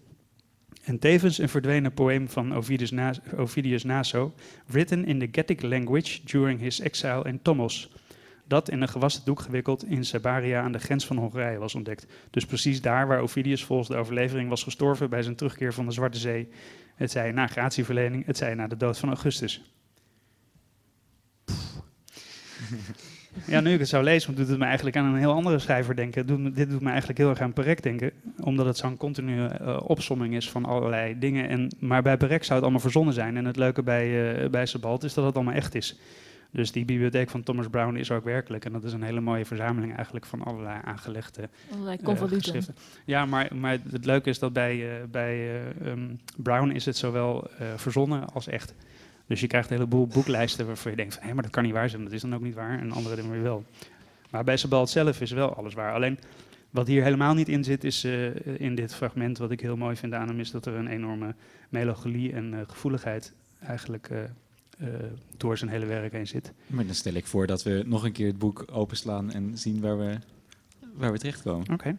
En 0.85 0.99
tevens 0.99 1.37
een 1.37 1.49
verdwenen 1.49 1.93
poëem 1.93 2.29
van 2.29 2.55
Ovidius, 2.55 3.19
Ovidius 3.37 3.83
Naso, 3.83 4.33
written 4.65 5.05
in 5.05 5.19
the 5.19 5.27
Gettic 5.31 5.61
language 5.61 6.19
during 6.23 6.59
his 6.59 6.79
exile 6.79 7.23
in 7.23 7.41
Tomos, 7.41 7.91
dat 8.47 8.69
in 8.69 8.81
een 8.81 8.87
gewassen 8.87 9.25
doek 9.25 9.39
gewikkeld 9.39 9.85
in 9.85 10.05
Sabaria 10.05 10.61
aan 10.61 10.71
de 10.71 10.79
grens 10.79 11.05
van 11.05 11.17
Hongarije 11.17 11.57
was 11.57 11.75
ontdekt. 11.75 12.07
Dus 12.29 12.45
precies 12.45 12.81
daar 12.81 13.07
waar 13.07 13.21
Ovidius 13.21 13.63
volgens 13.63 13.89
de 13.89 13.95
overlevering 13.95 14.49
was 14.49 14.63
gestorven 14.63 15.09
bij 15.09 15.23
zijn 15.23 15.35
terugkeer 15.35 15.73
van 15.73 15.85
de 15.85 15.91
Zwarte 15.91 16.17
Zee. 16.17 16.49
Het 16.95 17.11
zij 17.11 17.31
na 17.31 17.47
gratieverlening, 17.47 18.25
het 18.25 18.37
zij 18.37 18.53
na 18.53 18.67
de 18.67 18.77
dood 18.77 18.97
van 18.97 19.09
Augustus. 19.09 19.73
Ja, 23.47 23.59
nu 23.59 23.73
ik 23.73 23.79
het 23.79 23.87
zou 23.87 24.03
lezen, 24.03 24.35
doet 24.35 24.47
het 24.47 24.57
me 24.59 24.65
eigenlijk 24.65 24.95
aan 24.97 25.05
een 25.05 25.15
heel 25.19 25.31
andere 25.33 25.59
schrijver 25.59 25.95
denken. 25.95 26.25
Doet 26.27 26.39
me- 26.39 26.51
dit 26.51 26.69
doet 26.69 26.81
me 26.81 26.89
eigenlijk 26.89 27.17
heel 27.19 27.29
erg 27.29 27.41
aan 27.41 27.53
Perec 27.53 27.83
denken, 27.83 28.11
omdat 28.39 28.65
het 28.65 28.77
zo'n 28.77 28.97
continue 28.97 29.47
eh, 29.47 29.79
opsomming 29.83 30.35
is 30.35 30.49
van 30.49 30.65
allerlei 30.65 31.19
dingen. 31.19 31.49
En, 31.49 31.71
maar 31.79 32.01
bij 32.01 32.17
Perec 32.17 32.43
zou 32.43 32.53
het 32.53 32.61
allemaal 32.61 32.79
verzonnen 32.81 33.13
zijn. 33.13 33.37
En 33.37 33.45
het 33.45 33.55
leuke 33.57 33.83
bij, 33.83 34.33
eh 34.43 34.49
bij 34.49 34.65
Sebald 34.65 35.03
is 35.03 35.13
dat 35.13 35.25
het 35.25 35.35
allemaal 35.35 35.53
echt 35.53 35.75
is. 35.75 35.99
Dus 36.51 36.71
die 36.71 36.85
bibliotheek 36.85 37.29
van 37.29 37.43
Thomas 37.43 37.67
Brown 37.67 37.95
is 37.95 38.11
ook 38.11 38.23
werkelijk. 38.23 38.65
En 38.65 38.71
dat 38.71 38.83
is 38.83 38.93
een 38.93 39.03
hele 39.03 39.21
mooie 39.21 39.45
verzameling 39.45 39.95
eigenlijk 39.95 40.25
van 40.25 40.43
allerlei 40.43 40.79
aangelegde 40.83 41.49
Allerlei 41.71 41.97
geschriften. 42.43 42.75
Ja, 43.05 43.25
maar, 43.25 43.51
maar 43.55 43.77
het 43.91 44.05
leuke 44.05 44.29
is 44.29 44.39
dat 44.39 44.53
bij, 44.53 44.85
bij 45.11 45.33
eh, 45.37 45.91
ehm, 45.91 45.99
Brown 46.37 46.69
is 46.69 46.85
het 46.85 46.97
zowel 46.97 47.47
verzonnen 47.75 48.25
als 48.33 48.47
echt. 48.47 48.73
Dus 49.27 49.39
je 49.39 49.47
krijgt 49.47 49.69
een 49.69 49.75
heleboel 49.75 50.07
boeklijsten 50.07 50.65
waarvan 50.65 50.91
je 50.91 50.97
denkt, 50.97 51.13
van, 51.13 51.23
hé, 51.23 51.33
maar 51.33 51.43
dat 51.43 51.51
kan 51.51 51.63
niet 51.63 51.73
waar 51.73 51.89
zijn. 51.89 52.03
Dat 52.03 52.11
is 52.11 52.21
dan 52.21 52.35
ook 52.35 52.41
niet 52.41 52.53
waar. 52.53 52.79
En 52.79 52.91
andere 52.91 53.15
dingen 53.15 53.31
weer 53.31 53.41
wel. 53.41 53.63
Maar 54.29 54.43
bij 54.43 54.57
Sebald 54.57 54.89
zelf 54.89 55.21
is 55.21 55.31
wel 55.31 55.55
alles 55.55 55.73
waar. 55.73 55.93
Alleen 55.93 56.19
wat 56.69 56.87
hier 56.87 57.03
helemaal 57.03 57.33
niet 57.33 57.49
in 57.49 57.63
zit, 57.63 57.83
is 57.83 58.03
eh, 58.03 58.59
in 58.59 58.75
dit 58.75 58.95
fragment, 58.95 59.37
wat 59.37 59.51
ik 59.51 59.59
heel 59.59 59.77
mooi 59.77 59.95
vind 59.95 60.13
aan 60.13 60.27
hem, 60.27 60.39
is 60.39 60.51
dat 60.51 60.65
er 60.65 60.73
een 60.73 60.87
enorme 60.87 61.35
melancholie 61.69 62.33
en 62.33 62.53
eh, 62.53 62.59
gevoeligheid 62.67 63.33
eigenlijk 63.59 64.09
eh, 64.09 64.87
door 65.37 65.57
zijn 65.57 65.71
hele 65.71 65.85
werk 65.85 66.11
heen 66.11 66.27
zit. 66.27 66.53
Maar 66.67 66.85
dan 66.85 66.95
stel 66.95 67.13
ik 67.13 67.27
voor 67.27 67.47
dat 67.47 67.63
we 67.63 67.83
nog 67.85 68.03
een 68.03 68.11
keer 68.11 68.27
het 68.27 68.39
boek 68.39 68.65
openslaan 68.71 69.31
en 69.31 69.57
zien 69.57 69.81
waar 69.81 69.97
we, 69.97 70.17
waar 70.93 71.11
we 71.11 71.17
terechtkomen. 71.17 71.73
Oké. 71.73 71.95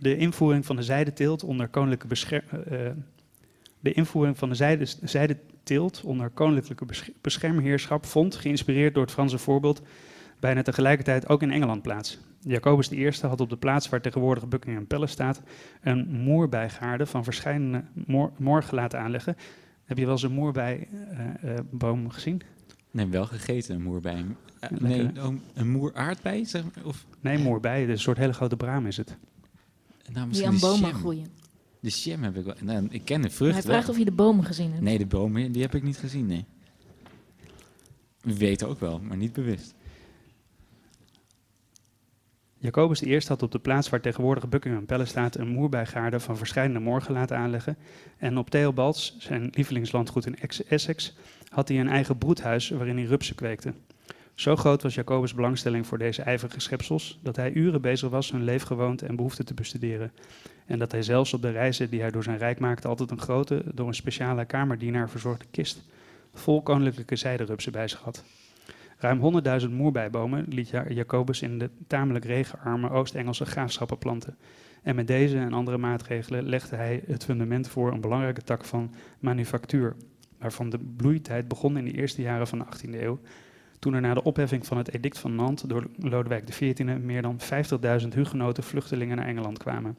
De 0.00 0.16
invoering 0.16 0.66
van 0.66 0.76
de 0.76 0.82
zijdeteelt 0.82 1.44
onder 1.44 1.68
koninklijke 1.68 2.42
eh, 2.66 2.86
eh, 2.86 2.96
de 3.80 3.92
invoering 3.92 4.38
van 4.38 4.48
de 4.48 4.54
zijde, 4.54 4.86
zijdeteelt 5.02 6.02
onder 6.04 6.30
koninklijke 6.30 6.84
bescher- 6.84 7.12
beschermheerschap 7.20 8.06
vond, 8.06 8.34
geïnspireerd 8.34 8.94
door 8.94 9.02
het 9.02 9.12
Franse 9.12 9.38
voorbeeld, 9.38 9.82
bijna 10.38 10.62
tegelijkertijd 10.62 11.28
ook 11.28 11.42
in 11.42 11.50
Engeland 11.50 11.82
plaats. 11.82 12.18
Jacobus 12.40 12.90
I 12.90 13.10
had 13.20 13.40
op 13.40 13.50
de 13.50 13.56
plaats 13.56 13.88
waar 13.88 14.00
tegenwoordig 14.00 14.48
Buckingham 14.48 14.86
Palace 14.86 15.12
staat, 15.12 15.42
een 15.82 16.08
moerbijgaarde 16.10 17.06
van 17.06 17.24
verschillende 17.24 17.84
moor- 18.06 18.32
morgen 18.38 18.74
laten 18.74 19.00
aanleggen. 19.00 19.36
Heb 19.84 19.98
je 19.98 20.04
wel 20.04 20.12
eens 20.12 20.22
een 20.22 20.32
moerbijboom 20.32 22.10
gezien? 22.10 22.42
Nee, 22.90 23.06
wel 23.06 23.26
gegeten, 23.26 23.74
een 23.74 23.82
moerbij. 23.82 24.24
Eh, 24.60 24.70
Lekker, 24.70 25.12
nee, 25.22 25.40
een 25.54 25.70
moeraardbei, 25.70 26.44
zeg 26.44 26.62
maar? 26.62 26.84
Of, 26.84 27.06
Nee, 27.20 27.38
moerbij, 27.38 27.88
een 27.88 27.98
soort 27.98 28.18
hele 28.18 28.32
grote 28.32 28.56
braam 28.56 28.86
is 28.86 28.96
het. 28.96 29.16
Nou, 30.12 30.30
Die 30.30 30.46
aan 30.46 30.54
de 30.54 30.60
bomen 30.60 30.90
jam. 30.90 30.98
groeien. 30.98 31.26
De 31.80 31.88
jam 31.88 32.22
heb 32.22 32.36
ik 32.36 32.44
wel. 32.44 32.54
Nou, 32.60 32.86
ik 32.90 33.04
ken 33.04 33.22
de 33.22 33.30
vrucht 33.30 33.52
Hij 33.52 33.62
vraagt 33.62 33.82
wel. 33.82 33.90
of 33.90 33.98
je 33.98 34.04
de 34.04 34.12
bomen 34.12 34.44
gezien 34.44 34.70
hebt. 34.70 34.82
Nee, 34.82 34.98
de 34.98 35.06
bomen, 35.06 35.52
die 35.52 35.62
heb 35.62 35.74
ik 35.74 35.82
niet 35.82 35.96
gezien, 35.96 36.26
nee. 36.26 36.44
We 38.20 38.36
weten 38.36 38.68
ook 38.68 38.80
wel, 38.80 39.00
maar 39.00 39.16
niet 39.16 39.32
bewust. 39.32 39.74
Jacobus 42.58 43.02
I 43.02 43.20
had 43.26 43.42
op 43.42 43.52
de 43.52 43.58
plaats 43.58 43.88
waar 43.88 44.00
tegenwoordig 44.00 44.48
Buckingham 44.48 44.86
Palace 44.86 45.10
staat 45.10 45.36
een 45.36 45.48
moerbijgaarde 45.48 46.20
van 46.20 46.36
verschillende 46.36 46.78
morgen 46.78 47.12
laten 47.14 47.36
aanleggen. 47.36 47.76
En 48.18 48.38
op 48.38 48.50
Theobalds, 48.50 49.16
zijn 49.18 49.48
lievelingslandgoed 49.52 50.26
in 50.26 50.36
Ex- 50.38 50.64
Essex, 50.64 51.14
had 51.48 51.68
hij 51.68 51.80
een 51.80 51.88
eigen 51.88 52.18
broedhuis 52.18 52.68
waarin 52.68 52.96
hij 52.96 53.04
rupsen 53.06 53.34
kweekte. 53.34 53.72
Zo 54.40 54.56
groot 54.56 54.82
was 54.82 54.94
Jacobus' 54.94 55.34
belangstelling 55.34 55.86
voor 55.86 55.98
deze 55.98 56.22
ijverige 56.22 56.60
schepsels 56.60 57.18
dat 57.22 57.36
hij 57.36 57.52
uren 57.52 57.80
bezig 57.80 58.08
was 58.08 58.30
hun 58.30 58.44
leefgewoonte 58.44 59.06
en 59.06 59.16
behoeften 59.16 59.44
te 59.44 59.54
bestuderen. 59.54 60.12
En 60.66 60.78
dat 60.78 60.92
hij 60.92 61.02
zelfs 61.02 61.34
op 61.34 61.42
de 61.42 61.50
reizen 61.50 61.90
die 61.90 62.00
hij 62.00 62.10
door 62.10 62.22
zijn 62.22 62.38
rijk 62.38 62.58
maakte 62.58 62.88
altijd 62.88 63.10
een 63.10 63.20
grote, 63.20 63.62
door 63.74 63.86
een 63.86 63.94
speciale 63.94 64.44
kamerdienaar 64.44 65.10
verzorgde 65.10 65.44
kist 65.50 65.82
vol 66.34 66.62
koninklijke 66.62 67.16
zijderupsen 67.16 67.72
bij 67.72 67.88
zich 67.88 68.00
had. 68.00 68.24
Ruim 68.98 69.42
100.000 69.62 69.70
moerbijbomen 69.70 70.44
liet 70.48 70.68
Ja- 70.68 70.88
Jacobus 70.88 71.42
in 71.42 71.58
de 71.58 71.70
tamelijk 71.86 72.24
regenarme 72.24 72.90
Oost-Engelse 72.90 73.44
graafschappen 73.44 73.98
planten. 73.98 74.36
En 74.82 74.94
met 74.94 75.06
deze 75.06 75.38
en 75.38 75.52
andere 75.52 75.78
maatregelen 75.78 76.48
legde 76.48 76.76
hij 76.76 77.02
het 77.06 77.24
fundament 77.24 77.68
voor 77.68 77.92
een 77.92 78.00
belangrijke 78.00 78.42
tak 78.42 78.64
van 78.64 78.94
manufactuur, 79.18 79.96
waarvan 80.38 80.70
de 80.70 80.78
bloeitijd 80.96 81.48
begon 81.48 81.76
in 81.76 81.84
de 81.84 81.92
eerste 81.92 82.22
jaren 82.22 82.46
van 82.46 82.58
de 82.58 82.64
18e 82.64 83.02
eeuw, 83.02 83.20
toen 83.80 83.94
er 83.94 84.00
na 84.00 84.14
de 84.14 84.22
opheffing 84.22 84.66
van 84.66 84.76
het 84.76 84.94
edict 84.94 85.18
van 85.18 85.34
Nantes 85.34 85.68
door 85.68 85.86
Lodewijk 85.96 86.44
XIV 86.44 86.98
meer 87.02 87.22
dan 87.22 87.38
50.000 88.02 88.08
hugenoten 88.08 88.62
vluchtelingen 88.62 89.16
naar 89.16 89.26
Engeland 89.26 89.58
kwamen. 89.58 89.96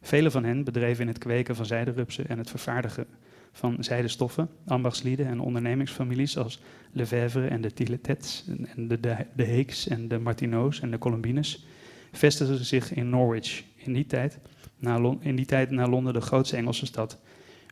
Vele 0.00 0.30
van 0.30 0.44
hen 0.44 0.64
bedreven 0.64 1.02
in 1.02 1.08
het 1.08 1.18
kweken 1.18 1.56
van 1.56 1.66
zijderupsen 1.66 2.28
en 2.28 2.38
het 2.38 2.50
vervaardigen 2.50 3.06
van 3.52 3.76
zijdestoffen, 3.80 4.48
ambachtslieden 4.66 5.26
en 5.26 5.40
ondernemingsfamilies 5.40 6.38
als 6.38 6.60
Lefebvre 6.92 7.46
en 7.46 7.60
de 7.60 7.72
Tilletets 7.72 8.44
en 8.76 8.88
de, 8.88 9.00
de, 9.00 9.16
de 9.34 9.44
Heeks 9.44 9.88
en 9.88 10.08
de 10.08 10.18
Martineaus 10.18 10.80
en 10.80 10.90
de 10.90 10.98
Colombines 10.98 11.66
vestigden 12.12 12.64
zich 12.64 12.94
in 12.94 13.08
Norwich, 13.08 13.64
in 13.76 13.92
die, 13.92 14.06
tijd, 14.06 14.38
na 14.78 15.16
in 15.20 15.36
die 15.36 15.46
tijd 15.46 15.70
na 15.70 15.88
Londen 15.88 16.12
de 16.12 16.20
grootste 16.20 16.56
Engelse 16.56 16.86
stad, 16.86 17.18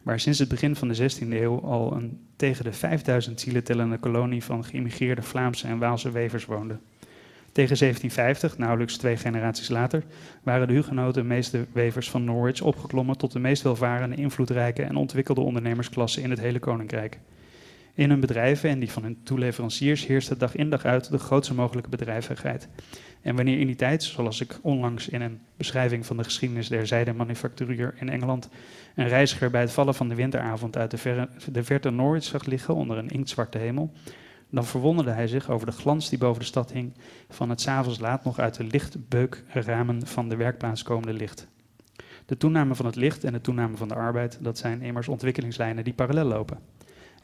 waar 0.02 0.20
sinds 0.20 0.38
het 0.38 0.48
begin 0.48 0.76
van 0.76 0.88
de 0.88 1.10
16e 1.10 1.28
eeuw 1.28 1.60
al 1.60 1.92
een 1.92 2.26
tegen 2.44 2.64
de 2.64 2.72
5000 2.72 3.40
zielen 3.40 3.64
tellende 3.64 3.98
kolonie 3.98 4.44
van 4.44 4.64
geïmmigreerde 4.64 5.22
Vlaamse 5.22 5.66
en 5.66 5.78
Waalse 5.78 6.10
wevers 6.10 6.44
woonde. 6.44 6.78
Tegen 7.52 7.78
1750, 7.78 8.58
nauwelijks 8.58 8.96
twee 8.96 9.16
generaties 9.16 9.68
later, 9.68 10.02
waren 10.42 10.68
de 10.68 10.72
hugenoten 10.72 11.22
de 11.22 11.28
meeste 11.28 11.66
wevers 11.72 12.10
van 12.10 12.24
Norwich 12.24 12.60
opgeklommen 12.60 13.18
tot 13.18 13.32
de 13.32 13.38
meest 13.38 13.62
welvarende, 13.62 14.16
invloedrijke 14.16 14.82
en 14.82 14.96
ontwikkelde 14.96 15.40
ondernemersklasse 15.40 16.22
in 16.22 16.30
het 16.30 16.40
hele 16.40 16.58
koninkrijk. 16.58 17.18
In 17.96 18.10
hun 18.10 18.20
bedrijven 18.20 18.70
en 18.70 18.78
die 18.78 18.90
van 18.90 19.02
hun 19.02 19.22
toeleveranciers 19.22 20.06
heerste 20.06 20.36
dag 20.36 20.54
in 20.54 20.70
dag 20.70 20.84
uit 20.84 21.10
de 21.10 21.18
grootste 21.18 21.54
mogelijke 21.54 21.88
bedrijvigheid. 21.88 22.68
En 23.20 23.36
wanneer 23.36 23.60
in 23.60 23.66
die 23.66 23.76
tijd, 23.76 24.02
zoals 24.02 24.40
ik 24.40 24.58
onlangs 24.62 25.08
in 25.08 25.20
een 25.20 25.40
beschrijving 25.56 26.06
van 26.06 26.16
de 26.16 26.24
geschiedenis 26.24 26.68
der 26.68 26.86
zijdemanufacturier 26.86 27.94
in 27.96 28.08
Engeland, 28.08 28.48
een 28.94 29.08
reiziger 29.08 29.50
bij 29.50 29.60
het 29.60 29.72
vallen 29.72 29.94
van 29.94 30.08
de 30.08 30.14
winteravond 30.14 30.76
uit 30.76 30.90
de, 30.90 30.98
verre, 30.98 31.28
de 31.52 31.64
verte 31.64 31.90
Norwich 31.90 32.24
zag 32.24 32.44
liggen 32.44 32.74
onder 32.74 32.98
een 32.98 33.08
inktzwarte 33.08 33.58
hemel, 33.58 33.92
dan 34.50 34.64
verwonderde 34.64 35.10
hij 35.10 35.26
zich 35.26 35.50
over 35.50 35.66
de 35.66 35.72
glans 35.72 36.08
die 36.08 36.18
boven 36.18 36.40
de 36.40 36.46
stad 36.46 36.72
hing 36.72 36.92
van 37.28 37.50
het 37.50 37.60
s'avonds 37.60 37.98
laat 37.98 38.24
nog 38.24 38.38
uit 38.38 38.54
de 38.54 38.64
lichtbeukramen 38.64 40.06
van 40.06 40.28
de 40.28 40.36
werkplaats 40.36 40.82
komende 40.82 41.12
licht. 41.12 41.48
De 42.26 42.36
toename 42.36 42.74
van 42.74 42.86
het 42.86 42.96
licht 42.96 43.24
en 43.24 43.32
de 43.32 43.40
toename 43.40 43.76
van 43.76 43.88
de 43.88 43.94
arbeid, 43.94 44.38
dat 44.40 44.58
zijn 44.58 44.82
immers 44.82 45.08
ontwikkelingslijnen 45.08 45.84
die 45.84 45.92
parallel 45.92 46.24
lopen. 46.24 46.58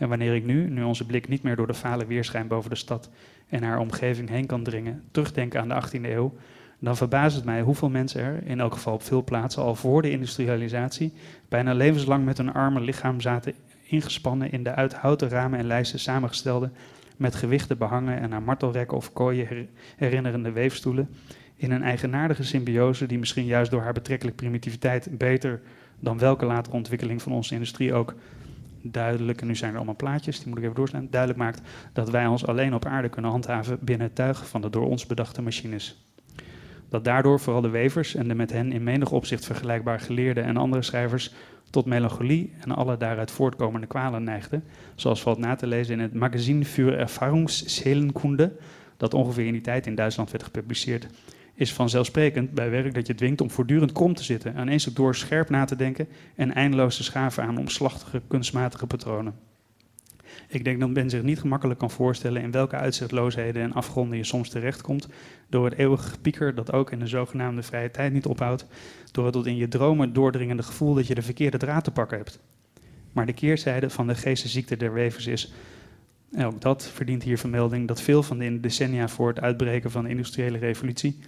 En 0.00 0.08
wanneer 0.08 0.34
ik 0.34 0.44
nu, 0.44 0.70
nu 0.70 0.82
onze 0.82 1.06
blik 1.06 1.28
niet 1.28 1.42
meer 1.42 1.56
door 1.56 1.66
de 1.66 1.74
vale 1.74 2.06
weerschijn 2.06 2.46
boven 2.46 2.70
de 2.70 2.76
stad 2.76 3.10
en 3.48 3.62
haar 3.62 3.78
omgeving 3.78 4.28
heen 4.28 4.46
kan 4.46 4.62
dringen, 4.62 5.02
terugdenk 5.10 5.56
aan 5.56 5.68
de 5.68 5.74
18e 5.74 6.02
eeuw, 6.02 6.34
dan 6.78 6.96
verbaast 6.96 7.36
het 7.36 7.44
mij 7.44 7.62
hoeveel 7.62 7.90
mensen 7.90 8.20
er, 8.20 8.42
in 8.44 8.60
elk 8.60 8.72
geval 8.72 8.94
op 8.94 9.02
veel 9.02 9.24
plaatsen, 9.24 9.62
al 9.62 9.74
voor 9.74 10.02
de 10.02 10.10
industrialisatie, 10.10 11.12
bijna 11.48 11.74
levenslang 11.74 12.24
met 12.24 12.36
hun 12.36 12.52
arme 12.52 12.80
lichaam 12.80 13.20
zaten 13.20 13.54
ingespannen 13.82 14.52
in 14.52 14.62
de 14.62 14.74
uit 14.74 14.94
houten 14.94 15.28
ramen 15.28 15.58
en 15.58 15.66
lijsten 15.66 15.98
samengestelde, 15.98 16.70
met 17.16 17.34
gewichten 17.34 17.78
behangen 17.78 18.20
en 18.20 18.34
aan 18.34 18.44
martelrekken 18.44 18.96
of 18.96 19.12
kooien 19.12 19.46
her- 19.46 19.68
herinnerende 19.96 20.52
weefstoelen, 20.52 21.08
in 21.56 21.70
een 21.70 21.82
eigenaardige 21.82 22.44
symbiose 22.44 23.06
die 23.06 23.18
misschien 23.18 23.44
juist 23.44 23.70
door 23.70 23.82
haar 23.82 23.92
betrekkelijk 23.92 24.36
primitiviteit 24.36 25.08
beter 25.18 25.60
dan 25.98 26.18
welke 26.18 26.46
latere 26.46 26.76
ontwikkeling 26.76 27.22
van 27.22 27.32
onze 27.32 27.54
industrie 27.54 27.94
ook 27.94 28.14
duidelijk, 28.82 29.40
en 29.40 29.46
nu 29.46 29.56
zijn 29.56 29.70
er 29.70 29.76
allemaal 29.76 29.96
plaatjes, 29.96 30.38
die 30.38 30.48
moet 30.48 30.58
ik 30.58 30.62
even 30.62 30.76
doorslaan, 30.76 31.08
duidelijk 31.10 31.40
maakt 31.40 31.60
dat 31.92 32.10
wij 32.10 32.26
ons 32.26 32.46
alleen 32.46 32.74
op 32.74 32.84
aarde 32.84 33.08
kunnen 33.08 33.30
handhaven 33.30 33.78
binnen 33.80 34.06
het 34.06 34.16
tuig 34.16 34.48
van 34.48 34.60
de 34.60 34.70
door 34.70 34.86
ons 34.86 35.06
bedachte 35.06 35.42
machines. 35.42 36.08
Dat 36.88 37.04
daardoor 37.04 37.40
vooral 37.40 37.62
de 37.62 37.68
wevers 37.68 38.14
en 38.14 38.28
de 38.28 38.34
met 38.34 38.52
hen 38.52 38.72
in 38.72 38.82
menig 38.82 39.12
opzicht 39.12 39.44
vergelijkbaar 39.44 40.00
geleerden 40.00 40.44
en 40.44 40.56
andere 40.56 40.82
schrijvers 40.82 41.32
tot 41.70 41.86
melancholie 41.86 42.52
en 42.60 42.70
alle 42.70 42.96
daaruit 42.96 43.30
voortkomende 43.30 43.86
kwalen 43.86 44.24
neigden, 44.24 44.64
zoals 44.94 45.22
valt 45.22 45.38
na 45.38 45.54
te 45.54 45.66
lezen 45.66 45.94
in 45.94 46.00
het 46.00 46.14
Magazin 46.14 46.64
für 46.64 46.96
Erfahrungsseelenkunde, 46.96 48.52
dat 48.96 49.14
ongeveer 49.14 49.46
in 49.46 49.52
die 49.52 49.60
tijd 49.60 49.86
in 49.86 49.94
Duitsland 49.94 50.30
werd 50.30 50.44
gepubliceerd, 50.44 51.06
is 51.60 51.72
vanzelfsprekend 51.72 52.50
bij 52.50 52.70
werk 52.70 52.94
dat 52.94 53.06
je 53.06 53.14
dwingt 53.14 53.40
om 53.40 53.50
voortdurend 53.50 53.92
krom 53.92 54.14
te 54.14 54.22
zitten, 54.22 54.68
één 54.68 54.80
stuk 54.80 54.96
door 54.96 55.14
scherp 55.14 55.50
na 55.50 55.64
te 55.64 55.76
denken 55.76 56.08
en 56.34 56.54
eindeloos 56.54 56.96
te 56.96 57.02
schaven 57.02 57.42
aan 57.42 57.58
omslachtige, 57.58 58.22
kunstmatige 58.28 58.86
patronen. 58.86 59.34
Ik 60.48 60.64
denk 60.64 60.80
dat 60.80 60.90
men 60.90 61.10
zich 61.10 61.22
niet 61.22 61.40
gemakkelijk 61.40 61.78
kan 61.78 61.90
voorstellen 61.90 62.42
in 62.42 62.50
welke 62.50 62.76
uitzichtloosheden 62.76 63.62
en 63.62 63.72
afgronden 63.72 64.18
je 64.18 64.24
soms 64.24 64.48
terechtkomt 64.48 65.08
door 65.48 65.64
het 65.64 65.78
eeuwige 65.78 66.08
gepieker 66.08 66.54
dat 66.54 66.72
ook 66.72 66.90
in 66.90 66.98
de 66.98 67.06
zogenaamde 67.06 67.62
vrije 67.62 67.90
tijd 67.90 68.12
niet 68.12 68.26
ophoudt, 68.26 68.66
door 69.12 69.24
het 69.24 69.32
tot 69.32 69.46
in 69.46 69.56
je 69.56 69.68
dromen 69.68 70.12
doordringende 70.12 70.62
gevoel 70.62 70.94
dat 70.94 71.06
je 71.06 71.14
de 71.14 71.22
verkeerde 71.22 71.58
draad 71.58 71.84
te 71.84 71.90
pakken 71.90 72.16
hebt. 72.16 72.40
Maar 73.12 73.26
de 73.26 73.32
keerzijde 73.32 73.90
van 73.90 74.06
de 74.06 74.14
geestesziekte 74.14 74.76
der 74.76 74.92
wevers 74.92 75.26
is, 75.26 75.52
en 76.32 76.44
ook 76.46 76.60
dat 76.60 76.90
verdient 76.94 77.22
hier 77.22 77.38
vermelding, 77.38 77.88
dat 77.88 78.00
veel 78.00 78.22
van 78.22 78.38
de 78.38 78.60
decennia 78.60 79.08
voor 79.08 79.28
het 79.28 79.40
uitbreken 79.40 79.90
van 79.90 80.04
de 80.04 80.10
industriële 80.10 80.58
revolutie 80.58 81.18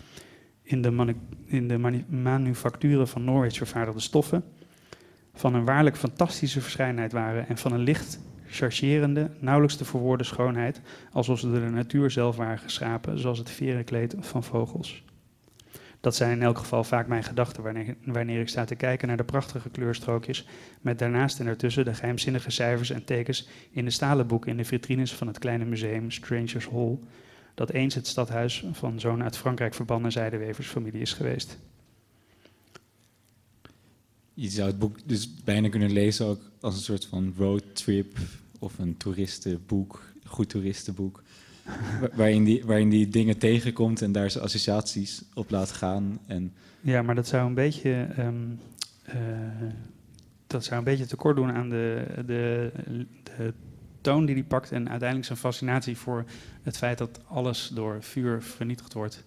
in 0.62 0.82
de, 0.82 1.14
in 1.44 1.68
de 1.68 1.78
manu- 1.78 2.04
manufacturen 2.08 3.08
van 3.08 3.24
Norwich 3.24 3.56
vervaardigde 3.56 4.00
stoffen 4.00 4.44
van 5.34 5.54
een 5.54 5.64
waarlijk 5.64 5.96
fantastische 5.96 6.60
verschijnheid 6.60 7.12
waren 7.12 7.48
en 7.48 7.58
van 7.58 7.72
een 7.72 7.80
licht, 7.80 8.20
chargerende, 8.46 9.30
nauwelijks 9.38 9.76
te 9.76 9.84
verwoorden 9.84 10.26
schoonheid, 10.26 10.80
alsof 11.12 11.38
ze 11.38 11.50
door 11.50 11.60
de 11.60 11.70
natuur 11.70 12.10
zelf 12.10 12.36
waren 12.36 12.58
geschapen, 12.58 13.18
zoals 13.18 13.38
het 13.38 13.50
verenkleed 13.50 14.14
van 14.18 14.44
vogels. 14.44 15.04
Dat 16.00 16.16
zijn 16.16 16.30
in 16.30 16.42
elk 16.42 16.58
geval 16.58 16.84
vaak 16.84 17.06
mijn 17.06 17.22
gedachten 17.22 17.62
wanneer, 17.62 17.96
wanneer 18.04 18.40
ik 18.40 18.48
sta 18.48 18.64
te 18.64 18.74
kijken 18.74 19.08
naar 19.08 19.16
de 19.16 19.24
prachtige 19.24 19.70
kleurstrookjes, 19.70 20.48
met 20.80 20.98
daarnaast 20.98 21.40
en 21.40 21.46
ertussen 21.46 21.84
de 21.84 21.94
geheimzinnige 21.94 22.50
cijfers 22.50 22.90
en 22.90 23.04
tekens 23.04 23.48
in 23.70 23.84
de 23.84 23.90
stalen 23.90 24.26
boeken 24.26 24.50
in 24.50 24.56
de 24.56 24.64
vitrines 24.64 25.14
van 25.14 25.26
het 25.26 25.38
kleine 25.38 25.64
museum 25.64 26.10
Strangers 26.10 26.68
Hall, 26.68 26.98
dat 27.54 27.70
eens 27.70 27.94
het 27.94 28.06
stadhuis 28.06 28.64
van 28.72 29.00
zo'n 29.00 29.22
uit 29.22 29.36
Frankrijk 29.36 29.74
verbannen 29.74 30.12
zijdeweversfamilie 30.12 31.00
is 31.00 31.12
geweest. 31.12 31.58
Je 34.34 34.48
zou 34.48 34.68
het 34.68 34.78
boek 34.78 34.96
dus 35.04 35.34
bijna 35.44 35.68
kunnen 35.68 35.92
lezen 35.92 36.26
ook 36.26 36.40
als 36.60 36.74
een 36.74 36.80
soort 36.82 37.06
van 37.06 37.34
roadtrip 37.38 38.16
of 38.58 38.78
een 38.78 38.96
toeristenboek, 38.96 40.02
goed 40.24 40.48
toeristenboek. 40.48 41.22
Wa- 42.00 42.08
waarin, 42.14 42.44
die, 42.44 42.64
waarin 42.64 42.88
die 42.90 43.08
dingen 43.08 43.38
tegenkomt 43.38 44.02
en 44.02 44.12
daar 44.12 44.30
zijn 44.30 44.44
associaties 44.44 45.22
op 45.34 45.50
laat 45.50 45.70
gaan. 45.70 46.18
En 46.26 46.52
Ja, 46.80 47.02
maar 47.02 47.14
dat 47.14 47.26
zou 47.26 47.46
een 47.46 47.54
beetje, 47.54 48.06
ehm, 48.16 48.34
eh, 49.02 49.16
dat 50.46 50.64
zou 50.64 50.78
een 50.78 50.84
beetje 50.84 51.06
tekort 51.06 51.36
doen 51.36 51.50
aan 51.52 51.68
de, 51.68 52.04
de, 52.26 52.70
de 53.22 53.52
toon 54.02 54.26
die 54.26 54.34
hij 54.34 54.44
pakt 54.44 54.72
en 54.72 54.88
uiteindelijk 54.88 55.26
zijn 55.26 55.38
fascinatie 55.38 55.96
voor 55.96 56.24
het 56.62 56.76
feit 56.76 56.98
dat 56.98 57.20
alles 57.28 57.70
door 57.74 58.02
vuur 58.02 58.42
vernietigd 58.42 58.92
wordt. 58.92 59.24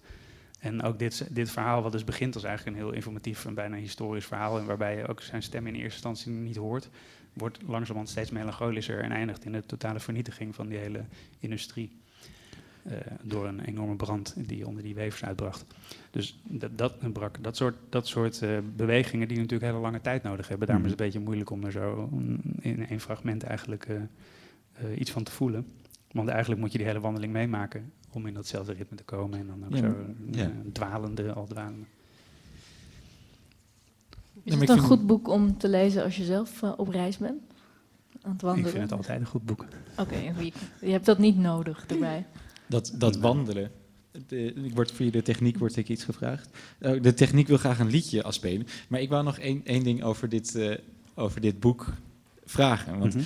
En 0.58 0.82
ook 0.82 0.98
dit, 0.98 1.28
dit 1.30 1.50
verhaal, 1.50 1.82
wat 1.82 1.92
dus 1.92 2.04
begint 2.04 2.34
als 2.34 2.44
eigenlijk 2.44 2.76
een 2.76 2.82
heel 2.82 2.92
informatief 2.92 3.44
en 3.46 3.54
bijna 3.54 3.76
historisch 3.76 4.26
verhaal, 4.26 4.58
en 4.58 4.66
waarbij 4.66 4.96
je 4.96 5.06
ook 5.06 5.20
zijn 5.20 5.42
stem 5.42 5.66
in 5.66 5.74
eerste 5.74 6.08
instantie 6.08 6.32
niet 6.32 6.56
hoort, 6.56 6.88
wordt 7.32 7.58
langzamerhand 7.66 8.08
steeds 8.08 8.30
melancholischer 8.30 9.02
en 9.02 9.12
eindigt 9.12 9.44
in 9.44 9.52
de 9.52 9.66
totale 9.66 10.00
vernietiging 10.00 10.54
van 10.54 10.68
die 10.68 10.78
hele 10.78 11.04
industrie. 11.38 11.90
eh, 12.82 12.96
door 13.22 13.46
een 13.46 13.60
enorme 13.60 13.96
brand 13.96 14.34
die 14.36 14.66
onder 14.66 14.82
die 14.82 14.94
wevers 14.94 15.24
uitbracht. 15.24 15.64
Dus 16.10 16.38
dat, 16.42 16.78
dat, 16.78 17.12
brak, 17.12 17.36
dat 17.40 17.56
soort, 17.56 17.76
dat 17.88 18.06
soort 18.06 18.42
eh, 18.42 18.58
bewegingen 18.76 19.28
die 19.28 19.36
natuurlijk 19.36 19.70
hele 19.70 19.82
lange 19.82 20.00
tijd 20.00 20.22
nodig 20.22 20.48
hebben. 20.48 20.66
Daarom 20.66 20.84
is 20.84 20.90
het 20.90 21.00
een 21.00 21.06
beetje 21.06 21.24
moeilijk 21.24 21.50
om 21.50 21.64
er 21.64 21.72
zo 21.72 22.08
in 22.60 22.86
één 22.86 23.00
fragment 23.00 23.42
eigenlijk 23.42 23.84
eh, 23.84 23.96
eh, 24.78 25.00
iets 25.00 25.10
van 25.10 25.22
te 25.22 25.30
voelen. 25.32 25.66
Want 26.12 26.28
eigenlijk 26.28 26.60
moet 26.60 26.72
je 26.72 26.78
die 26.78 26.86
hele 26.86 27.00
wandeling 27.00 27.32
meemaken 27.32 27.92
om 28.12 28.26
in 28.26 28.34
datzelfde 28.34 28.72
ritme 28.72 28.96
te 28.96 29.02
komen. 29.04 29.38
En 29.38 29.46
dan 29.46 29.64
ook 29.64 29.72
Ja, 29.72 29.78
zo 29.78 29.94
ja. 30.30 30.42
eh, 30.44 30.50
dwalende, 30.72 31.32
al 31.32 31.46
dwalende. 31.46 31.84
Is 34.42 34.54
het 34.54 34.68
een 34.68 34.78
goed 34.78 35.06
boek 35.06 35.28
om 35.28 35.58
te 35.58 35.68
lezen 35.68 36.02
als 36.04 36.16
je 36.16 36.24
zelf 36.24 36.62
eh, 36.62 36.72
op 36.76 36.88
reis 36.88 37.16
bent? 37.18 37.40
Aan 38.22 38.32
het 38.32 38.42
wandelen? 38.42 38.66
Ik 38.68 38.76
vind 38.76 38.90
het 38.90 38.98
altijd 38.98 39.20
een 39.20 39.26
goed 39.26 39.44
boek. 39.44 39.64
Oké, 39.96 40.16
je, 40.16 40.52
je 40.80 40.90
hebt 40.90 41.06
dat 41.06 41.18
niet 41.18 41.38
nodig 41.38 41.86
erbij. 41.86 42.26
dat, 42.66 42.94
dat 42.98 43.16
wandelen. 43.16 43.70
De, 44.26 44.52
ik 44.54 44.74
word 44.74 44.92
via 44.92 45.10
de 45.10 45.22
techniek 45.22 45.58
wordt 45.58 45.76
ik 45.76 45.88
iets 45.88 46.04
gevraagd. 46.04 46.48
Oh, 46.80 47.02
de 47.02 47.14
techniek 47.14 47.46
wil 47.48 47.56
graag 47.56 47.78
een 47.78 47.90
liedje 47.90 48.22
afspelen. 48.22 48.66
Maar 48.88 49.00
ik 49.00 49.08
wou 49.08 49.24
nog 49.24 49.38
één, 49.38 49.60
één 49.64 49.82
ding 49.82 50.02
over 50.02 50.28
dit, 50.28 50.54
eh, 50.54 50.78
over 51.14 51.40
dit 51.40 51.60
boek 51.60 51.86
vragen. 52.44 52.98
Want 52.98 53.14
Mhm. 53.14 53.24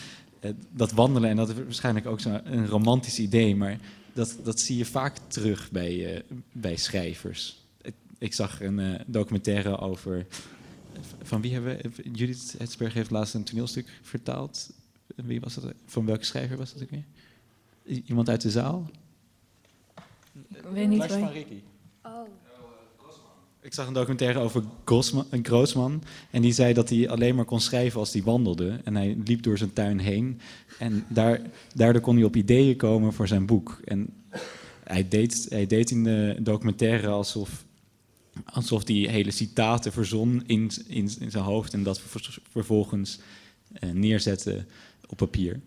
Dat 0.70 0.92
wandelen, 0.92 1.30
en 1.30 1.36
dat 1.36 1.48
is 1.48 1.54
waarschijnlijk 1.54 2.06
ook 2.06 2.20
zo'n 2.20 2.66
romantisch 2.66 3.18
idee, 3.18 3.56
maar 3.56 3.78
dat, 4.12 4.36
dat 4.42 4.60
zie 4.60 4.76
je 4.76 4.84
vaak 4.84 5.16
terug 5.26 5.70
bij, 5.70 6.14
eh, 6.14 6.22
bij 6.52 6.76
schrijvers. 6.76 7.64
Ik, 7.82 7.94
ik 8.18 8.34
zag 8.34 8.60
een 8.62 8.78
eh, 8.78 9.00
documentaire 9.06 9.78
over. 9.78 10.26
Van 11.22 11.40
wie 11.40 11.52
hebben 11.52 11.76
we? 11.76 12.10
Judith 12.12 12.54
Hetsberg 12.58 12.94
heeft 12.94 13.10
laatst 13.10 13.34
een 13.34 13.44
toneelstuk 13.44 13.98
vertaald. 14.02 14.70
Wie 15.14 15.40
was 15.40 15.54
dat? 15.54 15.72
Van 15.86 16.06
welke 16.06 16.24
schrijver 16.24 16.56
was 16.56 16.72
dat 16.72 16.82
ook 16.82 16.90
weer? 16.90 17.04
Iemand 18.06 18.28
uit 18.28 18.40
de 18.40 18.50
zaal? 18.50 18.90
Ik 20.48 20.62
weet 20.72 20.88
niet 20.88 20.98
Lars 20.98 21.10
waar- 21.10 21.20
van 21.20 21.32
Ricky. 21.32 21.60
Ik 23.62 23.74
zag 23.74 23.87
een 23.87 23.93
documentaire 23.93 24.39
over 24.39 24.62
Grossman, 24.85 25.27
Groosman. 25.43 26.03
En 26.31 26.43
die 26.43 26.53
zei 26.53 26.73
dat 26.73 26.89
hij 26.89 27.09
alleen 27.09 27.35
maar 27.35 27.45
kon 27.45 27.61
schrijven 27.61 28.01
als 28.01 28.12
hij 28.12 28.23
wandelde. 28.23 28.81
En 28.85 28.97
hij 28.97 29.16
liep 29.24 29.43
door 29.43 29.59
zijn 29.59 29.73
tuin 29.73 29.99
heen. 29.99 30.41
En 30.78 31.05
daar, 31.09 31.41
daardoor 31.74 32.03
kon 32.03 32.16
hij 32.16 32.24
op 32.24 32.37
ideeën 32.37 32.77
komen 32.77 33.12
voor 33.12 33.28
zijn 33.28 33.47
boek. 33.47 33.81
En 33.85 34.09
hij 34.85 35.09
deed, 35.09 35.47
hij 35.49 35.66
deed 35.66 35.91
in 35.91 36.05
de 36.05 36.37
documentaire 36.41 37.09
alsof, 37.09 37.65
alsof 38.45 38.87
hij 38.87 38.97
hele 38.97 39.31
citaten 39.31 39.93
verzon 39.93 40.43
in, 40.47 40.70
in, 40.87 41.09
zijn 41.09 41.45
hoofd. 41.45 41.73
En 41.73 41.82
dat 41.82 42.01
ver- 42.01 42.39
vervolgens 42.51 43.19
eh, 43.73 43.91
neerzette 43.91 44.65
op 45.07 45.16
papier. 45.16 45.61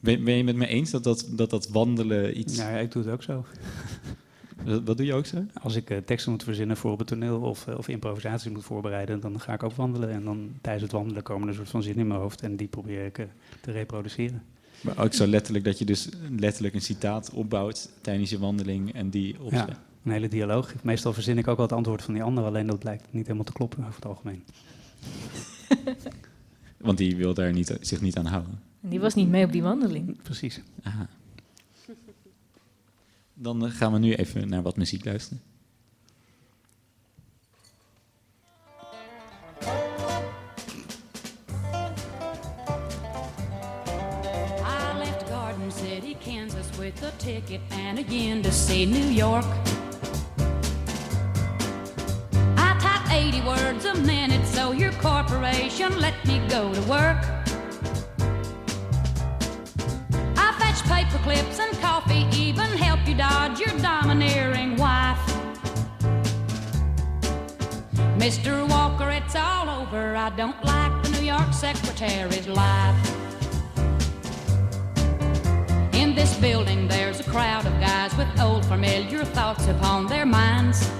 Ben, 0.00 0.24
ben 0.24 0.34
je 0.34 0.44
met 0.44 0.56
me 0.56 0.66
eens 0.66 0.90
dat 0.90 1.04
dat, 1.04 1.28
dat, 1.30 1.50
dat 1.50 1.68
wandelen 1.68 2.38
iets... 2.38 2.56
Nou 2.56 2.70
ja, 2.70 2.78
ik 2.78 2.92
doe 2.92 3.02
het 3.02 3.12
ook 3.12 3.22
zo. 3.22 3.44
Wat, 4.64 4.96
doe 4.96 5.06
je 5.06 5.14
ook 5.14 5.26
zo? 5.26 5.44
Als 5.62 5.74
ik 5.76 5.90
eh, 5.90 5.98
teksten 5.98 6.30
moet 6.32 6.42
verzinnen 6.42 6.76
voor 6.76 6.92
op 6.92 6.98
het 6.98 7.06
toneel 7.08 7.40
of, 7.40 7.66
eh, 7.66 7.78
of 7.78 7.88
improvisatie 7.88 8.50
moet 8.50 8.64
voorbereiden, 8.64 9.20
dan 9.20 9.40
ga 9.40 9.52
ik 9.52 9.62
ook 9.62 9.72
wandelen. 9.72 10.10
En 10.10 10.24
dan 10.24 10.50
tijdens 10.60 10.82
het 10.84 10.92
wandelen 10.92 11.22
komen 11.22 11.42
er 11.42 11.48
een 11.48 11.54
soort 11.54 11.68
van 11.68 11.82
zin 11.82 11.96
in 11.96 12.06
mijn 12.06 12.20
hoofd 12.20 12.42
en 12.42 12.56
die 12.56 12.68
probeer 12.68 13.04
ik 13.04 13.18
eh, 13.18 13.26
te 13.60 13.70
reproduceren. 13.72 14.42
Maar 14.80 14.98
ook 14.98 15.12
zo 15.14 15.26
letterlijk 15.26 15.64
dat 15.64 15.78
je 15.78 15.84
dus 15.84 16.08
letterlijk 16.38 16.74
een 16.74 16.80
citaat 16.82 17.30
opbouwt 17.30 17.90
tijdens 18.00 18.30
je 18.30 18.38
wandeling 18.38 18.92
en 18.94 19.10
die 19.10 19.32
Ja, 19.32 19.38
opschrijft. 19.40 19.80
een 20.04 20.12
hele 20.12 20.28
dialoog. 20.28 20.74
Meestal 20.82 21.12
verzin 21.12 21.38
ik 21.38 21.48
ook 21.48 21.56
wel 21.56 21.66
het 21.66 21.74
antwoord 21.74 22.02
van 22.02 22.14
die 22.14 22.22
ander, 22.22 22.44
alleen 22.44 22.66
dat 22.66 22.78
blijkt 22.78 23.06
niet 23.10 23.22
helemaal 23.24 23.44
te 23.44 23.52
kloppen 23.52 23.78
over 23.80 23.94
het 23.94 24.04
algemeen. 24.06 24.44
Want 26.76 26.98
die 26.98 27.16
wil 27.16 27.34
daar 27.34 27.52
niet, 27.52 27.76
zich 27.80 28.00
niet 28.00 28.16
aan 28.16 28.26
houden. 28.26 28.60
Die 28.80 29.00
was 29.00 29.14
niet 29.14 29.28
mee 29.28 29.44
op 29.44 29.52
die 29.52 29.62
wandeling. 29.62 30.22
Precies. 30.22 30.60
Aha. 30.82 31.08
Dan 33.42 33.64
eh, 33.64 33.70
gaan 33.70 33.92
we 33.92 33.98
nu 33.98 34.14
even 34.14 34.48
naar 34.48 34.62
wat 34.62 34.76
muziek 34.76 35.04
luisteren. 35.04 35.42
I 44.62 44.98
left 44.98 45.28
Garden 45.28 45.72
City, 45.72 46.16
Kansas 46.24 46.76
with 46.78 47.02
a 47.02 47.10
ticket 47.16 47.60
and 47.70 47.98
again 47.98 48.42
to 48.42 48.50
see 48.50 48.86
New 48.86 49.10
York. 49.10 49.44
I 52.56 52.76
type 52.78 53.10
80 53.10 53.42
words 53.42 53.84
a 53.84 53.94
minute, 53.94 54.46
so 54.46 54.72
your 54.72 54.92
corporation 54.92 55.98
let 55.98 56.24
me 56.26 56.40
go 56.48 56.72
to 56.72 56.80
work. 56.80 57.24
I 60.36 60.52
fetch 60.58 60.82
paper 60.82 61.18
clips 61.22 61.58
and 61.58 61.80
coffee, 61.80 62.26
even 62.36 62.69
dodge 63.14 63.60
your 63.60 63.76
domineering 63.78 64.76
wife. 64.76 65.18
Mr. 68.18 68.68
Walker, 68.68 69.10
it's 69.10 69.34
all 69.34 69.68
over. 69.68 70.14
I 70.14 70.30
don't 70.36 70.62
like 70.64 71.02
the 71.02 71.10
New 71.10 71.26
York 71.26 71.52
secretary's 71.52 72.46
life. 72.46 72.96
In 75.94 76.14
this 76.14 76.34
building, 76.38 76.86
there's 76.88 77.20
a 77.20 77.24
crowd 77.24 77.66
of 77.66 77.72
guys 77.80 78.14
with 78.16 78.28
old 78.40 78.64
familiar 78.66 79.24
thoughts 79.24 79.66
upon 79.68 80.06
their 80.06 80.26
minds. 80.26 80.90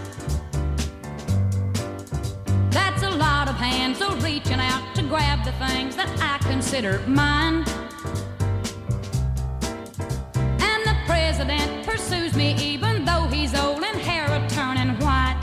That's 2.70 3.02
a 3.02 3.10
lot 3.10 3.48
of 3.48 3.56
hands 3.56 3.98
oh, 4.00 4.16
reaching 4.22 4.60
out 4.60 4.94
to 4.94 5.02
grab 5.02 5.44
the 5.44 5.52
things 5.52 5.96
that 5.96 6.08
I 6.20 6.38
consider 6.48 7.00
mine. 7.06 7.64
President 11.40 11.86
pursues 11.86 12.36
me 12.36 12.54
even 12.56 13.02
though 13.06 13.26
he's 13.28 13.54
old 13.54 13.82
and 13.82 13.98
hair 13.98 14.26
a 14.26 14.46
turning 14.50 14.94
white. 15.00 15.40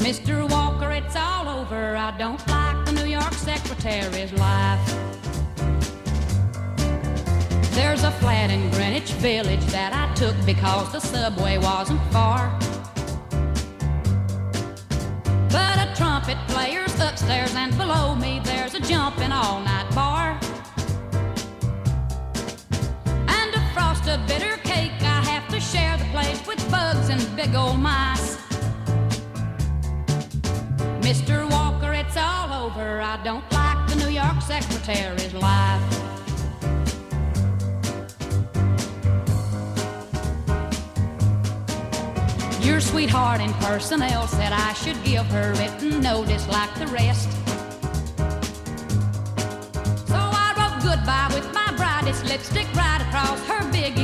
Mr. 0.00 0.50
Walker, 0.50 0.90
it's 0.90 1.14
all 1.14 1.48
over. 1.48 1.94
I 1.94 2.10
don't 2.18 2.44
like 2.48 2.86
the 2.86 2.92
New 2.92 3.06
York 3.06 3.32
secretary's 3.34 4.32
life. 4.32 4.84
There's 7.70 8.02
a 8.02 8.10
flat 8.10 8.50
in 8.50 8.68
Greenwich 8.72 9.12
Village 9.22 9.64
that 9.66 9.92
I 9.94 10.12
took 10.14 10.34
because 10.44 10.90
the 10.90 10.98
subway 10.98 11.56
wasn't 11.56 12.02
far. 12.12 12.50
But 15.50 15.76
a 15.86 15.94
trumpet 15.94 16.38
player's 16.48 16.98
upstairs 16.98 17.54
and 17.54 17.76
below 17.78 18.16
me 18.16 18.40
there's 18.42 18.74
a 18.74 18.80
jumping 18.80 19.30
all 19.30 19.60
night 19.60 19.88
bar. 19.94 20.40
Bitter 24.26 24.56
cake, 24.64 24.92
I 25.00 25.20
have 25.32 25.48
to 25.48 25.60
share 25.60 25.96
the 25.96 26.04
place 26.06 26.44
with 26.46 26.58
bugs 26.70 27.08
and 27.08 27.20
big 27.36 27.54
old 27.54 27.78
mice. 27.78 28.36
Mr. 31.00 31.50
Walker, 31.50 31.92
it's 31.92 32.16
all 32.16 32.66
over. 32.66 33.00
I 33.00 33.18
don't 33.24 33.50
like 33.52 33.88
the 33.88 33.96
New 33.96 34.10
York 34.10 34.42
secretary's 34.42 35.34
life. 35.34 35.98
Your 42.62 42.80
sweetheart 42.80 43.40
in 43.40 43.52
personnel 43.54 44.26
said 44.26 44.52
I 44.52 44.74
should 44.74 45.02
give 45.02 45.24
her 45.26 45.52
written 45.54 46.00
notice 46.00 46.46
like 46.48 46.74
the 46.74 46.86
rest. 46.88 47.30
So 50.06 50.14
I 50.14 50.52
wrote 50.58 50.82
goodbye 50.82 51.30
with 51.34 51.50
my 51.54 51.72
brightest 51.78 52.26
lipstick 52.26 52.66
right 52.74 53.00
across 53.00 53.40
her 53.46 53.72
big 53.72 53.98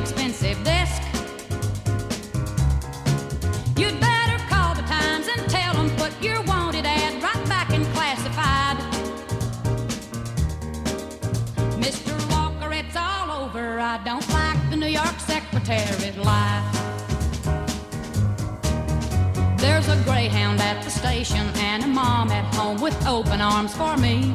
I 13.95 13.99
don't 13.99 14.29
like 14.31 14.71
the 14.71 14.77
New 14.77 14.89
York 14.89 15.21
secretary's 15.21 16.17
life. 16.17 16.65
There's 19.57 19.87
a 19.87 19.97
greyhound 20.03 20.61
at 20.61 20.83
the 20.83 20.91
station 20.91 21.47
and 21.59 21.85
a 21.85 21.87
mom 21.87 22.33
at 22.33 22.53
home 22.57 22.81
with 22.81 22.97
open 23.07 23.41
arms 23.41 23.73
for 23.73 23.97
me. 23.97 24.35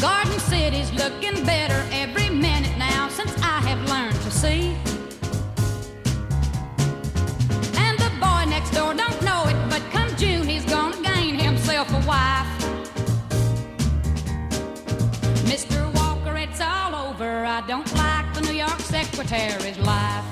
Garden 0.00 0.40
City's 0.50 0.92
looking 0.94 1.44
better 1.46 1.80
every 1.92 2.28
minute 2.28 2.76
now 2.76 3.08
since 3.08 3.32
I 3.36 3.60
have 3.68 3.80
learned 3.88 4.20
to 4.22 4.30
see. 4.32 4.74
And 7.78 7.96
the 8.00 8.10
boy 8.18 8.50
next 8.50 8.72
door 8.72 8.94
don't 8.94 9.22
know 9.22 9.44
it, 9.46 9.56
but 9.70 9.80
come 9.92 10.10
June 10.16 10.48
he's 10.48 10.64
gonna 10.64 11.00
gain 11.02 11.36
himself 11.36 11.88
a 11.92 12.04
wife. 12.04 12.57
Don't 17.68 17.92
like 17.92 18.32
the 18.32 18.40
New 18.40 18.56
York 18.56 18.80
secretary's 18.80 19.76
life. 19.76 20.24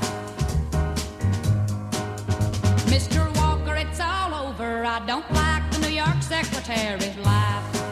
Mr. 2.87 3.37
Walker, 3.37 3.77
it's 3.77 4.01
all 4.01 4.33
over. 4.47 4.85
I 4.85 5.01
don't 5.07 5.31
like 5.31 5.71
the 5.71 5.81
New 5.81 5.95
York 5.95 6.23
secretary's 6.23 7.17
life. 7.17 7.85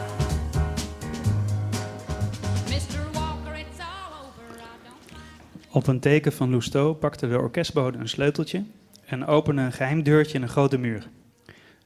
Op 5.69 5.87
een 5.87 5.99
teken 5.99 6.33
van 6.33 6.49
Lousteau 6.49 6.93
pakte 6.93 7.27
de 7.27 7.39
orkestbode 7.39 7.97
een 7.97 8.09
sleuteltje 8.09 8.63
en 9.05 9.25
opende 9.25 9.61
een 9.61 9.71
geheim 9.71 10.03
deurtje 10.03 10.37
in 10.37 10.41
een 10.41 10.49
grote 10.49 10.77
muur. 10.77 11.07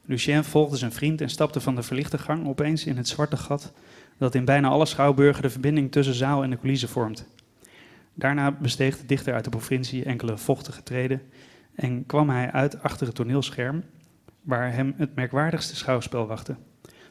Lucien 0.06 0.44
volgde 0.44 0.78
zijn 0.78 0.92
vriend 0.92 1.22
en 1.22 1.30
stapte 1.30 1.62
van 1.62 1.76
de 1.76 1.84
verlichte 1.84 2.18
gang 2.18 2.48
opeens 2.48 2.86
in 2.86 2.98
het 2.98 3.08
zwarte 3.08 3.38
gat 3.38 3.72
dat 4.18 4.36
in 4.36 4.46
bijna 4.46 4.68
alle 4.68 4.86
schouwburgen 4.86 5.42
de 5.42 5.50
verbinding 5.50 5.92
tussen 5.92 6.14
zaal 6.14 6.44
en 6.44 6.50
de 6.50 6.58
coulissen 6.58 6.90
vormt. 6.90 7.28
Daarna 8.20 8.52
besteeg 8.52 8.98
de 8.98 9.06
dichter 9.06 9.34
uit 9.34 9.44
de 9.44 9.50
provincie 9.50 10.04
enkele 10.04 10.38
vochtige 10.38 10.84
treden 10.84 11.22
en 11.76 12.06
kwam 12.06 12.30
hij 12.30 12.52
uit 12.52 12.84
achter 12.84 13.08
het 13.08 13.16
toneelscherm 13.16 13.84
waar 14.42 14.74
hem 14.74 14.94
het 14.98 15.16
merkwaardigste 15.16 15.76
schouwspel 15.76 16.28
wachtte. 16.28 16.56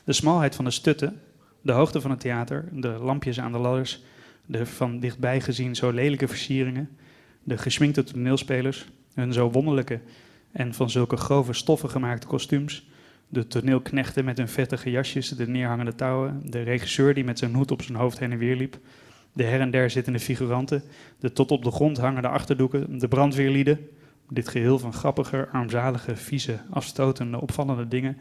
De 0.05 0.13
smalheid 0.13 0.55
van 0.55 0.65
de 0.65 0.71
stutten, 0.71 1.21
de 1.61 1.73
hoogte 1.73 2.01
van 2.01 2.11
het 2.11 2.21
theater, 2.21 2.69
de 2.73 2.89
lampjes 2.89 3.41
aan 3.41 3.53
de 3.53 3.59
ladders, 3.59 4.03
de 4.47 4.67
van 4.67 5.01
dichtbij 5.01 5.41
gezien 5.41 5.77
zo 5.77 5.91
lelijke 5.91 6.29
versieringen, 6.29 6.89
de 7.43 7.59
geschminkte 7.59 8.03
toneelspelers, 8.03 8.87
hun 9.15 9.33
zo 9.33 9.51
wonderlijke 9.51 10.01
en 10.53 10.75
van 10.75 10.91
zulke 10.91 11.17
grove 11.17 11.53
stoffen 11.53 11.91
gemaakte 11.91 12.27
kostuums, 12.27 12.89
de 13.29 13.47
toneelknechten 13.47 14.25
met 14.25 14.39
hun 14.39 14.49
vettige 14.49 14.91
jasjes, 14.91 15.29
de 15.29 15.49
neerhangende 15.49 15.95
touwen, 15.95 16.51
de 16.51 16.63
regisseur 16.63 17.15
die 17.15 17.25
met 17.25 17.39
zijn 17.39 17.55
hoed 17.55 17.71
op 17.71 17.83
zijn 17.83 17.99
hoofd 17.99 18.19
heen 18.19 18.33
en 18.33 18.39
weer 18.39 18.57
liep, 18.57 18.79
de 19.33 19.45
her 19.45 19.61
en 19.61 19.71
der 19.71 19.91
zittende 19.91 20.21
figuranten, 20.21 20.83
de 21.19 21.33
tot 21.33 21.51
op 21.51 21.65
de 21.65 21.71
grond 21.71 21.99
hangende 21.99 22.29
achterdoeken, 22.29 22.99
de 22.99 23.09
brandweerlieden. 23.09 23.89
Dit 24.31 24.49
geheel 24.49 24.79
van 24.79 24.93
grappige, 24.93 25.49
armzalige, 25.53 26.17
vieze, 26.17 26.59
afstotende, 26.71 27.41
opvallende 27.41 27.89
dingen 27.89 28.19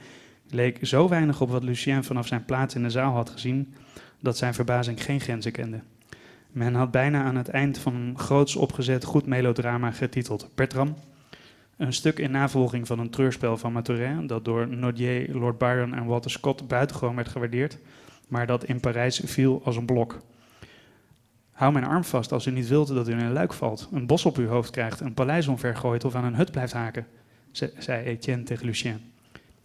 leek 0.50 0.80
zo 0.82 1.08
weinig 1.08 1.42
op 1.42 1.50
wat 1.50 1.64
Lucien 1.64 2.04
vanaf 2.04 2.28
zijn 2.28 2.46
plaats 2.46 2.76
in 2.76 2.84
de 2.84 2.90
zaal 2.90 3.14
had 3.14 3.30
gezien, 3.30 3.74
dat 4.20 4.38
zijn 4.38 4.54
verbazing 4.54 5.04
geen 5.04 5.20
grenzen 5.20 5.52
kende. 5.52 5.80
Men 6.52 6.74
had 6.74 6.92
bijna 6.92 7.24
aan 7.24 7.36
het 7.36 7.50
eind 7.50 7.78
van 7.78 7.96
een 7.96 8.20
groots 8.20 8.56
opgezet 8.56 9.04
goed 9.04 9.26
melodrama 9.26 9.92
getiteld 9.92 10.50
Bertram, 10.56 10.96
een 11.78 11.94
stuk 11.94 12.20
in 12.20 12.32
navolging 12.32 12.88
van 12.88 13.00
een 13.00 13.10
treurspel 13.10 13.58
van 13.58 13.74
Maturin, 13.74 14.28
dat 14.28 14.46
door 14.46 14.68
Nodier, 14.68 15.36
Lord 15.36 15.58
Byron 15.58 15.94
en 15.94 16.06
Walter 16.06 16.32
Scott 16.32 16.68
buitengewoon 16.68 17.16
werd 17.16 17.28
gewaardeerd, 17.28 17.78
maar 18.28 18.48
dat 18.48 18.64
in 18.64 18.80
Parijs 18.80 19.22
viel 19.26 19.62
als 19.64 19.76
een 19.76 19.86
blok. 19.86 20.20
Hou 21.58 21.72
mijn 21.74 21.86
arm 21.86 22.04
vast 22.04 22.32
als 22.32 22.46
u 22.46 22.52
niet 22.52 22.68
wilt 22.68 22.88
dat 22.88 23.08
u 23.08 23.12
in 23.12 23.20
een 23.20 23.32
luik 23.32 23.54
valt, 23.54 23.90
een 23.92 24.06
bos 24.06 24.26
op 24.26 24.38
uw 24.38 24.48
hoofd 24.48 24.72
krijgt, 24.72 25.00
een 25.00 25.14
paleis 25.14 25.48
omvergooit 25.48 26.04
of 26.06 26.16
aan 26.16 26.24
een 26.24 26.36
hut 26.36 26.52
blijft 26.52 26.74
haken, 26.74 27.08
ze- 27.52 27.74
zei 27.78 28.06
Etienne 28.06 28.44
tegen 28.44 28.66
Lucien. 28.66 29.00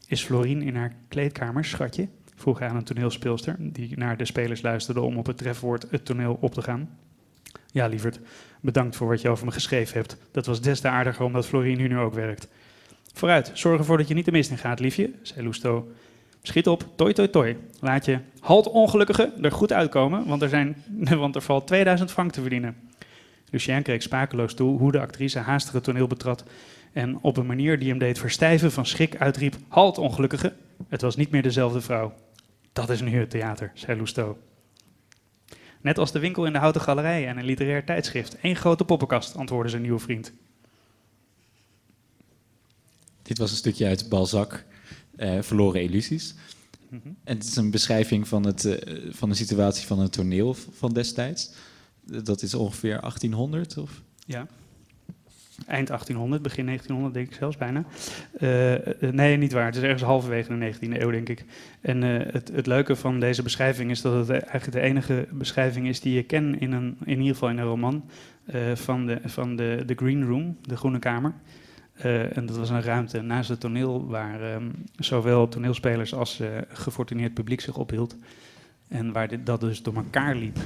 Is 0.06 0.23
Florine 0.24 0.64
in 0.64 0.77
haar 0.77 0.93
kleedkamer, 1.09 1.64
schatje? 1.64 2.09
vroeg 2.35 2.59
hij 2.59 2.69
aan 2.69 2.77
een 2.77 2.85
toneelspeelster, 2.85 3.56
die 3.59 3.98
naar 3.98 4.16
de 4.16 4.24
spelers 4.24 4.62
luisterde 4.62 5.01
om 5.01 5.16
op 5.16 5.27
het 5.27 5.39
trefwoord 5.39 5.86
het 5.90 6.05
toneel 6.05 6.39
op 6.40 6.55
te 6.55 6.62
gaan. 6.62 6.90
Ja, 7.73 7.86
lieverd, 7.86 8.20
bedankt 8.60 8.97
voor 8.97 9.09
wat 9.09 9.20
je 9.20 9.28
over 9.28 9.44
me 9.47 9.52
geschreven 9.52 9.97
hebt. 9.97 10.16
Dat 10.31 10.47
was 10.47 10.60
des 10.60 10.81
te 10.81 10.89
aardiger 10.89 11.24
omdat 11.24 11.47
Florine 11.47 11.89
nu 11.89 11.98
ook 11.98 12.14
werkt. 12.14 12.48
Vooruit, 13.12 13.51
zorg 13.55 13.78
ervoor 13.78 13.97
dat 13.97 14.09
je 14.09 14.14
niet 14.14 14.24
de 14.24 14.32
mist 14.32 14.51
in 14.51 14.59
gaat, 14.59 14.81
liefje, 14.81 15.10
zei 15.23 15.43
Lousteau. 15.43 15.85
Schiet 16.43 16.66
op, 16.66 16.89
toi 16.97 17.12
toi 17.12 17.28
toi. 17.28 17.56
Laat 17.81 18.05
je 18.05 18.19
halt 18.40 18.69
ongelukkige 18.69 19.32
er 19.40 19.52
goed 19.52 19.73
uitkomen, 19.73 20.27
want 20.27 20.43
er, 20.43 20.48
zijn, 20.48 20.85
want 21.23 21.35
er 21.35 21.43
valt 21.43 21.66
2000 21.66 22.10
frank 22.10 22.32
te 22.32 22.40
verdienen. 22.40 22.77
Lucien 23.51 23.82
keek 23.82 24.02
spakeloos 24.02 24.55
toe 24.55 24.78
hoe 24.78 24.93
de 24.93 25.01
actrice 25.01 25.39
haastig 25.39 25.73
het 25.73 25.85
toneel 25.85 26.06
betrad 26.06 26.44
en 26.93 27.19
op 27.20 27.36
een 27.36 27.47
manier 27.47 27.78
die 27.78 27.89
hem 27.89 27.98
deed 27.98 28.19
verstijven 28.19 28.73
van 28.73 28.86
schrik 28.86 29.16
uitriep: 29.16 29.56
Halt 29.69 29.98
ongelukkige! 29.98 30.52
Het 30.89 31.01
was 31.01 31.16
niet 31.16 31.31
meer 31.31 31.43
dezelfde 31.43 31.81
vrouw. 31.81 32.14
Dat 32.73 32.90
is 32.90 33.01
nu 33.01 33.19
het 33.19 33.31
theater, 33.31 33.70
zei 33.74 33.97
Lousteau. 33.97 34.36
Net 35.81 35.98
als 35.98 36.12
de 36.12 36.19
winkel 36.19 36.47
in 36.47 36.52
de 36.52 36.59
houten 36.59 36.81
galerij 36.81 37.28
en 37.28 37.39
een 37.39 37.44
literair 37.44 37.85
tijdschrift. 37.85 38.36
Eén 38.43 38.56
grote 38.56 38.85
poppenkast, 38.85 39.36
antwoordde 39.36 39.70
zijn 39.70 39.82
nieuwe 39.82 39.98
vriend. 39.98 40.32
Dit 43.23 43.39
was 43.39 43.51
een 43.51 43.56
stukje 43.56 43.86
uit 43.86 44.09
Balzac, 44.09 44.64
eh, 45.23 45.43
Verloren 45.43 45.82
Illusies. 45.82 46.35
Mhm. 46.89 47.09
En 47.24 47.36
het 47.36 47.44
is 47.44 47.57
een 47.57 47.70
beschrijving 47.70 48.28
van, 48.28 48.47
het, 48.47 48.65
eh, 48.65 48.97
van 49.11 49.28
de 49.28 49.35
situatie 49.35 49.86
van 49.86 49.99
het 49.99 50.12
toneel 50.12 50.55
van 50.55 50.93
destijds. 50.93 51.53
Dat 52.05 52.43
is 52.43 52.55
ongeveer 52.55 53.01
1800, 53.01 53.77
of? 53.77 54.03
Ja. 54.27 54.47
Eind 55.66 55.89
1800, 55.89 56.43
begin 56.43 56.65
1900 56.65 57.15
denk 57.15 57.27
ik 57.28 57.35
zelfs 57.35 57.57
bijna. 57.57 57.85
Eh, 58.39 59.11
nee, 59.11 59.36
niet 59.36 59.53
waar. 59.53 59.66
Het 59.66 59.77
is 59.77 59.82
ergens 59.82 60.03
halverwege 60.03 60.49
de 60.49 60.55
19e 60.55 61.01
eeuw, 61.01 61.11
denk 61.11 61.28
ik. 61.28 61.44
En 61.81 62.03
het, 62.03 62.51
het 62.53 62.66
leuke 62.66 62.97
van 62.97 63.20
deze 63.20 63.43
beschrijving 63.43 63.90
is 63.90 64.01
dat 64.01 64.28
het 64.28 64.31
eigenlijk 64.31 64.73
de 64.73 64.81
enige 64.81 65.27
beschrijving 65.32 65.89
is 65.89 66.01
die 66.01 66.15
je 66.15 66.23
ken 66.23 66.61
in, 66.61 66.73
een, 66.73 66.97
in 67.05 67.19
ieder 67.19 67.32
geval 67.32 67.49
in 67.49 67.59
een 67.59 67.65
roman 67.65 68.05
van, 68.74 69.07
de, 69.07 69.20
van 69.24 69.57
de, 69.57 69.82
de 69.86 69.94
Green 69.94 70.24
Room, 70.24 70.57
de 70.62 70.77
Groene 70.77 70.99
Kamer. 70.99 71.35
Eh, 71.93 72.36
en 72.36 72.47
dat 72.47 72.56
was 72.56 72.70
een 72.70 72.82
ruimte 72.82 73.20
naast 73.20 73.48
het 73.48 73.60
toneel 73.60 74.06
waar 74.06 74.52
ehm, 74.55 74.69
zowel 74.97 75.48
toneelspelers 75.48 76.14
als 76.14 76.40
eh, 76.40 76.48
gefortuneerd 76.69 77.35
publiek 77.35 77.60
zich 77.60 77.77
ophield. 77.77 78.16
En 78.89 79.12
waar 79.12 79.28
dit, 79.28 79.47
dat 79.47 79.60
dus 79.60 79.82
door 79.82 79.94
elkaar 79.94 80.36
liep. 80.36 80.59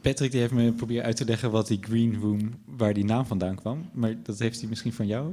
Patrick 0.00 0.30
die 0.30 0.40
heeft 0.40 0.52
me 0.52 0.72
proberen 0.72 1.04
uit 1.04 1.16
te 1.16 1.24
leggen 1.24 1.50
wat 1.50 1.66
die 1.66 1.78
Green 1.80 2.16
Room, 2.20 2.38
waar 2.64 2.94
die 2.94 3.04
naam 3.04 3.26
vandaan 3.26 3.54
kwam. 3.54 3.88
Maar 3.92 4.14
dat 4.22 4.38
heeft 4.38 4.60
hij 4.60 4.68
misschien 4.68 4.92
van 4.92 5.06
jou? 5.06 5.32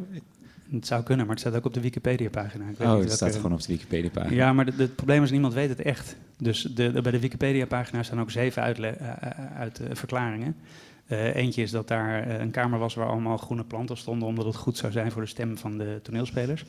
Het 0.72 0.88
zou 0.88 1.04
kunnen, 1.04 1.26
maar 1.26 1.36
het 1.36 1.46
staat 1.46 1.56
ook 1.56 1.66
op 1.66 1.74
de 1.74 1.82
Wikipedia-pagina. 1.82 2.64
Ik 2.70 2.78
weet 2.78 2.88
Oh, 2.88 2.94
niet 2.96 3.04
het 3.04 3.14
staat 3.14 3.36
gewoon 3.36 3.54
op 3.54 3.62
de 3.62 3.74
Wikipedia-pagina. 3.74 4.36
Ja, 4.36 4.54
maar 4.54 4.66
het 4.66 4.96
probleem 4.96 5.24
is, 5.24 5.32
niemand 5.32 5.54
weet 5.54 5.70
het 5.70 5.82
echt. 5.82 6.16
Dus 6.38 6.62
de, 6.62 6.92
de- 6.92 7.02
bij 7.02 7.12
de 7.12 7.20
Wikipedia-pagina 7.20 8.04
staan 8.04 8.20
ook 8.20 8.32
zeven 8.32 8.62
uitle- 8.62 8.98
uit, 9.56 9.80
eh, 9.80 9.88
verklaringen. 9.96 10.56
Eh, 11.10 11.36
eentje 11.36 11.62
is 11.62 11.72
dat 11.72 11.88
daar 11.88 12.24
eh, 12.24 12.40
een 12.40 12.52
kamer 12.52 12.80
was 12.80 12.94
waar 12.94 13.08
allemaal 13.08 13.38
groene 13.38 13.64
planten 13.64 13.98
stonden... 13.98 14.28
omdat 14.28 14.46
het 14.46 14.56
goed 14.56 14.78
zou 14.78 14.92
zijn 14.92 15.12
voor 15.12 15.22
de 15.22 15.28
stem 15.28 15.58
van 15.58 15.78
de 15.78 16.00
toneelspelers. 16.04 16.66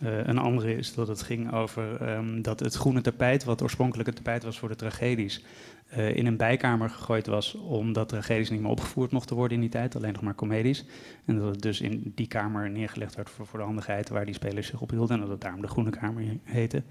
Eh, 0.00 0.26
een 0.26 0.38
andere 0.38 0.76
is 0.76 0.94
dat 0.94 1.08
het 1.08 1.22
ging 1.22 1.52
over 1.52 2.02
ehm, 2.02 2.42
dat 2.42 2.60
het 2.60 2.74
groene 2.74 3.00
tapijt... 3.00 3.44
wat 3.44 3.62
oorspronkelijk 3.62 4.08
het 4.08 4.16
tapijt 4.16 4.42
was 4.42 4.58
voor 4.58 4.68
de 4.68 4.76
tragedies... 4.76 5.44
eh, 5.88 6.16
in 6.16 6.26
een 6.26 6.36
bijkamer 6.36 6.90
gegooid 6.90 7.26
was... 7.26 7.54
omdat 7.54 8.08
tragedies 8.08 8.50
niet 8.50 8.60
meer 8.60 8.70
opgevoerd 8.70 9.10
mochten 9.10 9.36
worden 9.36 9.54
in 9.54 9.60
die 9.60 9.70
tijd. 9.70 9.96
Alleen 9.96 10.12
nog 10.12 10.22
maar 10.22 10.34
comedies. 10.34 10.84
En 11.24 11.38
dat 11.38 11.50
het 11.50 11.62
dus 11.62 11.80
in 11.80 12.12
die 12.14 12.26
kamer 12.26 12.70
neergelegd 12.70 13.14
werd 13.14 13.30
voor, 13.30 13.46
voor 13.46 13.58
de 13.58 13.64
handigheid... 13.64 14.08
waar 14.08 14.24
die 14.24 14.34
spelers 14.34 14.66
zich 14.66 14.80
op 14.80 14.90
hielden. 14.90 15.14
En 15.14 15.20
dat 15.20 15.30
het 15.30 15.40
daarom 15.40 15.60
de 15.60 15.68
groene 15.68 15.90
kamer 15.90 16.22
heette. 16.42 16.82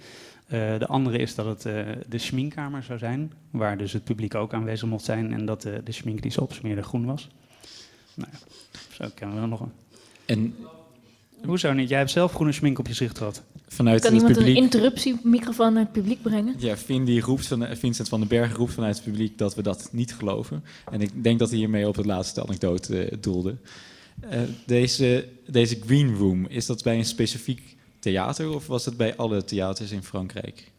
Eh, 0.48 0.80
de 0.80 0.88
andere 0.88 1.18
is 1.18 1.36
dat 1.36 1.46
het 1.46 1.62
de 2.10 2.18
schminkkamer 2.18 2.84
zou 2.84 3.00
zijn, 3.00 3.34
waar 3.52 3.78
dus 3.78 3.94
het 3.94 4.04
publiek 4.04 4.36
ook 4.36 4.54
aanwezig 4.54 4.90
mocht 4.90 5.06
zijn 5.06 5.34
en 5.34 5.46
dat 5.46 5.62
de 5.62 5.92
schmink 5.92 6.22
die 6.22 6.32
ze 6.32 6.42
opsmeerde 6.42 6.84
groen 6.84 7.06
was. 7.06 7.30
Nou 8.14 8.30
ja, 8.32 8.38
zo 8.92 9.12
kennen 9.16 9.36
we 9.36 9.42
er 9.42 9.48
nog 9.48 9.60
een. 9.60 9.72
En 10.26 10.56
Hoezo 11.46 11.74
niet? 11.74 11.90
Jij 11.90 11.98
hebt 11.98 12.12
zelf 12.12 12.34
groene 12.34 12.52
schmink 12.52 12.80
op 12.80 12.86
je 12.86 12.92
gezicht 12.92 13.18
gehad. 13.18 13.44
Vanuit 13.68 14.02
Kan 14.02 14.14
het 14.14 14.22
iemand 14.22 14.38
publiek... 14.38 14.58
een 14.58 14.64
interruptiemicrofoon 14.64 15.74
naar 15.74 15.84
het 15.84 15.92
publiek 15.92 16.22
brengen? 16.22 16.56
Ja, 16.58 16.78
Vin 16.78 17.06
die 17.06 17.22
roept 17.22 17.48
van, 17.48 17.68
Vincent 17.78 18.10
van 18.10 18.20
den 18.20 18.30
Berg 18.30 18.56
roept 18.56 18.74
vanuit 18.74 18.96
het 18.96 19.04
publiek 19.06 19.38
dat 19.38 19.56
we 19.56 19.62
dat 19.62 19.90
niet 19.92 20.16
geloven. 20.16 20.64
En 20.92 21.02
ik 21.02 21.24
denk 21.24 21.40
dat 21.40 21.50
hij 21.50 21.58
hiermee 21.58 21.88
op 21.88 21.96
het 21.96 22.06
laatste 22.06 22.44
anekdote 22.44 23.06
eh, 23.06 23.18
doelde. 23.22 23.56
Eh, 24.20 24.40
deze, 24.66 25.28
deze 25.48 25.80
Green 25.86 26.16
Room, 26.16 26.46
is 26.46 26.66
dat 26.66 26.84
bij 26.84 26.98
een 26.98 27.06
specifiek 27.06 27.76
theater 28.00 28.54
of 28.54 28.68
was 28.68 28.86
het 28.86 28.98
bij 28.98 29.16
alle 29.16 29.44
theaters 29.44 29.92
in 29.92 30.04
Frankrijk? 30.04 30.72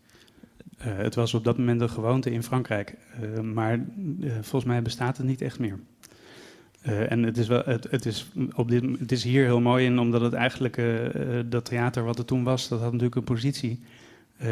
Eh, 0.80 0.96
het 0.96 1.14
was 1.14 1.34
op 1.34 1.44
dat 1.44 1.58
moment 1.58 1.80
een 1.80 1.90
gewoonte 1.90 2.30
in 2.30 2.42
Frankrijk, 2.42 2.94
eh, 3.20 3.40
maar 3.40 3.72
eh, 3.72 4.30
volgens 4.32 4.64
mij 4.64 4.82
bestaat 4.82 5.16
het 5.16 5.26
niet 5.26 5.40
echt 5.40 5.58
meer. 5.58 5.78
Eh, 6.80 7.12
en 7.12 7.22
het 7.22 7.38
is, 7.38 7.48
wel, 7.48 7.62
het, 7.64 7.90
het, 7.90 8.06
is 8.06 8.30
op 8.54 8.68
dit, 8.68 8.84
het 8.98 9.12
is 9.12 9.24
hier 9.24 9.44
heel 9.44 9.60
mooi 9.60 9.84
in, 9.86 9.98
omdat 9.98 10.20
het 10.20 10.32
eigenlijk, 10.32 10.76
eh, 10.76 11.38
eh, 11.38 11.44
dat 11.48 11.64
theater 11.64 12.04
wat 12.04 12.18
er 12.18 12.24
toen 12.24 12.44
was, 12.44 12.68
dat 12.68 12.78
had 12.80 12.88
natuurlijk 12.92 13.16
een 13.16 13.34
positie. 13.34 13.80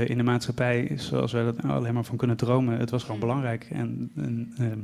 in 0.06 0.16
de 0.16 0.22
maatschappij 0.22 0.92
zoals 0.96 1.32
we 1.32 1.44
dat 1.44 1.70
alleen 1.70 1.94
maar 1.94 2.04
van 2.04 2.16
kunnen 2.16 2.36
dromen. 2.36 2.78
Het 2.78 2.90
was 2.90 3.04
gewoon 3.04 3.20
belangrijk. 3.20 3.66
En, 3.70 4.10
en 4.16 4.52
ehm, 4.58 4.78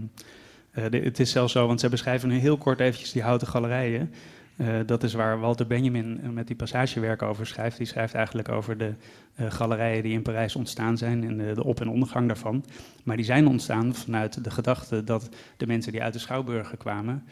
eh, 0.75 0.91
de- 0.91 0.99
het 0.99 1.21
is 1.21 1.31
zelfs 1.31 1.53
zo, 1.53 1.67
want 1.67 1.81
zij 1.81 1.89
beschrijven 1.89 2.29
nu 2.29 2.39
heel 2.39 2.57
kort 2.59 2.81
eventjes 2.81 3.13
die 3.13 3.23
houten 3.23 3.47
galerijen. 3.47 4.11
Eh, 4.57 4.77
dat 4.87 5.03
is 5.03 5.15
waar 5.15 5.41
Walter 5.41 5.67
Benjamin 5.67 6.21
eh, 6.23 6.29
met 6.29 6.47
die 6.47 6.57
passagewerken 6.57 7.27
over 7.27 7.47
schrijft. 7.47 7.77
Die 7.77 7.87
schrijft 7.87 8.15
eigenlijk 8.15 8.49
over 8.49 8.79
de 8.79 8.95
eh, 9.35 9.51
galerijen 9.51 10.03
die 10.03 10.13
in 10.13 10.23
Parijs 10.23 10.57
ontstaan 10.57 10.97
zijn 10.99 11.25
en 11.25 11.37
de, 11.37 11.53
de 11.55 11.65
op- 11.65 11.81
en 11.81 11.89
ondergang 11.89 12.27
daarvan. 12.27 12.65
Maar 13.05 13.17
die 13.17 13.25
zijn 13.25 13.47
ontstaan 13.47 13.95
vanuit 13.95 14.45
de 14.45 14.51
gedachte 14.51 15.05
dat 15.05 15.29
de 15.57 15.67
mensen 15.67 15.93
die 15.93 16.03
uit 16.03 16.13
de 16.13 16.19
schouwburgen 16.19 16.79
kwamen, 16.79 17.25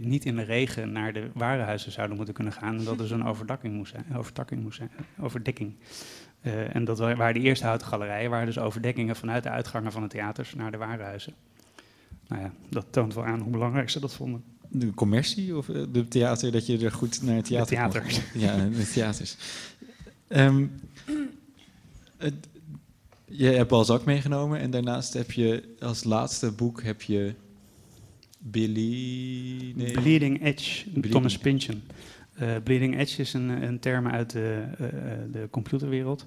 niet 0.00 0.24
in 0.24 0.36
de 0.36 0.42
regen 0.42 0.92
naar 0.92 1.12
de 1.12 1.30
warenhuizen 1.34 1.92
zouden 1.92 2.16
moeten 2.16 2.34
kunnen 2.34 2.52
gaan. 2.52 2.78
En 2.78 2.84
dat 2.84 3.00
er 3.00 3.06
zo'n 3.06 3.26
overdakking 3.32 3.74
moest 3.74 3.92
zijn, 3.92 4.16
overtakking 4.16 4.62
moest 4.62 4.76
zijn, 4.76 4.90
overdekking. 5.20 5.74
En 6.72 6.84
dat 6.84 6.98
wa- 6.98 7.16
waren 7.16 7.34
de 7.34 7.40
eerste 7.40 7.66
houten 7.66 7.86
galerijen, 7.86 8.30
waren 8.30 8.46
dus 8.46 8.58
overdekkingen 8.58 9.16
vanuit 9.16 9.42
de 9.42 9.50
uitgangen 9.50 9.92
van 9.92 10.02
de 10.02 10.08
theaters 10.08 10.54
naar 10.54 10.70
de 10.70 10.76
warenhuizen. 10.76 11.34
Nou 12.28 12.42
ja, 12.42 12.52
dat 12.70 12.86
toont 12.90 13.14
wel 13.14 13.24
aan 13.24 13.40
hoe 13.40 13.52
belangrijk 13.52 13.90
ze 13.90 14.00
dat 14.00 14.14
vonden. 14.14 14.44
De 14.68 14.94
commercie 14.94 15.56
of 15.56 15.68
eh, 15.68 15.82
de 15.92 16.08
theater, 16.08 16.52
dat 16.52 16.66
je 16.66 16.78
er 16.78 16.92
goed 16.92 17.22
naar 17.22 17.36
het 17.36 17.44
theater? 17.44 18.02
Ja, 18.34 18.56
de 18.68 18.90
theaters. 18.92 19.36
Ehm, 20.28 20.66
het- 22.16 22.46
je 23.28 23.44
hebt 23.46 23.68
Balzac 23.68 24.04
meegenomen 24.04 24.60
en 24.60 24.70
daarnaast 24.70 25.12
heb 25.12 25.32
je 25.32 25.74
als 25.80 26.04
laatste 26.04 26.52
boek 26.52 26.82
heb 26.82 27.02
je 27.02 27.34
Billy... 28.38 29.72
Nee. 29.76 29.90
Bleeding 29.92 30.44
Edge, 30.44 30.82
Bleeding. 30.90 31.12
Thomas 31.12 31.38
Pynchon. 31.38 31.82
Eh, 32.34 32.56
bleeding 32.64 32.98
Edge 32.98 33.20
is 33.20 33.32
een, 33.32 33.48
een 33.48 33.78
term 33.78 34.06
uit 34.08 34.30
de, 34.30 34.64
eh, 34.78 34.86
de 35.32 35.48
computerwereld. 35.50 36.26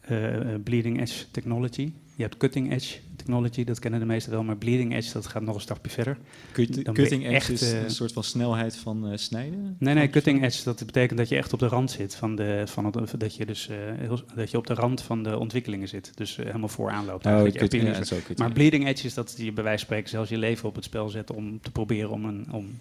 Eh, 0.00 0.34
eh, 0.54 0.60
bleeding 0.64 1.00
Edge 1.00 1.24
Technology. 1.30 1.92
Je 2.16 2.22
hebt 2.22 2.36
Cutting 2.36 2.72
Edge 2.72 2.98
Technology, 3.16 3.64
dat 3.64 3.78
kennen 3.78 4.00
de 4.00 4.06
meesten 4.06 4.32
wel, 4.32 4.42
maar 4.42 4.56
Bleeding 4.56 4.94
Edge 4.94 5.12
dat 5.12 5.26
gaat 5.26 5.42
nog 5.42 5.54
een 5.54 5.60
stapje 5.60 5.90
verder. 5.90 6.18
Cut- 6.52 6.84
Dan 6.84 6.94
cutting 6.94 7.26
edge 7.26 7.52
is 7.52 7.72
eh, 7.72 7.82
een 7.82 7.90
soort 7.90 8.12
van 8.12 8.24
snelheid 8.24 8.76
van 8.76 9.18
snijden? 9.18 9.76
Nee, 9.78 9.94
nee, 9.94 10.08
cutting 10.10 10.44
edge, 10.44 10.64
dat 10.64 10.86
betekent 10.86 11.18
dat 11.18 11.28
je 11.28 11.36
echt 11.36 11.52
op 11.52 11.58
de 11.58 11.66
rand 11.66 11.90
zit 11.90 12.14
van 12.14 12.36
de, 12.36 12.62
van 12.66 12.84
het, 12.84 13.20
dat 13.20 13.34
je 13.36 13.46
dus 13.46 13.68
heel, 13.98 14.20
dat 14.34 14.50
je 14.50 14.56
op 14.56 14.66
de 14.66 14.74
rand 14.74 15.02
van 15.02 15.22
de 15.22 15.38
ontwikkelingen 15.38 15.88
zit. 15.88 16.12
Dus 16.16 16.36
helemaal 16.36 16.68
vooraan 16.68 17.04
loopt. 17.04 17.26
Oh, 17.26 17.42
cutting- 17.42 18.06
zo, 18.06 18.16
cutting 18.16 18.38
maar 18.38 18.52
bleeding 18.52 18.86
edge 18.86 19.06
is 19.06 19.14
dat 19.14 19.34
je 19.36 19.52
bij 19.52 19.64
wijze 19.64 19.78
van 19.78 19.86
spreken 19.86 20.08
zelfs 20.10 20.30
je 20.30 20.38
leven 20.38 20.68
op 20.68 20.74
het 20.74 20.84
spel 20.84 21.08
zet 21.08 21.30
om 21.30 21.60
te 21.60 21.70
proberen 21.70 22.10
om 22.10 22.24
een, 22.24 22.46
om, 22.52 22.78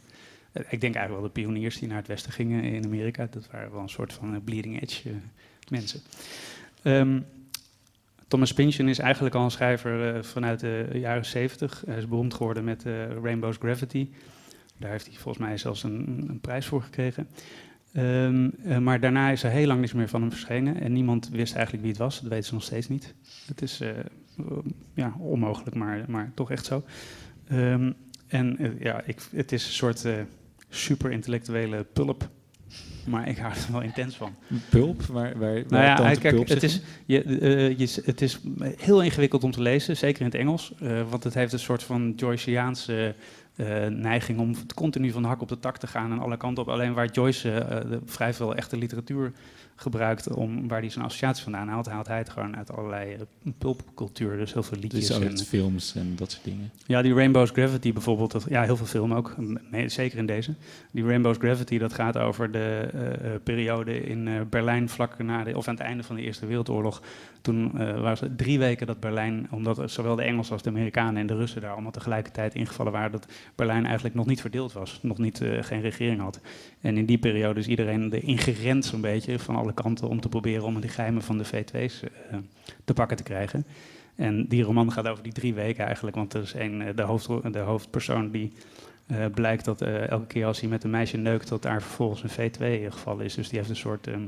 ik 0.53 0.81
denk 0.81 0.95
eigenlijk 0.95 1.09
wel 1.09 1.21
de 1.21 1.29
pioniers 1.41 1.79
die 1.79 1.87
naar 1.87 1.97
het 1.97 2.07
westen 2.07 2.31
gingen 2.31 2.63
in 2.63 2.85
Amerika, 2.85 3.27
dat 3.31 3.47
waren 3.51 3.71
wel 3.71 3.81
een 3.81 3.89
soort 3.89 4.13
van 4.13 4.41
bleeding 4.43 4.81
edge 4.81 5.09
mensen. 5.69 6.01
Ehm, 6.81 7.19
Thomas 8.27 8.53
Pynchon 8.53 8.87
is 8.87 8.99
eigenlijk 8.99 9.35
al 9.35 9.43
een 9.43 9.51
schrijver 9.51 10.15
eh, 10.15 10.23
vanuit 10.23 10.59
de 10.59 10.89
jaren 10.93 11.25
70. 11.25 11.83
Hij 11.85 11.97
is 11.97 12.07
beroemd 12.07 12.33
geworden 12.33 12.63
met 12.63 12.85
eh, 12.85 13.07
Rainbow's 13.23 13.57
Gravity. 13.57 14.09
Daar 14.77 14.91
heeft 14.91 15.05
hij 15.05 15.15
volgens 15.15 15.45
mij 15.45 15.57
zelfs 15.57 15.83
een, 15.83 16.25
een 16.27 16.39
prijs 16.39 16.65
voor 16.65 16.81
gekregen. 16.81 17.27
Ehm, 17.93 18.49
eh, 18.63 18.77
maar 18.77 18.99
daarna 18.99 19.29
is 19.29 19.43
er 19.43 19.51
heel 19.51 19.67
lang 19.67 19.79
niks 19.79 19.93
meer 19.93 20.09
van 20.09 20.21
hem 20.21 20.31
verschenen. 20.31 20.81
En 20.81 20.93
niemand 20.93 21.29
wist 21.29 21.53
eigenlijk 21.53 21.83
wie 21.83 21.91
het 21.91 22.01
was. 22.01 22.21
Dat 22.21 22.29
weten 22.29 22.45
ze 22.45 22.53
nog 22.53 22.63
steeds 22.63 22.87
niet. 22.87 23.13
Het 23.45 23.61
is 23.61 23.81
ja, 24.93 25.15
onmogelijk, 25.19 25.75
maar, 25.75 26.05
maar 26.07 26.31
toch 26.35 26.51
echt 26.51 26.65
zo. 26.65 26.83
Ehm, 27.47 27.91
en 28.29 28.77
ja, 28.79 29.01
ik, 29.05 29.21
het 29.31 29.51
is 29.51 29.65
een 29.65 29.73
soort 29.73 30.05
eh, 30.05 30.13
super 30.69 31.11
intellectuele 31.11 31.83
pulp. 31.83 32.29
Maar 33.09 33.27
ik 33.27 33.37
hou 33.37 33.53
er 33.53 33.71
wel 33.71 33.81
intens 33.81 34.15
van. 34.15 34.35
Pulp? 34.69 35.01
Waar, 35.01 35.37
waar, 35.37 35.53
waar 35.53 35.63
Nou 35.67 35.83
ja, 35.83 36.19
kijk, 36.19 36.35
pulp 36.35 36.47
het, 36.47 36.63
is, 36.63 36.81
je, 37.05 37.23
eh, 37.23 37.77
je, 37.77 38.01
het 38.05 38.21
is 38.21 38.39
heel 38.77 39.01
ingewikkeld 39.03 39.43
om 39.43 39.51
te 39.51 39.61
lezen, 39.61 39.97
zeker 39.97 40.19
in 40.19 40.25
het 40.25 40.35
Engels. 40.35 40.73
eh, 40.79 41.01
want 41.09 41.23
het 41.23 41.33
heeft 41.33 41.53
een 41.53 41.59
soort 41.59 41.83
van 41.83 42.13
Joyceaanse 42.15 43.15
eh, 43.55 43.85
neiging 43.87 44.39
om 44.39 44.55
continu 44.75 45.11
van 45.11 45.21
de 45.21 45.27
hak 45.27 45.41
op 45.41 45.47
de 45.47 45.59
tak 45.59 45.77
te 45.77 45.87
gaan 45.87 46.11
en 46.11 46.19
alle 46.19 46.37
kanten 46.37 46.63
op. 46.63 46.69
Alleen 46.69 46.93
waar 46.93 47.11
Joyce 47.11 47.49
de, 47.89 47.99
vrij 48.05 48.33
veel 48.33 48.55
echte 48.55 48.77
literatuur 48.77 49.31
gebruikt, 49.79 50.33
om, 50.33 50.67
waar 50.67 50.79
hij 50.79 50.89
zijn 50.89 51.05
associaties 51.05 51.43
vandaan 51.43 51.67
haalt, 51.67 51.89
haalt 51.89 52.07
hij 52.07 52.17
het 52.17 52.29
gewoon 52.29 52.57
uit 52.57 52.71
allerlei 52.71 53.13
uh, 53.13 53.51
pulpcultuur. 53.57 54.37
Dus 54.37 54.53
heel 54.53 54.63
veel 54.63 54.77
liedjes. 54.77 55.07
Dus 55.07 55.19
en, 55.19 55.37
films 55.37 55.95
en 55.95 56.15
dat 56.15 56.31
soort 56.31 56.43
dingen. 56.43 56.71
ja, 56.85 57.01
die 57.01 57.13
Rainbow's 57.13 57.51
Gravity 57.51 57.93
bijvoorbeeld, 57.93 58.31
dat, 58.31 58.45
ja, 58.49 58.63
heel 58.63 58.77
veel 58.77 58.85
film 58.85 59.13
ook, 59.13 59.35
zeker 59.85 60.17
in 60.17 60.25
deze. 60.25 60.53
Die 60.91 61.05
Rainbow's 61.05 61.37
Gravity, 61.37 61.77
dat 61.77 61.93
gaat 61.93 62.17
over 62.17 62.51
de 62.51 62.89
eh, 62.93 63.13
eh, 63.13 63.41
periode 63.43 64.01
in 64.01 64.27
eh, 64.27 64.33
Berlijn 64.49 64.89
vlak 64.89 65.17
na 65.17 65.43
de, 65.43 65.57
of 65.57 65.67
aan 65.67 65.75
het 65.75 65.83
einde 65.83 66.03
van 66.03 66.15
de 66.15 66.21
Eerste 66.21 66.45
Wereldoorlog. 66.45 67.01
Toen 67.41 67.79
eh 67.79 68.01
was 68.01 68.19
het 68.19 68.37
drie 68.37 68.59
weken 68.59 68.87
dat 68.87 68.99
Berlijn, 68.99 69.47
omdat 69.51 69.91
zowel 69.91 70.15
de 70.15 70.23
Engelsen 70.23 70.53
als 70.53 70.61
de 70.61 70.69
Amerikanen 70.69 71.17
en 71.17 71.27
de 71.27 71.35
Russen 71.35 71.61
daar 71.61 71.71
allemaal 71.71 71.91
tegelijkertijd 71.91 72.55
ingevallen 72.55 72.91
waren, 72.91 73.11
dat 73.11 73.27
Berlijn 73.55 73.85
eigenlijk 73.85 74.15
nog 74.15 74.25
niet 74.25 74.41
verdeeld 74.41 74.73
was, 74.73 74.99
nog 75.01 75.17
niet, 75.17 75.41
eh, 75.41 75.63
geen 75.63 75.81
regering 75.81 76.21
had. 76.21 76.39
En 76.81 76.97
in 76.97 77.05
die 77.05 77.17
periode 77.17 77.59
is 77.59 77.67
iedereen 77.67 78.13
erin 78.13 78.37
gerend 78.37 78.85
zo'n 78.85 79.01
beetje 79.01 79.39
van 79.39 79.55
alle 79.55 79.73
kanten 79.73 80.09
om 80.09 80.21
te 80.21 80.29
proberen 80.29 80.63
om 80.63 80.81
de 80.81 80.87
geheimen 80.87 81.21
van 81.21 81.37
de 81.37 81.45
V2's 81.45 82.03
eh, 82.03 82.37
te 82.85 82.93
pakken 82.93 83.17
te 83.17 83.23
krijgen. 83.23 83.65
En 84.15 84.47
die 84.47 84.63
roman 84.63 84.91
gaat 84.91 85.07
over 85.07 85.23
die 85.23 85.33
drie 85.33 85.53
weken 85.53 85.85
eigenlijk, 85.85 86.15
want 86.15 86.33
er 86.33 86.41
is 86.41 86.53
een, 86.53 86.81
eh, 86.81 86.95
de, 86.95 87.01
hoofd, 87.01 87.53
de 87.53 87.59
hoofdpersoon 87.59 88.31
die 88.31 88.53
eh, 89.07 89.25
blijkt 89.33 89.65
dat 89.65 89.81
elke 89.81 90.27
keer 90.27 90.45
als 90.45 90.59
hij 90.59 90.69
met 90.69 90.83
een 90.83 90.89
meisje 90.89 91.17
neukt, 91.17 91.47
dat 91.47 91.61
daar 91.61 91.81
vervolgens 91.81 92.23
een 92.23 92.51
V2 92.51 92.91
geval 92.93 93.19
is. 93.19 93.35
Dus 93.35 93.49
die 93.49 93.57
heeft 93.57 93.69
een 93.69 93.75
soort 93.75 94.07
ehm, 94.07 94.27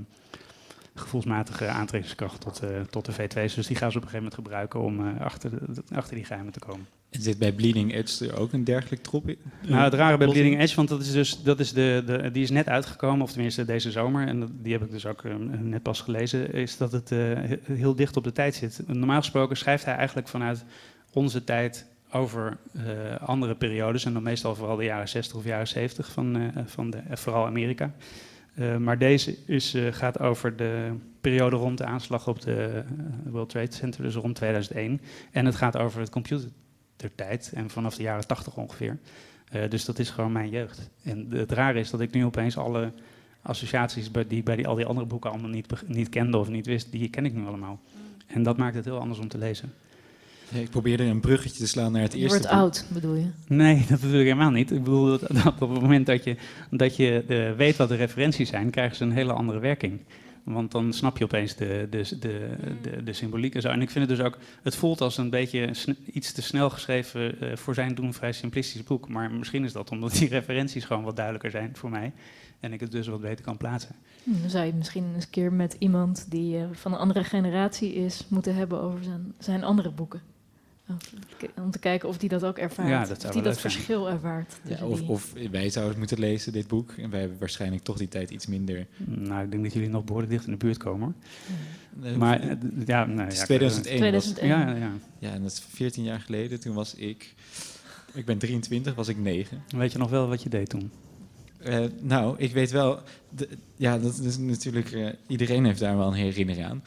gevoelsmatige 0.96 1.68
aantrekkingskracht 1.68 2.42
tot, 2.42 2.62
tot 2.90 3.06
de 3.06 3.14
V2's. 3.14 3.54
Dus 3.54 3.68
die 3.68 3.76
gaan 3.76 3.92
ze 3.92 3.98
op 3.98 4.04
een 4.04 4.10
gegeven 4.10 4.18
moment 4.18 4.34
gebruiken 4.34 4.80
om 4.80 5.18
achter, 5.18 5.52
achter 5.94 6.16
die 6.16 6.26
geheimen 6.26 6.54
te 6.54 6.60
komen. 6.60 6.88
En 7.12 7.22
zit 7.22 7.38
bij 7.38 7.52
Bleeding 7.52 7.94
Edge 7.94 8.28
er 8.28 8.40
ook 8.40 8.54
een 8.54 8.64
dergelijk 8.64 9.04
trop 9.04 9.30
in? 9.30 9.38
Nou, 9.68 9.84
het 9.84 9.94
rare 9.94 10.18
bij? 10.18 10.28
Bleeding 10.28 10.60
Edge, 10.60 10.76
want 10.76 10.90
dat 10.90 11.02
is 11.02 11.12
dus, 11.12 11.44
dat 11.44 11.60
is 11.60 11.74
de, 11.74 12.04
de, 12.06 12.32
die 12.32 12.44
is 12.44 12.50
net 12.50 12.68
uitgekomen, 12.68 13.22
of 13.22 13.32
tenminste 13.32 13.66
deze 13.66 13.92
zomer, 13.92 14.28
en 14.28 14.60
die 14.62 14.72
heb 14.74 14.82
ik 14.82 14.92
dus 14.92 15.06
ook 15.06 15.24
eh, 15.24 15.36
net 15.60 15.82
pas 15.82 16.02
gelezen, 16.02 16.54
is 16.54 16.78
dat 16.78 16.92
het 16.92 17.12
eh, 17.12 17.18
he- 17.20 17.60
heel 17.74 17.96
dicht 17.96 18.18
op 18.18 18.24
de 18.24 18.32
tijd 18.32 18.56
zit. 18.56 18.82
Normaal 18.88 19.20
gesproken 19.20 19.58
schrijft 19.58 19.86
hij 19.86 19.96
eigenlijk 19.96 20.28
vanuit 20.28 20.66
onze 21.14 21.44
tijd 21.44 21.86
over 22.12 22.58
eh, 22.74 22.84
andere 23.28 23.56
periodes, 23.56 24.06
en 24.06 24.14
dan 24.14 24.24
meestal 24.24 24.56
vooral 24.56 24.76
de 24.76 24.84
jaren 24.84 25.10
60 25.10 25.38
of 25.38 25.46
jaren 25.46 25.68
70 25.68 26.12
van, 26.12 26.36
eh, 26.36 26.64
van 26.66 26.90
de, 26.90 27.02
vooral 27.12 27.46
Amerika. 27.46 27.92
Maar 28.80 28.98
deze 28.98 29.36
is, 29.46 29.78
gaat 29.92 30.20
over 30.20 30.56
de 30.56 30.92
periode 31.22 31.56
rond 31.56 31.78
de 31.78 31.86
aanslag 31.86 32.28
op 32.28 32.42
de 32.42 32.84
World 33.26 33.50
Trade 33.50 33.74
Center, 33.74 34.04
dus 34.04 34.16
rond 34.16 34.36
2001. 34.36 35.02
En 35.32 35.46
het 35.46 35.56
gaat 35.56 35.78
over 35.78 36.00
het 36.00 36.10
computertijd 37.02 37.52
en 37.54 37.70
vanaf 37.70 37.96
de 37.96 38.04
jaren 38.04 38.28
80 38.28 38.58
ongeveer. 38.58 38.98
Eh, 39.50 39.70
dus 39.70 39.86
dat 39.86 40.00
is 40.00 40.10
gewoon 40.10 40.32
mijn 40.32 40.50
jeugd. 40.50 40.90
En 41.04 41.28
het 41.30 41.52
rare 41.52 41.80
is 41.80 41.90
dat 41.90 42.02
ik 42.02 42.12
nu 42.12 42.26
opeens 42.26 42.58
alle 42.58 42.92
associaties 43.42 44.12
bij 44.12 44.28
die 44.28 44.38
ik 44.38 44.46
bij 44.46 44.56
die, 44.56 44.68
al 44.68 44.76
die 44.76 44.86
andere 44.86 45.08
boeken 45.08 45.32
allemaal 45.32 45.50
niet, 45.50 45.68
niet 45.88 46.10
kende 46.10 46.38
of 46.38 46.50
niet 46.50 46.66
wist, 46.66 46.92
die 46.92 47.10
ken 47.10 47.26
ik 47.26 47.34
nu 47.34 47.46
allemaal. 47.46 47.80
En 48.28 48.44
dat 48.44 48.58
maakt 48.58 48.76
het 48.76 48.86
heel 48.86 49.00
anders 49.00 49.20
om 49.20 49.28
te 49.28 49.38
lezen. 49.38 49.74
Ja, 50.50 50.60
ik 50.60 50.70
probeerde 50.70 51.04
een 51.04 51.20
bruggetje 51.20 51.60
te 51.60 51.68
slaan 51.68 51.92
naar 51.92 52.02
het 52.02 52.14
Je 52.14 52.20
eerste 52.20 52.38
wordt 52.38 52.52
boek. 52.52 52.62
oud, 52.62 52.86
bedoel 52.88 53.16
je? 53.16 53.28
Nee, 53.48 53.86
dat 53.90 54.00
bedoel 54.00 54.20
ik 54.20 54.26
helemaal 54.26 54.52
niet. 54.52 54.72
Ik 54.72 54.84
bedoel 54.84 55.06
dat, 55.06 55.20
dat 55.44 55.62
op 55.62 55.72
het 55.72 55.82
moment 55.82 56.06
dat 56.06 56.24
je, 56.24 56.36
dat 56.70 56.96
je 56.96 57.24
eh, 57.28 57.58
weet 57.58 57.76
wat 57.76 57.90
de 57.90 57.96
referenties 57.96 58.50
zijn, 58.50 58.70
krijgen 58.70 58.96
ze 58.96 59.04
een 59.04 59.12
hele 59.12 59.34
andere 59.34 59.60
werking. 59.60 60.00
Want 60.44 60.72
dan 60.72 60.94
snap 60.94 61.18
je 61.18 61.24
opeens 61.24 61.56
de, 61.56 61.88
de, 61.90 62.18
de, 62.20 62.58
de, 62.82 63.04
de 63.04 63.14
symboliek 63.14 63.56
en 63.56 63.62
zo. 63.62 63.70
En 63.70 63.82
ik 63.82 63.90
vind 63.90 64.08
het 64.08 64.18
dus 64.18 64.26
ook, 64.26 64.38
het 64.64 64.76
voelt 64.76 65.02
als 65.02 65.18
een 65.18 65.30
beetje 65.30 65.74
iets 66.12 66.32
te 66.32 66.42
snel 66.42 66.70
geschreven, 66.70 67.40
eh, 67.40 67.56
voor 67.56 67.74
zijn 67.74 67.96
doen 67.96 68.14
vrij 68.14 68.32
simplistisch 68.32 68.84
boek. 68.84 69.10
Maar 69.10 69.32
misschien 69.32 69.64
is 69.64 69.74
dat 69.74 69.92
omdat 69.92 70.12
die 70.12 70.30
referenties 70.40 70.86
gewoon 70.86 71.04
wat 71.04 71.16
duidelijker 71.16 71.52
zijn 71.52 71.76
voor 71.76 71.90
mij. 71.90 72.14
En 72.60 72.74
ik 72.74 72.80
het 72.80 72.92
dus 72.92 73.08
wat 73.08 73.22
beter 73.22 73.46
kan 73.46 73.58
plaatsen. 73.58 73.96
Hm, 74.24 74.42
Dan 74.42 74.50
zou 74.50 74.64
je 74.64 74.70
het 74.70 74.78
misschien 74.78 75.14
eens 75.16 75.24
een 75.24 75.30
keer 75.30 75.54
met 75.54 75.76
iemand 75.80 76.26
die 76.30 76.58
eh, 76.58 76.64
van 76.72 76.94
een 76.94 77.00
andere 77.00 77.24
generatie 77.24 77.94
is 77.94 78.26
moeten 78.28 78.56
hebben 78.56 78.82
over 78.82 79.04
zijn, 79.04 79.34
zijn 79.40 79.64
andere 79.64 79.92
boeken. 79.92 80.22
Om 81.56 81.72
te 81.72 81.80
kijken 81.80 82.10
of 82.10 82.18
die 82.18 82.30
dat 82.30 82.44
ook 82.44 82.58
ervaart. 82.58 82.90
Ja, 82.90 83.06
dat 83.06 83.26
of 83.26 83.32
die 83.32 83.42
dat 83.42 83.58
zijn. 83.60 83.74
verschil 83.74 84.10
ervaart. 84.10 84.54
Ja, 84.64 84.86
of, 84.86 85.02
of 85.02 85.34
wij 85.52 85.70
zouden 85.70 85.90
het 85.90 85.98
moeten 85.98 86.20
lezen, 86.20 86.52
dit 86.54 86.68
boek. 86.68 86.92
En 86.98 87.10
wij 87.10 87.20
hebben 87.20 87.38
waarschijnlijk 87.40 87.84
toch 87.84 87.98
die 87.98 88.08
tijd 88.08 88.30
iets 88.30 88.48
minder. 88.48 88.88
Nou, 89.06 89.44
ik 89.44 89.52
denk 89.52 89.64
dat 89.64 89.74
jullie 89.74 89.90
nog 89.90 90.04
behoorlijk 90.04 90.32
dicht 90.32 90.46
in 90.46 90.52
de 90.52 90.58
buurt 90.58 90.78
komen. 90.78 91.16
Nee, 91.94 92.18
maar 92.18 92.40
eh, 92.40 92.56
ja, 92.86 93.06
nou, 93.06 93.20
het 93.22 93.34
is 93.34 93.40
ja, 93.40 93.46
2001. 93.46 94.12
was- 94.12 94.24
2001. 94.24 94.48
Ja, 94.50 94.70
ja, 94.70 94.76
ja. 94.86 94.92
Ja, 95.20 95.34
en 95.34 95.42
dat 95.42 95.52
is 95.52 95.64
14 95.70 96.04
jaar 96.04 96.20
geleden. 96.20 96.60
Toen 96.60 96.74
was 96.74 96.96
ik... 96.96 97.34
Ik 98.14 98.26
ben 98.26 98.38
23, 98.38 98.96
was 98.96 99.08
ik 99.08 99.18
9. 99.18 99.64
Weet 99.78 99.92
je 99.92 99.98
nog 99.98 100.10
wel 100.10 100.28
wat 100.28 100.44
je 100.44 100.50
deed 100.50 100.70
toen? 100.70 100.92
Eh, 101.58 101.80
nou, 102.00 102.36
ik 102.38 102.54
weet 102.54 102.72
wel... 102.72 103.00
de- 103.30 103.50
ja, 103.76 103.98
dat 103.98 104.18
is 104.20 104.38
natuurlijk... 104.38 104.92
eh, 104.92 105.08
iedereen 105.28 105.66
heeft 105.66 105.80
daar 105.80 105.98
wel 105.98 106.08
een 106.08 106.14
herinnering 106.14 106.66
aan. 106.66 106.84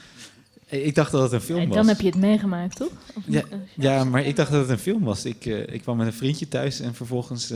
Eh, 0.67 0.87
Ik 0.87 0.95
dacht 0.95 1.13
dat 1.13 1.23
het 1.23 1.33
een 1.33 1.41
film 1.41 1.61
En 1.61 1.67
was. 1.69 1.77
dan 1.77 1.89
heb 1.89 2.01
je 2.01 2.07
het 2.07 2.17
meegemaakt, 2.19 2.77
toch? 2.77 2.91
Ja? 3.27 3.41
Eh, 3.51 3.59
ja, 3.75 4.05
maar 4.05 4.25
ik 4.25 4.37
dacht 4.37 4.51
dat 4.51 4.61
het 4.61 4.71
een 4.71 4.79
film 4.79 5.03
was. 5.03 5.25
Ik, 5.25 5.47
eh, 5.47 5.75
ik 5.75 5.81
kwam 5.83 5.97
met 5.97 6.07
een 6.07 6.13
vriendje 6.13 6.49
thuis 6.49 6.81
en 6.81 6.95
vervolgens 6.95 7.53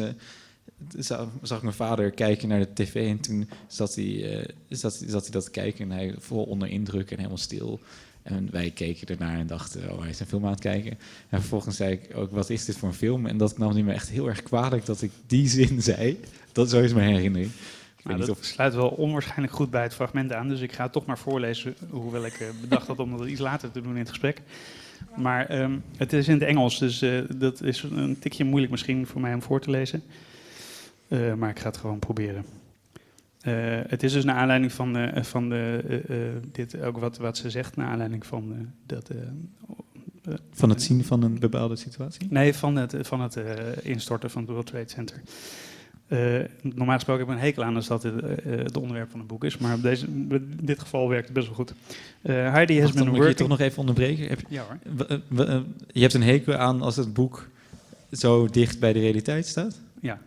za- 0.98 1.28
zag 1.42 1.56
ik 1.56 1.62
mijn 1.62 1.74
vader 1.74 2.10
kijken 2.10 2.48
naar 2.48 2.58
de 2.60 2.68
tv 2.74 3.08
en 3.10 3.20
toen 3.20 3.48
zat 3.66 3.94
hij, 3.94 4.38
eh, 4.38 4.48
zat, 4.68 5.02
zat 5.06 5.22
hij 5.22 5.30
dat 5.30 5.44
te 5.44 5.50
kijken 5.50 5.90
en 5.90 5.96
hij 5.96 6.14
vol 6.18 6.42
onder 6.44 6.68
indruk 6.68 7.10
en 7.10 7.16
helemaal 7.16 7.36
stil. 7.38 7.80
En 8.22 8.48
wij 8.50 8.70
keken 8.70 9.06
ernaar 9.08 9.38
en 9.38 9.46
dachten, 9.46 9.92
oh, 9.92 10.00
hij 10.00 10.10
is 10.10 10.20
een 10.20 10.26
film 10.26 10.44
aan 10.44 10.50
het 10.50 10.60
kijken. 10.60 10.90
En 11.28 11.40
vervolgens 11.40 11.76
zei 11.76 11.92
ik 11.92 12.16
ook, 12.16 12.30
wat 12.30 12.50
is 12.50 12.64
dit 12.64 12.76
voor 12.76 12.88
een 12.88 12.94
film? 12.94 13.26
En 13.26 13.36
dat 13.36 13.58
nam 13.58 13.72
hij 13.72 13.82
me 13.82 13.92
echt 13.92 14.08
heel 14.08 14.28
erg 14.28 14.42
kwalijk 14.42 14.86
dat 14.86 15.02
ik 15.02 15.10
die 15.26 15.48
zin 15.58 15.82
zei. 15.82 16.20
Dat 16.52 16.70
zo 16.70 16.80
is 16.80 16.92
mijn 16.92 17.14
herinnering. 17.14 17.50
Nou, 18.02 18.18
dat 18.18 18.28
of... 18.28 18.44
sluit 18.44 18.74
wel 18.74 18.88
onwaarschijnlijk 18.88 19.52
goed 19.52 19.70
bij 19.70 19.82
het 19.82 19.94
fragment 19.94 20.32
aan, 20.32 20.48
dus 20.48 20.60
ik 20.60 20.72
ga 20.72 20.82
het 20.82 20.92
toch 20.92 21.06
maar 21.06 21.18
voorlezen, 21.18 21.74
hoewel 21.90 22.26
ik 22.26 22.34
eh, 22.34 22.48
bedacht 22.60 22.86
had 22.86 22.98
om 22.98 23.18
dat 23.18 23.26
iets 23.26 23.40
later 23.40 23.70
te 23.70 23.80
doen 23.80 23.92
in 23.92 23.98
het 23.98 24.08
gesprek. 24.08 24.42
Maar 25.16 25.46
ehm, 25.46 25.78
het 25.96 26.12
is 26.12 26.28
in 26.28 26.34
het 26.34 26.42
Engels, 26.42 26.78
dus 26.78 27.02
eh, 27.02 27.20
dat 27.36 27.62
is 27.62 27.82
een 27.82 28.18
tikje 28.18 28.44
moeilijk 28.44 28.70
misschien 28.70 29.06
voor 29.06 29.20
mij 29.20 29.34
om 29.34 29.42
voor 29.42 29.60
te 29.60 29.70
lezen. 29.70 30.02
Eh, 31.08 31.34
maar 31.34 31.50
ik 31.50 31.58
ga 31.58 31.66
het 31.66 31.76
gewoon 31.76 31.98
proberen. 31.98 32.44
Het 33.88 34.02
is 34.02 34.12
dus 34.12 34.24
naar 34.24 34.36
aanleiding 34.36 34.72
van, 34.72 35.10
van 35.24 35.48
de, 35.48 36.40
dit 36.52 36.80
ook 36.80 36.98
wat, 36.98 37.16
wat 37.16 37.36
ze 37.36 37.50
zegt, 37.50 37.76
naar 37.76 37.88
aanleiding 37.88 38.26
van 38.26 38.72
dat. 38.86 39.10
Van 40.52 40.68
het 40.68 40.82
zien 40.82 41.04
van 41.04 41.22
een 41.22 41.38
bepaalde 41.38 41.76
situatie? 41.76 42.26
Nee, 42.30 42.54
van 42.54 42.76
het, 42.76 42.94
van 43.00 43.20
het 43.20 43.36
instorten 43.82 44.30
van 44.30 44.42
het 44.42 44.50
World 44.50 44.66
Trade 44.66 44.88
Center. 44.88 45.22
Eh, 46.08 46.38
normaal 46.62 46.94
gesproken 46.94 47.26
heb 47.26 47.34
ik 47.34 47.40
een 47.40 47.46
hekel 47.46 47.64
aan 47.64 47.76
als 47.76 47.86
dat 47.86 48.02
het, 48.02 48.22
eh, 48.22 48.56
het 48.56 48.76
onderwerp 48.76 49.10
van 49.10 49.18
het 49.18 49.28
boek 49.28 49.44
is, 49.44 49.58
maar 49.58 49.74
op 49.74 49.82
deze, 49.82 50.06
in 50.06 50.58
dit 50.62 50.78
geval 50.78 51.08
werkt 51.08 51.24
het 51.24 51.34
best 51.34 51.46
wel 51.46 51.56
goed. 51.56 51.74
Eh, 52.22 52.34
Heidi 52.34 52.80
has 52.80 52.92
dan 52.92 53.04
been 53.04 53.04
moet 53.04 53.14
ik 53.14 53.14
je 53.14 53.26
working... 53.26 53.36
toch 53.36 53.48
nog 53.48 53.60
even 53.60 53.78
onderbreken. 53.78 54.28
Heb 54.28 54.40
je, 54.40 54.46
Ja 54.48 54.64
hoor. 54.64 55.06
eh, 55.38 55.54
eh, 55.54 55.62
je 55.92 56.00
hebt 56.00 56.14
een 56.14 56.22
hekel 56.22 56.54
aan 56.54 56.82
als 56.82 56.96
het 56.96 57.12
boek 57.14 57.48
zo 58.12 58.46
dicht 58.46 58.80
bij 58.80 58.92
de 58.92 59.00
realiteit 59.00 59.46
staat? 59.46 59.80
Ja. 60.00 60.20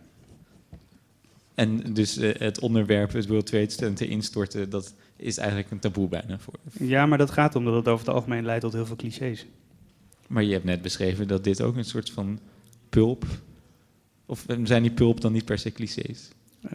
En 1.54 1.92
dus 1.94 2.16
eh, 2.16 2.34
het 2.38 2.60
onderwerp, 2.60 3.12
het 3.12 3.26
World 3.26 3.46
Trade 3.46 3.70
Center 3.70 4.08
instorten, 4.10 4.70
dat 4.70 4.94
is 5.16 5.36
eigenlijk 5.38 5.70
een 5.70 5.78
taboe 5.78 6.08
bijna 6.08 6.38
voor. 6.38 6.54
Ja, 6.78 7.06
maar 7.06 7.18
dat 7.18 7.30
gaat 7.30 7.54
om 7.54 7.64
dat 7.64 7.74
het 7.74 7.88
over 7.88 8.06
het 8.06 8.14
algemeen 8.14 8.44
leidt 8.44 8.62
tot 8.62 8.72
heel 8.72 8.86
veel 8.86 8.96
clichés. 8.96 9.46
Maar 10.26 10.42
je 10.42 10.52
hebt 10.52 10.64
net 10.64 10.82
beschreven 10.82 11.28
dat 11.28 11.44
dit 11.44 11.62
ook 11.62 11.76
een 11.76 11.84
soort 11.84 12.10
van 12.10 12.38
pulp. 12.88 13.24
Of 14.32 14.46
eh, 14.46 14.56
zijn 14.64 14.82
die 14.82 14.90
pulp 14.90 15.20
dan 15.20 15.32
niet 15.32 15.44
per 15.44 15.58
se 15.58 15.72
clichés? 15.72 16.28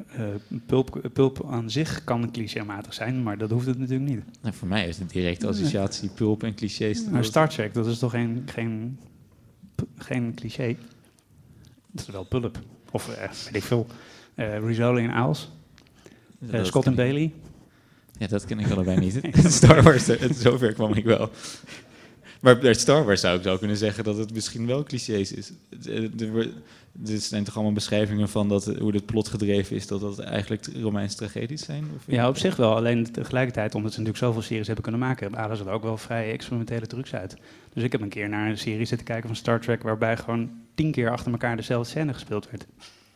Eh, 0.08 0.26
pulp, 0.66 1.10
pulp 1.14 1.48
aan 1.50 1.70
zich 1.70 2.04
kan 2.04 2.32
clichématig 2.32 2.94
zijn, 2.94 3.24
maar 3.24 3.38
dat 3.38 3.50
hoeft 3.50 3.66
het 3.66 3.78
natuurlijk 3.78 4.10
niet. 4.10 4.24
Nou, 4.42 4.56
voor 4.56 4.68
mij 4.68 4.88
is 4.88 4.98
het 4.98 5.10
directe 5.10 5.48
associatie 5.48 6.10
pulp 6.10 6.44
en 6.44 6.56
clichés. 6.56 7.06
Maar 7.10 7.26
Star 7.26 7.50
Trek, 7.50 7.74
dat 7.74 7.88
is 7.88 8.00
toch 8.00 8.12
geen, 8.12 8.44
geen, 8.46 9.00
geen 9.98 10.34
cliché? 10.36 10.76
Dat 11.92 12.08
is 12.08 12.14
wel 12.14 12.24
pulp. 12.24 12.60
Of 12.92 13.10
eh, 13.10 13.32
weet 13.46 13.56
ik 13.56 13.64
veel. 13.64 13.88
Eh 14.36 14.60
Rizzoli 14.60 15.04
en 15.04 15.12
Aals. 15.12 15.52
Eh, 16.52 16.64
Scott 16.64 16.86
en. 16.86 16.96
Bailey. 16.96 17.34
Ja, 18.18 18.28
dat 18.28 18.46
ken 18.46 18.60
ik 18.60 18.72
allebei 18.72 19.00
niet. 19.00 19.22
Star 19.60 19.84
Wars, 19.84 20.08
eh, 20.08 20.32
zover 20.32 20.74
kwam 20.74 20.94
ik 20.94 21.06
wel. 21.06 21.32
Maar 22.42 22.58
bij 22.58 22.74
Star 22.74 23.06
Wars 23.06 23.22
zou 23.22 23.38
ik 23.38 23.44
zo 23.44 23.58
kunnen 23.58 23.78
zeggen 23.78 24.04
dat 24.04 24.18
het 24.18 24.34
misschien 24.34 24.66
wel 24.66 24.84
clichés 24.84 25.32
is. 25.32 25.52
Er 27.06 27.18
zijn 27.18 27.44
toch 27.44 27.56
allemaal 27.56 27.74
beschrijvingen 27.74 28.30
van 28.30 28.49
dat, 28.49 28.65
hoe 28.65 28.94
het 28.94 29.06
plot 29.06 29.28
gedreven 29.28 29.76
is, 29.76 29.88
dat 29.88 30.02
dat 30.02 30.19
eigenlijk 30.19 30.69
Romeinse 30.82 31.18
tragedies 31.18 31.65
zijn? 31.65 31.84
Of 31.95 32.03
Ja, 32.06 32.28
op 32.28 32.38
zich 32.38 32.56
wel. 32.56 32.76
Alleen 32.76 33.11
tegelijkertijd, 33.11 33.76
omdat 33.76 33.91
ze 33.94 33.99
natuurlijk 33.99 34.26
zoveel 34.26 34.41
series 34.41 34.65
hebben 34.65 34.84
kunnen 34.84 35.02
maken, 35.02 35.34
halen 35.34 35.57
ze 35.57 35.64
er 35.64 35.72
ook 35.72 35.84
wel 35.84 35.98
vrij 35.98 36.32
experimentele 36.32 36.88
trucs 36.88 37.14
uit. 37.14 37.38
Dus 37.74 37.84
ik 37.84 37.91
heb 37.91 38.02
een 38.02 38.10
keer 38.10 38.30
naar 38.30 38.49
een 38.49 38.57
serie 38.57 38.86
zitten 38.86 39.07
kijken 39.07 39.28
van 39.28 39.36
Star 39.36 39.60
Trek, 39.60 39.84
waarbij 39.84 40.18
gewoon 40.18 40.49
tien 40.76 40.91
keer 40.91 41.11
achter 41.11 41.32
elkaar 41.32 41.56
dezelfde 41.56 41.90
scène 41.90 42.14
gespeeld 42.14 42.49
werd. 42.49 42.65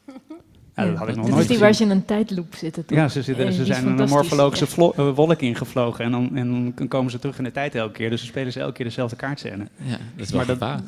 Ja, 0.84 0.90
dat 0.90 0.98
had 1.00 1.08
ik 1.08 1.16
nog 1.16 1.26
dat 1.26 1.34
nooit 1.34 1.50
is 1.50 1.58
die 1.58 1.58
gezien. 1.58 1.60
waar 1.60 1.74
ze 1.74 1.84
in 1.84 1.90
een 1.90 2.06
tijdloop 2.06 2.56
zitten, 2.56 2.86
toch? 2.86 2.98
Ja, 2.98 3.08
ze, 3.08 3.22
zitten, 3.22 3.46
Eh, 3.48 3.52
ze 3.54 3.62
is 3.62 3.68
zijn 3.68 3.80
een 3.82 3.88
fantastisch. 3.88 4.16
morfologische 4.16 4.66
Ja. 4.66 4.72
vlo- 4.72 4.94
eh, 4.96 5.16
wolk 5.16 5.42
ingevlogen 5.42 6.06
en 6.06 6.12
dan, 6.12 6.36
en 6.36 6.74
dan 6.76 6.88
komen 6.88 7.12
ze 7.12 7.20
terug 7.20 7.38
in 7.38 7.44
de 7.44 7.52
tijd 7.52 7.76
elke 7.76 7.92
keer. 7.94 8.10
Dus 8.10 8.20
ze 8.20 8.26
spelen 8.26 8.52
ze 8.52 8.60
elke 8.60 8.74
keer 8.74 8.86
dezelfde 8.86 9.16
kaartscène. 9.16 9.68
Ja, 9.84 9.98
dat 10.16 10.26
is 10.26 10.32
wel. 10.32 10.46
Dat- 10.46 10.82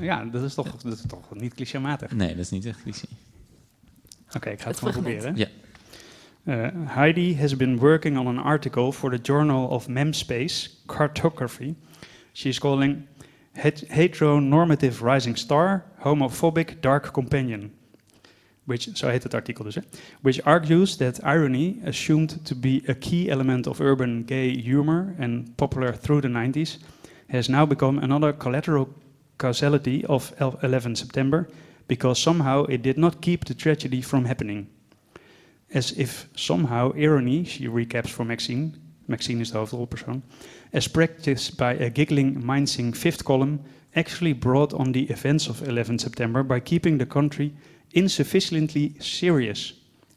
Ja, 0.00 0.24
dat 0.24 0.42
is 0.42 0.54
toch, 0.54 0.76
dat 0.82 0.92
is 0.92 1.02
toch 1.08 1.34
niet 1.34 1.54
clichématig. 1.54 2.10
Nee, 2.12 2.28
dat 2.28 2.38
is 2.38 2.50
niet 2.50 2.66
echt 2.66 2.82
cliché. 2.82 3.06
Oké, 4.36 4.50
ik 4.50 4.60
ga 4.60 4.66
het, 4.68 4.80
Het 4.80 4.88
gewoon 4.92 4.92
fragment. 4.92 5.22
proberen. 5.22 5.48
Uh, 6.44 6.68
Heidi 6.94 7.36
has 7.38 7.56
been 7.56 7.78
working 7.78 8.18
on 8.18 8.26
an 8.26 8.38
article 8.38 8.92
for 8.92 9.10
the 9.10 9.18
Journal 9.22 9.66
of 9.66 9.88
Memspace 9.88 10.70
Cartography. 10.86 11.74
She's 12.32 12.58
calling 12.58 12.96
Het- 13.52 13.84
Heteronormative 13.88 15.10
Rising 15.12 15.38
Star, 15.38 15.84
Homophobic 15.98 16.76
Dark 16.82 17.10
Companion. 17.12 17.70
Which, 18.66 18.88
zo 18.94 19.08
heet 19.08 19.22
het 19.22 19.34
artikel 19.34 19.64
dus, 19.64 19.74
hè? 19.74 19.80
Which 20.20 20.42
argues 20.42 20.96
that 20.96 21.22
irony, 21.22 21.76
assumed 21.84 22.44
to 22.44 22.56
be 22.56 22.82
a 22.88 22.94
key 22.94 23.28
element 23.28 23.66
of 23.66 23.80
urban 23.80 24.22
gay 24.26 24.48
humor 24.48 25.14
and 25.18 25.54
popular 25.54 25.98
through 26.00 26.20
the 26.20 26.28
90s, 26.28 26.78
has 27.28 27.48
now 27.48 27.66
become 27.66 28.02
another 28.02 28.36
collateral 28.36 28.88
causality 29.36 30.04
of 30.06 30.32
11 30.62 30.96
September 30.96 31.48
because 31.86 32.20
somehow 32.20 32.64
it 32.64 32.82
did 32.82 32.96
not 32.96 33.20
keep 33.20 33.44
the 33.44 33.54
tragedy 33.54 34.02
from 34.02 34.24
happening. 34.24 34.66
As 35.72 35.92
if 35.92 36.28
somehow 36.34 36.92
irony, 36.96 37.44
she 37.44 37.68
recaps 37.68 38.10
for 38.10 38.24
Maxine, 38.24 38.76
Maxine 39.06 39.40
is 39.40 39.50
de 39.50 39.58
hoofdrolpersoon, 39.58 40.22
as 40.72 40.88
practiced 40.88 41.56
by 41.56 41.74
a 41.74 41.90
giggling, 41.90 42.44
mincing 42.44 42.92
fifth 42.92 43.24
column, 43.24 43.60
actually 43.94 44.32
brought 44.32 44.72
on 44.72 44.92
the 44.92 45.04
events 45.10 45.48
of 45.48 45.62
11 45.62 45.98
September 46.00 46.42
by 46.42 46.58
keeping 46.60 46.98
the 46.98 47.06
country 47.06 47.52
insufficiently 47.96 48.94
serious, 49.00 49.72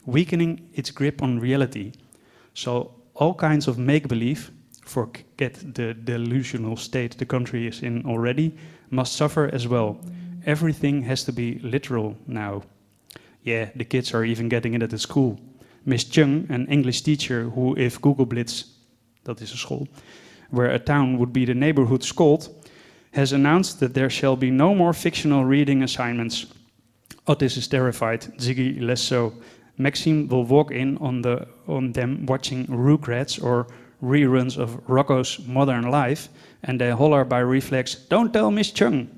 weakening 0.05 0.69
its 0.73 0.91
grip 0.91 1.23
on 1.23 1.39
reality. 1.39 1.93
So 2.53 2.93
all 3.15 3.33
kinds 3.33 3.67
of 3.67 3.77
make-believe, 3.77 4.51
forget 4.85 5.53
the 5.73 5.93
delusional 5.93 6.75
state 6.75 7.17
the 7.17 7.25
country 7.25 7.67
is 7.67 7.81
in 7.81 8.05
already, 8.05 8.55
must 8.89 9.13
suffer 9.13 9.49
as 9.53 9.67
well. 9.67 9.97
Everything 10.45 11.01
has 11.03 11.23
to 11.23 11.31
be 11.31 11.59
literal 11.59 12.15
now. 12.27 12.63
Yeah, 13.43 13.69
the 13.75 13.85
kids 13.85 14.13
are 14.13 14.25
even 14.25 14.49
getting 14.49 14.73
it 14.73 14.83
at 14.83 14.89
the 14.89 14.99
school. 14.99 15.39
Miss 15.85 16.03
Chung, 16.03 16.47
an 16.49 16.67
English 16.67 17.01
teacher 17.01 17.49
who, 17.49 17.75
if 17.77 18.01
Google 18.01 18.25
Blitz, 18.25 18.65
that 19.23 19.41
is 19.41 19.53
a 19.53 19.57
school, 19.57 19.87
where 20.49 20.71
a 20.71 20.79
town 20.79 21.17
would 21.17 21.31
be 21.31 21.45
the 21.45 21.53
neighborhood 21.53 22.03
scold, 22.03 22.49
has 23.11 23.31
announced 23.31 23.79
that 23.79 23.93
there 23.93 24.09
shall 24.09 24.35
be 24.35 24.51
no 24.51 24.75
more 24.75 24.93
fictional 24.93 25.45
reading 25.45 25.83
assignments. 25.83 26.47
Oh, 27.29 27.33
Otis 27.33 27.57
is 27.57 27.67
terrified, 27.67 28.21
Ziggy 28.39 28.81
less 28.81 29.01
so. 29.01 29.33
Maxime 29.77 30.27
will 30.29 30.45
walk 30.45 30.71
in 30.71 30.97
on, 30.97 31.21
the, 31.21 31.47
on 31.67 31.91
them 31.91 32.25
watching 32.25 32.65
Rugrats 32.65 33.39
or 33.39 33.67
reruns 34.03 34.57
of 34.57 34.81
Rocco's 34.89 35.37
Modern 35.45 35.91
Life, 35.91 36.29
and 36.63 36.81
they 36.81 36.89
holler 36.89 37.23
by 37.23 37.41
reflex, 37.41 37.93
Don't 37.93 38.33
tell 38.33 38.49
Miss 38.49 38.71
Chung! 38.71 39.09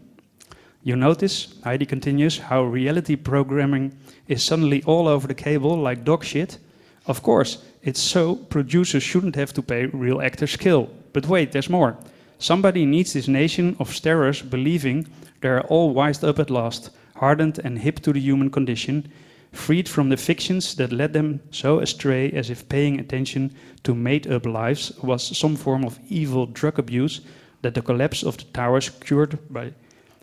You 0.84 0.98
notice, 0.98 1.56
Heidi 1.64 1.86
continues, 1.86 2.38
how 2.38 2.64
reality 2.64 3.16
programming 3.16 3.98
is 4.28 4.44
suddenly 4.44 4.84
all 4.84 5.08
over 5.08 5.26
the 5.26 5.34
cable 5.34 5.78
like 5.78 6.04
dog 6.04 6.26
shit. 6.26 6.58
Of 7.06 7.24
course, 7.24 7.64
it's 7.82 8.02
so 8.02 8.36
producers 8.36 9.04
shouldn't 9.04 9.38
have 9.38 9.54
to 9.54 9.62
pay 9.62 9.86
real 9.86 10.22
actors 10.22 10.52
skill. 10.52 10.90
But 11.14 11.28
wait, 11.28 11.54
there's 11.54 11.70
more. 11.70 11.96
Somebody 12.40 12.86
needs 12.86 13.14
this 13.14 13.30
nation 13.30 13.78
of 13.80 13.90
starers 13.90 14.42
believing 14.42 15.08
they're 15.40 15.66
all 15.68 15.94
wised 15.94 16.26
up 16.26 16.40
at 16.40 16.50
last, 16.50 16.90
hardened 17.22 17.60
and 17.64 17.78
hip 17.78 18.00
to 18.00 18.12
the 18.12 18.20
human 18.20 18.50
condition, 18.50 19.12
freed 19.52 19.88
from 19.88 20.10
the 20.10 20.18
fictions 20.18 20.76
that 20.76 20.92
led 20.92 21.14
them 21.14 21.40
so 21.52 21.80
astray 21.80 22.32
as 22.32 22.50
if 22.50 22.68
paying 22.68 23.00
attention 23.00 23.52
to 23.84 23.94
made 23.94 24.28
up 24.28 24.46
lives 24.46 24.92
was 25.04 25.38
some 25.38 25.56
form 25.56 25.86
of 25.86 26.00
evil 26.10 26.48
drug 26.48 26.80
abuse 26.80 27.22
that 27.62 27.74
the 27.74 27.82
collapse 27.82 28.24
of 28.24 28.38
the 28.38 28.46
towers 28.54 28.90
cured 28.90 29.38
by 29.50 29.72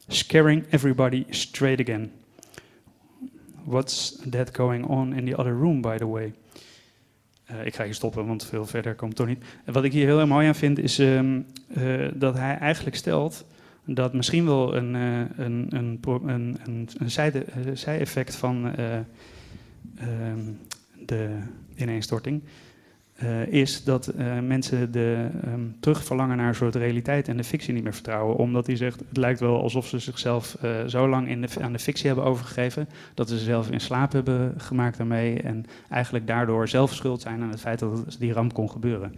scaring 0.08 0.66
everybody 0.72 1.24
straight 1.30 1.80
again. 1.80 2.10
What's 3.64 4.18
that 4.26 4.52
going 4.52 4.84
on 4.84 5.12
in 5.12 5.24
the 5.24 5.38
other 5.38 5.54
room, 5.54 5.80
by 5.80 5.98
the 5.98 6.06
way? 6.06 6.32
Eh, 7.46 7.66
ik 7.66 7.74
ga 7.74 7.84
hier 7.84 7.94
stoppen, 7.94 8.26
want 8.26 8.44
veel 8.44 8.66
verder 8.66 8.94
komt 8.94 9.16
toch 9.16 9.26
niet. 9.26 9.44
Wat 9.64 9.84
ik 9.84 9.92
hier 9.92 10.06
heel 10.06 10.26
mooi 10.26 10.46
aan 10.46 10.54
vind, 10.54 10.78
is 10.78 10.98
ehm, 10.98 11.40
eh, 11.74 12.08
dat 12.14 12.34
hij 12.34 12.58
eigenlijk 12.58 12.96
stelt 12.96 13.44
dat 13.94 14.12
misschien 14.12 14.44
wel 14.44 14.76
een, 14.76 14.94
eh, 14.94 15.44
een, 15.44 15.66
een, 15.68 16.00
een, 16.02 16.58
een, 16.64 16.88
een 16.98 17.10
zijde- 17.10 17.44
eh, 17.44 17.60
zij-effect 17.74 18.36
van 18.36 18.74
eh, 18.76 18.94
ehm, 18.94 20.40
de 21.06 21.38
ineenstorting 21.76 22.42
eh, 23.14 23.46
is 23.46 23.84
dat 23.84 24.12
mensen 24.42 24.92
de, 24.92 25.28
ehm, 25.44 25.60
terugverlangen 25.80 26.36
naar 26.36 26.48
een 26.48 26.54
soort 26.54 26.74
realiteit 26.74 27.28
en 27.28 27.36
de 27.36 27.44
fictie 27.44 27.74
niet 27.74 27.82
meer 27.82 27.94
vertrouwen. 27.94 28.36
Omdat 28.36 28.66
hij 28.66 28.76
zegt, 28.76 28.98
het 29.08 29.16
lijkt 29.16 29.40
wel 29.40 29.62
alsof 29.62 29.86
ze 29.86 29.98
zichzelf 29.98 30.56
zo 30.86 31.08
lang 31.08 31.28
in 31.28 31.46
aan 31.60 31.72
de 31.72 31.78
fictie 31.78 32.06
hebben 32.06 32.24
overgegeven, 32.24 32.88
dat 33.14 33.28
ze 33.28 33.36
zichzelf 33.36 33.70
in 33.70 33.80
slaap 33.80 34.12
hebben 34.12 34.54
gemaakt 34.56 34.96
daarmee 34.96 35.40
en 35.40 35.64
eigenlijk 35.90 36.26
daardoor 36.26 36.68
zelf 36.68 36.94
schuld 36.94 37.20
zijn 37.20 37.42
aan 37.42 37.50
het 37.50 37.60
feit 37.60 37.78
dat 37.78 38.16
die 38.18 38.32
ramp 38.32 38.52
kon 38.52 38.70
gebeuren. 38.70 39.14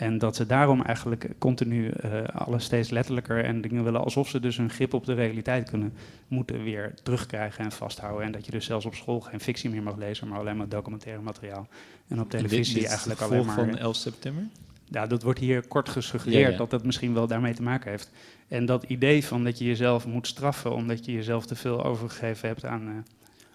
En 0.00 0.18
dat 0.18 0.36
ze 0.36 0.46
daarom 0.46 0.82
eigenlijk 0.82 1.28
continu 1.38 1.88
eh, 1.88 2.22
alles 2.34 2.64
steeds 2.64 2.90
letterlijker 2.90 3.44
en 3.44 3.60
dingen 3.60 3.84
willen 3.84 4.04
alsof 4.04 4.28
ze 4.28 4.40
dus 4.40 4.58
een 4.58 4.70
grip 4.70 4.94
op 4.94 5.04
de 5.06 5.14
realiteit 5.14 5.70
kunnen 5.70 5.92
moeten 6.28 6.62
weer 6.62 6.94
terugkrijgen 7.02 7.64
en 7.64 7.72
vasthouden. 7.72 8.26
En 8.26 8.32
dat 8.32 8.44
je 8.44 8.50
dus 8.50 8.64
zelfs 8.64 8.86
op 8.86 8.94
school 8.94 9.20
geen 9.20 9.40
fictie 9.40 9.70
meer 9.70 9.82
mag 9.82 9.96
lezen, 9.96 10.28
maar 10.28 10.38
alleen 10.38 10.56
maar 10.56 10.68
documentaire 10.68 11.22
materiaal. 11.22 11.68
En 12.08 12.20
op 12.20 12.30
dit- 12.30 12.40
televisie 12.40 12.74
dit 12.80 12.84
eigenlijk 12.88 13.20
alleen 13.20 13.46
maar. 13.46 13.54
van 13.54 13.76
11 13.78 13.96
september? 13.96 14.42
Ja, 14.84 15.06
dat 15.06 15.22
wordt 15.22 15.38
hier 15.38 15.66
kort 15.68 15.88
gesuggereerd 15.88 16.42
Ja, 16.44 16.50
ja. 16.50 16.56
dat 16.56 16.70
dat 16.70 16.84
misschien 16.84 17.14
wel 17.14 17.26
daarmee 17.26 17.54
te 17.54 17.62
maken 17.62 17.90
heeft. 17.90 18.10
En 18.48 18.66
dat 18.66 18.82
idee 18.84 19.24
van 19.24 19.44
dat 19.44 19.58
je 19.58 19.64
jezelf 19.64 20.06
moet 20.06 20.26
straffen 20.26 20.74
omdat 20.74 21.04
je 21.04 21.12
jezelf 21.12 21.46
te 21.46 21.54
veel 21.54 21.84
overgegeven 21.84 22.48
hebt 22.48 22.64
aan. 22.64 22.86
eh, 22.86 22.92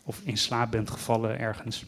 of 0.03 0.21
in 0.23 0.37
slaap 0.37 0.71
bent 0.71 0.89
gevallen 0.89 1.39
ergens. 1.39 1.85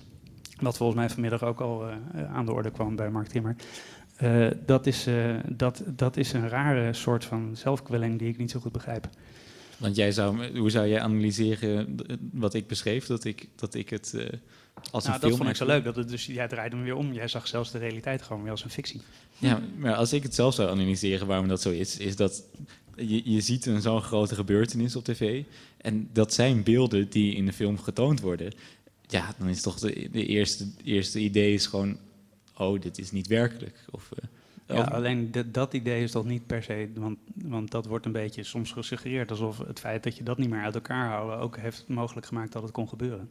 Wat 0.59 0.77
volgens 0.77 0.99
mij 0.99 1.09
vanmiddag 1.09 1.43
ook 1.43 1.59
al 1.59 1.87
eh, 1.87 2.33
aan 2.35 2.45
de 2.45 2.53
orde 2.53 2.71
kwam 2.71 2.95
bij 2.95 3.09
Mark 3.09 3.27
Timmer. 3.27 3.55
Eh, 4.17 4.47
dat, 4.65 4.85
is, 4.85 5.07
eh, 5.07 5.35
dat, 5.49 5.83
dat 5.85 6.17
is 6.17 6.33
een 6.33 6.49
rare 6.49 6.93
soort 6.93 7.25
van 7.25 7.55
zelfkwelling 7.55 8.19
die 8.19 8.29
ik 8.29 8.37
niet 8.37 8.51
zo 8.51 8.59
goed 8.59 8.71
begrijp. 8.71 9.09
Want 9.77 9.95
jij 9.95 10.11
zou, 10.11 10.57
hoe 10.57 10.69
zou 10.69 10.87
jij 10.87 11.01
analyseren 11.01 11.99
eh, 12.07 12.15
wat 12.31 12.53
ik 12.53 12.67
beschreef? 12.67 13.05
Dat 13.05 13.23
ik, 13.23 13.47
dat 13.55 13.73
ik 13.73 13.89
het 13.89 14.13
als 14.91 15.03
nou, 15.03 15.15
een 15.15 15.21
dat 15.21 15.29
film... 15.29 15.37
vond 15.37 15.49
ik 15.49 15.55
zo 15.55 15.65
leuk. 15.65 15.83
Dat 15.83 15.95
het 15.95 16.09
dus, 16.09 16.25
jij 16.25 16.47
draaide 16.47 16.75
hem 16.75 16.85
weer 16.85 16.95
om. 16.95 17.13
Jij 17.13 17.27
zag 17.27 17.47
zelfs 17.47 17.71
de 17.71 17.77
realiteit 17.77 18.21
gewoon 18.21 18.41
weer 18.41 18.51
als 18.51 18.63
een 18.63 18.69
fictie. 18.69 19.01
Ja, 19.37 19.61
maar 19.77 19.95
als 19.95 20.13
ik 20.13 20.23
het 20.23 20.35
zelf 20.35 20.53
zou 20.53 20.69
analyseren 20.69 21.27
waarom 21.27 21.47
dat 21.47 21.61
zo 21.61 21.69
is, 21.69 21.97
is 21.97 22.15
dat 22.15 22.43
je, 22.95 23.31
je 23.31 23.41
ziet 23.41 23.65
een 23.65 23.81
zo'n 23.81 24.01
grote 24.01 24.35
gebeurtenis 24.35 24.95
op 24.95 25.03
tv 25.03 25.43
en 25.77 26.09
dat 26.13 26.33
zijn 26.33 26.63
beelden 26.63 27.09
die 27.09 27.35
in 27.35 27.45
de 27.45 27.53
film 27.53 27.77
getoond 27.79 28.21
worden. 28.21 28.53
Ja, 29.07 29.33
dan 29.37 29.47
is 29.47 29.61
toch 29.61 29.79
de, 29.79 30.09
de 30.11 30.25
eerste, 30.25 30.67
eerste 30.83 31.19
idee 31.19 31.53
is 31.53 31.65
gewoon, 31.65 31.97
oh, 32.57 32.81
dit 32.81 32.97
is 32.97 33.11
niet 33.11 33.27
werkelijk. 33.27 33.85
Of, 33.91 34.11
eh, 34.11 34.75
Ja, 34.77 34.83
alleen 34.83 35.31
dat- 35.31 35.53
dat 35.53 35.73
idee 35.73 36.03
is 36.03 36.11
toch 36.11 36.25
niet 36.25 36.47
per 36.47 36.63
se, 36.63 36.89
want, 36.95 37.17
want 37.35 37.71
dat 37.71 37.85
wordt 37.85 38.05
een 38.05 38.11
beetje 38.11 38.43
soms 38.43 38.71
gesuggereerd 38.71 39.29
alsof 39.31 39.57
het 39.57 39.79
feit 39.79 40.03
dat 40.03 40.17
je 40.17 40.23
dat 40.23 40.37
niet 40.37 40.49
meer 40.49 40.61
uit 40.63 40.75
elkaar 40.75 41.09
houden 41.09 41.37
ook 41.39 41.57
heeft 41.57 41.85
mogelijk 41.87 42.25
gemaakt 42.25 42.51
dat 42.51 42.61
het 42.63 42.71
kon 42.71 42.89
gebeuren. 42.89 43.29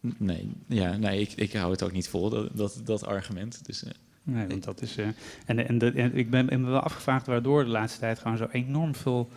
Nee, 0.00 0.48
ja, 0.66 0.96
nee 0.96 1.20
ik, 1.20 1.32
ik 1.32 1.52
hou 1.52 1.70
het 1.70 1.82
ook 1.82 1.92
niet 1.92 2.08
vol, 2.08 2.30
dat, 2.30 2.48
dat, 2.56 2.80
dat 2.84 3.04
argument. 3.06 3.64
Dus, 3.66 3.84
eh, 3.84 3.90
Nee, 4.22 4.46
want 4.46 4.64
dat 4.64 4.82
is. 4.82 4.96
eh, 4.96 5.06
en 5.46 5.68
en, 5.68 5.78
de, 5.78 5.90
en 5.92 6.14
ik 6.16 6.30
ben, 6.30 6.46
ben 6.46 6.60
me 6.60 6.70
wel 6.70 6.80
afgevraagd 6.80 7.26
waardoor 7.26 7.64
de 7.64 7.70
laatste 7.70 7.98
tijd 8.00 8.18
gewoon 8.18 8.36
zo 8.36 8.46
enorm 8.52 8.94
veel 8.94 9.28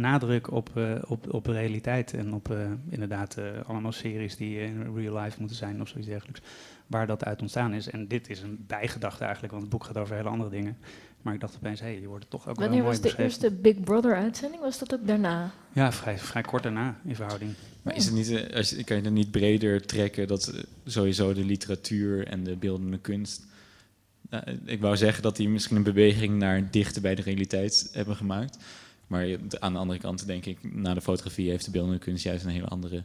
nadruk 0.00 0.50
op, 0.50 0.70
eh, 0.74 0.94
op, 1.06 1.32
op 1.32 1.46
realiteit 1.46 2.14
en 2.14 2.34
op 2.34 2.50
eh, 2.50 2.56
inderdaad 2.88 3.36
eh, 3.36 3.44
allemaal 3.66 3.92
series 3.92 4.36
die 4.36 4.60
in 4.60 4.94
real 4.94 5.18
life 5.18 5.36
moeten 5.38 5.56
zijn 5.56 5.80
of 5.80 5.88
zoiets 5.88 6.08
dergelijks, 6.08 6.40
waar 6.86 7.06
dat 7.06 7.24
uit 7.24 7.40
ontstaan 7.40 7.74
is. 7.74 7.90
En 7.90 8.08
dit 8.08 8.30
is 8.30 8.42
een 8.42 8.64
bijgedachte 8.66 9.22
eigenlijk, 9.22 9.52
want 9.52 9.64
het 9.64 9.72
boek 9.72 9.84
gaat 9.84 9.96
over 9.96 10.16
hele 10.16 10.28
andere 10.28 10.50
dingen. 10.50 10.76
Maar 11.22 11.34
ik 11.34 11.40
dacht 11.40 11.56
opeens, 11.56 11.80
hé, 11.80 11.86
hey, 11.86 11.98
die 11.98 12.08
worden 12.08 12.28
toch 12.28 12.48
ook 12.48 12.56
wel 12.56 12.68
Wanneer 12.68 12.84
mooi 12.84 12.90
was 12.90 12.96
de 12.96 13.02
beschreven. 13.02 13.24
eerste 13.24 13.50
Big 13.50 13.80
Brother 13.80 14.16
uitzending? 14.16 14.62
Was 14.62 14.78
dat 14.78 14.94
ook 14.94 15.06
daarna? 15.06 15.50
Ja, 15.72 15.92
vrij, 15.92 16.18
vrij 16.18 16.42
kort 16.42 16.62
daarna 16.62 17.00
in 17.04 17.14
verhouding. 17.14 17.54
Maar 17.82 17.96
is 17.96 18.04
het 18.04 18.14
niet, 18.14 18.52
als 18.54 18.70
je, 18.70 18.84
kan 18.84 18.96
je 18.96 19.02
dan 19.02 19.12
niet 19.12 19.30
breder 19.30 19.86
trekken 19.86 20.28
dat 20.28 20.64
sowieso 20.84 21.32
de 21.32 21.44
literatuur 21.44 22.26
en 22.26 22.44
de 22.44 22.56
beeldende 22.56 22.98
kunst. 22.98 23.46
Nou, 24.30 24.44
ik 24.64 24.80
wou 24.80 24.96
zeggen 24.96 25.22
dat 25.22 25.36
die 25.36 25.48
misschien 25.48 25.76
een 25.76 25.82
beweging 25.82 26.38
naar 26.38 26.70
dichter 26.70 27.02
bij 27.02 27.14
de 27.14 27.22
realiteit 27.22 27.88
hebben 27.92 28.16
gemaakt. 28.16 28.58
Maar 29.10 29.36
aan 29.58 29.72
de 29.72 29.78
andere 29.78 29.98
kant 29.98 30.26
denk 30.26 30.46
ik, 30.46 30.74
na 30.74 30.94
de 30.94 31.00
fotografie 31.00 31.50
heeft 31.50 31.64
de 31.64 31.70
beeldende 31.70 31.98
kunst 31.98 32.24
juist 32.24 32.44
een 32.44 32.50
hele 32.50 32.66
andere 32.66 33.04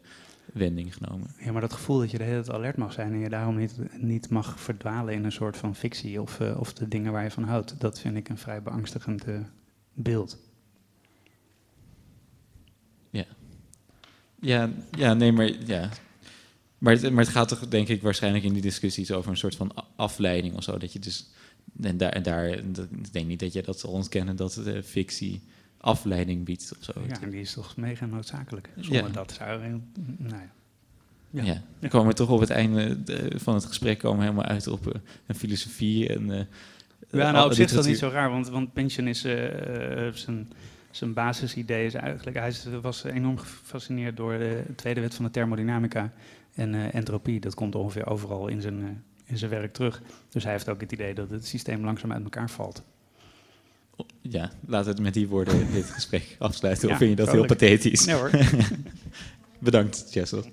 wending 0.54 0.94
genomen. 0.94 1.36
Ja, 1.40 1.52
maar 1.52 1.62
dat 1.62 1.74
gevoel 1.74 2.00
dat 2.00 2.12
je 2.12 2.18
de 2.18 2.24
hele 2.24 2.42
tijd 2.42 2.56
alert 2.56 2.78
mag 2.78 2.94
zijn 2.94 3.14
en 3.14 3.20
je 3.20 3.30
daarom 3.30 3.58
niet, 3.58 3.78
niet 3.98 4.30
mag 4.30 4.60
verdwalen 4.60 5.14
in 5.14 5.24
een 5.24 5.32
soort 5.32 5.58
van 5.58 5.76
fictie 5.76 6.22
of, 6.22 6.40
eh, 6.40 6.60
of 6.60 6.74
de 6.74 6.88
dingen 6.88 7.12
waar 7.12 7.24
je 7.24 7.32
van 7.32 7.44
houdt, 7.44 7.80
dat 7.80 8.00
vind 8.00 8.18
ik 8.18 8.30
een 8.30 8.38
vrij 8.38 8.62
beangstigend 8.62 9.24
eh, 9.24 9.40
beeld. 9.94 10.38
Ja. 13.10 13.26
Ja, 14.40 14.70
ja, 14.92 15.14
nee, 15.14 15.32
maar 15.32 15.52
ja. 15.66 15.90
Maar 16.78 16.94
het, 16.94 17.12
maar 17.12 17.24
het 17.24 17.34
gaat 17.34 17.48
toch 17.48 17.68
denk 17.68 17.88
ik 17.88 18.02
waarschijnlijk 18.02 18.44
in 18.44 18.54
die 18.54 18.62
discussies 18.62 19.12
over 19.12 19.32
een 19.32 19.38
soort 19.38 19.56
van 19.56 19.72
afleiding 19.96 20.56
of 20.56 20.64
zo. 20.64 20.78
Dat 20.78 20.94
je 20.94 21.00
dus. 21.00 21.30
En 21.82 21.98
daar, 21.98 22.12
en 22.12 22.24
daar 22.24 22.48
ik 22.48 23.14
denk 23.14 23.28
niet 23.28 23.40
dat 23.40 23.54
je 23.54 23.62
dat 23.62 23.80
zal 23.80 23.92
ontkennen 23.92 24.36
dat 24.36 24.54
de 24.54 24.84
fictie 24.84 25.42
afleiding 25.86 26.46
biedt 26.46 26.74
of 26.78 26.84
zo. 26.84 26.94
Ja, 27.08 27.22
en 27.22 27.30
die 27.30 27.42
is 27.42 27.54
toch 27.54 27.78
mega 27.78 28.06
noodzakelijk. 28.06 28.70
Zonder 28.76 29.04
Ja. 29.06 29.10
dat 29.10 29.32
zou 29.32 29.62
er, 29.62 29.70
nou 30.18 30.42
ja. 31.32 31.44
Ja. 31.44 31.62
Dan 31.80 31.90
komen 31.90 32.08
we 32.08 32.14
toch 32.14 32.30
op 32.30 32.40
het 32.40 32.50
einde 32.50 32.98
eh, 33.06 33.40
van 33.40 33.54
het 33.54 33.66
gesprek 33.66 34.00
komen 34.00 34.18
we 34.18 34.24
helemaal 34.24 34.46
uit 34.46 34.68
op 34.68 34.88
eh, 34.88 35.02
een 35.26 35.36
filosofie 35.36 36.10
en. 36.10 36.32
eh, 36.32 36.46
Ja, 37.12 37.32
nou, 37.32 37.46
op 37.46 37.54
zich 37.54 37.66
is 37.66 37.72
dat 37.74 37.86
niet 37.86 37.98
zo 37.98 38.08
raar, 38.10 38.30
want, 38.30 38.50
want 38.50 38.74
Pynchon 38.74 39.08
is 39.08 39.22
zijn, 40.14 40.50
zijn 40.92 41.14
basisidee 41.14 41.86
is 41.86 41.94
eigenlijk... 41.94 42.38
Hij 42.38 42.54
was 42.82 43.04
enorm 43.04 43.38
gefascineerd 43.38 44.18
door 44.18 44.38
de 44.38 44.64
tweede 44.76 45.02
wet 45.02 45.16
van 45.16 45.26
de 45.26 45.32
thermodynamica 45.32 46.12
en 46.54 46.76
eh, 46.76 46.94
entropie. 46.94 47.40
Dat 47.40 47.54
komt 47.54 47.76
ongeveer 47.76 48.08
overal 48.08 48.48
in 48.48 48.62
zijn, 48.62 49.04
in 49.26 49.38
zijn 49.38 49.52
werk 49.52 49.74
terug. 49.74 50.02
Dus 50.30 50.44
hij 50.44 50.52
heeft 50.52 50.70
ook 50.70 50.82
het 50.82 50.92
idee 50.92 51.14
dat 51.14 51.30
het 51.30 51.46
systeem 51.48 51.84
langzaam 51.86 52.12
uit 52.12 52.24
elkaar 52.24 52.50
valt. 52.50 52.84
Ja, 54.22 54.52
laten 54.68 54.86
we 54.86 54.92
het 54.92 55.02
met 55.02 55.14
die 55.14 55.28
woorden 55.28 55.68
dit 55.74 55.86
gesprek 55.86 56.36
afsluiten. 56.40 56.88
Ja, 56.88 56.94
of 56.94 57.00
vind 57.00 57.10
je 57.10 57.16
dat 57.16 57.32
heel 57.32 57.46
pathetisch? 57.46 58.06
Nee 58.06 58.16
hoor. 58.16 58.30
Bedankt, 59.60 60.14
Jessel. 60.14 60.46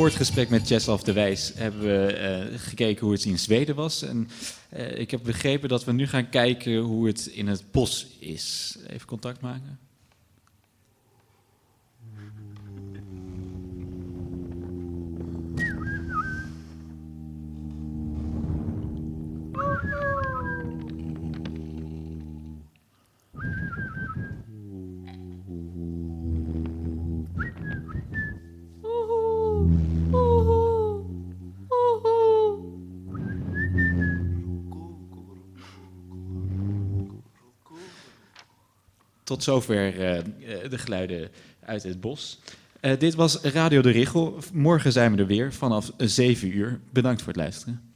Voor 0.00 0.08
het 0.08 0.18
gesprek 0.18 0.48
met 0.48 0.62
Czeslaw 0.62 1.02
de 1.02 1.12
Wijs 1.12 1.52
hebben 1.54 1.80
we 1.80 2.12
eh, 2.12 2.58
gekeken 2.58 3.04
hoe 3.04 3.12
het 3.12 3.24
in 3.24 3.38
Zweden 3.38 3.74
was. 3.74 4.02
En 4.02 4.28
eh, 4.68 4.98
ik 4.98 5.10
heb 5.10 5.20
begrepen 5.22 5.68
dat 5.68 5.84
we 5.84 5.92
nu 5.92 6.06
gaan 6.06 6.28
kijken 6.28 6.76
hoe 6.76 7.06
het 7.06 7.26
in 7.26 7.46
het 7.46 7.64
bos 7.70 8.06
is. 8.18 8.76
Even 8.86 9.06
contact 9.06 9.40
maken. 9.40 9.78
Tot 39.30 39.42
zover 39.42 40.00
eh, 40.00 40.18
eh, 40.18 40.24
de 40.70 40.78
geluiden 40.78 41.28
uit 41.64 41.82
het 41.82 42.00
bos. 42.00 42.38
Eh, 42.80 42.98
dit 42.98 43.14
was 43.14 43.40
Radio 43.40 43.82
de 43.82 43.90
Richel. 43.90 44.38
Morgen 44.52 44.92
zijn 44.92 45.12
we 45.12 45.18
er 45.18 45.26
weer 45.26 45.52
vanaf 45.52 45.92
7 45.96 46.56
uur. 46.56 46.80
Bedankt 46.92 47.22
voor 47.22 47.32
het 47.32 47.42
luisteren. 47.42 47.89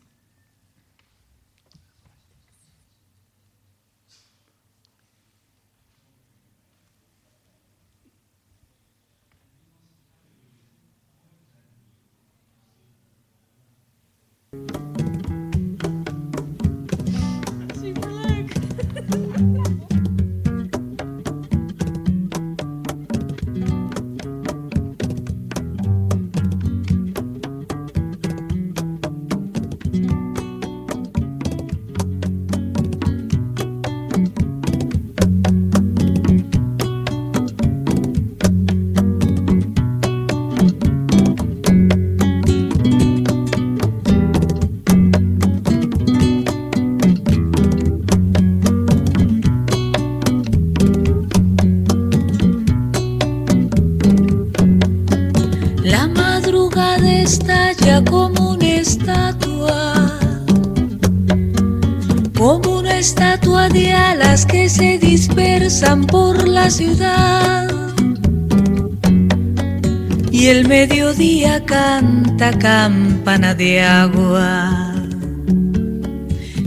Campana 72.64 73.54
de 73.54 73.82
agua, 73.82 74.94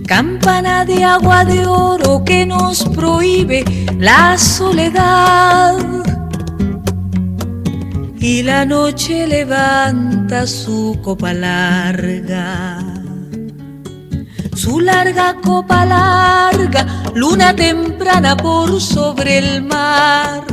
campana 0.06 0.86
de 0.86 1.04
agua 1.04 1.44
de 1.44 1.66
oro 1.66 2.24
que 2.24 2.46
nos 2.46 2.84
prohíbe 2.90 3.66
la 3.98 4.38
soledad. 4.38 5.76
Y 8.20 8.44
la 8.44 8.64
noche 8.64 9.26
levanta 9.26 10.46
su 10.46 11.00
copa 11.02 11.34
larga, 11.34 12.78
su 14.54 14.80
larga 14.80 15.36
copa 15.42 15.84
larga, 15.84 16.86
luna 17.16 17.56
temprana 17.56 18.38
por 18.38 18.80
sobre 18.80 19.40
el 19.40 19.64
mar. 19.64 20.47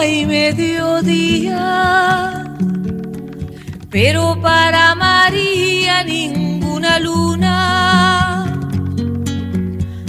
No 0.00 0.04
hay 0.04 0.24
mediodía. 0.24 1.76
Pero 3.90 4.40
para 4.40 4.94
María 4.94 6.02
ninguna 6.04 6.98
luna 6.98 8.46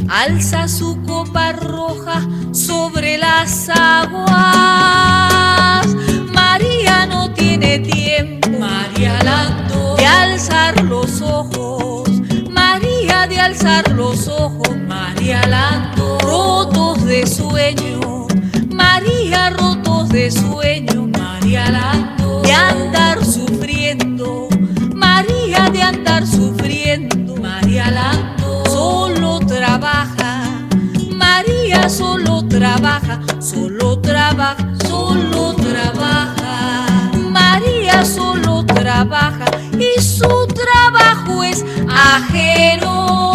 alza 0.08 0.70
su 0.70 1.04
copa 1.04 1.52
roja 1.52 2.26
sobre 2.54 3.18
las 3.18 3.68
aguas. 3.68 4.30
María 6.32 7.06
no 7.06 7.34
tiene 7.34 7.80
tiempo, 7.80 8.48
María 8.62 9.22
Lando, 9.24 9.98
de 9.98 10.06
alzar 10.06 10.82
los 10.86 11.22
ojos. 11.22 12.10
María 12.50 13.28
de 13.28 13.42
alzar 13.42 13.92
los 13.92 14.30
ojos, 14.30 14.70
María 14.88 15.46
Lando, 15.48 16.18
rotos 16.20 17.04
de 17.04 17.28
sueño. 17.28 18.11
De 20.12 20.30
sueño, 20.30 21.08
María 21.08 21.72
Lando, 21.72 22.42
de 22.42 22.52
andar 22.52 23.24
sufriendo. 23.24 24.50
María 24.94 25.70
de 25.70 25.82
andar 25.82 26.28
sufriendo, 26.28 27.38
María 27.38 27.90
Lando, 27.90 28.64
solo 28.66 29.40
trabaja. 29.40 30.44
María 31.16 31.88
solo 31.90 32.46
trabaja, 32.50 33.22
solo 33.40 34.00
trabaja, 34.02 34.58
solo 34.86 35.56
trabaja. 35.56 37.12
María 37.30 38.04
solo 38.04 38.66
trabaja 38.66 39.46
y 39.80 40.02
su 40.02 40.46
trabajo 40.48 41.42
es 41.42 41.64
ajeno. 41.88 43.31